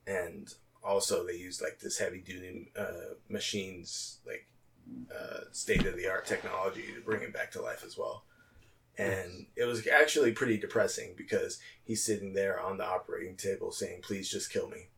And 0.06 0.52
also, 0.84 1.26
they 1.26 1.34
used 1.34 1.60
like 1.60 1.80
this 1.80 1.98
heavy 1.98 2.20
duty 2.20 2.70
uh, 2.78 3.14
machines, 3.28 4.18
like 4.26 4.46
uh, 5.12 5.40
state 5.52 5.84
of 5.84 5.96
the 5.96 6.08
art 6.08 6.26
technology 6.26 6.84
to 6.94 7.00
bring 7.00 7.20
him 7.20 7.32
back 7.32 7.50
to 7.52 7.62
life 7.62 7.82
as 7.84 7.98
well. 7.98 8.24
And 8.98 9.46
it 9.54 9.64
was 9.64 9.86
actually 9.86 10.32
pretty 10.32 10.58
depressing 10.58 11.14
because 11.16 11.60
he's 11.84 12.04
sitting 12.04 12.32
there 12.32 12.60
on 12.60 12.78
the 12.78 12.84
operating 12.84 13.36
table 13.36 13.70
saying, 13.70 14.02
"Please 14.02 14.28
just 14.28 14.52
kill 14.52 14.68
me," 14.68 14.88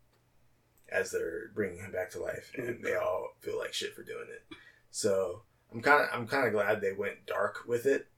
as 0.90 1.10
they're 1.10 1.48
bringing 1.54 1.80
him 1.80 1.92
back 1.92 2.10
to 2.12 2.18
life, 2.18 2.50
and 2.56 2.82
they 2.82 2.94
all 2.94 3.36
feel 3.40 3.58
like 3.58 3.74
shit 3.74 3.94
for 3.94 4.02
doing 4.02 4.28
it. 4.30 4.56
So 4.90 5.42
I'm 5.70 5.82
kind 5.82 6.02
of 6.02 6.08
I'm 6.12 6.26
kind 6.26 6.46
of 6.46 6.52
glad 6.54 6.80
they 6.80 6.92
went 6.92 7.26
dark 7.26 7.64
with 7.66 7.84
it, 7.84 8.08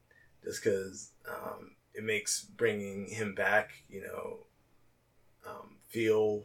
just 0.44 0.62
because 0.62 1.10
um, 1.28 1.72
it 1.94 2.04
makes 2.04 2.44
bringing 2.44 3.08
him 3.08 3.34
back, 3.34 3.72
you 3.88 4.02
know, 4.02 4.46
um, 5.46 5.78
feel 5.88 6.44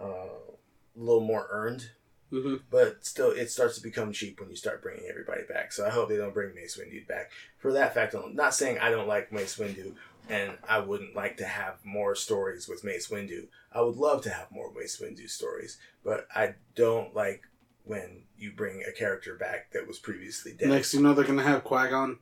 uh, 0.00 0.04
a 0.04 0.98
little 0.98 1.20
more 1.20 1.48
earned 1.50 1.90
Mm-hmm. 2.32 2.56
but 2.70 3.04
still 3.04 3.30
it 3.32 3.50
starts 3.50 3.76
to 3.76 3.82
become 3.82 4.12
cheap 4.12 4.38
when 4.38 4.50
you 4.50 4.56
start 4.56 4.82
bringing 4.82 5.08
everybody 5.08 5.42
back. 5.48 5.72
So 5.72 5.84
I 5.84 5.90
hope 5.90 6.08
they 6.08 6.16
don't 6.16 6.32
bring 6.34 6.54
Mace 6.54 6.78
Windu 6.78 7.06
back 7.08 7.30
for 7.58 7.72
that 7.72 7.92
fact. 7.92 8.14
alone. 8.14 8.36
Not 8.36 8.54
saying 8.54 8.78
I 8.78 8.90
don't 8.90 9.08
like 9.08 9.32
Mace 9.32 9.56
Windu, 9.58 9.94
and 10.28 10.52
I 10.68 10.78
wouldn't 10.78 11.16
like 11.16 11.38
to 11.38 11.44
have 11.44 11.84
more 11.84 12.14
stories 12.14 12.68
with 12.68 12.84
Mace 12.84 13.08
Windu. 13.08 13.48
I 13.72 13.80
would 13.80 13.96
love 13.96 14.22
to 14.22 14.30
have 14.30 14.50
more 14.52 14.72
Mace 14.72 15.00
Windu 15.00 15.28
stories, 15.28 15.78
but 16.04 16.28
I 16.34 16.54
don't 16.76 17.14
like 17.16 17.42
when 17.84 18.22
you 18.38 18.52
bring 18.52 18.84
a 18.88 18.92
character 18.92 19.34
back 19.34 19.72
that 19.72 19.88
was 19.88 19.98
previously 19.98 20.52
dead. 20.52 20.68
Next, 20.68 20.94
you 20.94 21.00
know, 21.00 21.14
they're 21.14 21.24
gonna 21.24 21.42
have 21.42 21.64
Qui 21.64 21.88
Gon. 21.88 22.18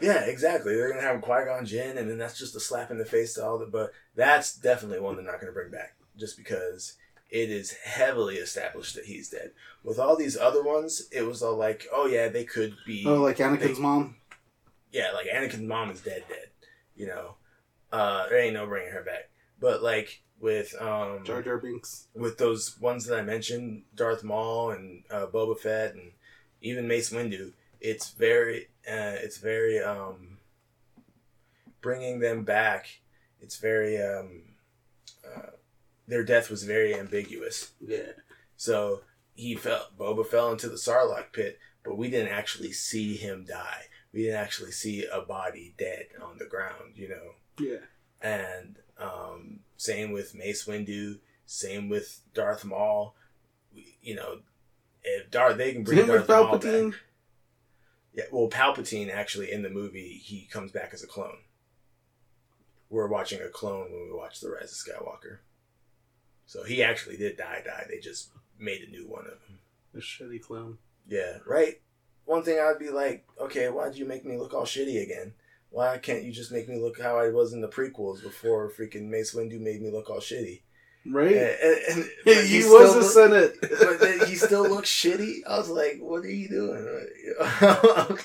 Yeah, 0.00 0.24
exactly. 0.24 0.74
They're 0.74 0.90
gonna 0.90 1.00
have 1.00 1.22
Qui 1.22 1.44
Gon 1.46 1.64
Jinn, 1.64 1.96
and 1.96 2.10
then 2.10 2.18
that's 2.18 2.38
just 2.38 2.56
a 2.56 2.60
slap 2.60 2.90
in 2.90 2.98
the 2.98 3.04
face 3.04 3.34
to 3.34 3.44
all 3.44 3.58
the. 3.58 3.66
But 3.66 3.92
that's 4.14 4.54
definitely 4.54 5.00
one 5.00 5.16
they're 5.16 5.24
not 5.24 5.40
gonna 5.40 5.52
bring 5.52 5.70
back, 5.70 5.96
just 6.18 6.36
because 6.36 6.96
it 7.30 7.50
is 7.50 7.72
heavily 7.72 8.36
established 8.36 8.94
that 8.96 9.04
he's 9.06 9.28
dead. 9.28 9.52
With 9.84 9.98
all 9.98 10.16
these 10.16 10.36
other 10.36 10.62
ones, 10.62 11.08
it 11.12 11.22
was 11.22 11.42
all 11.42 11.56
like, 11.56 11.86
oh 11.92 12.06
yeah, 12.06 12.28
they 12.28 12.44
could 12.44 12.76
be. 12.86 13.04
Oh, 13.06 13.14
like 13.22 13.38
Anakin's 13.38 13.76
they- 13.76 13.82
mom. 13.82 14.16
yeah, 14.92 15.12
like 15.12 15.26
Anakin's 15.26 15.60
mom 15.60 15.90
is 15.90 16.00
dead, 16.00 16.24
dead. 16.28 16.48
You 16.96 17.06
know, 17.06 17.34
uh, 17.92 18.28
there 18.28 18.40
ain't 18.40 18.54
no 18.54 18.66
bringing 18.66 18.92
her 18.92 19.02
back. 19.02 19.30
But 19.60 19.82
like 19.82 20.22
with 20.40 20.74
um, 20.80 21.22
Jar 21.24 21.42
Jar 21.42 21.58
Binks. 21.58 22.08
with 22.14 22.38
those 22.38 22.78
ones 22.80 23.06
that 23.06 23.18
I 23.18 23.22
mentioned, 23.22 23.82
Darth 23.94 24.24
Maul 24.24 24.70
and 24.70 25.04
uh, 25.10 25.26
Boba 25.26 25.58
Fett 25.58 25.94
and 25.94 26.12
even 26.62 26.88
Mace 26.88 27.10
Windu, 27.10 27.52
it's 27.80 28.10
very, 28.10 28.68
uh, 28.86 29.16
it's 29.22 29.38
very, 29.38 29.78
um, 29.80 30.38
bringing 31.80 32.20
them 32.20 32.44
back. 32.44 33.00
It's 33.40 33.58
very, 33.58 34.00
um, 34.02 34.42
their 36.10 36.24
death 36.24 36.50
was 36.50 36.64
very 36.64 36.94
ambiguous. 36.94 37.70
Yeah. 37.80 38.12
So 38.56 39.00
he 39.34 39.54
fell, 39.54 39.88
Boba 39.98 40.26
fell 40.26 40.52
into 40.52 40.68
the 40.68 40.76
Sarlacc 40.76 41.32
pit, 41.32 41.58
but 41.84 41.96
we 41.96 42.10
didn't 42.10 42.32
actually 42.32 42.72
see 42.72 43.16
him 43.16 43.44
die. 43.48 43.84
We 44.12 44.24
didn't 44.24 44.40
actually 44.40 44.72
see 44.72 45.06
a 45.06 45.20
body 45.22 45.74
dead 45.78 46.06
on 46.22 46.36
the 46.38 46.46
ground, 46.46 46.94
you 46.96 47.08
know. 47.08 47.32
Yeah. 47.58 47.78
And 48.20 48.76
um, 48.98 49.60
same 49.76 50.12
with 50.12 50.34
Mace 50.34 50.66
Windu. 50.66 51.20
Same 51.46 51.88
with 51.88 52.20
Darth 52.34 52.64
Maul. 52.64 53.14
We- 53.74 53.96
You 54.02 54.16
know, 54.16 54.40
if 55.02 55.30
Darth 55.30 55.56
they 55.56 55.72
can 55.72 55.84
bring 55.84 55.98
Darth 56.06 56.28
Maul 56.28 56.58
back. 56.58 57.00
Yeah, 58.12 58.24
well, 58.32 58.50
Palpatine 58.50 59.10
actually 59.14 59.52
in 59.52 59.62
the 59.62 59.70
movie 59.70 60.20
he 60.22 60.48
comes 60.50 60.72
back 60.72 60.90
as 60.92 61.02
a 61.04 61.06
clone. 61.06 61.38
We're 62.90 63.06
watching 63.06 63.40
a 63.40 63.48
clone 63.48 63.92
when 63.92 64.06
we 64.06 64.12
watch 64.12 64.40
the 64.40 64.50
Rise 64.50 64.72
of 64.72 64.78
Skywalker. 64.92 65.38
So 66.50 66.64
he 66.64 66.82
actually 66.82 67.16
did 67.16 67.36
die. 67.36 67.62
Die. 67.64 67.86
They 67.88 68.00
just 68.00 68.32
made 68.58 68.82
a 68.82 68.90
new 68.90 69.06
one 69.06 69.24
of 69.24 69.40
him. 69.46 69.60
The 69.94 70.00
shitty 70.00 70.42
clown. 70.42 70.78
Yeah, 71.06 71.38
right. 71.46 71.80
One 72.24 72.42
thing 72.42 72.58
I'd 72.58 72.80
be 72.80 72.90
like, 72.90 73.24
okay, 73.40 73.68
why'd 73.68 73.94
you 73.94 74.04
make 74.04 74.24
me 74.24 74.36
look 74.36 74.52
all 74.52 74.64
shitty 74.64 75.00
again? 75.00 75.34
Why 75.70 75.98
can't 75.98 76.24
you 76.24 76.32
just 76.32 76.50
make 76.50 76.68
me 76.68 76.76
look 76.76 77.00
how 77.00 77.16
I 77.20 77.28
was 77.28 77.52
in 77.52 77.60
the 77.60 77.68
prequels 77.68 78.20
before 78.20 78.68
freaking 78.68 79.08
Mace 79.08 79.32
Windu 79.32 79.60
made 79.60 79.80
me 79.80 79.92
look 79.92 80.10
all 80.10 80.18
shitty? 80.18 80.62
Right? 81.06 81.36
And, 81.36 81.78
and, 81.88 81.98
and- 81.98 82.10
he, 82.48 82.62
he 82.62 82.64
was 82.64 82.96
a 82.96 83.04
Senate. 83.04 83.56
but 83.60 84.28
he 84.28 84.34
still 84.34 84.68
looks 84.68 84.90
shitty. 84.90 85.42
I 85.46 85.56
was 85.56 85.70
like, 85.70 85.98
"What 86.00 86.24
are 86.24 86.30
you 86.30 86.48
doing?" 86.48 87.06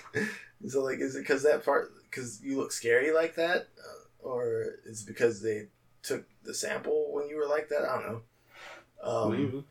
so 0.68 0.82
like, 0.84 1.00
is 1.00 1.16
it 1.16 1.20
because 1.20 1.44
that 1.44 1.64
part? 1.64 1.94
Because 2.10 2.42
you 2.42 2.58
look 2.58 2.72
scary 2.72 3.14
like 3.14 3.36
that, 3.36 3.68
uh, 3.78 4.28
or 4.28 4.78
is 4.86 5.04
it 5.04 5.08
because 5.08 5.44
they 5.44 5.68
took 6.06 6.26
the 6.44 6.54
sample 6.54 7.12
when 7.12 7.28
you 7.28 7.36
were 7.38 7.48
like 7.48 7.70
that? 7.70 7.84
I 7.84 8.02
don't 8.02 8.12
know. 8.12 8.22
Um, 9.04 9.66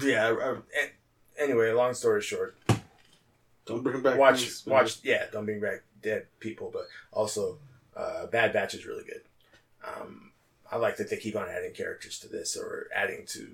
yeah. 0.00 0.28
I, 0.40 0.50
I, 0.52 0.58
anyway, 1.38 1.70
long 1.72 1.94
story 1.94 2.22
short, 2.22 2.56
Don't 3.66 3.82
bring 3.82 4.02
back 4.02 4.18
watch 4.18 4.42
Windu. 4.44 4.66
watch. 4.68 4.98
Yeah, 5.02 5.26
don't 5.32 5.44
bring 5.44 5.60
back 5.60 5.82
dead 6.02 6.26
people, 6.40 6.70
but 6.72 6.86
also 7.12 7.58
uh, 7.96 8.26
Bad 8.26 8.52
Batch 8.52 8.74
is 8.74 8.86
really 8.86 9.04
good. 9.04 9.22
Um, 9.86 10.32
I 10.70 10.76
like 10.76 10.96
that 10.96 11.10
they 11.10 11.16
keep 11.16 11.36
on 11.36 11.48
adding 11.48 11.72
characters 11.74 12.18
to 12.20 12.28
this 12.28 12.56
or 12.56 12.86
adding 12.94 13.26
to 13.28 13.48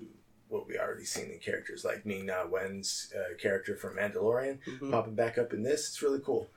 what 0.47 0.67
we 0.67 0.79
already 0.79 1.05
seen 1.05 1.29
in 1.29 1.39
characters, 1.39 1.83
like 1.85 2.05
Ming 2.05 2.25
Na 2.25 2.47
Wen's 2.47 3.13
uh, 3.15 3.35
character 3.37 3.75
from 3.75 3.97
Mandalorian 3.97 4.59
Mhm. 4.65 4.91
popping 4.91 5.13
back 5.15 5.37
up 5.37 5.53
in 5.53 5.61
this. 5.63 5.89
It's 5.89 6.01
really 6.01 6.21
cool. 6.21 6.49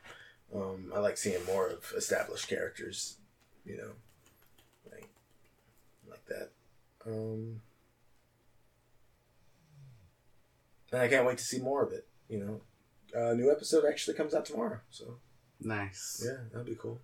Um, 0.54 0.92
I 0.94 0.98
like 1.00 1.16
seeing 1.16 1.44
more 1.46 1.66
of 1.68 1.92
established 1.96 2.48
characters, 2.48 3.16
you 3.64 3.76
know, 3.76 3.90
like 4.90 5.08
like 6.08 6.24
that. 6.26 6.50
Um, 7.06 7.60
and 10.92 11.00
I 11.02 11.08
can't 11.08 11.26
wait 11.26 11.38
to 11.38 11.44
see 11.44 11.60
more 11.60 11.82
of 11.82 11.92
it. 11.92 12.06
You 12.28 12.38
know, 12.38 12.60
a 13.14 13.34
new 13.34 13.50
episode 13.50 13.84
actually 13.88 14.16
comes 14.16 14.34
out 14.34 14.44
tomorrow, 14.44 14.80
so 14.90 15.16
Nice. 15.60 16.22
yeah, 16.24 16.38
that'd 16.52 16.66
be 16.66 16.74
cool. 16.74 17.00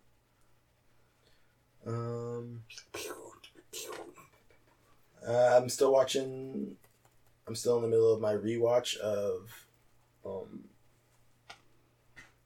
Um, 1.86 2.62
uh, 5.26 5.56
I'm 5.60 5.68
still 5.68 5.92
watching. 5.92 6.76
I'm 7.46 7.54
still 7.54 7.76
in 7.76 7.82
the 7.82 7.88
middle 7.88 8.12
of 8.12 8.20
my 8.20 8.34
rewatch 8.34 8.96
of, 8.98 9.66
um, 10.24 10.64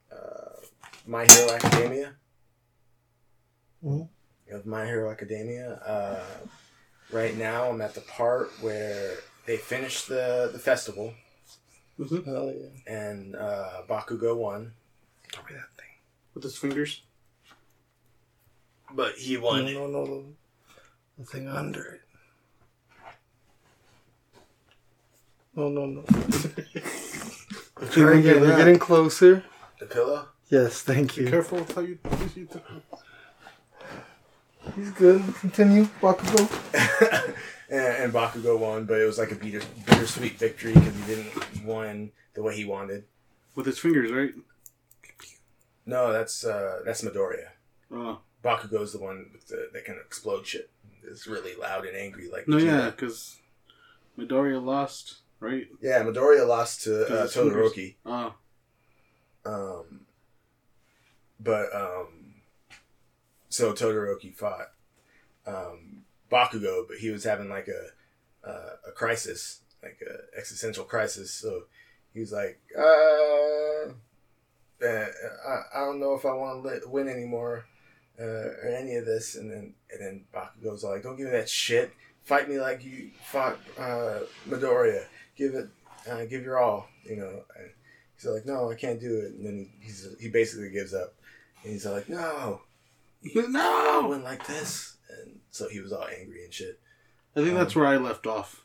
uh, 0.09 0.61
My 1.05 1.25
Hero 1.25 1.51
Academia. 1.51 2.13
Mhm. 3.83 4.07
Of 4.51 4.65
My 4.65 4.85
Hero 4.85 5.11
Academia. 5.11 5.73
Uh, 5.75 6.23
right 7.11 7.35
now, 7.35 7.69
I'm 7.69 7.81
at 7.81 7.93
the 7.95 8.01
part 8.01 8.51
where 8.61 9.17
they 9.45 9.57
finished 9.57 10.07
the 10.07 10.49
the 10.51 10.59
festival 10.59 11.13
Mhm. 11.99 12.25
Hell 12.25 12.51
yeah. 12.53 12.69
and 12.93 13.35
uh, 13.35 13.83
Bakugo 13.87 14.35
won, 14.35 14.73
Give 15.31 15.45
me 15.45 15.53
that 15.55 15.69
thing. 15.77 15.89
With 16.33 16.43
his 16.43 16.57
fingers. 16.57 17.01
but 18.91 19.15
he 19.15 19.35
No, 19.35 19.41
won. 19.41 19.65
no, 19.73 19.87
no, 19.87 20.05
the, 20.05 20.23
the 21.19 21.25
thing 21.25 21.47
under 21.47 21.83
it. 21.95 22.01
No, 25.55 25.69
no, 25.69 25.85
no. 25.85 26.01
Try 27.91 28.17
again. 28.17 28.23
You're 28.23 28.47
that. 28.47 28.57
getting 28.57 28.79
closer. 28.79 29.43
The 29.79 29.85
pillow. 29.85 30.27
Yes, 30.49 30.81
thank 30.81 31.15
Be 31.15 31.23
you. 31.23 31.29
careful 31.29 31.59
with 31.59 31.73
how 31.75 31.81
you. 31.81 31.97
You 34.77 34.83
do- 34.83 34.85
He's 34.85 34.91
good. 34.91 35.35
Continue. 35.35 35.85
Bakugo. 36.01 37.35
and, 37.69 37.81
and 38.03 38.13
Bakugo 38.13 38.57
won, 38.59 38.85
but 38.85 38.99
it 38.99 39.05
was 39.05 39.17
like 39.17 39.31
a 39.31 39.35
bitter, 39.35 39.61
bittersweet 39.85 40.37
victory 40.39 40.73
because 40.73 40.95
he 40.95 41.15
didn't 41.15 41.65
win 41.65 42.11
the 42.33 42.41
way 42.43 42.55
he 42.55 42.65
wanted. 42.65 43.05
With 43.55 43.65
his 43.67 43.77
fingers, 43.79 44.11
right? 44.11 44.33
No, 45.85 46.11
that's 46.13 46.43
uh, 46.45 46.79
that's 46.85 47.01
Midoriya. 47.03 47.49
Oh. 47.91 48.19
Bakugo's 48.43 48.93
the 48.93 48.99
one 48.99 49.29
with 49.31 49.47
the, 49.47 49.69
that 49.73 49.85
can 49.85 49.95
explode 50.05 50.45
shit. 50.47 50.69
It's 51.05 51.27
really 51.27 51.55
loud 51.55 51.85
and 51.85 51.95
angry, 51.95 52.29
like 52.29 52.47
No, 52.47 52.57
yeah, 52.57 52.89
because 52.89 53.37
Midoriya 54.17 54.63
lost, 54.63 55.17
right? 55.39 55.67
yeah. 55.81 56.01
Midoriya 56.03 56.47
lost 56.47 56.83
to 56.83 57.03
uh, 57.03 57.07
'Cause 57.07 57.33
his 57.33 57.43
fingers- 57.43 57.71
Todoroki, 57.73 57.95
Oh. 58.05 58.33
um, 59.45 60.01
but 61.39 61.73
um, 61.75 62.07
so 63.53 63.71
Todoroki 63.71 64.33
fought 64.33 64.71
um, 65.45 66.01
Bakugo, 66.31 66.87
but 66.87 66.97
he 66.97 67.11
was 67.11 67.23
having 67.23 67.49
like 67.49 67.67
a 67.67 68.49
uh, 68.49 68.77
a 68.87 68.91
crisis, 68.91 69.59
like 69.83 69.99
a 70.01 70.39
existential 70.39 70.83
crisis. 70.83 71.31
So 71.31 71.65
he 72.15 72.19
was 72.21 72.31
like, 72.31 72.59
uh, 72.75 73.91
uh, 74.83 75.05
I, 75.47 75.61
I 75.75 75.79
don't 75.85 75.99
know 75.99 76.15
if 76.15 76.25
I 76.25 76.33
want 76.33 76.63
to 76.63 76.89
win 76.89 77.07
anymore 77.07 77.65
uh, 78.19 78.23
or 78.23 78.75
any 78.75 78.95
of 78.95 79.05
this. 79.05 79.35
And 79.35 79.51
then 79.51 79.75
and 79.91 80.01
then 80.01 80.25
Bakugo's 80.33 80.83
like, 80.83 81.03
don't 81.03 81.15
give 81.15 81.27
me 81.27 81.33
that 81.33 81.47
shit. 81.47 81.93
Fight 82.23 82.49
me 82.49 82.59
like 82.59 82.83
you 82.83 83.11
fought 83.23 83.59
uh, 83.77 84.21
Midoriya. 84.49 85.05
Give 85.37 85.53
it, 85.53 85.69
uh, 86.09 86.25
give 86.25 86.43
your 86.43 86.57
all. 86.57 86.87
You 87.07 87.17
know. 87.17 87.43
And 87.55 87.69
he's 88.15 88.25
like, 88.25 88.47
no, 88.47 88.71
I 88.71 88.73
can't 88.73 88.99
do 88.99 89.15
it. 89.17 89.33
And 89.33 89.45
then 89.45 89.69
he's 89.79 90.07
he 90.19 90.29
basically 90.29 90.71
gives 90.71 90.95
up. 90.95 91.13
And 91.63 91.73
he's 91.73 91.85
like, 91.85 92.09
no, 92.09 92.61
I 93.25 93.45
No! 93.49 94.07
win 94.09 94.23
like 94.23 94.45
this. 94.47 94.97
And 95.09 95.39
so 95.51 95.69
he 95.69 95.79
was 95.79 95.91
all 95.93 96.07
angry 96.07 96.43
and 96.43 96.53
shit. 96.53 96.79
I 97.35 97.39
think 97.39 97.51
Um, 97.51 97.57
that's 97.59 97.75
where 97.75 97.85
I 97.85 97.97
left 97.97 98.25
off. 98.27 98.61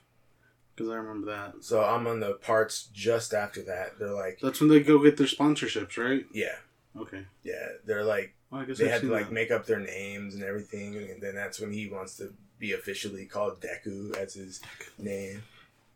Because 0.75 0.91
I 0.91 0.97
remember 0.97 1.27
that. 1.27 1.65
So 1.65 1.83
I'm 1.85 2.07
on 2.07 2.21
the 2.21 2.35
parts 2.35 2.89
just 2.93 3.35
after 3.35 3.63
that. 3.63 3.99
They're 3.99 4.11
like, 4.13 4.39
That's 4.41 4.61
when 4.61 4.71
they 4.71 4.81
go 4.81 5.03
get 5.03 5.17
their 5.17 5.27
sponsorships, 5.27 5.97
right? 5.97 6.25
yeah, 6.33 6.57
Okay. 6.97 7.25
yeah. 7.43 7.67
They're 7.85 8.05
like, 8.05 8.35
Well, 8.51 8.61
I 8.61 8.65
guess 8.65 8.79
they 8.79 8.87
I've 8.87 8.93
had 8.93 9.01
to 9.03 9.09
like 9.13 9.27
that. 9.27 9.33
make 9.33 9.51
up 9.51 9.67
their 9.67 9.81
names 9.81 10.35
and 10.35 10.45
everything, 10.45 10.97
and 10.97 11.21
then 11.21 11.35
that's 11.35 11.59
when 11.61 11.73
he 11.73 11.89
wants 11.89 12.17
to 12.19 12.33
be 12.61 12.73
officially 12.73 13.25
called 13.27 13.61
Deku 13.61 14.17
as 14.17 14.35
his 14.35 14.61
name. 14.99 15.43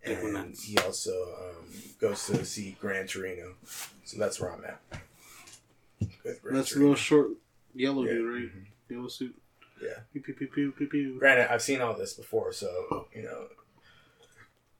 Deku 0.05 0.37
And 0.37 0.57
he 0.57 0.77
also 0.79 1.13
um, 1.39 1.67
goes 2.01 2.27
to 2.27 2.45
see 2.45 2.77
Gran 2.81 3.07
Torino. 3.07 3.55
So 4.05 4.19
that's 4.19 4.41
where 4.41 4.53
I'm 4.53 4.65
at. 4.65 4.81
That's 6.25 6.71
Torino. 6.71 6.89
little 6.89 6.95
short 6.97 7.29
yellow 7.75 8.05
Yeah. 8.05 8.13
dude, 8.13 8.33
right? 8.35 8.43
Mhm. 8.57 8.67
Yellow 8.91 9.09
suit. 9.09 9.35
Yeah. 9.81 10.01
Pew, 10.13 10.21
pew, 10.23 10.35
pew, 10.35 10.47
pew, 10.49 10.73
pew, 10.73 10.87
pew. 10.87 11.19
Granted, 11.19 11.53
I've 11.53 11.63
seen 11.63 11.81
all 11.81 11.95
this 11.95 12.15
before, 12.15 12.53
so 12.53 13.09
you 13.15 13.23
know 13.23 13.49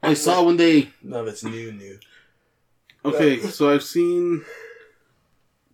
I 0.03 0.15
saw 0.15 0.45
when 0.45 0.57
they. 0.57 0.91
none 1.03 1.21
of 1.23 1.29
it's 1.29 1.43
new. 1.45 1.73
New. 1.73 1.99
Okay, 3.05 3.41
so 3.41 3.73
I've 3.73 3.83
seen 3.83 4.45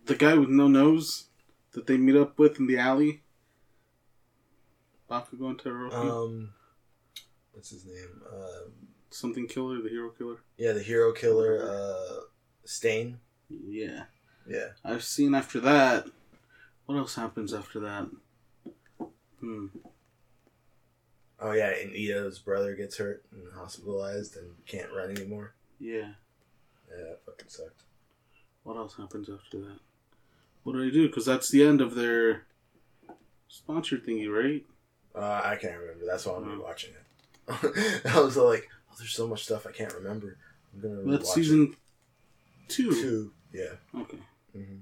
the 0.05 0.15
guy 0.15 0.33
with 0.35 0.49
no 0.49 0.67
nose 0.67 1.27
that 1.73 1.85
they 1.85 1.97
meet 1.97 2.15
up 2.15 2.39
with 2.39 2.59
in 2.59 2.65
the 2.67 2.77
alley. 2.77 3.21
Bakugo 5.09 5.49
and 5.49 5.57
Todoroki. 5.59 5.93
Um, 5.93 6.53
what's 7.53 7.69
his 7.71 7.85
name? 7.85 8.21
Um, 8.31 8.71
Something 9.11 9.47
killer, 9.47 9.81
the 9.81 9.89
hero 9.89 10.09
killer. 10.11 10.37
yeah, 10.57 10.71
the 10.73 10.83
hero 10.83 11.11
killer, 11.13 11.59
uh, 11.63 12.21
Stain. 12.63 13.19
Yeah. 13.49 14.03
Yeah. 14.47 14.69
I've 14.85 15.03
seen 15.03 15.33
after 15.33 15.59
that. 15.61 16.07
What 16.89 16.97
else 16.97 17.13
happens 17.13 17.53
after 17.53 17.79
that? 17.81 18.09
Hmm. 19.39 19.67
Oh 21.39 21.51
yeah, 21.51 21.69
and 21.69 21.91
Iida's 21.93 22.39
brother 22.39 22.73
gets 22.73 22.97
hurt 22.97 23.23
and 23.31 23.43
hospitalized 23.53 24.35
and 24.37 24.55
can't 24.65 24.91
run 24.91 25.11
anymore. 25.11 25.53
Yeah. 25.79 26.13
Yeah, 26.89 27.03
that 27.09 27.19
fucking 27.27 27.47
sucked. 27.47 27.83
What 28.63 28.75
else 28.75 28.95
happens 28.97 29.29
after 29.29 29.59
that? 29.59 29.77
What 30.63 30.73
do 30.73 30.83
they 30.83 30.89
do? 30.89 31.05
Because 31.05 31.27
that's 31.27 31.49
the 31.51 31.63
end 31.63 31.79
of 31.79 31.93
their 31.93 32.47
sponsor 33.47 33.97
thingy, 33.97 34.27
right? 34.27 34.65
Uh, 35.13 35.41
I 35.45 35.57
can't 35.57 35.77
remember. 35.77 36.07
That's 36.07 36.25
why 36.25 36.37
I'm 36.37 36.43
Hmm. 36.43 36.59
rewatching 36.59 36.93
it. 36.95 38.05
I 38.15 38.19
was 38.19 38.35
like, 38.35 38.67
oh, 38.91 38.95
there's 38.97 39.13
so 39.13 39.27
much 39.27 39.43
stuff 39.43 39.67
I 39.67 39.71
can't 39.73 39.93
remember. 39.93 40.37
I'm 40.73 40.81
gonna 40.81 40.95
rewatch 40.95 41.11
That's 41.19 41.33
season 41.35 41.75
two. 42.67 42.89
it. 42.89 42.93
two. 42.95 43.31
Yeah. 43.53 43.75
Okay. 44.01 44.17
hmm 44.53 44.77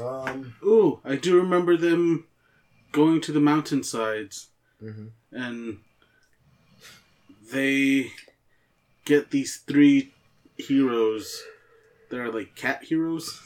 Um. 0.00 0.54
Oh, 0.62 1.00
I 1.04 1.16
do 1.16 1.36
remember 1.36 1.76
them 1.76 2.24
going 2.92 3.20
to 3.22 3.32
the 3.32 3.40
mountainsides 3.40 4.48
hmm 4.80 5.06
and 5.32 5.78
they 7.52 8.10
get 9.04 9.30
these 9.30 9.58
three 9.58 10.12
heroes. 10.56 11.42
They're 12.10 12.30
like 12.32 12.56
cat 12.56 12.84
heroes. 12.84 13.42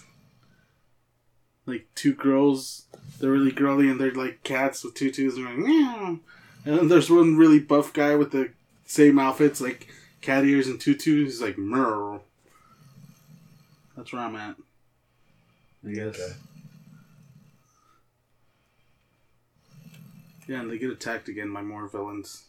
Like 1.67 1.87
two 1.95 2.15
girls. 2.15 2.87
They're 3.19 3.31
really 3.31 3.51
girly 3.53 3.89
and 3.89 4.01
they're 4.01 4.13
like 4.13 4.43
cats 4.43 4.83
with 4.85 4.95
tutus 4.95 5.37
and 5.37 5.45
like 5.45 5.59
meow. 5.59 6.19
And 6.65 6.79
then 6.79 6.89
there's 6.89 7.11
one 7.11 7.37
really 7.37 7.59
buff 7.59 7.93
guy 7.93 8.15
with 8.15 8.33
the 8.33 8.51
same 8.87 9.19
outfits, 9.19 9.61
like 9.61 9.89
cat 10.21 10.45
ears 10.45 10.67
and 10.67 10.81
tutus. 10.81 11.05
He's 11.05 11.43
like 11.43 11.59
Merle. 11.59 12.23
That's 13.97 14.13
where 14.13 14.23
I'm 14.23 14.37
at. 14.37 14.57
I 15.87 15.93
guess. 15.93 16.21
Okay. 16.21 16.33
Yeah, 20.49 20.61
and 20.61 20.71
they 20.71 20.79
get 20.79 20.91
attacked 20.91 21.29
again 21.29 21.53
by 21.53 21.63
more 21.63 21.87
villains. 21.87 22.45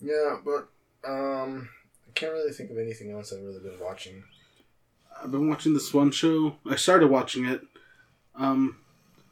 Yeah, 0.00 0.38
but 0.44 0.68
um, 1.08 1.68
I 2.08 2.12
can't 2.14 2.32
really 2.32 2.52
think 2.52 2.70
of 2.70 2.78
anything 2.78 3.12
else 3.12 3.32
I've 3.32 3.42
really 3.42 3.60
been 3.60 3.78
watching. 3.80 4.24
I've 5.22 5.30
been 5.30 5.48
watching 5.48 5.72
this 5.72 5.94
one 5.94 6.10
show. 6.10 6.56
I 6.68 6.76
started 6.76 7.08
watching 7.08 7.44
it. 7.46 7.62
Um, 8.34 8.78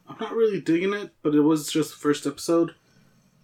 I'm 0.07 0.15
not 0.19 0.33
really 0.33 0.61
digging 0.61 0.93
it, 0.93 1.11
but 1.21 1.35
it 1.35 1.41
was 1.41 1.71
just 1.71 1.91
the 1.91 1.97
first 1.97 2.25
episode, 2.25 2.73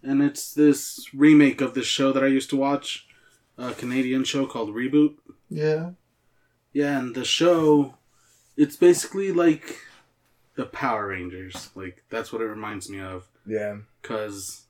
and 0.02 0.22
it's 0.22 0.54
this 0.54 1.08
remake 1.14 1.62
of 1.62 1.74
this 1.74 1.86
show 1.86 2.12
that 2.14 2.24
I 2.24 2.28
used 2.28 2.50
to 2.52 2.56
watch, 2.56 3.06
a 3.58 3.74
Canadian 3.74 4.24
show 4.24 4.46
called 4.46 4.70
Reboot. 4.70 5.16
Yeah. 5.50 5.92
Yeah, 6.74 7.00
and 7.00 7.16
the 7.16 7.26
show, 7.26 7.96
it's 8.56 8.76
basically 8.76 9.32
like 9.32 9.78
the 10.56 10.66
Power 10.66 11.08
Rangers. 11.08 11.70
Like 11.76 12.04
that's 12.10 12.32
what 12.32 12.42
it 12.42 12.46
reminds 12.46 12.90
me 12.90 13.00
of. 13.00 13.28
Yeah. 13.46 13.78
because 14.02 14.66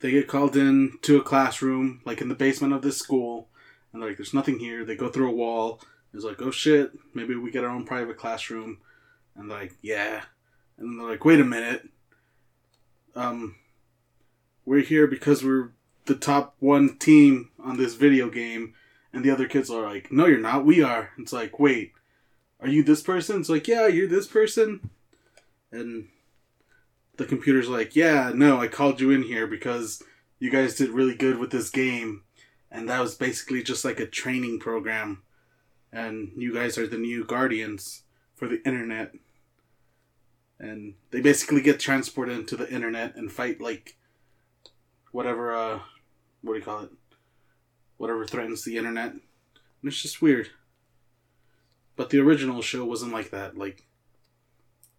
they 0.00 0.12
get 0.12 0.28
called 0.28 0.56
in 0.56 0.98
to 1.02 1.18
a 1.18 1.22
classroom, 1.24 2.00
like 2.04 2.20
in 2.20 2.28
the 2.28 2.34
basement 2.36 2.72
of 2.72 2.82
this 2.82 2.98
school, 2.98 3.48
and 3.92 4.00
like, 4.02 4.16
"There's 4.16 4.34
nothing 4.34 4.60
here." 4.60 4.84
They 4.84 4.94
go 4.94 5.08
through 5.08 5.30
a 5.30 5.34
wall, 5.34 5.80
It's 6.14 6.24
like, 6.24 6.40
oh 6.40 6.50
shit, 6.52 6.92
maybe 7.14 7.34
we 7.34 7.50
get 7.50 7.64
our 7.64 7.70
own 7.70 7.84
private 7.84 8.16
classroom. 8.16 8.78
And 9.36 9.48
like, 9.48 9.76
yeah. 9.82 10.22
And 10.78 10.98
they're 10.98 11.08
like, 11.08 11.24
wait 11.24 11.40
a 11.40 11.44
minute. 11.44 11.88
Um, 13.14 13.56
we're 14.64 14.80
here 14.80 15.06
because 15.06 15.44
we're 15.44 15.72
the 16.06 16.14
top 16.14 16.54
one 16.60 16.96
team 16.98 17.50
on 17.62 17.76
this 17.76 17.94
video 17.94 18.30
game. 18.30 18.74
And 19.18 19.24
the 19.24 19.32
other 19.32 19.48
kids 19.48 19.68
are 19.68 19.82
like, 19.82 20.12
no, 20.12 20.26
you're 20.26 20.38
not. 20.38 20.64
We 20.64 20.80
are. 20.80 21.10
It's 21.18 21.32
like, 21.32 21.58
wait, 21.58 21.92
are 22.60 22.68
you 22.68 22.84
this 22.84 23.02
person? 23.02 23.40
It's 23.40 23.48
like, 23.48 23.66
yeah, 23.66 23.88
you're 23.88 24.06
this 24.06 24.28
person. 24.28 24.90
And 25.72 26.06
the 27.16 27.24
computer's 27.24 27.68
like, 27.68 27.96
yeah, 27.96 28.30
no, 28.32 28.60
I 28.60 28.68
called 28.68 29.00
you 29.00 29.10
in 29.10 29.24
here 29.24 29.48
because 29.48 30.04
you 30.38 30.52
guys 30.52 30.76
did 30.76 30.90
really 30.90 31.16
good 31.16 31.40
with 31.40 31.50
this 31.50 31.68
game. 31.68 32.22
And 32.70 32.88
that 32.88 33.00
was 33.00 33.16
basically 33.16 33.60
just 33.60 33.84
like 33.84 33.98
a 33.98 34.06
training 34.06 34.60
program. 34.60 35.24
And 35.92 36.30
you 36.36 36.54
guys 36.54 36.78
are 36.78 36.86
the 36.86 36.96
new 36.96 37.24
guardians 37.24 38.04
for 38.36 38.46
the 38.46 38.64
internet. 38.64 39.16
And 40.60 40.94
they 41.10 41.20
basically 41.20 41.60
get 41.60 41.80
transported 41.80 42.38
into 42.38 42.56
the 42.56 42.72
internet 42.72 43.16
and 43.16 43.32
fight 43.32 43.60
like 43.60 43.96
whatever, 45.10 45.52
uh, 45.52 45.80
what 46.42 46.52
do 46.52 46.58
you 46.60 46.64
call 46.64 46.82
it? 46.82 46.90
Whatever 47.98 48.24
threatens 48.26 48.64
the 48.64 48.76
internet. 48.78 49.12
And 49.12 49.20
it's 49.84 50.00
just 50.00 50.22
weird. 50.22 50.48
But 51.96 52.10
the 52.10 52.20
original 52.20 52.62
show 52.62 52.84
wasn't 52.84 53.12
like 53.12 53.30
that. 53.30 53.58
Like, 53.58 53.84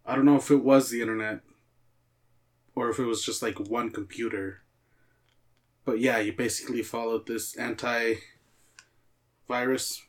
I 0.05 0.15
don't 0.15 0.26
know 0.26 0.35
if 0.35 0.51
it 0.51 0.63
was 0.63 0.89
the 0.89 1.01
internet 1.01 1.39
or 2.76 2.89
if 2.89 2.99
it 2.99 3.05
was 3.05 3.26
just 3.26 3.41
like 3.41 3.59
one 3.59 3.89
computer. 3.89 4.61
But 5.85 5.99
yeah, 5.99 6.19
you 6.19 6.34
basically 6.34 6.84
followed 6.84 7.26
this 7.26 7.55
anti 7.57 8.15
virus 9.47 10.03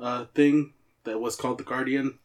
uh, 0.00 0.26
thing 0.34 0.72
that 1.04 1.20
was 1.20 1.36
called 1.36 1.58
the 1.58 1.64
Guardian. 1.64 2.18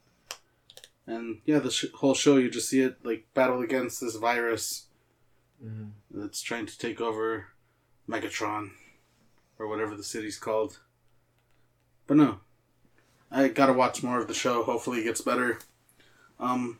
And 1.07 1.39
yeah, 1.45 1.59
the 1.59 1.71
sh- 1.71 1.85
whole 1.95 2.13
show 2.13 2.37
you 2.37 2.49
just 2.49 2.69
see 2.69 2.81
it 2.81 3.03
like 3.03 3.25
battle 3.33 3.61
against 3.61 3.99
this 4.01 4.15
virus 4.15 4.85
Mm-hmm. 5.63 6.19
that's 6.19 6.41
trying 6.41 6.65
to 6.65 6.75
take 6.75 6.99
over 6.99 7.49
Megatron 8.09 8.71
or 9.61 9.67
whatever 9.67 9.95
the 9.95 10.03
city's 10.03 10.39
called. 10.39 10.79
But 12.07 12.17
no, 12.17 12.39
I 13.29 13.47
gotta 13.47 13.73
watch 13.73 14.03
more 14.03 14.19
of 14.19 14.27
the 14.27 14.33
show. 14.33 14.63
Hopefully, 14.63 15.01
it 15.01 15.05
gets 15.05 15.21
better. 15.21 15.59
Um, 16.39 16.79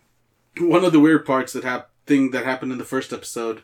one 0.57 0.83
of 0.83 0.91
the 0.91 0.99
weird 0.99 1.25
parts 1.25 1.53
that 1.53 1.63
hap- 1.63 1.91
thing 2.07 2.31
that 2.31 2.43
happened 2.43 2.71
in 2.71 2.79
the 2.79 2.83
first 2.83 3.13
episode 3.13 3.61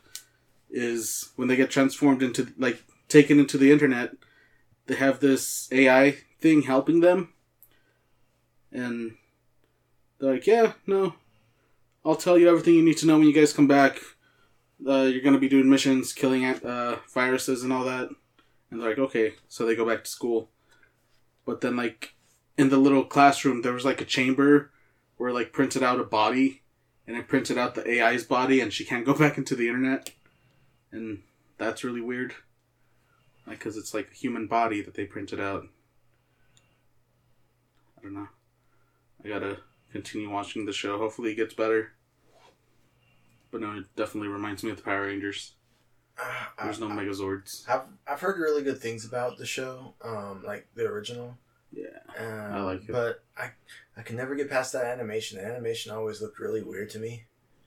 is 0.69 1.31
when 1.35 1.47
they 1.47 1.55
get 1.55 1.71
transformed 1.71 2.21
into 2.21 2.53
like 2.57 2.83
taken 3.09 3.39
into 3.39 3.57
the 3.57 3.71
internet. 3.71 4.15
They 4.85 4.95
have 4.95 5.19
this 5.19 5.67
AI 5.71 6.17
thing 6.39 6.61
helping 6.61 7.01
them, 7.01 7.33
and 8.71 9.15
they're 10.19 10.33
like, 10.33 10.47
"Yeah, 10.47 10.73
no, 10.85 11.15
I'll 12.05 12.15
tell 12.15 12.37
you 12.37 12.47
everything 12.47 12.75
you 12.75 12.83
need 12.83 12.97
to 12.97 13.07
know 13.07 13.17
when 13.17 13.27
you 13.27 13.33
guys 13.33 13.51
come 13.51 13.67
back. 13.67 13.99
Uh, 14.87 15.09
you're 15.11 15.23
gonna 15.23 15.39
be 15.39 15.49
doing 15.49 15.69
missions, 15.69 16.13
killing 16.13 16.45
uh, 16.45 16.99
viruses 17.13 17.63
and 17.63 17.73
all 17.73 17.83
that." 17.83 18.09
And 18.69 18.81
they're 18.81 18.89
like, 18.89 18.99
"Okay," 18.99 19.35
so 19.47 19.65
they 19.65 19.75
go 19.75 19.85
back 19.85 20.03
to 20.03 20.09
school. 20.09 20.49
But 21.45 21.61
then, 21.61 21.75
like 21.75 22.15
in 22.57 22.69
the 22.69 22.77
little 22.77 23.05
classroom, 23.05 23.61
there 23.61 23.73
was 23.73 23.85
like 23.85 24.01
a 24.01 24.05
chamber 24.05 24.71
where 25.17 25.31
like 25.31 25.53
printed 25.53 25.83
out 25.83 25.99
a 25.99 26.03
body, 26.03 26.61
and 27.05 27.15
it 27.15 27.27
printed 27.27 27.57
out 27.57 27.75
the 27.75 27.87
AI's 27.89 28.23
body, 28.23 28.59
and 28.59 28.73
she 28.73 28.83
can't 28.83 29.05
go 29.05 29.13
back 29.17 29.37
into 29.37 29.55
the 29.55 29.67
internet, 29.67 30.11
and 30.91 31.21
that's 31.57 31.83
really 31.83 32.01
weird. 32.01 32.35
Like, 33.45 33.61
cause 33.61 33.77
it's 33.77 33.93
like 33.93 34.11
a 34.11 34.15
human 34.15 34.47
body 34.47 34.81
that 34.81 34.95
they 34.95 35.05
printed 35.05 35.39
out. 35.39 35.65
I 37.97 38.01
don't 38.01 38.13
know. 38.13 38.27
I 39.23 39.29
gotta 39.29 39.59
continue 39.91 40.29
watching 40.29 40.65
the 40.65 40.73
show. 40.73 40.97
Hopefully, 40.97 41.31
it 41.31 41.35
gets 41.35 41.53
better. 41.53 41.93
But 43.51 43.61
no, 43.61 43.77
it 43.77 43.85
definitely 43.95 44.27
reminds 44.27 44.63
me 44.63 44.71
of 44.71 44.77
the 44.77 44.83
Power 44.83 45.03
Rangers. 45.03 45.53
There's 46.63 46.79
no 46.79 46.87
Megazords. 46.87 47.67
I've 47.69 47.81
I've 48.07 48.19
heard 48.21 48.39
really 48.39 48.63
good 48.63 48.79
things 48.79 49.05
about 49.05 49.37
the 49.37 49.45
show, 49.45 49.93
um, 50.03 50.43
like 50.45 50.67
the 50.75 50.85
original. 50.85 51.37
Yeah. 51.71 51.87
Um, 52.17 52.53
I 52.53 52.61
like 52.61 52.81
it. 52.83 52.91
but 52.91 53.23
I 53.37 53.51
I 53.95 54.01
can 54.01 54.15
never 54.15 54.35
get 54.35 54.49
past 54.49 54.73
that 54.73 54.85
animation. 54.85 55.37
The 55.37 55.45
animation 55.45 55.91
always 55.91 56.21
looked 56.21 56.39
really 56.39 56.61
weird 56.63 56.89
to 56.91 56.99
me, 56.99 57.25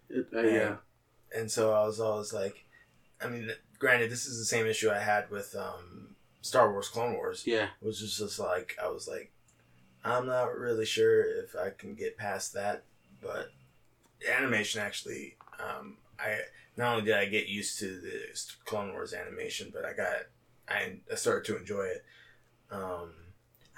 It, 0.09 0.27
uh, 0.35 0.41
yeah. 0.41 0.77
and 1.37 1.51
so 1.51 1.73
I 1.73 1.85
was 1.85 2.01
always 2.01 2.33
like, 2.33 2.65
I 3.21 3.29
mean, 3.29 3.51
granted, 3.79 4.11
this 4.11 4.27
is 4.27 4.39
the 4.39 4.45
same 4.45 4.67
issue 4.67 4.91
I 4.91 4.99
had 5.01 5.31
with 5.31 5.55
um, 5.57 6.15
Star 6.41 6.73
Wars 6.73 6.89
Clone 6.89 7.15
Wars, 7.15 7.45
Yeah. 7.47 7.69
which 7.81 8.01
was 8.01 8.17
just 8.19 8.39
like 8.39 8.77
I 8.83 8.89
was 8.89 9.07
like, 9.07 9.31
I'm 10.05 10.27
not 10.27 10.57
really 10.57 10.87
sure 10.87 11.23
if 11.45 11.55
I 11.55 11.71
can 11.71 11.95
get 11.95 12.17
past 12.17 12.55
that, 12.55 12.85
but 13.21 13.51
the 14.21 14.35
animation 14.35 14.81
actually, 14.81 15.37
um, 15.59 15.99
I 16.19 16.39
not 16.81 16.93
only 16.95 17.05
did 17.05 17.15
I 17.15 17.27
get 17.27 17.47
used 17.47 17.79
to 17.81 18.01
the 18.01 18.23
Clone 18.65 18.93
Wars 18.93 19.13
animation, 19.13 19.71
but 19.73 19.85
I 19.85 19.93
got 19.93 20.09
I, 20.67 20.97
I 21.13 21.15
started 21.15 21.45
to 21.47 21.59
enjoy 21.59 21.83
it. 21.83 22.05
Um, 22.71 23.13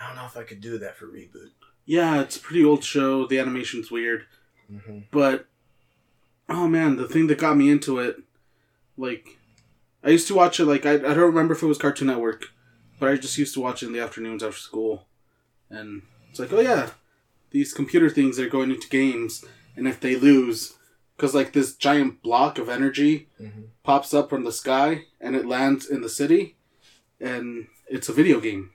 I 0.01 0.07
don't 0.07 0.17
know 0.17 0.27
if 0.27 0.37
I 0.37 0.45
could 0.45 0.61
do 0.61 0.79
that 0.79 0.97
for 0.97 1.07
reboot. 1.07 1.51
Yeah, 1.85 2.21
it's 2.21 2.37
a 2.37 2.41
pretty 2.41 2.65
old 2.65 2.85
show. 2.85 3.27
The 3.27 3.41
animation's 3.41 3.91
weird. 3.91 4.27
Mm-hmm. 4.73 4.99
But 5.11 5.47
oh 6.49 6.69
man, 6.69 6.97
the 6.97 7.09
thing 7.09 7.27
that 7.27 7.39
got 7.39 7.57
me 7.57 7.71
into 7.71 7.99
it, 7.99 8.23
like 8.97 9.37
I 10.05 10.11
used 10.11 10.29
to 10.29 10.35
watch 10.35 10.61
it 10.61 10.67
like 10.67 10.87
I, 10.87 10.95
I 10.95 10.99
don't 10.99 11.19
remember 11.19 11.55
if 11.55 11.63
it 11.63 11.67
was 11.67 11.79
Cartoon 11.79 12.07
Network, 12.07 12.51
but 13.01 13.09
I 13.09 13.17
just 13.17 13.37
used 13.37 13.55
to 13.55 13.61
watch 13.61 13.83
it 13.83 13.87
in 13.87 13.93
the 13.93 14.01
afternoons 14.01 14.45
after 14.45 14.61
school, 14.61 15.07
and 15.69 16.03
it's 16.31 16.39
like 16.39 16.53
oh 16.53 16.61
yeah, 16.61 16.91
these 17.51 17.75
computer 17.75 18.09
things 18.09 18.39
are 18.39 18.49
going 18.49 18.71
into 18.71 18.89
games, 18.89 19.45
and 19.75 19.89
if 19.89 19.99
they 19.99 20.15
lose, 20.15 20.75
because 21.17 21.35
like 21.35 21.53
this 21.53 21.75
giant 21.77 22.23
block 22.23 22.59
of 22.59 22.69
energy 22.69 23.29
Mm-hmm. 23.41 23.63
pops 23.83 24.15
up 24.15 24.31
from 24.31 24.45
the 24.45 24.53
sky 24.53 25.05
and 25.21 25.35
it 25.37 25.45
lands 25.47 25.89
in 25.89 26.01
the 26.01 26.09
city, 26.09 26.57
and 27.21 27.67
it's 27.89 28.09
a 28.09 28.13
video 28.13 28.41
game. 28.41 28.71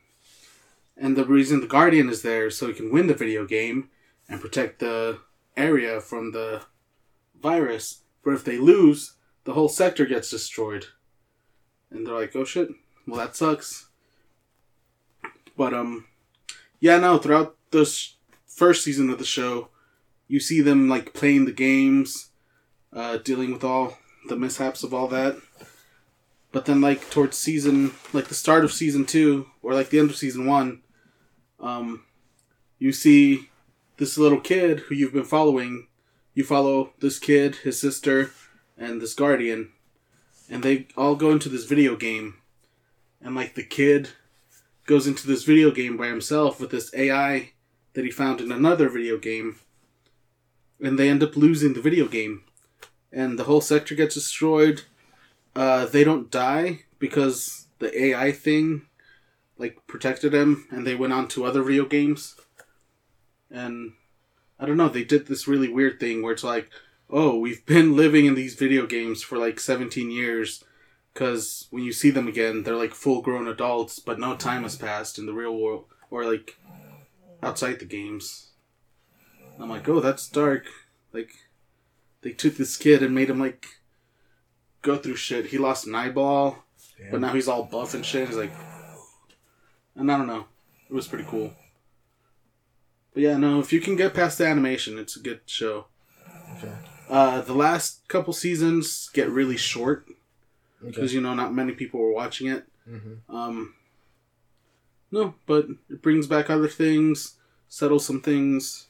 And 0.98 1.16
the 1.16 1.26
reason 1.26 1.62
the 1.62 1.68
Guardian 1.68 2.10
is 2.10 2.22
there 2.22 2.48
is 2.48 2.58
so 2.58 2.68
he 2.68 2.74
can 2.74 2.92
win 2.92 3.08
the 3.08 3.14
video 3.14 3.46
game 3.46 3.90
and 4.28 4.42
protect 4.42 4.80
the 4.80 5.20
area 5.56 6.02
from 6.02 6.32
the 6.32 6.64
virus. 7.42 8.02
But 8.24 8.34
if 8.34 8.44
they 8.44 8.58
lose, 8.58 9.14
the 9.46 9.54
whole 9.54 9.70
sector 9.70 10.06
gets 10.06 10.30
destroyed. 10.32 10.88
And 11.92 12.06
they're 12.06 12.14
like, 12.20 12.36
oh 12.36 12.44
shit, 12.46 12.70
well 13.06 13.20
that 13.20 13.36
sucks. 13.36 13.88
But 15.56 15.74
um, 15.74 16.06
yeah, 16.80 16.98
no. 17.00 17.18
Throughout 17.18 17.56
the 17.72 17.86
sh- 17.86 18.14
first 18.46 18.84
season 18.84 19.10
of 19.10 19.18
the 19.20 19.26
show, 19.26 19.70
you 20.28 20.40
see 20.40 20.62
them 20.62 20.90
like 20.90 21.14
playing 21.14 21.46
the 21.46 21.52
games, 21.52 22.32
uh, 22.94 23.18
dealing 23.18 23.52
with 23.54 23.64
all 23.64 23.98
the 24.28 24.36
mishaps 24.36 24.84
of 24.84 24.94
all 24.94 25.08
that. 25.08 25.38
But 26.52 26.66
then, 26.66 26.82
like 26.82 27.10
towards 27.10 27.38
season, 27.38 27.92
like 28.14 28.28
the 28.28 28.36
start 28.36 28.64
of 28.64 28.72
season 28.72 29.06
two, 29.06 29.48
or 29.62 29.74
like 29.74 29.90
the 29.90 30.00
end 30.00 30.10
of 30.10 30.16
season 30.16 30.46
one, 30.46 30.82
um, 31.60 32.06
you 32.80 32.92
see 32.92 33.50
this 33.98 34.18
little 34.18 34.40
kid 34.40 34.82
who 34.82 34.96
you've 34.96 35.14
been 35.14 35.24
following. 35.24 35.88
You 36.34 36.44
follow 36.44 36.94
this 37.00 37.20
kid, 37.20 37.56
his 37.58 37.80
sister, 37.80 38.32
and 38.78 39.02
this 39.02 39.14
guardian, 39.14 39.72
and 40.50 40.62
they 40.62 40.88
all 40.96 41.16
go 41.16 41.32
into 41.32 41.50
this 41.50 41.66
video 41.66 41.96
game. 41.96 42.36
And 43.22 43.36
like 43.36 43.56
the 43.56 43.64
kid 43.64 44.10
goes 44.86 45.08
into 45.08 45.28
this 45.28 45.44
video 45.44 45.72
game 45.72 45.98
by 45.98 46.08
himself 46.08 46.60
with 46.60 46.70
this 46.70 46.94
AI 46.94 47.52
that 47.94 48.06
he 48.06 48.12
found 48.12 48.40
in 48.40 48.52
another 48.52 48.88
video 48.88 49.18
game, 49.18 49.60
and 50.82 50.98
they 50.98 51.10
end 51.10 51.24
up 51.24 51.36
losing 51.36 51.74
the 51.74 51.82
video 51.82 52.08
game, 52.08 52.44
and 53.12 53.38
the 53.38 53.46
whole 53.46 53.62
sector 53.62 53.96
gets 53.96 54.16
destroyed. 54.16 54.84
Uh, 55.56 55.86
they 55.86 56.04
don't 56.04 56.30
die 56.30 56.82
because 57.00 57.68
the 57.80 58.06
AI 58.06 58.32
thing 58.32 58.84
like 59.58 59.78
protected 59.88 60.32
them, 60.32 60.68
and 60.72 60.86
they 60.86 60.96
went 60.96 61.14
on 61.14 61.28
to 61.30 61.46
other 61.46 61.64
video 61.64 61.86
games. 61.86 62.36
And 63.50 63.94
I 64.60 64.66
don't 64.66 64.78
know, 64.78 64.90
they 64.90 65.04
did 65.04 65.28
this 65.28 65.48
really 65.48 65.70
weird 65.72 66.00
thing 66.00 66.22
where 66.22 66.34
it's 66.34 66.44
like, 66.44 66.70
oh, 67.10 67.38
we've 67.38 67.66
been 67.66 67.96
living 67.96 68.26
in 68.26 68.36
these 68.36 68.56
video 68.56 68.86
games 68.86 69.24
for 69.24 69.38
like 69.38 69.60
17 69.60 70.12
years. 70.12 70.64
Because 71.14 71.68
when 71.72 71.84
you 71.84 71.92
see 71.92 72.12
them 72.12 72.28
again, 72.28 72.62
they're 72.62 72.76
like 72.76 72.94
full 72.94 73.22
grown 73.24 73.48
adults, 73.48 74.00
but 74.00 74.20
no 74.20 74.36
time 74.36 74.64
has 74.64 74.76
passed 74.76 75.18
in 75.18 75.26
the 75.26 75.34
real 75.34 75.58
world 75.58 75.86
or 76.12 76.26
like 76.26 76.60
outside 77.42 77.80
the 77.80 77.86
games. 77.86 78.47
I'm 79.60 79.70
like, 79.70 79.88
oh, 79.90 80.00
that's 80.00 80.28
dark. 80.30 80.66
Like, 81.14 81.32
they 82.22 82.32
took 82.32 82.58
this 82.58 82.78
kid 82.78 83.02
and 83.04 83.14
made 83.16 83.30
him 83.30 83.40
like 83.40 83.66
go 84.82 84.98
through 84.98 85.16
shit. 85.16 85.48
He 85.48 85.58
lost 85.58 85.88
an 85.88 85.96
eyeball, 85.96 86.64
but 87.12 87.22
now 87.22 87.34
he's 87.34 87.48
all 87.48 87.64
buff 87.64 87.94
and 87.94 88.06
shit. 88.06 88.28
He's 88.28 88.38
like, 88.38 88.52
and 89.96 90.12
I 90.12 90.18
don't 90.18 90.28
know. 90.28 90.46
It 90.90 90.94
was 90.94 91.08
pretty 91.08 91.26
cool. 91.28 91.54
But 93.14 93.24
yeah, 93.24 93.38
no, 93.38 93.60
if 93.60 93.74
you 93.74 93.82
can 93.82 93.96
get 93.96 94.14
past 94.14 94.38
the 94.38 94.46
animation, 94.48 94.98
it's 95.00 95.16
a 95.16 95.20
good 95.22 95.42
show. 95.46 95.88
Okay. 96.58 96.74
Uh, 97.10 97.42
the 97.42 97.54
last 97.54 98.08
couple 98.08 98.34
seasons 98.34 99.10
get 99.14 99.30
really 99.30 99.58
short 99.58 100.06
Okay. 100.82 100.92
because 100.92 101.14
you 101.14 101.22
know 101.22 101.34
not 101.34 101.54
many 101.56 101.72
people 101.74 102.00
were 102.00 102.12
watching 102.14 102.48
it. 102.48 102.66
Mm-hmm. 102.88 103.36
Um, 103.36 103.74
No, 105.12 105.34
but 105.46 105.66
it 105.90 106.02
brings 106.02 106.28
back 106.28 106.50
other 106.50 106.68
things, 106.68 107.36
settles 107.70 108.06
some 108.06 108.22
things, 108.22 108.87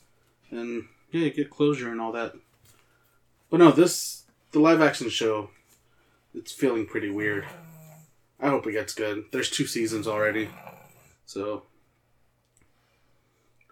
and 0.52 0.86
yeah, 1.12 1.30
get 1.30 1.50
closure 1.50 1.92
and 1.92 2.02
all 2.02 2.12
that. 2.12 2.34
But 3.50 3.60
no, 3.60 3.72
this 3.72 4.24
the 4.52 4.60
live 4.60 4.82
action 4.82 5.10
show. 5.10 5.50
It's 6.34 6.52
feeling 6.52 6.86
pretty 6.86 7.10
weird. 7.10 7.46
I 8.40 8.50
hope 8.50 8.68
it 8.68 8.74
gets 8.74 8.94
good. 8.94 9.26
There's 9.32 9.50
two 9.50 9.66
seasons 9.66 10.08
already, 10.08 10.50
so 11.26 11.64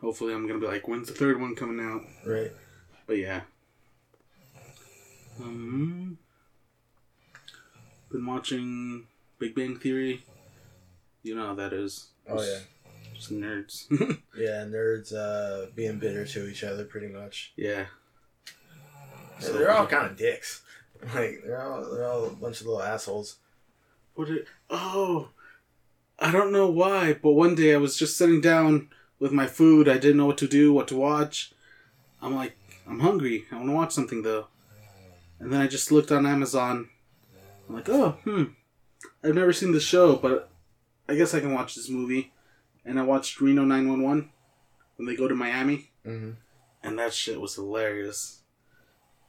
hopefully 0.01 0.33
I'm 0.33 0.47
gonna 0.47 0.59
be 0.59 0.67
like, 0.67 0.87
when's 0.87 1.07
the 1.07 1.13
third 1.13 1.39
one 1.39 1.55
coming 1.55 1.85
out? 1.85 2.01
Right. 2.25 2.51
But 3.05 3.17
yeah. 3.17 3.41
Um, 5.39 6.17
been 8.11 8.25
watching 8.25 9.07
Big 9.39 9.53
Bang 9.53 9.77
Theory. 9.77 10.23
You 11.23 11.35
know 11.35 11.47
how 11.47 11.55
that 11.55 11.73
is. 11.73 12.09
Oh 12.29 12.41
yeah. 12.41 12.59
Just 13.15 13.31
nerds. 13.31 13.85
Yeah, 14.37 14.65
nerds 14.65 15.13
uh, 15.13 15.67
being 15.75 15.97
bitter 15.97 16.25
to 16.25 16.49
each 16.49 16.63
other, 16.63 16.83
pretty 16.83 17.07
much. 17.07 17.53
yeah. 17.55 17.85
Yeah, 19.41 19.49
they're 19.49 19.71
all 19.71 19.87
kind 19.87 20.05
of 20.05 20.17
dicks. 20.17 20.61
Like 21.13 21.41
they're 21.45 21.61
all 21.61 21.93
they're 21.93 22.07
all 22.07 22.25
a 22.25 22.29
bunch 22.31 22.61
of 22.61 22.67
little 22.67 22.81
assholes. 22.81 23.35
What 24.15 24.27
did? 24.29 24.47
Oh, 24.69 25.27
I 26.17 26.31
don't 26.31 26.53
know 26.53 26.67
why, 26.69 27.13
but 27.13 27.33
one 27.33 27.53
day 27.53 27.73
I 27.73 27.77
was 27.77 27.97
just 27.97 28.17
sitting 28.17 28.39
down 28.39 28.89
with 29.19 29.33
my 29.33 29.45
food. 29.45 29.89
I 29.89 29.97
didn't 29.97 30.17
know 30.17 30.25
what 30.25 30.37
to 30.39 30.47
do, 30.47 30.71
what 30.73 30.87
to 30.87 30.95
watch. 30.95 31.51
I'm 32.21 32.33
like, 32.33 32.57
I'm 32.87 33.01
hungry. 33.01 33.43
I 33.51 33.55
want 33.55 33.67
to 33.67 33.73
watch 33.75 33.91
something 33.91 34.21
though. 34.23 34.47
And 35.39 35.51
then 35.51 35.59
I 35.61 35.67
just 35.67 35.91
looked 35.91 36.11
on 36.13 36.25
Amazon. 36.25 36.89
I'm 37.67 37.75
like, 37.75 37.89
oh, 37.89 38.11
hmm. 38.23 38.43
I've 39.23 39.35
never 39.35 39.53
seen 39.53 39.73
the 39.73 39.79
show, 39.81 40.15
but 40.15 40.49
I 41.09 41.15
guess 41.15 41.33
I 41.33 41.41
can 41.41 41.53
watch 41.53 41.75
this 41.75 41.89
movie. 41.89 42.31
And 42.85 42.99
I 42.99 43.03
watched 43.03 43.41
Reno 43.41 43.63
911 43.63 44.29
when 44.97 45.07
they 45.07 45.15
go 45.15 45.27
to 45.27 45.35
Miami, 45.35 45.89
Mm-hmm. 46.05 46.31
and 46.83 46.99
that 46.99 47.13
shit 47.13 47.41
was 47.41 47.55
hilarious. 47.55 48.41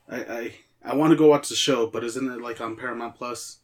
I 0.09 0.16
I, 0.24 0.55
I 0.85 0.95
want 0.95 1.11
to 1.12 1.16
go 1.16 1.27
watch 1.28 1.49
the 1.49 1.55
show, 1.57 1.87
but 1.87 2.05
isn't 2.05 2.31
it 2.31 2.41
like 2.43 2.61
on 2.61 2.77
Paramount 2.77 3.15
Plus? 3.16 3.59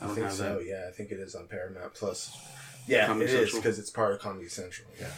I 0.00 0.04
I 0.04 0.06
don't 0.06 0.14
think 0.16 0.26
have 0.26 0.36
so. 0.36 0.58
that. 0.58 0.66
Yeah, 0.66 0.84
I 0.88 0.92
think 0.92 1.10
it 1.12 1.18
is 1.18 1.34
on 1.34 1.48
Paramount 1.48 1.94
Plus. 1.94 2.36
Yeah, 2.86 3.06
Comedy 3.06 3.30
it 3.30 3.34
is 3.34 3.40
Central. 3.52 3.62
because 3.62 3.78
it's 3.78 3.88
part 3.90 4.12
of 4.12 4.20
Comedy 4.20 4.48
Central. 4.48 4.88
Yeah. 5.00 5.10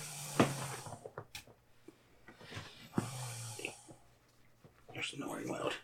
You're 4.95 5.03
snoring 5.03 5.49
loud. 5.49 5.75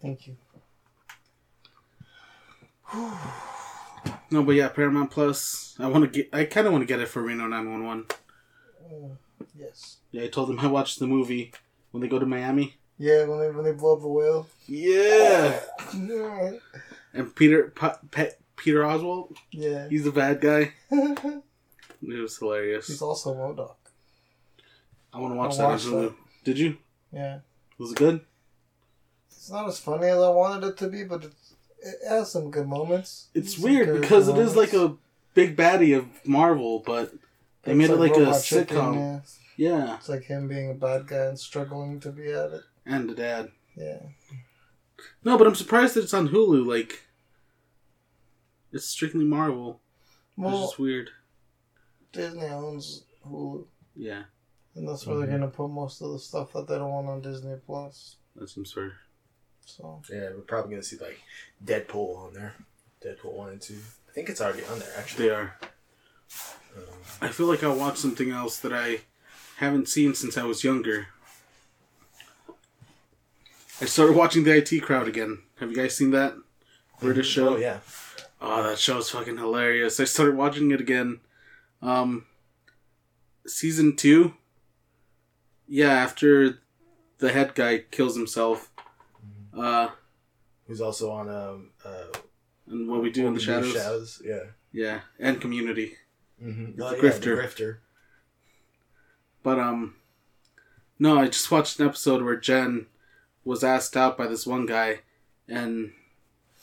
Thank 0.00 0.28
you. 0.28 0.36
No, 4.30 4.42
but 4.44 4.52
yeah, 4.54 4.68
Paramount 4.68 5.10
Plus. 5.10 5.74
I 5.78 5.88
want 5.88 6.04
to 6.04 6.10
get. 6.10 6.32
I 6.34 6.44
kind 6.44 6.66
of 6.66 6.72
want 6.72 6.82
to 6.82 6.86
get 6.86 7.00
it 7.00 7.08
for 7.08 7.22
Reno 7.22 7.46
911. 7.46 8.06
Mm, 8.92 9.16
yes. 9.58 9.96
Yeah, 10.12 10.24
I 10.24 10.28
told 10.28 10.48
them 10.48 10.60
I 10.60 10.66
watched 10.68 10.98
the 11.00 11.06
movie 11.06 11.52
when 11.90 12.00
they 12.00 12.08
go 12.08 12.18
to 12.18 12.26
Miami. 12.26 12.76
Yeah, 12.98 13.24
when 13.24 13.40
they 13.40 13.50
when 13.50 13.64
they 13.64 13.72
blow 13.72 13.96
up 13.96 14.02
the 14.02 14.08
whale. 14.08 14.46
Yeah. 14.66 15.58
Yeah. 15.96 16.52
And 17.12 17.34
Peter 17.34 17.72
Pa- 17.74 17.98
Pe- 18.10 18.32
Peter 18.56 18.82
Oswalt, 18.82 19.34
Yeah. 19.50 19.88
he's 19.88 20.04
the 20.04 20.12
bad 20.12 20.40
guy. 20.40 20.72
It 22.02 22.18
was 22.18 22.38
hilarious. 22.38 22.86
He's 22.86 23.02
also 23.02 23.32
a 23.32 23.36
MODOK. 23.36 23.74
I 25.12 25.18
want 25.18 25.34
to 25.34 25.38
watch 25.38 25.56
that 25.58 25.64
on 25.64 25.70
watched 25.72 25.86
Hulu. 25.86 26.00
that. 26.08 26.14
Did 26.44 26.58
you? 26.58 26.78
Yeah. 27.12 27.40
Was 27.76 27.90
it 27.92 27.98
good? 27.98 28.20
It's 29.30 29.50
not 29.50 29.68
as 29.68 29.78
funny 29.80 30.06
as 30.06 30.16
I 30.18 30.30
wanted 30.30 30.66
it 30.66 30.76
to 30.78 30.88
be, 30.88 31.04
but 31.04 31.24
it's, 31.24 31.39
it 31.82 31.96
has 32.08 32.30
some 32.30 32.50
good 32.50 32.68
moments. 32.68 33.28
It's 33.34 33.54
Some 33.56 33.64
weird 33.64 34.00
because 34.00 34.28
it 34.28 34.36
is 34.38 34.56
like 34.56 34.72
a 34.72 34.96
big 35.34 35.56
baddie 35.56 35.96
of 35.96 36.06
Marvel, 36.26 36.82
but 36.84 37.12
they 37.62 37.72
It's 37.72 37.78
made 37.78 37.90
it 37.90 37.96
like 37.96 38.16
a 38.16 38.30
sitcom. 38.30 38.94
yeah. 38.94 39.20
Yeah, 39.56 39.96
It's 39.96 40.08
like 40.08 40.24
him 40.24 40.48
being 40.48 40.70
a 40.70 40.74
bad 40.74 41.06
guy 41.06 41.26
and 41.26 41.38
struggling 41.38 42.00
to 42.00 42.10
be 42.12 42.30
at 42.32 42.50
it. 42.52 42.62
and 42.86 43.10
the 43.10 43.14
dad. 43.14 43.50
Yeah. 43.76 44.00
No, 45.22 45.36
but 45.36 45.46
I'm 45.46 45.54
surprised 45.54 45.94
that 45.94 46.04
it's 46.04 46.14
on 46.14 46.28
Hulu. 46.28 46.64
Like, 46.66 47.04
it's 48.72 48.86
strictly 48.86 49.24
Marvel. 49.24 49.80
It's 50.30 50.38
Well, 50.38 50.66
just 50.66 50.78
weird. 50.78 51.10
Disney 52.12 52.46
owns 52.46 53.04
Hulu, 53.26 53.66
Yeah, 53.94 54.22
and 54.74 54.88
that's 54.88 55.06
where 55.06 55.18
they're 55.18 55.26
mm-hmm. 55.26 55.40
gonna 55.40 55.50
put 55.50 55.68
most 55.68 56.00
of 56.00 56.12
the 56.12 56.18
stuff 56.18 56.52
that 56.54 56.66
they 56.66 56.76
don't 56.76 56.90
want 56.90 57.08
on 57.08 57.20
Disney 57.20 57.56
Plus. 57.66 58.16
that 58.36 58.48
seems 58.48 58.72
fair. 58.72 58.92
So 59.76 60.02
Yeah, 60.10 60.30
we're 60.34 60.42
probably 60.42 60.72
gonna 60.72 60.82
see 60.82 60.98
like 60.98 61.20
Deadpool 61.64 62.18
on 62.18 62.34
there. 62.34 62.54
Deadpool 63.04 63.32
one 63.32 63.50
and 63.50 63.60
two. 63.60 63.78
I 64.08 64.12
think 64.12 64.28
it's 64.28 64.40
already 64.40 64.64
on 64.64 64.78
there 64.78 64.92
actually. 64.98 65.28
They 65.28 65.34
are. 65.34 65.56
I 67.20 67.28
feel 67.28 67.46
like 67.46 67.62
I'll 67.62 67.76
watch 67.76 67.96
something 67.96 68.30
else 68.30 68.58
that 68.60 68.72
I 68.72 69.00
haven't 69.56 69.88
seen 69.88 70.14
since 70.14 70.38
I 70.38 70.44
was 70.44 70.64
younger. 70.64 71.08
I 73.80 73.86
started 73.86 74.16
watching 74.16 74.44
the 74.44 74.56
IT 74.56 74.82
Crowd 74.82 75.08
again. 75.08 75.42
Have 75.58 75.70
you 75.70 75.76
guys 75.76 75.96
seen 75.96 76.10
that 76.10 76.34
British 77.00 77.28
show? 77.28 77.54
Oh 77.54 77.58
yeah. 77.58 77.78
Oh, 78.40 78.62
that 78.62 78.78
show's 78.78 79.10
fucking 79.10 79.36
hilarious. 79.36 80.00
I 80.00 80.04
started 80.04 80.36
watching 80.36 80.70
it 80.70 80.80
again. 80.80 81.20
Um, 81.82 82.26
season 83.46 83.96
two. 83.96 84.34
Yeah, 85.68 85.92
after 85.92 86.58
the 87.18 87.32
head 87.32 87.54
guy 87.54 87.84
kills 87.90 88.16
himself. 88.16 88.69
Uh, 89.60 89.90
Who's 90.66 90.80
also 90.80 91.10
on 91.10 91.28
um 91.28 91.70
uh 91.84 92.06
and 92.68 92.88
what 92.88 93.02
we 93.02 93.10
do 93.10 93.26
in 93.26 93.34
the 93.34 93.40
Do 93.40 93.72
shadows. 93.72 94.22
Yeah. 94.24 94.44
Yeah, 94.72 95.00
and 95.18 95.40
Community. 95.40 95.96
Mm-hmm. 96.42 96.76
The 96.76 96.96
Grifter. 96.96 97.36
Grifter. 97.36 97.76
But 99.42 99.58
um, 99.58 99.96
no, 100.98 101.18
I 101.18 101.26
just 101.26 101.50
watched 101.50 101.80
an 101.80 101.86
episode 101.86 102.22
where 102.22 102.36
Jen 102.36 102.86
was 103.44 103.64
asked 103.64 103.96
out 103.96 104.16
by 104.16 104.26
this 104.26 104.46
one 104.46 104.66
guy, 104.66 105.00
and 105.48 105.92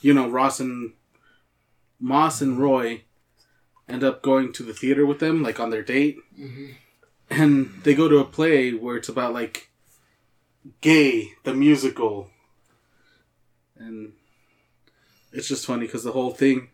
you 0.01 0.13
know 0.13 0.29
Ross 0.29 0.59
and 0.59 0.93
Moss 1.99 2.41
and 2.41 2.57
Roy 2.57 3.03
end 3.89 4.03
up 4.03 4.21
going 4.21 4.53
to 4.53 4.63
the 4.63 4.73
theater 4.73 5.05
with 5.05 5.19
them, 5.19 5.43
like 5.43 5.59
on 5.59 5.69
their 5.69 5.83
date, 5.83 6.17
and 7.29 7.69
they 7.83 7.93
go 7.93 8.07
to 8.07 8.19
a 8.19 8.25
play 8.25 8.71
where 8.73 8.95
it's 8.95 9.09
about 9.09 9.33
like 9.33 9.69
gay 10.81 11.33
the 11.43 11.53
musical, 11.53 12.29
and 13.79 14.13
it's 15.31 15.47
just 15.47 15.65
funny 15.65 15.85
because 15.85 16.03
the 16.03 16.11
whole 16.11 16.31
thing. 16.31 16.69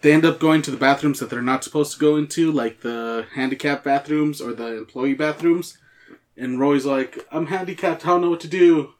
They 0.00 0.12
end 0.12 0.24
up 0.24 0.38
going 0.38 0.62
to 0.62 0.70
the 0.70 0.76
bathrooms 0.76 1.18
that 1.18 1.28
they're 1.28 1.42
not 1.42 1.64
supposed 1.64 1.92
to 1.92 1.98
go 1.98 2.16
into, 2.16 2.52
like 2.52 2.82
the 2.82 3.26
handicap 3.34 3.82
bathrooms 3.82 4.40
or 4.40 4.52
the 4.52 4.78
employee 4.78 5.14
bathrooms. 5.14 5.76
And 6.36 6.60
Roy's 6.60 6.86
like, 6.86 7.26
I'm 7.32 7.46
handicapped, 7.46 8.06
I 8.06 8.10
don't 8.10 8.20
know 8.20 8.30
what 8.30 8.40
to 8.40 8.48
do. 8.48 8.94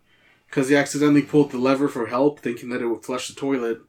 Because 0.48 0.70
he 0.70 0.76
accidentally 0.76 1.22
pulled 1.22 1.52
the 1.52 1.58
lever 1.58 1.86
for 1.86 2.06
help, 2.06 2.40
thinking 2.40 2.70
that 2.70 2.82
it 2.82 2.88
would 2.88 3.04
flush 3.04 3.28
the 3.28 3.34
toilet. 3.34 3.80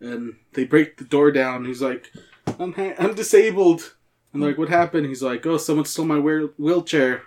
And 0.00 0.36
they 0.52 0.64
break 0.64 0.98
the 0.98 1.04
door 1.04 1.32
down. 1.32 1.64
He's 1.64 1.82
like, 1.82 2.12
I'm, 2.60 2.74
ha- 2.74 2.94
I'm 2.98 3.14
disabled. 3.14 3.94
And 4.32 4.40
they're 4.40 4.50
like, 4.50 4.58
what 4.58 4.68
happened? 4.68 5.06
He's 5.06 5.22
like, 5.22 5.44
oh, 5.44 5.56
someone 5.56 5.86
stole 5.86 6.04
my 6.04 6.20
wheel- 6.20 6.52
wheelchair. 6.56 7.22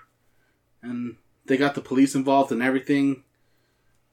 And 0.81 1.17
they 1.47 1.57
got 1.57 1.75
the 1.75 1.81
police 1.81 2.15
involved 2.15 2.51
and 2.51 2.61
everything. 2.61 3.23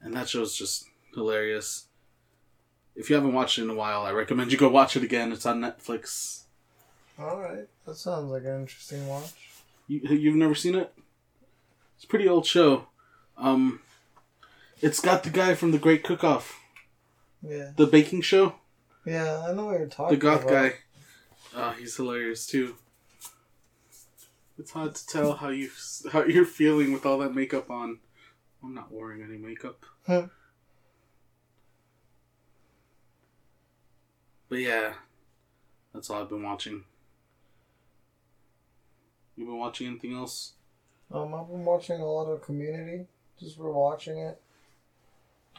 And 0.01 0.15
that 0.15 0.29
show's 0.29 0.57
just 0.57 0.88
hilarious. 1.19 1.87
If 2.97 3.09
you 3.11 3.17
haven't 3.17 3.33
watched 3.35 3.59
it 3.59 3.63
in 3.63 3.71
a 3.71 3.75
while, 3.75 4.03
I 4.03 4.11
recommend 4.13 4.51
you 4.51 4.59
go 4.59 4.69
watch 4.69 4.97
it 4.97 5.03
again. 5.05 5.31
It's 5.33 5.47
on 5.47 5.61
Netflix. 5.61 6.43
all 7.19 7.39
right, 7.39 7.69
that 7.87 7.95
sounds 7.97 8.31
like 8.31 8.43
an 8.45 8.63
interesting 8.63 9.07
watch. 9.07 9.33
You, 9.87 10.01
you've 10.01 10.35
never 10.37 10.55
seen 10.55 10.75
it? 10.75 10.93
It's 11.97 12.05
a 12.05 12.09
pretty 12.09 12.29
old 12.29 12.45
show. 12.47 12.87
Um, 13.37 13.81
it's 14.83 15.01
got 15.01 15.23
the 15.23 15.31
guy 15.31 15.55
from 15.55 15.71
The 15.73 15.79
Great 15.79 16.03
Cook 16.05 16.25
Off, 16.25 16.61
Yeah, 17.43 17.71
the 17.77 17.87
baking 17.87 18.23
show. 18.23 18.55
yeah, 19.05 19.45
I 19.49 19.53
know 19.53 19.67
what 19.67 19.79
you're 19.79 19.87
talking 19.89 20.05
about. 20.07 20.11
The 20.11 20.17
goth 20.17 20.43
about. 20.43 20.73
guy. 20.73 20.75
Uh, 21.55 21.73
he's 21.75 21.97
hilarious 21.97 22.47
too. 22.47 22.75
It's 24.59 24.73
hard 24.73 24.95
to 24.97 25.07
tell 25.07 25.35
how 25.35 25.49
you 25.51 25.71
how 26.13 26.25
you're 26.25 26.45
feeling 26.45 26.93
with 26.93 27.07
all 27.07 27.19
that 27.19 27.35
makeup 27.35 27.71
on. 27.71 27.99
I'm 28.63 28.75
not 28.75 28.91
wearing 28.93 29.23
any 29.23 29.39
makeup. 29.39 29.85
Huh. 30.07 30.27
But 34.49 34.59
yeah, 34.59 34.95
that's 35.93 36.09
all 36.11 36.23
I've 36.23 36.29
been 36.29 36.43
watching. 36.43 36.85
You 39.37 39.45
been 39.45 39.59
watching 39.59 39.87
anything 39.87 40.15
else? 40.15 40.55
Um, 41.13 41.35
I've 41.35 41.49
been 41.49 41.65
watching 41.65 42.01
a 42.01 42.07
lot 42.07 42.27
of 42.27 42.43
Community, 42.43 43.07
just 43.39 43.59
rewatching 43.59 44.31
it. 44.31 44.41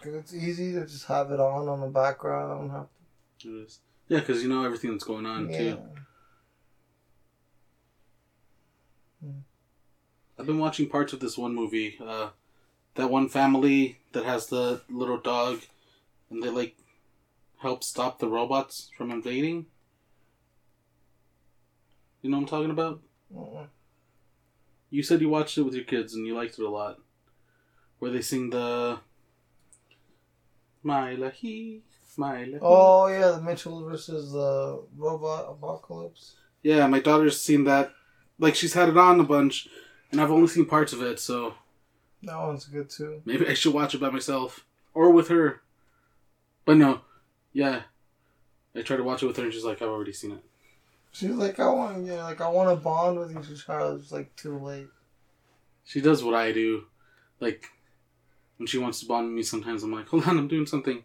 Cause 0.02 0.14
it's 0.14 0.34
easy 0.34 0.74
to 0.74 0.86
just 0.86 1.06
have 1.08 1.32
it 1.32 1.40
on 1.42 1.68
on 1.68 1.82
the 1.82 1.88
background. 1.88 2.52
I 2.52 2.58
don't 2.58 2.70
have 2.70 2.88
to. 3.40 3.50
It 3.60 3.64
is. 3.66 3.80
Yeah, 4.08 4.20
because 4.20 4.42
you 4.42 4.48
know 4.48 4.64
everything 4.64 4.92
that's 4.92 5.04
going 5.04 5.26
on 5.26 5.50
Yeah. 5.50 5.58
too. 5.58 5.80
I've 10.38 10.46
been 10.46 10.60
watching 10.60 10.88
parts 10.88 11.12
of 11.12 11.20
this 11.20 11.38
one 11.38 11.54
movie. 11.54 11.98
Uh, 12.02 12.30
that 12.96 13.10
one 13.10 13.28
family 13.28 14.00
that 14.14 14.24
has 14.24 14.48
the 14.48 14.82
little 14.90 15.18
dog, 15.18 15.60
and 16.30 16.42
they 16.42 16.50
like 16.50 16.78
help 17.60 17.84
stop 17.84 18.20
the 18.20 18.28
robots 18.28 18.90
from 18.98 19.12
invading. 19.12 19.68
You 22.22 22.30
know 22.30 22.38
what 22.38 22.44
I'm 22.44 22.50
talking 22.50 22.72
about? 22.72 23.02
Mm-mm. 23.34 23.68
You 24.90 25.04
said 25.04 25.22
you 25.22 25.30
watched 25.30 25.58
it 25.58 25.62
with 25.64 25.74
your 25.74 25.84
kids 25.86 26.14
and 26.16 26.26
you 26.26 26.36
liked 26.36 26.58
it 26.60 26.66
a 26.66 26.70
lot. 26.70 26.98
Where 28.00 28.12
they 28.12 28.22
sing 28.22 28.50
the 28.50 29.00
My 30.84 31.16
Lahi, 31.16 31.82
My 32.18 32.46
Lahi. 32.46 32.60
Oh 32.62 33.08
yeah, 33.08 33.32
the 33.32 33.42
Mitchell 33.42 33.84
versus 33.86 34.32
the 34.32 34.84
robot 34.98 35.46
apocalypse. 35.50 36.36
Yeah, 36.64 36.88
my 36.88 37.00
daughter's 37.00 37.40
seen 37.40 37.64
that. 37.66 37.92
Like, 38.38 38.56
she's 38.56 38.74
had 38.74 38.90
it 38.90 38.98
on 38.98 39.20
a 39.20 39.24
bunch, 39.24 39.68
and 40.12 40.20
I've 40.22 40.32
only 40.32 40.48
seen 40.48 40.66
parts 40.66 40.94
of 40.94 41.02
it, 41.02 41.20
so 41.20 41.54
That 42.24 42.38
one's 42.38 42.66
good 42.66 42.90
too. 42.90 43.22
maybe 43.26 43.48
I 43.48 43.54
should 43.54 43.74
watch 43.74 43.94
it 43.94 44.02
by 44.02 44.10
myself. 44.10 44.66
Or 44.94 45.12
with 45.12 45.28
her. 45.28 45.62
But 46.66 46.78
no. 46.78 47.02
Yeah. 47.54 47.82
I 48.76 48.82
tried 48.82 48.98
to 48.98 49.04
watch 49.04 49.24
it 49.24 49.28
with 49.28 49.38
her, 49.38 49.44
and 49.44 49.54
she's 49.54 49.64
like, 49.64 49.82
I've 49.82 49.90
already 49.90 50.14
seen 50.14 50.32
it. 50.32 50.44
She's 51.12 51.32
like, 51.32 51.60
I 51.60 51.68
want, 51.68 52.06
yeah, 52.06 52.24
like 52.24 52.40
I 52.40 52.50
want 52.50 52.70
to 52.70 52.76
bond 52.76 53.18
with 53.18 53.34
you, 53.34 53.56
child. 53.56 54.00
It's 54.00 54.12
like 54.12 54.36
too 54.36 54.60
late. 54.60 54.88
She 55.84 56.02
does 56.02 56.24
what 56.24 56.36
I 56.36 56.52
do. 56.52 56.84
Like, 57.40 57.66
when 58.58 58.68
she 58.68 58.78
wants 58.78 59.00
to 59.00 59.08
bond 59.08 59.28
with 59.28 59.36
me, 59.36 59.44
sometimes 59.44 59.82
I'm 59.82 59.92
like, 59.92 60.08
hold 60.08 60.28
on, 60.28 60.38
I'm 60.38 60.48
doing 60.48 60.68
something. 60.68 61.04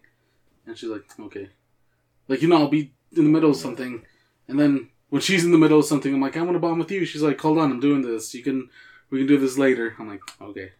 And 0.67 0.77
she's 0.77 0.89
like, 0.89 1.03
okay. 1.19 1.49
Like, 2.27 2.41
you 2.41 2.47
know, 2.47 2.57
I'll 2.57 2.67
be 2.67 2.93
in 3.15 3.23
the 3.23 3.29
middle 3.29 3.49
of 3.49 3.55
something. 3.55 4.05
And 4.47 4.59
then 4.59 4.89
when 5.09 5.21
she's 5.21 5.43
in 5.43 5.51
the 5.51 5.57
middle 5.57 5.79
of 5.79 5.85
something, 5.85 6.13
I'm 6.13 6.21
like, 6.21 6.37
I 6.37 6.41
want 6.41 6.53
to 6.53 6.59
bond 6.59 6.77
with 6.77 6.91
you. 6.91 7.05
She's 7.05 7.23
like, 7.23 7.41
hold 7.41 7.57
on, 7.57 7.71
I'm 7.71 7.79
doing 7.79 8.01
this. 8.01 8.33
You 8.35 8.43
can, 8.43 8.69
we 9.09 9.19
can 9.19 9.27
do 9.27 9.39
this 9.39 9.57
later. 9.57 9.95
I'm 9.97 10.07
like, 10.07 10.21
okay. 10.39 10.73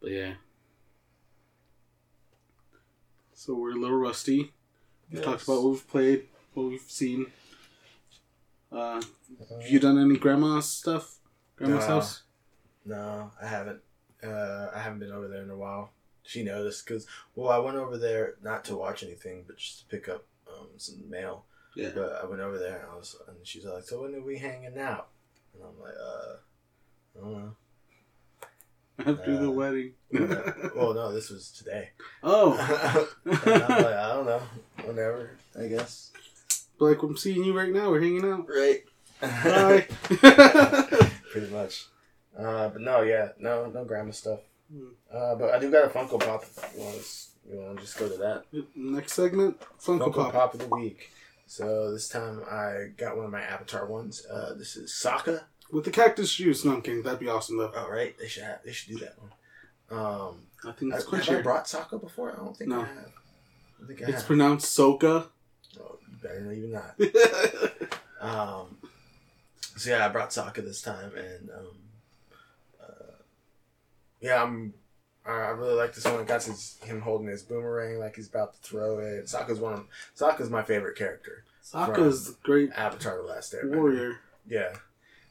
But 0.00 0.10
yeah. 0.10 0.32
So 3.46 3.54
we're 3.54 3.76
a 3.76 3.78
little 3.78 3.96
rusty. 3.96 4.50
We've 5.08 5.22
talked 5.22 5.44
about 5.44 5.62
what 5.62 5.70
we've 5.70 5.88
played, 5.88 6.24
what 6.54 6.66
we've 6.66 6.80
seen. 6.80 7.26
Uh, 8.72 9.00
have 9.60 9.70
you 9.70 9.78
done 9.78 10.00
any 10.00 10.18
grandma 10.18 10.58
stuff? 10.58 11.18
Grandma's 11.54 11.86
No. 11.86 11.94
house? 11.94 12.22
No, 12.84 13.30
I 13.40 13.46
haven't. 13.46 13.82
Uh, 14.20 14.70
I 14.74 14.80
haven't 14.80 14.98
been 14.98 15.12
over 15.12 15.28
there 15.28 15.44
in 15.44 15.50
a 15.50 15.56
while. 15.56 15.92
She 16.24 16.42
noticed 16.42 16.84
because 16.84 17.06
well, 17.36 17.50
I 17.50 17.58
went 17.58 17.76
over 17.76 17.96
there 17.96 18.34
not 18.42 18.64
to 18.64 18.74
watch 18.76 19.04
anything, 19.04 19.44
but 19.46 19.58
just 19.58 19.78
to 19.78 19.86
pick 19.86 20.08
up 20.08 20.24
um, 20.48 20.70
some 20.76 21.08
mail. 21.08 21.44
Yeah. 21.76 21.90
But 21.94 22.18
I 22.20 22.26
went 22.26 22.42
over 22.42 22.58
there 22.58 22.78
and 22.80 22.90
I 22.90 22.96
was, 22.96 23.14
and 23.28 23.36
she's 23.46 23.64
like, 23.64 23.84
"So 23.84 24.02
when 24.02 24.16
are 24.16 24.22
we 24.22 24.38
hanging 24.38 24.76
out?" 24.76 25.06
And 25.54 25.62
I'm 25.62 25.80
like, 25.80 25.94
"Uh, 25.94 26.36
I 27.16 27.20
don't 27.20 27.32
know." 27.32 27.56
After 29.06 29.36
the 29.38 29.48
Uh, 29.48 29.50
wedding. 29.50 29.92
well, 30.74 30.94
no, 30.94 31.12
this 31.12 31.30
was 31.30 31.50
today. 31.50 31.90
oh. 32.22 32.54
Like, 33.24 33.46
I 33.46 34.08
don't 34.14 34.26
know, 34.26 34.42
whatever. 34.84 35.30
I 35.58 35.66
guess. 35.68 36.12
like, 36.78 37.02
I'm 37.02 37.16
seeing 37.16 37.44
you 37.44 37.56
right 37.56 37.72
now. 37.72 37.90
We're 37.90 38.00
hanging 38.00 38.24
out. 38.24 38.46
Right. 38.48 38.84
Bye. 39.20 39.86
Pretty 41.32 41.50
much. 41.52 41.86
Uh, 42.38 42.68
but 42.68 42.80
no, 42.80 43.02
yeah, 43.02 43.28
no, 43.38 43.66
no 43.66 43.84
grandma 43.84 44.12
stuff. 44.12 44.40
Hmm. 44.72 44.88
Uh, 45.12 45.34
but 45.36 45.54
I 45.54 45.58
do 45.58 45.70
got 45.70 45.84
a 45.86 45.88
Funko 45.88 46.18
Pop. 46.20 46.44
You 46.76 46.82
want 46.82 46.96
to, 46.96 47.50
you 47.50 47.60
want 47.60 47.76
to 47.78 47.82
just 47.82 47.98
go 47.98 48.08
to 48.08 48.16
that? 48.18 48.44
Next 48.74 49.12
segment 49.14 49.60
Funko, 49.80 50.08
Funko 50.12 50.14
Pop. 50.14 50.32
Pop. 50.32 50.54
of 50.54 50.60
the 50.60 50.68
week. 50.68 51.10
So 51.46 51.92
this 51.92 52.08
time 52.08 52.42
I 52.50 52.88
got 52.96 53.16
one 53.16 53.24
of 53.26 53.30
my 53.30 53.42
Avatar 53.42 53.86
ones. 53.86 54.26
Uh, 54.26 54.54
this 54.54 54.76
is 54.76 54.90
Sokka. 54.92 55.44
With 55.72 55.84
the 55.84 55.90
cactus 55.90 56.32
juice. 56.34 56.64
No, 56.64 56.74
I'm 56.74 56.82
kidding. 56.82 57.02
That'd 57.02 57.20
be 57.20 57.28
awesome, 57.28 57.56
though. 57.58 57.72
All 57.76 57.90
right, 57.90 58.16
they 58.18 58.28
should 58.28 58.44
have, 58.44 58.62
they 58.64 58.72
should 58.72 58.96
do 58.98 59.04
that 59.04 59.14
one. 59.18 59.30
Um, 59.90 60.36
I 60.64 60.72
think 60.72 60.92
I, 60.94 60.96
it's 60.98 61.10
have 61.26 61.38
I 61.38 61.42
brought 61.42 61.64
Sokka 61.66 62.00
before? 62.00 62.32
I 62.32 62.36
don't 62.36 62.56
think 62.56 62.70
No. 62.70 62.80
I 62.82 62.84
have. 62.86 63.12
I 63.82 63.86
think 63.86 64.02
I 64.02 64.04
It's 64.06 64.14
have. 64.18 64.26
pronounced 64.26 64.76
Soka. 64.78 65.26
oh, 65.80 65.98
you 66.00 66.16
better 66.22 66.40
not 66.40 66.52
even 66.54 66.70
not. 68.20 68.60
Um, 68.60 68.78
so 69.76 69.90
yeah, 69.90 70.06
I 70.06 70.08
brought 70.08 70.30
Sokka 70.30 70.64
this 70.64 70.80
time, 70.82 71.12
and 71.16 71.50
um, 71.50 71.76
uh, 72.82 73.12
yeah, 74.20 74.42
I'm. 74.42 74.74
I 75.26 75.30
I 75.32 75.48
really 75.50 75.74
like 75.74 75.94
this 75.94 76.04
one. 76.04 76.20
It 76.20 76.26
got 76.26 76.42
his 76.44 76.78
him 76.84 77.00
holding 77.00 77.26
his 77.26 77.42
boomerang 77.42 77.98
like 77.98 78.16
he's 78.16 78.28
about 78.28 78.54
to 78.54 78.60
throw 78.60 78.98
it. 78.98 79.26
Sokka's 79.26 79.58
one. 79.60 79.72
Of, 79.74 79.84
Sokka's 80.16 80.50
my 80.50 80.62
favorite 80.62 80.96
character. 80.96 81.44
Sokka's 81.64 82.30
great 82.42 82.70
Avatar: 82.72 83.16
The 83.18 83.22
Last 83.24 83.52
Airbender. 83.52 83.76
warrior. 83.76 84.18
Yeah. 84.48 84.72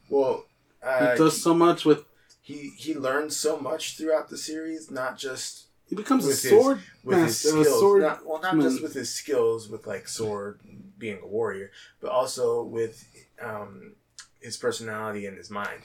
Well, 0.10 0.46
He 0.82 0.88
uh, 0.88 1.16
does 1.16 1.42
so 1.42 1.54
much 1.54 1.86
with. 1.86 2.06
he 2.42 2.72
he 2.78 2.94
learns 2.94 3.36
so 3.36 3.58
much 3.60 3.98
throughout 3.98 4.30
the 4.30 4.38
series, 4.38 4.92
not 4.92 5.18
just 5.18 5.66
He 5.88 5.96
becomes 5.96 6.26
a 6.26 6.28
with 6.30 6.42
his- 6.42 6.50
sword 6.52 6.80
with 7.04 7.22
his 7.24 7.40
skills. 7.40 7.80
sword. 7.80 8.02
not, 8.04 8.26
well, 8.26 8.42
not 8.42 8.60
just 8.62 8.82
with 8.82 8.94
his 8.94 9.14
skills, 9.14 9.68
with 9.70 9.88
like 9.88 10.08
sword, 10.08 10.60
being 10.98 11.20
a 11.24 11.28
warrior, 11.28 11.72
but 12.02 12.12
also 12.12 12.64
with 12.64 13.06
um, 13.42 13.96
his 14.42 14.58
personality 14.58 15.26
and 15.26 15.38
his 15.38 15.50
mind. 15.50 15.82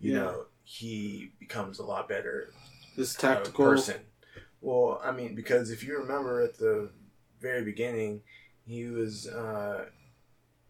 You 0.00 0.12
Yeah. 0.12 0.18
know, 0.18 0.44
he 0.64 1.32
becomes 1.40 1.78
a 1.78 1.84
lot 1.84 2.08
better 2.08 2.52
His 2.96 3.16
uh, 3.16 3.20
tactical. 3.20 3.64
person. 3.64 3.96
Well, 4.60 5.00
I 5.04 5.12
mean, 5.12 5.34
because 5.34 5.70
if 5.70 5.82
you 5.84 5.96
remember 5.98 6.40
at 6.42 6.58
the 6.58 6.90
very 7.40 7.62
beginning, 7.64 8.22
he 8.66 8.84
was 8.86 9.26
uh, 9.28 9.86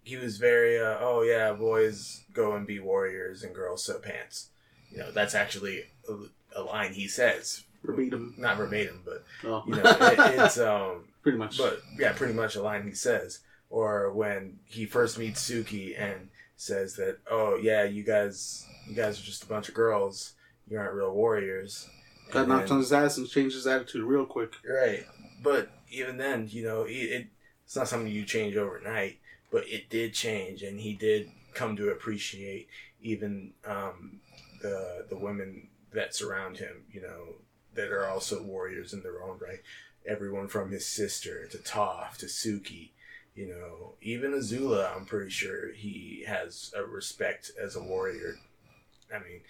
he 0.08 0.16
was 0.16 0.38
very 0.38 0.78
uh, 0.78 0.96
oh 1.00 1.22
yeah, 1.22 1.52
boys 1.52 2.22
go 2.32 2.54
and 2.54 2.66
be 2.66 2.78
warriors 2.80 3.42
and 3.42 3.54
girls 3.54 3.84
sew 3.84 3.98
pants. 3.98 4.48
You 4.90 4.98
know, 4.98 5.10
that's 5.12 5.34
actually 5.34 5.84
a, 6.08 6.60
a 6.60 6.62
line 6.62 6.94
he 6.94 7.08
says, 7.08 7.64
Verbatim. 7.84 8.34
not 8.38 8.56
verbatim, 8.56 9.02
but 9.04 9.24
Oh. 9.44 9.62
you 9.66 9.74
know, 9.76 9.82
it, 9.84 10.18
it's 10.40 10.58
um, 10.72 11.04
Pretty 11.22 11.36
much. 11.38 11.58
but 11.58 11.80
yeah, 11.98 12.12
pretty 12.12 12.32
much 12.32 12.56
a 12.56 12.62
line 12.62 12.84
he 12.86 12.94
says. 12.94 13.40
Or 13.70 14.10
when 14.12 14.60
he 14.64 14.86
first 14.86 15.18
meets 15.18 15.48
Suki 15.48 15.94
and 16.00 16.30
says 16.56 16.96
that, 16.96 17.18
oh 17.30 17.56
yeah, 17.56 17.84
you 17.84 18.02
guys, 18.02 18.66
you 18.88 18.94
guys 18.94 19.20
are 19.20 19.24
just 19.24 19.44
a 19.44 19.46
bunch 19.46 19.68
of 19.68 19.74
girls. 19.74 20.32
You 20.68 20.78
aren't 20.78 20.94
real 20.94 21.12
warriors. 21.12 21.86
Got 22.32 22.40
And 22.40 22.48
knocked 22.48 22.70
on 22.70 22.78
his 22.78 22.92
ass 22.92 23.18
and 23.18 23.28
changed 23.28 23.54
his 23.56 23.66
attitude 23.66 24.04
real 24.04 24.24
quick. 24.24 24.52
Right. 24.66 25.04
But 25.42 25.70
even 25.90 26.16
then, 26.16 26.48
you 26.50 26.64
know, 26.64 26.82
it, 26.84 26.92
it 26.92 27.26
it's 27.66 27.76
not 27.76 27.88
something 27.88 28.10
you 28.10 28.24
change 28.24 28.56
overnight, 28.56 29.18
but 29.50 29.66
it 29.68 29.88
did 29.88 30.14
change, 30.14 30.62
and 30.62 30.80
he 30.80 30.94
did 30.94 31.30
come 31.54 31.76
to 31.76 31.90
appreciate 31.90 32.68
even 33.02 33.52
um, 33.64 34.20
the 34.62 35.06
the 35.08 35.16
women 35.18 35.68
that 35.92 36.14
surround 36.14 36.58
him. 36.58 36.84
You 36.92 37.02
know, 37.02 37.34
that 37.74 37.90
are 37.92 38.06
also 38.06 38.42
warriors 38.42 38.92
in 38.92 39.02
their 39.02 39.22
own 39.22 39.38
right. 39.38 39.60
Everyone 40.06 40.48
from 40.48 40.70
his 40.70 40.86
sister 40.86 41.46
to 41.48 41.58
Toph 41.58 42.16
to 42.18 42.26
Suki. 42.26 42.90
You 43.34 43.46
know, 43.48 43.94
even 44.02 44.32
Azula, 44.32 44.96
I'm 44.96 45.04
pretty 45.04 45.30
sure 45.30 45.72
he 45.72 46.24
has 46.26 46.72
a 46.76 46.82
respect 46.82 47.52
as 47.62 47.76
a 47.76 47.82
warrior. 47.82 48.36
I 49.14 49.18
mean, 49.20 49.42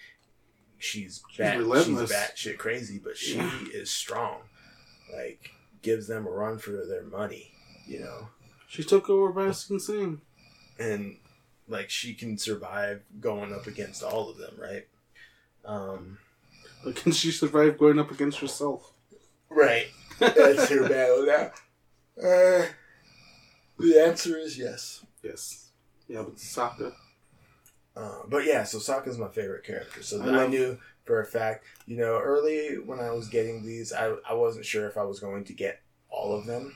she's 0.77 1.21
She's 1.29 1.37
bat, 1.37 1.53
she's 1.55 1.59
relentless. 1.65 2.11
batshit 2.11 2.57
crazy, 2.57 2.99
but 3.03 3.17
she 3.17 3.37
Yeah. 3.37 3.51
is 3.73 3.89
strong. 3.89 4.41
Like 5.13 5.49
gives 5.81 6.07
them 6.07 6.27
a 6.27 6.29
run 6.29 6.59
for 6.59 6.71
their 6.85 7.03
money, 7.03 7.51
you 7.87 7.99
know, 8.01 8.29
She 8.69 8.83
took 8.83 9.09
over 9.09 9.31
Ba 9.31 9.53
Sing 9.53 9.79
Se. 9.79 10.13
and 10.79 11.17
like 11.67 11.89
she 11.89 12.13
can 12.13 12.37
survive 12.37 13.01
going 13.19 13.51
up 13.53 13.65
against 13.67 14.03
all 14.03 14.29
of 14.29 14.37
them, 14.37 14.53
right? 14.57 14.87
Um, 15.65 16.19
But 16.83 16.95
can 17.01 17.11
she 17.11 17.31
survive 17.31 17.77
going 17.77 17.99
up 17.99 18.11
against 18.11 18.39
herself? 18.39 18.93
right. 19.49 19.87
That's 20.19 20.69
her 20.69 20.87
battle 20.87 21.25
now. 21.25 21.51
Uh, 22.21 22.65
the 23.79 24.03
answer 24.05 24.37
is 24.37 24.57
yes. 24.57 25.05
Yes. 25.23 25.69
Yeah, 26.07 26.23
but 26.23 26.35
Sokka. 26.35 26.93
Uh, 27.95 28.19
but 28.27 28.45
yeah, 28.45 28.63
so 28.65 28.77
Sokka's 28.79 29.17
my 29.17 29.29
favorite 29.29 29.63
character. 29.63 30.03
So 30.03 30.21
I 30.21 30.25
then 30.25 30.35
I, 30.35 30.37
love- 30.39 30.49
knew 30.49 30.77
for 31.05 31.21
a 31.21 31.25
fact, 31.25 31.63
you 31.87 31.97
know, 31.97 32.19
early 32.19 32.75
when 32.77 32.99
I 32.99 33.11
was 33.11 33.29
getting 33.29 33.65
these, 33.65 33.91
I, 33.93 34.13
I 34.29 34.33
wasn't 34.33 34.65
sure 34.65 34.87
if 34.87 34.97
I 34.97 35.03
was 35.03 35.19
going 35.19 35.45
to 35.45 35.53
get 35.53 35.81
all 36.09 36.37
of 36.37 36.45
them. 36.45 36.75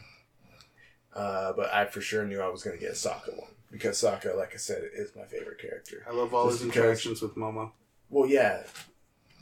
Uh, 1.15 1.53
but 1.53 1.71
I 1.73 1.85
for 1.85 2.01
sure 2.01 2.25
knew 2.25 2.41
I 2.41 2.47
was 2.49 2.63
going 2.63 2.75
to 2.77 2.81
get 2.81 2.91
a 2.91 2.95
Sokka 2.95 3.37
one. 3.37 3.51
Because 3.71 3.97
Sokka, 4.01 4.35
like 4.37 4.53
I 4.53 4.57
said, 4.57 4.83
is 4.93 5.15
my 5.15 5.23
favorite 5.25 5.59
character. 5.59 6.05
I 6.07 6.13
love 6.13 6.33
all 6.33 6.47
Just 6.49 6.59
his 6.61 6.67
because- 6.69 6.83
interactions 6.83 7.21
with 7.21 7.35
Momo. 7.35 7.71
Well, 8.09 8.27
yeah. 8.29 8.63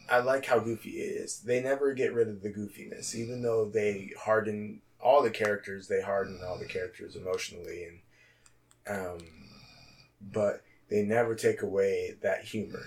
I 0.10 0.20
like 0.20 0.46
how 0.46 0.60
goofy 0.60 0.92
it 0.92 1.22
is. 1.22 1.40
They 1.40 1.62
never 1.62 1.94
get 1.94 2.14
rid 2.14 2.28
of 2.28 2.42
the 2.42 2.50
goofiness, 2.52 3.16
even 3.16 3.42
though 3.42 3.66
they 3.70 4.12
harden 4.20 4.82
all 5.02 5.22
the 5.24 5.30
characters. 5.30 5.88
They 5.88 6.02
harden 6.02 6.40
all 6.46 6.58
the 6.58 6.66
characters 6.66 7.16
emotionally, 7.16 7.86
and 8.88 8.98
um, 9.00 9.18
but 10.22 10.64
they 10.90 11.04
never 11.04 11.34
take 11.36 11.62
away 11.62 12.16
that 12.22 12.44
humor. 12.44 12.84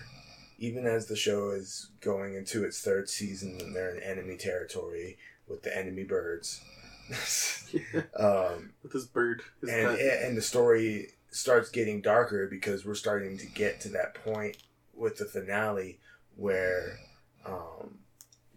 Even 0.59 0.87
as 0.87 1.07
the 1.07 1.17
show 1.17 1.51
is 1.51 1.91
going 2.01 2.35
into 2.35 2.63
its 2.65 2.81
third 2.83 3.09
season, 3.09 3.57
and 3.61 3.75
they're 3.75 3.95
in 3.95 4.03
enemy 4.03 4.37
territory 4.37 5.17
with 5.49 5.63
the 5.63 5.75
enemy 5.77 6.05
birds, 6.05 6.61
um, 8.19 8.73
With 8.83 8.93
his 8.93 9.07
bird. 9.07 9.43
His 9.61 9.71
and 9.71 9.99
and 9.99 10.37
the 10.37 10.43
story 10.43 11.09
starts 11.31 11.69
getting 11.71 12.01
darker 12.01 12.47
because 12.49 12.85
we're 12.85 12.95
starting 12.95 13.37
to 13.39 13.47
get 13.47 13.81
to 13.81 13.89
that 13.91 14.15
point 14.15 14.57
with 14.95 15.19
the 15.19 15.25
finale 15.25 15.99
where 16.37 16.99
um, 17.45 17.99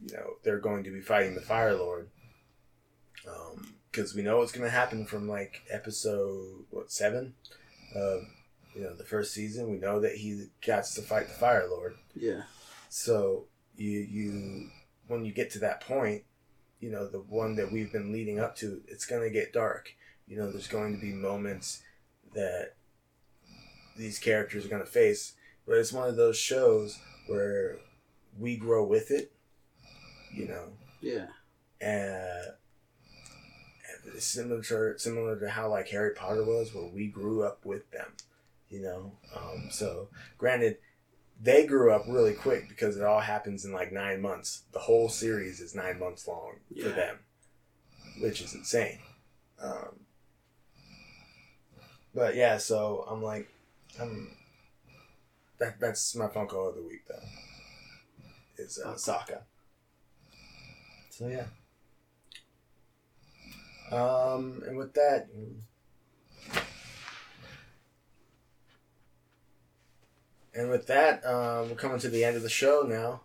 you 0.05 0.13
know 0.13 0.33
they're 0.43 0.59
going 0.59 0.83
to 0.83 0.91
be 0.91 1.01
fighting 1.01 1.35
the 1.35 1.41
Fire 1.41 1.75
Lord 1.75 2.09
because 3.97 4.13
we 4.13 4.21
know 4.21 4.37
what's 4.37 4.51
going 4.51 4.63
to 4.63 4.69
happen 4.69 5.05
from 5.05 5.27
like 5.27 5.63
episode 5.71 6.65
what 6.69 6.91
seven 6.91 7.33
of 7.95 8.21
you 8.75 8.81
know 8.81 8.93
the 8.93 9.03
first 9.03 9.33
season. 9.33 9.71
We 9.71 9.77
know 9.77 9.99
that 10.01 10.15
he 10.15 10.45
gets 10.61 10.93
to 10.95 11.01
fight 11.01 11.27
the 11.27 11.33
Fire 11.33 11.67
Lord. 11.67 11.95
Yeah. 12.15 12.43
So 12.89 13.45
you 13.75 13.99
you 13.99 14.69
when 15.07 15.25
you 15.25 15.33
get 15.33 15.49
to 15.51 15.59
that 15.59 15.81
point, 15.81 16.23
you 16.79 16.89
know 16.91 17.07
the 17.07 17.19
one 17.19 17.55
that 17.55 17.71
we've 17.71 17.91
been 17.91 18.11
leading 18.11 18.39
up 18.39 18.55
to, 18.57 18.81
it's 18.87 19.05
gonna 19.05 19.29
get 19.29 19.53
dark. 19.53 19.93
You 20.27 20.37
know, 20.37 20.51
there's 20.51 20.67
going 20.67 20.93
to 20.93 20.99
be 21.01 21.13
moments 21.13 21.81
that 22.33 22.73
these 23.97 24.19
characters 24.19 24.65
are 24.65 24.69
gonna 24.69 24.85
face, 24.85 25.33
but 25.65 25.77
it's 25.77 25.93
one 25.93 26.07
of 26.09 26.15
those 26.17 26.37
shows 26.37 26.99
where 27.27 27.77
we 28.37 28.57
grow 28.57 28.85
with 28.85 29.09
it. 29.11 29.31
You 30.33 30.47
know, 30.49 30.73
Yeah. 31.01 31.27
and 31.81 32.53
it's 34.13 34.25
similar 34.25 34.61
to 34.63 34.97
similar 34.99 35.39
to 35.39 35.49
how 35.49 35.69
like 35.69 35.87
Harry 35.89 36.13
Potter 36.13 36.43
was, 36.43 36.73
where 36.73 36.85
we 36.87 37.07
grew 37.07 37.43
up 37.43 37.65
with 37.65 37.89
them, 37.91 38.13
you 38.69 38.81
know. 38.81 39.13
Um, 39.35 39.69
so, 39.71 40.09
granted, 40.37 40.77
they 41.41 41.65
grew 41.65 41.91
up 41.91 42.05
really 42.07 42.33
quick 42.33 42.67
because 42.67 42.97
it 42.97 43.03
all 43.03 43.19
happens 43.19 43.65
in 43.65 43.71
like 43.71 43.91
nine 43.91 44.21
months. 44.21 44.63
The 44.71 44.79
whole 44.79 45.09
series 45.09 45.59
is 45.59 45.75
nine 45.75 45.99
months 45.99 46.27
long 46.27 46.55
for 46.81 46.89
them, 46.89 47.19
which 48.21 48.41
is 48.41 48.53
insane. 48.53 48.99
Um, 49.61 49.99
but 52.13 52.35
yeah, 52.35 52.57
so 52.57 53.05
I'm 53.09 53.21
like, 53.21 53.47
I'm 53.99 54.29
that 55.59 55.79
that's 55.79 56.15
my 56.15 56.27
Funko 56.27 56.69
of 56.69 56.75
the 56.75 56.83
week 56.83 57.05
though. 57.07 58.63
Is 58.63 58.79
uh, 58.83 58.93
Sokka. 58.93 59.41
So 61.09 61.27
yeah. 61.27 61.45
Um, 63.91 64.63
and 64.67 64.77
with 64.77 64.93
that, 64.95 65.27
and 70.57 70.69
with 70.69 70.87
that, 70.87 71.25
um, 71.25 71.69
we're 71.69 71.75
coming 71.75 71.99
to 71.99 72.09
the 72.09 72.23
end 72.23 72.35
of 72.35 72.43
the 72.43 72.49
show 72.49 72.81
now. 72.87 73.21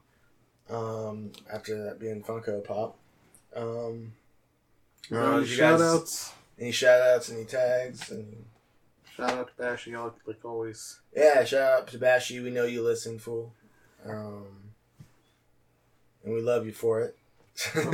Um, 0.74 1.32
after 1.52 1.82
that 1.84 1.98
being 1.98 2.22
Funko 2.22 2.64
Pop. 2.64 2.96
Um, 3.54 4.12
uh, 5.10 5.40
did 5.40 5.48
you 5.48 5.56
shout 5.56 5.78
guys- 5.78 5.94
outs. 5.94 6.32
Any 6.59 6.70
shout 6.70 7.00
outs, 7.00 7.30
any 7.30 7.44
tags? 7.44 8.12
Any... 8.12 8.24
Shout 9.16 9.30
out 9.32 9.48
to 9.56 9.62
Bashy, 9.62 9.92
like, 10.00 10.12
like 10.26 10.44
always. 10.44 11.00
Yeah, 11.16 11.44
shout 11.44 11.72
out 11.72 11.88
to 11.88 11.98
Bashi. 11.98 12.40
We 12.40 12.50
know 12.50 12.64
you 12.64 12.82
listen, 12.82 13.18
fool. 13.18 13.52
Um, 14.06 14.46
and 16.24 16.34
we 16.34 16.40
love 16.40 16.66
you 16.66 16.72
for 16.72 17.00
it. 17.00 17.16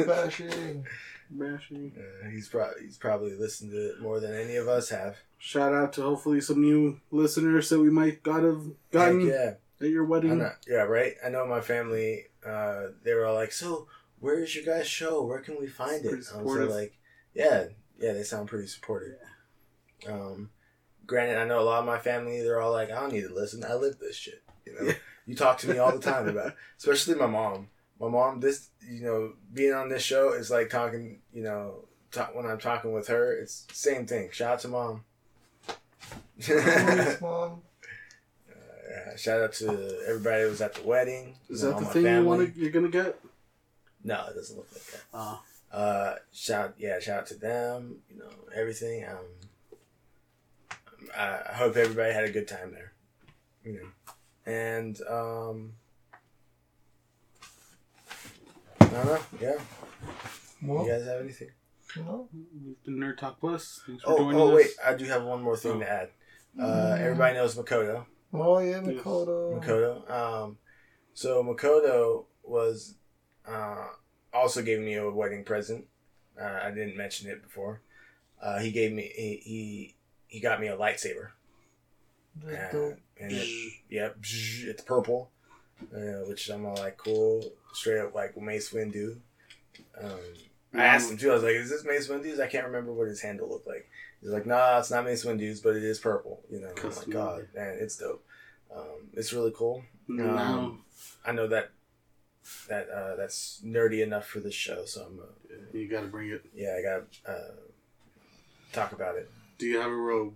Bashing. 0.06 0.86
Bashy. 1.36 1.92
Uh, 1.96 2.28
he's 2.30 2.48
probably 2.48 2.82
he's 2.84 2.96
probably 2.96 3.34
listened 3.34 3.70
to 3.72 3.90
it 3.90 4.00
more 4.00 4.20
than 4.20 4.34
any 4.34 4.56
of 4.56 4.68
us 4.68 4.90
have. 4.90 5.16
Shout 5.38 5.72
out 5.72 5.92
to 5.94 6.02
hopefully 6.02 6.40
some 6.40 6.60
new 6.60 7.00
listeners 7.10 7.68
that 7.68 7.78
we 7.80 7.90
might 7.90 8.22
got 8.22 8.42
have 8.42 8.64
Heck 8.64 8.90
gotten 8.90 9.20
yeah, 9.20 9.54
at 9.80 9.88
your 9.88 10.04
wedding. 10.04 10.38
know, 10.38 10.50
yeah, 10.66 10.82
right. 10.82 11.14
I 11.24 11.28
know 11.28 11.46
my 11.46 11.60
family. 11.60 12.24
Uh, 12.44 12.88
they 13.04 13.14
were 13.14 13.24
all 13.24 13.34
like, 13.34 13.52
"So, 13.52 13.86
where's 14.18 14.54
your 14.56 14.64
guys' 14.64 14.88
show? 14.88 15.22
Where 15.24 15.38
can 15.40 15.56
we 15.60 15.68
find 15.68 16.04
it?" 16.04 16.24
I 16.34 16.42
was 16.42 16.68
like, 16.70 16.98
"Yeah, 17.34 17.66
yeah." 18.00 18.12
They 18.14 18.24
sound 18.24 18.48
pretty 18.48 18.66
supportive. 18.66 19.16
Um, 20.08 20.50
granted, 21.06 21.38
I 21.38 21.44
know 21.46 21.60
a 21.60 21.62
lot 21.62 21.80
of 21.80 21.86
my 21.86 21.98
family. 21.98 22.40
They're 22.42 22.60
all 22.60 22.72
like, 22.72 22.90
"I 22.90 23.00
don't 23.00 23.12
need 23.12 23.26
to 23.28 23.34
listen. 23.34 23.64
I 23.64 23.74
live 23.74 23.98
this 23.98 24.16
shit." 24.16 24.42
You 24.66 24.74
know, 24.74 24.86
Yeah. 24.88 24.94
you 25.26 25.34
talk 25.36 25.58
to 25.58 25.68
me 25.68 25.78
all 25.78 25.92
the 25.92 26.00
time 26.02 26.28
about, 26.28 26.48
it. 26.48 26.54
especially 26.78 27.14
my 27.14 27.26
mom. 27.26 27.68
My 28.00 28.08
mom, 28.08 28.40
this 28.40 28.70
you 28.88 29.02
know, 29.02 29.34
being 29.52 29.72
on 29.72 29.88
this 29.88 30.02
show 30.02 30.32
is 30.32 30.50
like 30.50 30.68
talking. 30.70 31.20
You 31.32 31.42
know, 31.44 31.84
talk, 32.10 32.34
when 32.34 32.46
I'm 32.46 32.58
talking 32.58 32.92
with 32.92 33.08
her, 33.08 33.32
it's 33.32 33.66
same 33.72 34.06
thing. 34.06 34.30
Shout 34.32 34.54
out 34.54 34.60
to 34.60 34.68
mom. 34.68 35.04
Thanks, 36.40 37.20
Mom. 37.22 37.62
Uh, 38.50 39.16
shout 39.16 39.40
out 39.42 39.52
to 39.54 40.00
everybody 40.08 40.42
that 40.44 40.50
was 40.50 40.60
at 40.60 40.74
the 40.74 40.82
wedding. 40.82 41.34
Is 41.50 41.62
you 41.62 41.68
know, 41.68 41.74
that 41.74 41.78
the 41.80 41.84
my 41.86 41.92
thing 41.92 42.02
you 42.02 42.08
family. 42.08 42.26
want 42.26 42.54
to? 42.54 42.60
You're 42.60 42.70
gonna 42.70 42.88
get? 42.88 43.18
No, 44.04 44.24
it 44.30 44.34
doesn't 44.34 44.56
look 44.56 44.68
like 44.72 44.84
that. 44.84 45.02
Uh, 45.12 45.36
Uh, 45.72 46.14
shout 46.32 46.74
yeah, 46.78 46.98
shout 47.00 47.20
out 47.20 47.26
to 47.26 47.34
them. 47.34 47.96
You 48.10 48.18
know 48.20 48.30
everything. 48.54 49.04
Um, 49.04 49.26
I, 51.16 51.40
I 51.50 51.54
hope 51.54 51.76
everybody 51.76 52.12
had 52.12 52.24
a 52.24 52.30
good 52.30 52.48
time 52.48 52.72
there. 52.72 52.92
You 53.64 53.72
know, 53.74 54.52
and 54.52 54.98
um, 55.08 55.72
I 58.80 58.84
don't 58.86 59.04
know. 59.06 59.18
Yeah, 59.40 59.58
Well, 60.62 60.84
you 60.86 60.90
guys 60.92 61.04
have 61.06 61.20
anything? 61.20 61.50
no. 61.96 62.28
we've 62.86 62.94
Nerd 62.94 63.18
Talk 63.18 63.40
Plus. 63.40 63.80
Thanks 63.86 64.02
for 64.04 64.12
Oh, 64.12 64.16
joining 64.18 64.40
oh 64.40 64.48
us. 64.48 64.54
wait, 64.56 64.70
I 64.86 64.94
do 64.94 65.04
have 65.06 65.24
one 65.24 65.42
more 65.42 65.56
thing 65.56 65.80
to 65.80 65.90
add. 65.90 66.10
Uh, 66.56 66.62
Mm. 66.62 67.00
everybody 67.00 67.34
knows 67.34 67.54
Makoto. 67.56 68.06
Oh 68.32 68.58
yeah, 68.58 68.80
Makoto. 68.80 69.58
Makoto. 69.60 70.10
Um, 70.10 70.58
so 71.14 71.42
Makoto 71.42 72.24
was 72.42 72.94
uh, 73.46 73.86
also 74.32 74.62
gave 74.62 74.80
me 74.80 74.94
a 74.94 75.10
wedding 75.10 75.44
present. 75.44 75.86
Uh, 76.40 76.60
I 76.62 76.70
didn't 76.70 76.96
mention 76.96 77.28
it 77.30 77.42
before. 77.42 77.80
Uh, 78.40 78.58
he 78.58 78.70
gave 78.70 78.92
me 78.92 79.10
he, 79.14 79.36
he 79.44 79.94
he 80.26 80.40
got 80.40 80.60
me 80.60 80.68
a 80.68 80.76
lightsaber. 80.76 81.30
That's 82.44 82.74
Uh, 82.74 82.94
and 83.20 83.32
it, 83.32 83.72
yep, 83.88 84.16
it's 84.22 84.82
purple, 84.82 85.30
uh, 85.92 86.22
which 86.28 86.48
I'm 86.50 86.64
all 86.66 86.76
like 86.76 86.96
cool, 86.96 87.42
straight 87.72 87.98
up 87.98 88.14
like 88.14 88.36
Mace 88.36 88.70
Windu. 88.72 89.16
Um, 90.00 90.10
I 90.74 90.84
asked 90.84 91.10
him 91.10 91.16
too. 91.16 91.30
I 91.30 91.34
was 91.34 91.42
like, 91.42 91.54
"Is 91.54 91.70
this 91.70 91.84
Mace 91.84 92.06
Windu's?" 92.08 92.38
I 92.38 92.46
can't 92.46 92.66
remember 92.66 92.92
what 92.92 93.08
his 93.08 93.20
handle 93.22 93.48
looked 93.48 93.66
like. 93.66 93.88
He's 94.20 94.30
like, 94.30 94.46
"Nah, 94.46 94.78
it's 94.78 94.90
not 94.90 95.04
Mace 95.04 95.24
Windu's, 95.24 95.60
but 95.60 95.76
it 95.76 95.82
is 95.84 95.98
purple." 95.98 96.40
You 96.50 96.60
know, 96.60 96.70
I'm 96.82 96.90
like, 96.90 97.10
"God, 97.10 97.48
man, 97.54 97.76
it's 97.80 97.96
dope. 97.96 98.24
Um, 98.74 99.08
it's 99.14 99.32
really 99.32 99.52
cool." 99.54 99.84
Now, 100.08 100.36
Um, 100.36 100.84
I 101.24 101.32
know 101.32 101.46
that 101.48 101.70
that 102.68 102.88
uh, 102.90 103.16
that's 103.16 103.60
nerdy 103.64 104.02
enough 104.02 104.26
for 104.26 104.40
this 104.40 104.54
show, 104.54 104.84
so 104.86 105.02
I'm 105.02 105.20
uh, 105.20 105.56
you 105.72 105.88
got 105.88 106.00
to 106.00 106.06
bring 106.08 106.30
it. 106.30 106.42
yeah, 106.54 106.76
I 106.78 106.82
gotta 106.82 107.04
uh, 107.26 107.52
talk 108.72 108.92
about 108.92 109.16
it. 109.16 109.30
Do 109.58 109.66
you 109.66 109.78
have 109.80 109.90
a 109.90 109.94
robe? 109.96 110.34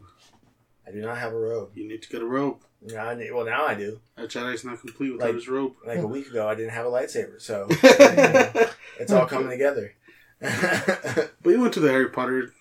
I 0.87 0.91
do 0.91 1.01
not 1.01 1.17
have 1.19 1.33
a 1.33 1.39
robe. 1.39 1.71
You 1.75 1.87
need 1.89 2.03
to 2.03 2.09
get 2.09 2.23
a 2.23 2.27
robe. 2.27 2.59
Now 2.85 3.07
I 3.07 3.15
need, 3.15 3.31
well, 3.33 3.45
now 3.47 3.65
I 3.65 3.75
do. 3.75 4.01
A 4.17 4.23
Jedi's 4.23 4.65
not 4.65 4.81
complete 4.81 5.13
without 5.13 5.27
Like- 5.27 5.35
his 5.37 5.49
robe. 5.49 5.75
Like 5.87 5.99
a 6.01 6.07
week 6.07 6.27
ago, 6.29 6.49
I 6.49 6.57
didn't 6.57 6.73
have 6.73 6.87
a 6.87 6.91
lightsaber, 6.91 7.41
so 7.41 7.69
but 7.83 8.75
it's 8.99 9.13
all 9.13 9.27
coming 9.27 9.51
together. 9.51 9.95
but 10.41 11.31
you 11.51 11.61
went 11.61 11.73
to 11.75 11.81
the 11.81 11.91
Harry 11.91 12.09
Potter 12.09 12.53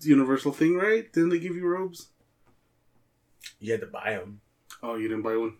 Universal 0.00 0.52
thing, 0.52 0.76
right? 0.76 1.10
Didn't 1.12 1.30
they 1.30 1.38
give 1.38 1.56
you 1.56 1.66
robes? 1.66 2.08
you 3.60 3.72
had 3.72 3.80
to 3.80 3.86
buy 3.86 4.10
them. 4.12 4.40
Oh, 4.82 4.96
you 4.96 5.08
didn't 5.08 5.22
buy 5.22 5.36
one. 5.36 5.54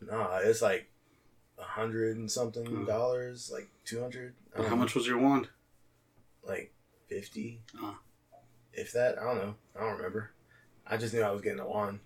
No, 0.00 0.40
it's 0.42 0.60
like 0.62 0.90
a 1.58 1.62
hundred 1.62 2.16
and 2.16 2.30
something 2.30 2.66
Hmm. 2.66 2.84
dollars, 2.84 3.50
like 3.52 3.68
two 3.84 4.00
hundred. 4.00 4.34
But 4.56 4.66
how 4.66 4.76
much 4.76 4.94
was 4.94 5.06
your 5.06 5.18
wand? 5.18 5.48
Like 6.42 6.72
fifty, 7.08 7.60
Ah. 7.80 7.98
if 8.72 8.92
that. 8.92 9.18
I 9.18 9.24
don't 9.24 9.36
know. 9.36 9.54
I 9.76 9.80
don't 9.80 9.96
remember. 9.96 10.32
I 10.86 10.96
just 10.96 11.14
knew 11.14 11.22
I 11.22 11.30
was 11.30 11.42
getting 11.42 11.60
a 11.60 11.66
wand. 11.68 12.00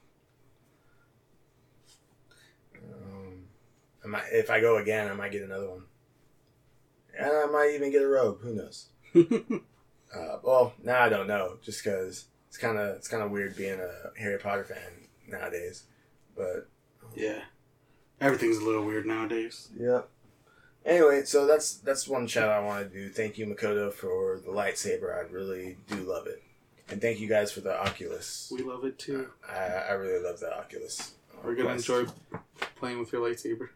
Um, 2.77 3.45
I 4.05 4.09
might, 4.09 4.25
if 4.33 4.51
I 4.51 4.61
go 4.61 4.77
again, 4.79 5.11
I 5.11 5.15
might 5.15 5.33
get 5.33 5.43
another 5.43 5.71
one, 5.71 5.85
and 7.19 7.27
I 7.31 7.47
might 7.47 7.73
even 7.75 7.91
get 7.91 8.03
a 8.03 8.09
robe. 8.09 8.41
Who 8.43 8.55
knows? 8.55 8.89
Uh, 10.15 10.39
well, 10.43 10.75
now 10.83 11.03
I 11.03 11.09
don't 11.09 11.27
know, 11.29 11.57
just 11.63 11.85
because 11.85 12.27
it's 12.49 12.59
kind 12.59 12.79
of 12.79 12.97
it's 12.97 13.09
kind 13.09 13.23
of 13.23 13.31
weird 13.31 13.57
being 13.57 13.79
a 13.79 14.19
Harry 14.19 14.39
Potter 14.39 14.65
fan 14.65 15.09
nowadays. 15.29 15.85
But 16.37 16.69
yeah. 17.15 17.41
Everything's 18.21 18.59
a 18.59 18.65
little 18.65 18.85
weird 18.85 19.07
nowadays. 19.07 19.69
Yep. 19.79 20.09
Anyway, 20.85 21.25
so 21.25 21.47
that's 21.47 21.75
that's 21.75 22.09
one 22.09 22.27
shout 22.27 22.49
I 22.49 22.61
want 22.61 22.91
to 22.91 22.95
do. 22.95 23.09
Thank 23.09 23.39
you, 23.39 23.47
Makoto, 23.47 23.93
for 23.93 24.41
the 24.45 24.51
lightsaber. 24.51 25.15
I 25.15 25.31
really 25.31 25.77
do 25.89 25.97
love 25.97 26.27
it, 26.27 26.43
and 26.89 27.01
thank 27.01 27.21
you 27.21 27.29
guys 27.29 27.53
for 27.53 27.61
the 27.61 27.79
Oculus. 27.79 28.51
We 28.55 28.63
love 28.63 28.85
it 28.85 28.99
too. 28.99 29.29
I, 29.49 29.59
I 29.59 29.93
really 29.93 30.23
love 30.25 30.41
the 30.41 30.57
Oculus. 30.57 31.15
We're 31.45 31.55
gonna 31.55 31.71
Quest. 31.71 31.89
enjoy 31.89 32.13
playing 32.77 32.99
with 32.99 33.13
your 33.13 33.27
lightsaber. 33.27 33.69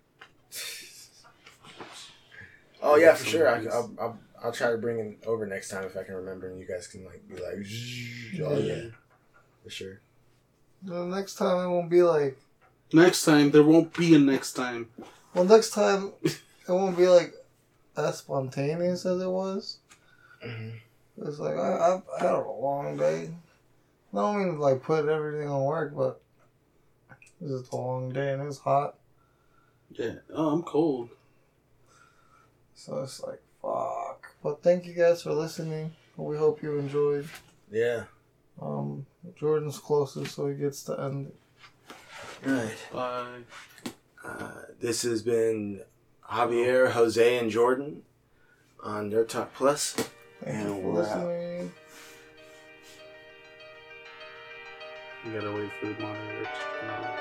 Oh 2.82 2.97
yeah, 2.97 3.15
for 3.15 3.24
sure. 3.24 3.48
I, 3.48 3.61
will 3.61 3.94
I'll 3.98 4.19
I'll 4.45 4.53
try 4.53 4.71
to 4.71 4.77
bring 4.79 4.99
it 5.01 5.27
over 5.27 5.47
next 5.47 5.71
time 5.71 5.85
if 5.85 5.97
I 5.97 6.03
can 6.05 6.15
remember, 6.16 6.49
and 6.51 6.61
you 6.61 6.66
guys 6.66 6.87
can 6.87 7.05
like 7.05 7.27
be 7.27 7.35
like, 7.37 8.47
oh 8.47 8.59
yeah, 8.59 8.91
for 9.62 9.71
sure. 9.71 10.01
The 10.83 11.07
next 11.07 11.37
time 11.37 11.65
it 11.65 11.71
won't 11.71 11.89
be 11.91 12.03
like. 12.03 12.37
Next 12.93 13.25
time, 13.25 13.51
there 13.51 13.62
won't 13.62 13.97
be 13.97 14.15
a 14.15 14.19
next 14.19 14.53
time. 14.53 14.91
Well, 15.33 15.45
next 15.45 15.71
time 15.71 16.12
it 16.23 16.37
won't 16.69 16.97
be 16.97 17.09
like 17.09 17.33
as 17.97 18.19
spontaneous 18.19 19.07
as 19.07 19.21
it 19.23 19.31
was. 19.31 19.79
hmm 20.43 20.71
It's 21.23 21.39
like 21.39 21.57
I, 21.57 21.95
I've 21.95 22.21
had 22.21 22.35
a 22.35 22.47
long 22.47 22.99
day. 22.99 23.31
I 24.12 24.16
don't 24.16 24.39
mean 24.45 24.55
to 24.57 24.61
like 24.61 24.83
put 24.83 25.09
everything 25.09 25.49
on 25.49 25.65
work, 25.65 25.97
but 25.97 26.21
it's 27.41 27.51
just 27.51 27.73
a 27.73 27.77
long 27.77 28.12
day 28.12 28.33
and 28.35 28.43
it's 28.43 28.59
hot, 28.59 28.97
Yeah. 29.91 30.16
Oh, 30.35 30.51
I'm 30.51 30.62
cold. 30.62 31.09
so 32.75 33.03
it's 33.03 33.21
like 33.23 33.41
fuck. 33.62 34.03
But 34.45 34.62
thank 34.62 34.85
you 34.87 34.93
guys 34.95 35.23
for 35.23 35.33
listening. 35.33 35.93
We 36.16 36.37
hope 36.37 36.62
you 36.62 36.79
enjoyed. 36.79 37.27
Yeah, 37.71 38.05
Um, 38.61 39.07
Jordan's 39.35 39.79
closest, 39.81 40.35
so 40.37 40.47
he 40.47 40.55
gets 40.55 40.85
to 40.85 41.01
end. 41.01 41.33
it. 42.45 42.49
Right. 42.49 42.77
Bye. 42.93 43.39
Uh, 44.25 44.51
this 44.81 45.03
has 45.03 45.23
been 45.23 45.81
Javier, 46.31 46.91
Jose, 46.93 47.39
and 47.39 47.51
Jordan 47.51 48.03
on 48.83 49.11
Nerd 49.11 49.29
Talk 49.29 49.55
Plus. 49.55 49.93
Thank 49.95 50.11
And 50.45 50.69
you 50.69 50.83
for 50.83 50.93
we're 50.93 51.09
out. 51.09 51.71
You 55.25 55.33
gotta 55.33 55.53
wait 55.55 55.71
for 55.81 55.87
the 55.87 56.01
monitor 56.01 56.43
to 56.43 56.49
turn 56.81 56.91
on. 57.05 57.14